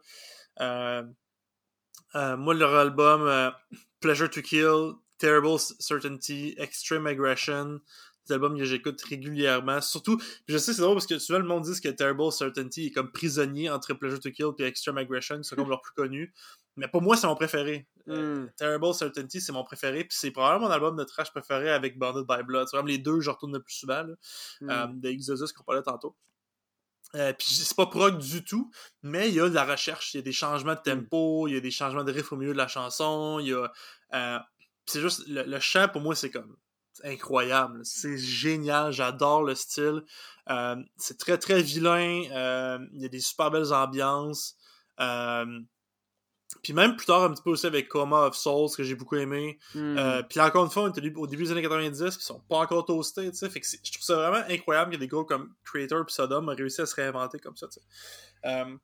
Euh, 0.60 1.02
euh, 2.16 2.36
moi, 2.36 2.54
leur 2.54 2.74
album 2.74 3.52
Pleasure 4.00 4.30
to 4.30 4.42
Kill, 4.42 4.94
Terrible 5.18 5.58
Certainty, 5.58 6.54
Extreme 6.58 7.06
Aggression, 7.06 7.80
des 8.28 8.34
albums 8.34 8.56
que 8.56 8.64
j'écoute 8.64 9.00
régulièrement. 9.02 9.80
Surtout, 9.80 10.20
je 10.46 10.58
sais, 10.58 10.72
c'est 10.72 10.82
drôle 10.82 10.94
parce 10.94 11.06
que 11.06 11.18
souvent 11.18 11.38
le 11.38 11.46
monde 11.46 11.64
dit 11.64 11.80
que 11.80 11.88
Terrible 11.88 12.30
Certainty 12.32 12.86
est 12.86 12.90
comme 12.90 13.10
prisonnier 13.10 13.70
entre 13.70 13.94
Pleasure 13.94 14.20
to 14.20 14.30
Kill 14.30 14.50
et 14.58 14.64
Extreme 14.64 14.98
Aggression, 14.98 15.42
c'est 15.42 15.56
comme 15.56 15.68
leur 15.68 15.80
plus 15.80 15.94
connu. 15.94 16.32
Mais 16.78 16.86
pour 16.86 17.02
moi, 17.02 17.16
c'est 17.16 17.26
mon 17.26 17.34
préféré. 17.34 17.88
Euh, 18.08 18.44
hmm. 18.44 18.50
Terrible 18.56 18.94
Certainty, 18.94 19.40
c'est 19.40 19.52
mon 19.52 19.64
préféré. 19.64 20.04
Puis 20.04 20.16
c'est 20.18 20.30
probablement 20.30 20.68
mon 20.68 20.72
album 20.72 20.96
de 20.96 21.02
trash 21.02 21.30
préféré 21.30 21.70
avec 21.70 21.98
Bonded 21.98 22.24
by 22.26 22.44
Blood. 22.44 22.68
C'est 22.68 22.76
vraiment 22.76 22.88
les 22.88 22.98
deux, 22.98 23.20
je 23.20 23.30
retourne 23.30 23.52
le 23.52 23.60
plus 23.60 23.74
souvent. 23.74 24.04
Là, 24.04 24.14
mm. 24.60 24.70
euh, 24.70 24.86
de 24.94 25.08
Exodus 25.08 25.52
qu'on 25.52 25.64
parlait 25.64 25.82
tantôt. 25.82 26.16
Euh, 27.14 27.32
puis 27.32 27.48
c'est 27.48 27.76
pas 27.76 27.86
prog 27.86 28.18
du 28.18 28.44
tout, 28.44 28.70
mais 29.02 29.28
il 29.28 29.34
y 29.34 29.40
a 29.40 29.48
de 29.48 29.54
la 29.54 29.64
recherche, 29.64 30.12
il 30.12 30.18
y 30.18 30.20
a 30.20 30.22
des 30.22 30.32
changements 30.32 30.74
de 30.74 30.80
hmm. 30.80 30.82
tempo, 30.82 31.48
il 31.48 31.54
y 31.54 31.56
a 31.56 31.60
des 31.60 31.70
changements 31.70 32.04
de 32.04 32.12
riff 32.12 32.32
au 32.32 32.36
milieu 32.36 32.52
de 32.52 32.58
la 32.58 32.68
chanson, 32.68 33.38
il 33.40 33.48
y 33.48 33.54
a. 33.54 34.46
c'est 34.86 35.00
juste. 35.00 35.24
Le, 35.26 35.58
chant 35.58 35.88
pour 35.88 36.02
moi, 36.02 36.14
c'est 36.14 36.30
comme. 36.30 36.54
Incroyable. 37.04 37.80
C'est 37.84 38.18
génial, 38.18 38.92
j'adore 38.92 39.42
le 39.42 39.54
style. 39.54 40.02
c'est 40.96 41.18
très 41.18 41.38
très 41.38 41.62
vilain. 41.62 42.22
il 42.92 43.02
y 43.02 43.04
a 43.04 43.08
des 43.08 43.20
super 43.20 43.50
belles 43.50 43.72
ambiances. 43.72 44.56
Puis 46.62 46.72
même 46.72 46.96
plus 46.96 47.06
tard, 47.06 47.22
un 47.24 47.30
petit 47.30 47.42
peu 47.42 47.50
aussi 47.50 47.66
avec 47.66 47.88
Coma 47.88 48.26
of 48.26 48.34
Souls, 48.34 48.70
que 48.74 48.82
j'ai 48.82 48.94
beaucoup 48.94 49.16
aimé. 49.16 49.58
Hmm. 49.74 49.98
Euh, 49.98 50.22
puis 50.22 50.40
encore 50.40 50.64
une 50.64 50.70
fois, 50.70 50.84
on 50.84 50.88
était 50.88 51.14
au 51.14 51.26
début 51.26 51.44
des 51.44 51.52
années 51.52 51.62
90, 51.62 51.98
puis 51.98 52.08
ils 52.18 52.22
sont 52.22 52.40
pas 52.40 52.58
encore 52.58 52.86
toastés, 52.86 53.30
tu 53.30 53.36
sais. 53.36 53.50
Fait 53.50 53.60
que 53.60 53.66
je 53.66 53.92
trouve 53.92 54.04
ça 54.04 54.16
vraiment 54.16 54.44
incroyable 54.48 54.92
que 54.92 54.96
des 54.96 55.08
groupes 55.08 55.28
comme 55.28 55.54
Creator 55.64 56.00
et 56.00 56.10
Sodom 56.10 56.50
aient 56.50 56.54
réussi 56.54 56.80
à 56.80 56.86
se 56.86 56.94
réinventer 56.94 57.38
comme 57.38 57.56
ça, 57.56 57.68
tu 57.68 57.80
sais. 57.80 57.86
Euh, 58.46 58.76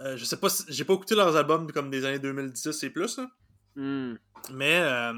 euh, 0.00 0.16
je 0.16 0.24
sais 0.24 0.36
pas 0.36 0.50
si... 0.50 0.64
J'ai 0.68 0.84
pas 0.84 0.94
écouté 0.94 1.14
leurs 1.14 1.34
albums 1.36 1.70
comme 1.72 1.90
des 1.90 2.04
années 2.04 2.18
2010 2.18 2.82
et 2.82 2.90
plus, 2.90 3.16
là. 3.16 3.26
Hmm. 3.74 4.14
Mais... 4.52 5.12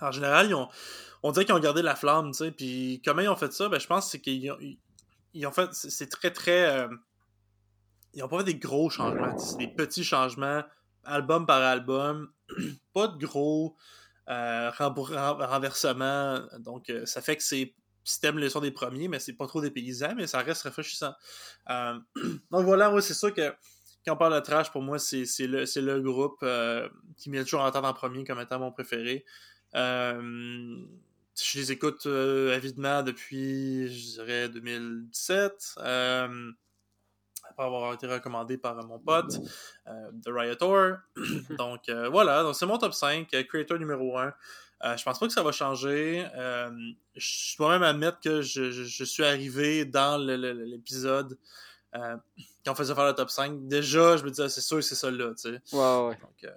en 0.00 0.10
général, 0.10 0.48
ils 0.48 0.54
ont... 0.54 0.68
On 1.22 1.32
dirait 1.32 1.46
qu'ils 1.46 1.54
ont 1.54 1.60
gardé 1.60 1.80
la 1.80 1.96
flamme, 1.96 2.32
tu 2.32 2.38
sais. 2.38 2.50
Puis 2.50 3.00
comment 3.04 3.22
ils 3.22 3.28
ont 3.28 3.36
fait 3.36 3.52
ça? 3.52 3.68
Ben, 3.68 3.80
je 3.80 3.86
pense 3.86 4.10
c'est 4.10 4.20
qu'ils 4.20 4.50
ont... 4.50 4.58
Ils 5.32 5.46
ont 5.46 5.52
fait... 5.52 5.68
C'est 5.72 6.08
très, 6.08 6.30
très 6.30 6.86
ils 8.14 8.20
n'ont 8.20 8.28
pas 8.28 8.38
fait 8.38 8.44
des 8.44 8.54
gros 8.54 8.90
changements. 8.90 9.36
C'est 9.38 9.58
des 9.58 9.68
petits 9.68 10.04
changements, 10.04 10.62
album 11.04 11.46
par 11.46 11.62
album. 11.62 12.30
pas 12.92 13.08
de 13.08 13.24
gros 13.24 13.76
euh, 14.28 14.70
renversements. 14.70 16.40
Donc, 16.58 16.90
euh, 16.90 17.04
ça 17.06 17.20
fait 17.20 17.36
que 17.36 17.42
c'est. 17.42 17.74
Si 18.06 18.20
t'aimes 18.20 18.38
le 18.38 18.50
son 18.50 18.60
des 18.60 18.70
premiers, 18.70 19.08
mais 19.08 19.18
c'est 19.18 19.32
pas 19.32 19.46
trop 19.46 19.62
des 19.62 19.70
paysans, 19.70 20.14
mais 20.14 20.26
ça 20.26 20.40
reste 20.40 20.64
rafraîchissant. 20.64 21.14
Euh, 21.70 21.98
donc 22.50 22.64
voilà, 22.64 23.00
c'est 23.00 23.14
sûr 23.14 23.32
que 23.32 23.54
quand 24.04 24.12
on 24.12 24.16
parle 24.16 24.34
de 24.34 24.40
trash, 24.40 24.70
pour 24.70 24.82
moi, 24.82 24.98
c'est 24.98 25.24
le, 25.40 25.64
le 25.80 26.02
groupe 26.02 26.44
qui 27.16 27.30
met 27.30 27.42
toujours 27.42 27.62
en 27.62 27.70
tête 27.70 27.82
en 27.82 27.94
premier 27.94 28.22
comme 28.24 28.38
étant 28.40 28.58
mon 28.58 28.70
préféré. 28.70 29.24
Je 29.74 31.58
les 31.58 31.72
écoute 31.72 32.06
avidement 32.06 33.02
depuis, 33.02 33.88
je 33.88 34.12
dirais, 34.14 34.48
2017. 34.48 35.74
après 35.76 36.54
avoir 37.58 37.94
été 37.94 38.06
recommandé 38.06 38.56
par 38.58 38.76
mon 38.86 38.98
pote 38.98 39.36
euh, 39.86 40.10
de 40.12 40.32
Riotor. 40.32 40.98
donc 41.58 41.90
voilà, 42.10 42.42
donc 42.42 42.54
c'est 42.54 42.66
mon 42.66 42.78
top 42.78 42.94
5, 42.94 43.28
creator 43.48 43.78
numéro 43.78 44.16
1. 44.16 44.32
je 44.96 45.02
pense 45.02 45.18
pas 45.18 45.26
que 45.26 45.32
ça 45.32 45.42
va 45.42 45.52
changer. 45.52 46.26
je 47.14 47.56
dois 47.56 47.70
même 47.70 47.82
admettre 47.82 48.20
que 48.20 48.42
je, 48.42 48.70
je, 48.70 49.04
suis 49.04 49.24
arrivé 49.24 49.84
dans 49.84 50.18
l'épisode 50.18 51.38
quand 52.64 52.72
on 52.72 52.74
faisait 52.74 52.94
faire 52.94 53.06
le 53.06 53.12
top 53.12 53.30
5. 53.30 53.68
Déjà, 53.68 54.16
je 54.16 54.24
me 54.24 54.30
disais, 54.30 54.48
c'est 54.48 54.60
sûr 54.60 54.76
que 54.76 54.82
c'est 54.82 54.94
ça 54.94 55.10
là, 55.10 55.30
tu 55.34 55.50
sais. 55.50 55.60
Ouais, 55.72 56.08
ouais. 56.08 56.18
Donc, 56.20 56.52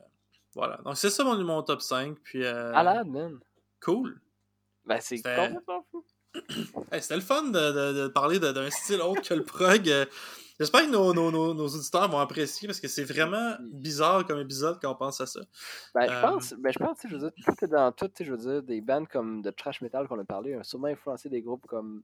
voilà. 0.58 0.78
Donc, 0.84 0.97
c'est 0.97 1.10
ça 1.10 1.24
mon, 1.24 1.38
mon 1.43 1.64
top 1.64 1.82
5. 1.82 2.18
Puis, 2.24 2.41
Malade, 2.41 3.08
man. 3.08 3.39
Cool. 3.82 4.20
Ben, 4.86 4.99
c'est 5.01 5.18
complètement 5.18 5.86
fou. 5.91 6.03
C'était 6.99 7.16
le 7.16 7.22
fun 7.22 7.43
de, 7.43 8.03
de, 8.03 8.08
parler 8.08 8.39
d'un 8.39 8.70
style 8.70 9.01
autre 9.01 9.22
que 9.22 9.34
le 9.34 9.43
prog. 9.43 10.08
J'espère 10.60 10.82
que 10.82 10.91
nos, 10.91 11.14
nos, 11.14 11.32
nos, 11.32 11.68
auditeurs 11.68 12.10
vont 12.10 12.20
apprécier 12.20 12.68
parce 12.68 12.80
que 12.80 12.88
c'est 12.88 13.03
vraiment 13.03 13.55
bizarre 13.62 14.26
comme 14.26 14.39
épisode 14.39 14.80
quand 14.82 14.91
on 14.91 14.95
pense 14.95 15.22
à 15.22 15.28
ça. 15.28 15.41
Ben, 15.93 16.08
je 16.08 16.14
euh, 16.14 16.22
pense, 16.22 16.53
ben, 16.53 16.74
je 16.74 16.80
pense, 16.80 16.97
je 17.03 17.16
veux 17.16 17.20
dire, 17.20 17.32
tout 17.45 17.68
dans 17.68 17.91
tout, 17.91 18.10
je 18.20 18.32
veux 18.32 18.38
dire, 18.38 18.64
des 18.64 18.82
bands 18.82 19.05
comme 19.05 19.43
de 19.43 19.51
trash 19.51 19.82
metal 19.82 20.08
qu'on 20.08 20.20
a 20.20 20.26
parlé 20.26 20.55
ont 20.55 20.64
sûrement 20.64 20.88
influencé 20.88 21.30
des 21.30 21.43
groupes 21.43 21.68
comme 21.68 22.01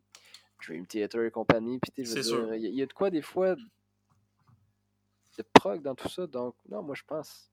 Dream 0.64 0.86
Theater 0.86 1.24
et 1.24 1.32
compagnie. 1.32 1.80
Puis, 1.80 2.06
je 2.06 2.14
veux 2.14 2.22
dire, 2.22 2.54
il 2.56 2.76
y, 2.76 2.82
a 2.84 2.86
de 2.86 2.94
quoi 2.94 3.10
des 3.10 3.24
fois 3.24 3.56
de 3.56 5.44
prog 5.54 5.82
dans 5.82 5.96
tout 5.96 6.10
ça. 6.10 6.28
Donc, 6.28 6.56
non, 6.70 6.84
moi, 6.84 6.94
je 6.94 7.04
pense 7.08 7.53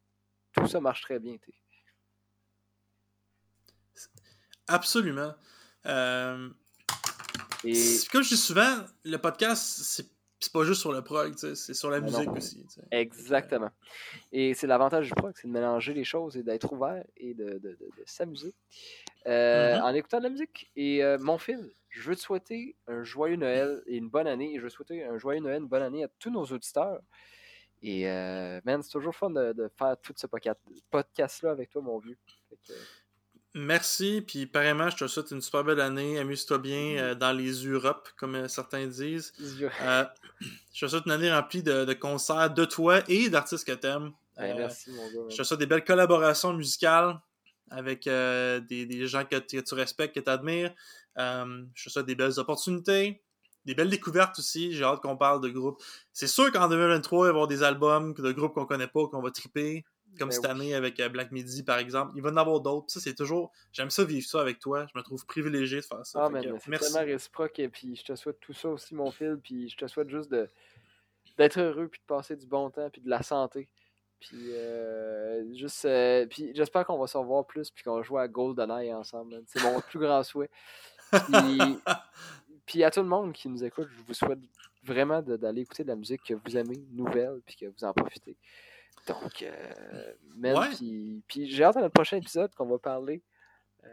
tout 0.53 0.67
ça 0.67 0.81
marche 0.81 1.03
très 1.03 1.19
bien. 1.19 1.37
Absolument. 4.67 5.35
Euh, 5.87 6.49
et... 7.65 7.99
Comme 8.13 8.23
je 8.23 8.31
dis 8.31 8.37
souvent, 8.37 8.85
le 9.05 9.17
podcast, 9.17 9.81
c'est 9.83 10.53
pas 10.53 10.65
juste 10.65 10.81
sur 10.81 10.93
le 10.93 11.03
prog, 11.03 11.35
c'est 11.37 11.75
sur 11.75 11.91
la 11.91 12.01
musique 12.01 12.31
aussi. 12.31 12.65
Exactement. 12.91 13.71
Et 14.33 14.55
c'est 14.55 14.67
l'avantage 14.67 15.09
du 15.09 15.15
prog, 15.15 15.33
c'est 15.37 15.49
de 15.49 15.53
mélanger 15.53 15.93
les 15.93 16.05
choses 16.05 16.37
et 16.37 16.43
d'être 16.43 16.73
ouvert 16.73 17.05
et 17.17 17.35
de, 17.35 17.59
de, 17.59 17.77
de, 17.79 18.03
s'amuser 18.07 18.55
euh, 19.27 19.77
mm-hmm. 19.77 19.83
en 19.83 19.95
écoutant 19.95 20.19
de 20.19 20.25
la 20.25 20.31
musique. 20.31 20.71
Et 20.77 21.05
euh, 21.05 21.19
mon 21.19 21.37
film, 21.37 21.69
je 21.91 22.09
veux 22.09 22.17
te 22.17 22.21
souhaiter 22.21 22.77
un 22.87 23.03
joyeux 23.03 23.37
Noël 23.37 23.83
et 23.87 23.97
une 23.97 24.09
bonne 24.09 24.27
année. 24.27 24.55
Et 24.55 24.59
je 24.59 24.63
veux 24.63 24.71
souhaiter 24.71 25.05
un 25.05 25.19
joyeux 25.19 25.41
Noël, 25.41 25.61
une 25.61 25.69
bonne 25.69 25.83
année 25.83 26.05
à 26.05 26.09
tous 26.19 26.31
nos 26.31 26.45
auditeurs. 26.45 27.01
Et 27.83 28.09
euh, 28.09 28.61
man, 28.65 28.83
c'est 28.83 28.91
toujours 28.91 29.15
fun 29.15 29.31
de, 29.31 29.53
de, 29.53 29.71
faire 29.79 29.97
tout 30.03 30.13
ce 30.17 30.27
podcast-là 30.91 31.51
avec 31.51 31.71
toi, 31.71 31.83
mon 31.83 31.99
vieux. 31.99 32.19
Merci, 33.55 34.23
puis 34.25 34.47
pareillement, 34.47 34.91
je 34.91 34.97
te 34.97 35.07
souhaite 35.09 35.33
une 35.33 35.41
super 35.41 35.65
belle 35.65 35.81
année. 35.81 36.21
Amuse-toi 36.21 36.59
bien 36.59 36.99
euh, 36.99 37.15
dans 37.17 37.33
les 37.33 37.51
Europes, 37.51 38.09
comme 38.17 38.37
euh, 38.37 38.49
certains 38.49 38.87
disent. 38.87 39.33
Euh, 39.83 40.05
je 40.73 40.87
te 40.87 40.91
souhaite 40.91 41.05
une 41.07 41.13
année 41.13 41.33
remplie 41.33 41.63
de, 41.63 41.93
concerts 41.95 42.51
de 42.55 42.65
toi 42.65 43.01
et 43.09 43.29
d'artistes 43.29 43.67
que 43.67 43.73
t'aimes. 43.73 44.13
merci, 44.39 44.93
mon 44.93 45.05
gars. 45.05 45.29
Je 45.31 45.37
te 45.37 45.43
souhaite 45.43 45.59
des 45.59 45.67
belles 45.67 45.85
collaborations 45.85 46.53
musicales 46.53 47.19
avec 47.71 48.05
des, 48.05 48.87
des, 48.87 49.07
gens 49.09 49.25
que, 49.25 49.37
tu 49.37 49.75
respectes, 49.75 50.15
que 50.15 50.21
tu 50.21 50.31
admires. 50.31 50.73
je 51.17 51.85
te 51.85 51.91
souhaite 51.91 52.07
des 52.07 52.15
belles 52.15 52.39
opportunités, 52.39 53.21
des 53.65 53.75
belles 53.75 53.91
découvertes 53.91 54.39
aussi. 54.39 54.73
J'ai 54.73 54.85
hâte 54.85 55.01
qu'on 55.01 55.17
parle 55.17 55.41
de 55.41 55.49
groupes. 55.49 55.83
C'est 56.13 56.27
sûr 56.27 56.51
qu'en 56.53 56.69
2023, 56.69 57.19
il 57.19 57.23
va 57.23 57.27
y 57.27 57.31
avoir 57.31 57.47
des 57.47 57.63
albums 57.63 58.15
de 58.15 58.33
groupes 58.33 58.55
qu'on 58.55 58.67
connaît 58.67 58.89
pas, 58.89 59.07
qu'on 59.07 59.23
va 59.23 59.31
triper 59.31 59.85
comme 60.19 60.29
ben 60.29 60.35
cette 60.35 60.45
année 60.45 60.75
avec 60.75 60.99
euh, 61.01 61.09
Black 61.09 61.31
Midi, 61.33 61.63
par 61.63 61.79
exemple. 61.79 62.13
Il 62.17 62.23
va 62.23 62.31
y 62.31 62.33
en 62.33 62.37
avoir 62.37 62.61
d'autres. 62.61 62.91
Ça, 62.91 63.01
c'est 63.01 63.15
toujours. 63.15 63.53
J'aime 63.73 63.91
ça 63.91 64.05
vivre 64.05 64.27
ça 64.27 64.41
avec 64.41 64.59
toi. 64.59 64.87
Je 64.93 64.99
me 64.99 65.03
trouve 65.03 65.25
privilégié 65.27 65.81
de 65.81 65.85
faire 65.85 66.05
ça. 66.05 66.25
Ah, 66.25 66.29
mais 66.29 66.43
c'est 66.43 66.79
tellement 66.79 67.05
réciproque. 67.05 67.59
Et 67.59 67.69
puis, 67.69 67.97
je 67.97 68.05
te 68.05 68.15
souhaite 68.15 68.41
tout 68.41 68.53
ça 68.53 68.69
aussi, 68.69 68.95
mon 68.95 69.11
fil. 69.11 69.39
Puis, 69.43 69.69
je 69.69 69.77
te 69.77 69.87
souhaite 69.87 70.11
juste 70.11 70.31
de 70.31 70.49
d'être 71.39 71.59
heureux, 71.59 71.89
puis 71.89 72.01
de 72.01 72.07
passer 72.07 72.37
du 72.37 72.47
bon 72.47 72.71
temps, 72.71 72.91
puis 72.91 73.01
de 73.01 73.09
la 73.09 73.23
santé. 73.23 73.69
Puis, 74.19 74.53
euh, 74.53 75.55
juste. 75.55 75.85
Euh, 75.85 76.27
puis, 76.27 76.53
j'espère 76.55 76.85
qu'on 76.85 76.99
va 76.99 77.07
se 77.07 77.17
revoir 77.17 77.47
plus, 77.47 77.71
puis 77.71 77.85
qu'on 77.85 77.97
va 77.97 78.03
jouer 78.03 78.21
à 78.21 78.29
GoldenEye 78.29 78.93
ensemble. 78.93 79.43
C'est 79.47 79.63
mon 79.63 79.81
plus 79.89 79.99
grand 79.99 80.23
souhait. 80.23 80.51
Puis, 81.11 81.59
puis, 82.71 82.85
à 82.85 82.91
tout 82.93 83.01
le 83.01 83.09
monde 83.09 83.33
qui 83.33 83.49
nous 83.49 83.65
écoute, 83.65 83.89
je 83.91 84.03
vous 84.07 84.15
souhaite 84.15 84.39
vraiment 84.85 85.21
d'aller 85.23 85.63
écouter 85.63 85.83
de 85.83 85.89
la 85.89 85.97
musique 85.97 86.23
que 86.23 86.35
vous 86.35 86.57
aimez, 86.57 86.81
nouvelle, 86.93 87.41
puis 87.45 87.57
que 87.57 87.67
vous 87.67 87.85
en 87.85 87.93
profitez. 87.93 88.37
Donc, 89.09 89.43
euh, 89.43 91.19
puis, 91.27 91.51
j'ai 91.51 91.65
hâte 91.65 91.79
à 91.79 91.81
notre 91.81 91.95
prochain 91.95 92.19
épisode 92.19 92.55
qu'on 92.55 92.67
va 92.67 92.79
parler. 92.79 93.25
Euh, 93.83 93.89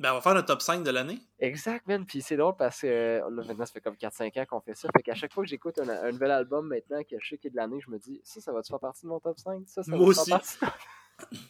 ben, 0.00 0.12
on 0.12 0.14
va 0.14 0.20
faire 0.22 0.32
notre 0.32 0.46
top 0.46 0.62
5 0.62 0.82
de 0.82 0.90
l'année. 0.90 1.18
Exact, 1.40 1.86
man. 1.86 2.06
Puis 2.06 2.22
c'est 2.22 2.38
drôle 2.38 2.56
parce 2.56 2.80
que 2.80 3.20
là, 3.20 3.28
maintenant, 3.28 3.66
ça 3.66 3.72
fait 3.74 3.82
comme 3.82 3.96
4-5 3.96 4.40
ans 4.40 4.46
qu'on 4.46 4.60
fait 4.60 4.74
ça. 4.74 4.88
Fait 4.96 5.02
qu'à 5.02 5.14
chaque 5.14 5.34
fois 5.34 5.44
que 5.44 5.50
j'écoute 5.50 5.78
un, 5.78 6.10
nouvel 6.10 6.30
album 6.30 6.68
maintenant, 6.68 7.02
que 7.02 7.16
je 7.20 7.28
sais 7.28 7.36
qu'il 7.36 7.48
est 7.48 7.50
de 7.50 7.56
l'année, 7.56 7.80
je 7.80 7.90
me 7.90 7.98
dis, 7.98 8.18
ça, 8.24 8.40
ça 8.40 8.50
va-tu 8.50 8.70
faire 8.70 8.80
partie 8.80 9.02
de 9.02 9.08
mon 9.08 9.20
top 9.20 9.38
5? 9.38 9.62
Ça, 9.66 9.82
ça 9.82 9.90
Moi 9.94 10.06
aussi. 10.06 10.32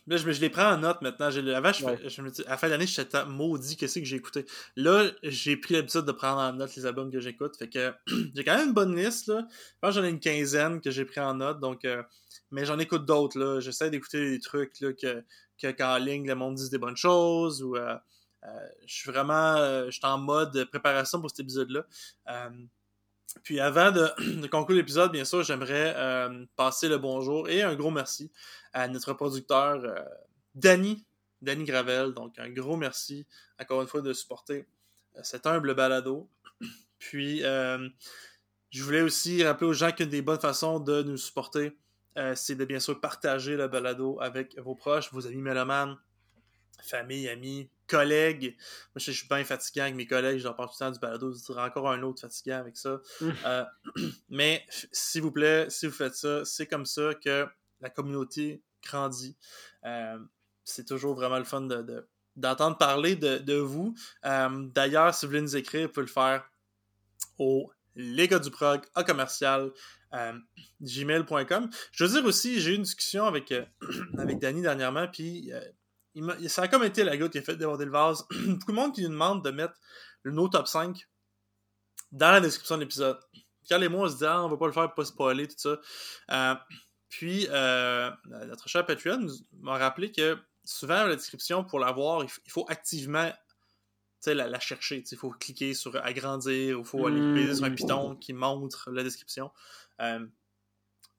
Là, 0.06 0.16
je, 0.16 0.30
je, 0.30 0.40
les 0.40 0.50
prends 0.50 0.72
en 0.72 0.78
note 0.78 1.02
maintenant. 1.02 1.26
Avant, 1.26 1.72
je, 1.72 2.08
je 2.08 2.22
me 2.22 2.30
dis, 2.30 2.42
à 2.46 2.50
la 2.50 2.56
fin 2.56 2.68
de 2.68 2.72
l'année, 2.72 2.86
j'étais 2.86 3.24
maudit 3.24 3.76
qu'est-ce 3.76 3.98
que 3.98 4.04
j'ai 4.04 4.16
écouté. 4.16 4.46
Là, 4.76 5.10
j'ai 5.24 5.56
pris 5.56 5.74
l'habitude 5.74 6.02
de 6.02 6.12
prendre 6.12 6.40
en 6.40 6.52
note 6.52 6.74
les 6.76 6.86
albums 6.86 7.10
que 7.10 7.18
j'écoute. 7.18 7.56
Fait 7.56 7.68
que 7.68 7.92
j'ai 8.34 8.44
quand 8.44 8.56
même 8.56 8.68
une 8.68 8.74
bonne 8.74 8.96
liste. 8.96 9.26
Là. 9.26 9.46
Je 9.50 9.78
pense 9.80 9.94
j'en 9.94 10.04
ai 10.04 10.10
une 10.10 10.20
quinzaine 10.20 10.80
que 10.80 10.90
j'ai 10.90 11.04
pris 11.04 11.20
en 11.20 11.34
note. 11.34 11.58
Donc, 11.58 11.84
euh, 11.84 12.02
mais 12.52 12.64
j'en 12.64 12.78
écoute 12.78 13.04
d'autres. 13.04 13.38
là. 13.38 13.60
J'essaie 13.60 13.90
d'écouter 13.90 14.30
des 14.30 14.40
trucs 14.40 14.80
là, 14.80 14.92
que, 14.92 15.24
que 15.60 15.70
qu'en 15.72 15.98
ligne, 15.98 16.26
le 16.26 16.36
monde 16.36 16.54
dise 16.54 16.70
des 16.70 16.78
bonnes 16.78 16.96
choses. 16.96 17.62
Ou 17.62 17.76
euh, 17.76 17.96
euh, 18.44 18.68
je 18.86 18.94
suis 18.94 19.10
vraiment 19.10 19.56
je 19.86 19.90
suis 19.90 20.00
en 20.04 20.18
mode 20.18 20.64
préparation 20.70 21.20
pour 21.20 21.30
cet 21.30 21.40
épisode-là. 21.40 21.84
Puis 23.42 23.60
avant 23.60 23.90
de, 23.92 24.46
conclure 24.46 24.76
l'épisode, 24.76 25.12
bien 25.12 25.24
sûr, 25.24 25.42
j'aimerais 25.42 25.94
passer 26.56 26.88
le 26.88 26.98
bonjour 26.98 27.48
et 27.48 27.62
un 27.62 27.74
gros 27.74 27.90
merci 27.90 28.30
à 28.72 28.88
notre 28.88 29.14
producteur 29.14 29.82
euh, 29.84 29.94
Danny, 30.54 31.06
Danny 31.40 31.64
Gravel. 31.64 32.12
Donc, 32.12 32.38
un 32.38 32.50
gros 32.50 32.76
merci, 32.76 33.26
encore 33.58 33.80
une 33.80 33.88
fois, 33.88 34.02
de 34.02 34.12
supporter 34.12 34.66
euh, 35.16 35.20
cet 35.22 35.46
humble 35.46 35.74
balado. 35.74 36.28
Puis, 36.98 37.42
euh, 37.44 37.88
je 38.70 38.82
voulais 38.82 39.00
aussi 39.02 39.42
rappeler 39.44 39.66
aux 39.66 39.72
gens 39.72 39.92
qu'une 39.92 40.10
des 40.10 40.22
bonnes 40.22 40.40
façons 40.40 40.80
de 40.80 41.02
nous 41.02 41.16
supporter, 41.16 41.76
c'est 42.34 42.54
de 42.54 42.64
bien 42.64 42.80
sûr 42.80 42.98
partager 42.98 43.56
le 43.56 43.68
balado 43.68 44.18
avec 44.22 44.58
vos 44.58 44.74
proches, 44.74 45.12
vos 45.12 45.26
amis 45.26 45.42
mélomanes, 45.42 45.98
famille, 46.82 47.28
amis, 47.28 47.68
collègues. 47.86 48.56
Moi, 48.94 48.96
je, 48.96 49.12
suis 49.12 49.28
bien 49.28 49.44
fatigué 49.44 49.80
avec 49.82 49.94
mes 49.94 50.06
collègues, 50.06 50.38
je 50.38 50.44
leur 50.44 50.56
parle 50.56 50.68
tout 50.68 50.76
le 50.80 50.86
temps 50.86 50.92
du 50.92 50.98
balado, 50.98 51.32
je 51.32 51.44
dirais 51.44 51.62
encore 51.62 51.90
un 51.90 52.02
autre 52.02 52.20
fatiguant 52.20 52.58
avec 52.58 52.76
ça. 52.76 53.00
Mmh. 53.20 53.30
mais, 54.28 54.64
s'il 54.92 55.22
vous 55.22 55.32
plaît, 55.32 55.66
si 55.70 55.86
vous 55.86 55.92
faites 55.92 56.14
ça, 56.14 56.44
c'est 56.44 56.66
comme 56.66 56.86
ça 56.86 57.14
que 57.14 57.46
la 57.80 57.90
communauté 57.90 58.62
grandit. 58.82 59.36
Euh, 59.84 60.18
c'est 60.64 60.86
toujours 60.86 61.14
vraiment 61.14 61.38
le 61.38 61.44
fun 61.44 61.62
de, 61.62 62.08
d'entendre 62.36 62.78
parler 62.78 63.16
de, 63.16 63.54
vous. 63.54 63.94
Euh, 64.24 64.66
d'ailleurs, 64.74 65.14
si 65.14 65.26
vous 65.26 65.30
voulez 65.30 65.42
nous 65.42 65.56
écrire, 65.56 65.86
vous 65.86 65.92
pouvez 65.92 66.06
le 66.06 66.12
faire 66.12 66.48
au 67.38 67.70
les 67.98 68.28
du 68.28 68.50
prog 68.50 68.82
à 68.94 69.04
commercial 69.04 69.72
euh, 70.12 70.32
gmail.com. 70.82 71.70
Je 71.92 72.04
veux 72.04 72.10
dire 72.10 72.24
aussi, 72.26 72.60
j'ai 72.60 72.72
eu 72.72 72.74
une 72.74 72.82
discussion 72.82 73.24
avec, 73.24 73.54
avec 74.18 74.38
Danny 74.38 74.60
dernièrement, 74.60 75.08
puis 75.08 75.50
il 76.16 76.50
ça 76.50 76.62
a 76.62 76.68
comme 76.68 76.82
été 76.82 77.04
la 77.04 77.16
goutte 77.16 77.32
qui 77.32 77.38
a 77.38 77.42
fait 77.42 77.56
déborder 77.56 77.84
le 77.84 77.90
vase. 77.90 78.26
Beaucoup 78.46 78.72
de 78.72 78.76
monde 78.76 78.94
qui 78.94 79.02
nous 79.02 79.10
demande 79.10 79.44
de 79.44 79.50
mettre 79.50 79.74
le 80.22 80.32
no 80.32 80.48
top 80.48 80.66
5 80.66 81.06
dans 82.12 82.30
la 82.30 82.40
description 82.40 82.76
de 82.76 82.80
l'épisode. 82.80 83.18
Quand 83.68 83.78
les 83.78 83.88
mots 83.88 84.08
se 84.08 84.14
disent 84.14 84.24
ah, 84.24 84.44
on 84.44 84.48
va 84.48 84.56
pas 84.56 84.66
le 84.66 84.72
faire 84.72 84.94
pas 84.94 85.04
spoiler, 85.04 85.46
tout 85.46 85.56
ça. 85.58 86.64
Puis, 87.08 87.46
euh, 87.50 88.10
notre 88.46 88.68
cher 88.68 88.84
Patreon 88.84 89.26
m'a 89.60 89.78
rappelé 89.78 90.10
que 90.10 90.36
souvent, 90.64 91.04
la 91.04 91.14
description, 91.14 91.64
pour 91.64 91.78
l'avoir, 91.78 92.24
il, 92.24 92.50
faut 92.50 92.66
activement 92.68 93.30
la, 94.26 94.48
la 94.48 94.60
chercher. 94.60 95.04
Il 95.10 95.16
faut 95.16 95.30
cliquer 95.30 95.72
sur 95.74 95.94
agrandir 96.04 96.78
ou 96.78 96.82
il 96.82 96.86
faut 96.86 97.06
aller 97.06 97.20
cliquer 97.20 97.54
sur 97.54 97.64
un 97.64 97.70
piton 97.70 98.16
qui 98.16 98.32
montre 98.32 98.90
la 98.90 99.04
description. 99.04 99.52
Euh, 100.00 100.26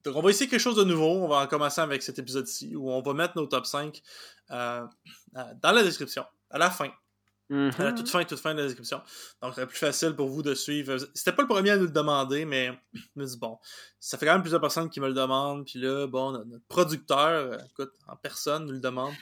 donc, 0.04 0.16
on 0.16 0.22
va 0.22 0.30
essayer 0.30 0.48
quelque 0.48 0.60
chose 0.60 0.76
de 0.76 0.84
nouveau. 0.84 1.24
On 1.24 1.28
va 1.28 1.36
en 1.38 1.46
commencer 1.46 1.80
avec 1.80 2.02
cet 2.02 2.18
épisode-ci 2.18 2.76
où 2.76 2.90
on 2.90 3.02
va 3.02 3.14
mettre 3.14 3.36
nos 3.36 3.46
top 3.46 3.66
5 3.66 4.00
euh, 4.50 4.86
dans 5.32 5.72
la 5.72 5.82
description, 5.82 6.24
à 6.50 6.58
la 6.58 6.70
fin. 6.70 6.90
Mm 7.50 7.70
-hmm. 7.70 7.94
toute 7.96 8.10
fin, 8.10 8.24
toute 8.24 8.38
fin 8.38 8.54
de 8.54 8.60
la 8.60 8.66
description. 8.66 9.00
Donc, 9.40 9.54
c'est 9.54 9.66
plus 9.66 9.78
facile 9.78 10.14
pour 10.14 10.28
vous 10.28 10.42
de 10.42 10.54
suivre. 10.54 10.98
C'était 11.14 11.32
pas 11.32 11.42
le 11.42 11.48
premier 11.48 11.70
à 11.70 11.76
nous 11.78 11.84
le 11.84 11.90
demander, 11.90 12.44
mais 12.44 12.78
je 12.92 13.00
me 13.16 13.24
dis, 13.24 13.38
bon, 13.38 13.58
ça 14.00 14.18
fait 14.18 14.26
quand 14.26 14.34
même 14.34 14.42
plusieurs 14.42 14.60
personnes 14.60 14.90
qui 14.90 15.00
me 15.00 15.08
le 15.08 15.14
demandent. 15.14 15.64
Puis 15.64 15.78
là, 15.78 16.06
bon, 16.06 16.32
notre, 16.32 16.66
producteur, 16.68 17.28
euh, 17.28 17.58
écoute, 17.70 17.92
en 18.06 18.16
personne 18.16 18.66
nous 18.66 18.72
le 18.72 18.80
demande. 18.80 19.14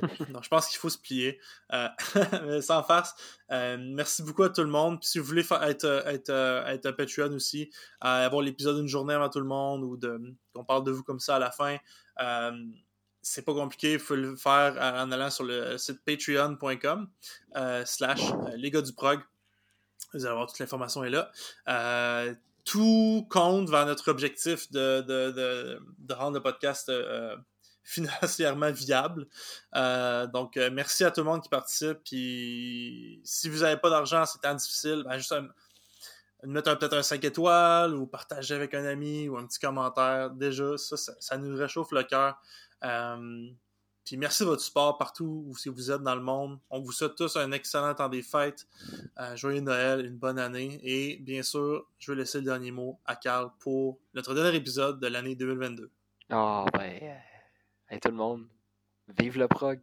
Donc, 0.30 0.44
je 0.44 0.48
pense 0.48 0.68
qu'il 0.68 0.78
faut 0.78 0.88
se 0.88 0.98
plier. 0.98 1.38
Euh, 1.74 1.88
mais 2.46 2.62
sans 2.62 2.82
farce. 2.82 3.14
Euh, 3.50 3.76
merci 3.78 4.22
beaucoup 4.22 4.44
à 4.44 4.48
tout 4.48 4.62
le 4.62 4.70
monde. 4.70 5.00
Puis 5.00 5.10
si 5.10 5.18
vous 5.18 5.26
voulez 5.26 5.46
être, 5.62 6.04
être, 6.06 6.30
être 6.30 6.86
un 6.86 6.92
Patreon 6.92 7.32
aussi, 7.34 7.70
avoir 8.00 8.40
l'épisode 8.40 8.76
d'une 8.76 8.88
journée 8.88 9.14
avant 9.14 9.28
tout 9.28 9.40
le 9.40 9.46
monde 9.46 9.84
ou 9.84 9.96
de 9.98 10.18
qu'on 10.54 10.64
parle 10.64 10.84
de 10.84 10.92
vous 10.92 11.02
comme 11.02 11.20
ça 11.20 11.36
à 11.36 11.38
la 11.38 11.50
fin 11.50 11.76
c'est 13.24 13.42
pas 13.42 13.54
compliqué, 13.54 13.94
il 13.94 13.98
faut 13.98 14.14
le 14.14 14.36
faire 14.36 14.76
en 14.76 15.10
allant 15.10 15.30
sur 15.30 15.44
le 15.44 15.78
site 15.78 16.04
patreon.com 16.04 17.08
euh, 17.56 17.84
slash 17.86 18.20
euh, 18.20 18.56
les 18.56 18.70
du 18.70 18.92
prog. 18.92 19.20
Vous 20.12 20.26
allez 20.26 20.34
voir 20.34 20.46
toute 20.46 20.58
l'information 20.58 21.02
est 21.04 21.10
là. 21.10 21.32
Euh, 21.68 22.34
tout 22.64 23.26
compte 23.30 23.70
vers 23.70 23.86
notre 23.86 24.10
objectif 24.10 24.70
de, 24.70 25.80
rendre 26.12 26.34
le 26.34 26.42
podcast 26.42 26.92
financièrement 27.82 28.70
viable. 28.70 29.26
Donc, 29.74 30.56
merci 30.72 31.04
à 31.04 31.10
tout 31.10 31.20
le 31.20 31.26
monde 31.26 31.42
qui 31.42 31.48
participe. 31.48 31.98
Puis, 32.04 33.20
si 33.24 33.48
vous 33.48 33.60
n'avez 33.60 33.78
pas 33.78 33.90
d'argent, 33.90 34.24
c'est 34.26 34.40
temps 34.40 34.54
difficile, 34.54 35.02
ben, 35.04 35.16
juste 35.16 35.34
mettre 36.46 36.76
peut-être 36.78 36.94
un 36.94 37.02
5 37.02 37.24
étoiles 37.24 37.94
ou 37.94 38.06
partager 38.06 38.54
avec 38.54 38.74
un 38.74 38.84
ami 38.84 39.28
ou 39.28 39.36
un 39.36 39.46
petit 39.46 39.58
commentaire. 39.58 40.30
Déjà, 40.30 40.76
ça, 40.76 40.96
ça, 40.96 41.36
nous 41.36 41.56
réchauffe 41.56 41.92
le 41.92 42.02
cœur. 42.02 42.40
Euh, 42.84 43.48
puis 44.04 44.18
merci 44.18 44.42
de 44.42 44.48
votre 44.48 44.62
support 44.62 44.98
partout 44.98 45.44
où 45.46 45.56
si 45.56 45.70
vous 45.70 45.90
êtes 45.90 46.02
dans 46.02 46.14
le 46.14 46.20
monde. 46.20 46.58
On 46.68 46.80
vous 46.80 46.92
souhaite 46.92 47.14
tous 47.14 47.36
un 47.36 47.52
excellent 47.52 47.94
temps 47.94 48.08
des 48.08 48.22
fêtes. 48.22 48.66
joyeux 49.34 49.60
Noël, 49.60 50.04
une 50.04 50.18
bonne 50.18 50.38
année. 50.38 50.78
Et 50.82 51.16
bien 51.18 51.42
sûr, 51.42 51.86
je 51.98 52.12
vais 52.12 52.18
laisser 52.18 52.38
le 52.38 52.44
dernier 52.44 52.70
mot 52.70 53.00
à 53.06 53.16
Carl 53.16 53.50
pour 53.60 53.98
notre 54.12 54.34
dernier 54.34 54.56
épisode 54.56 55.00
de 55.00 55.06
l'année 55.06 55.34
2022. 55.34 55.90
Ah, 56.30 56.64
oh, 56.66 56.70
ben. 56.76 57.18
Tout 58.00 58.08
le 58.08 58.14
monde, 58.14 58.46
vive 59.18 59.38
le 59.38 59.46
prog! 59.46 59.80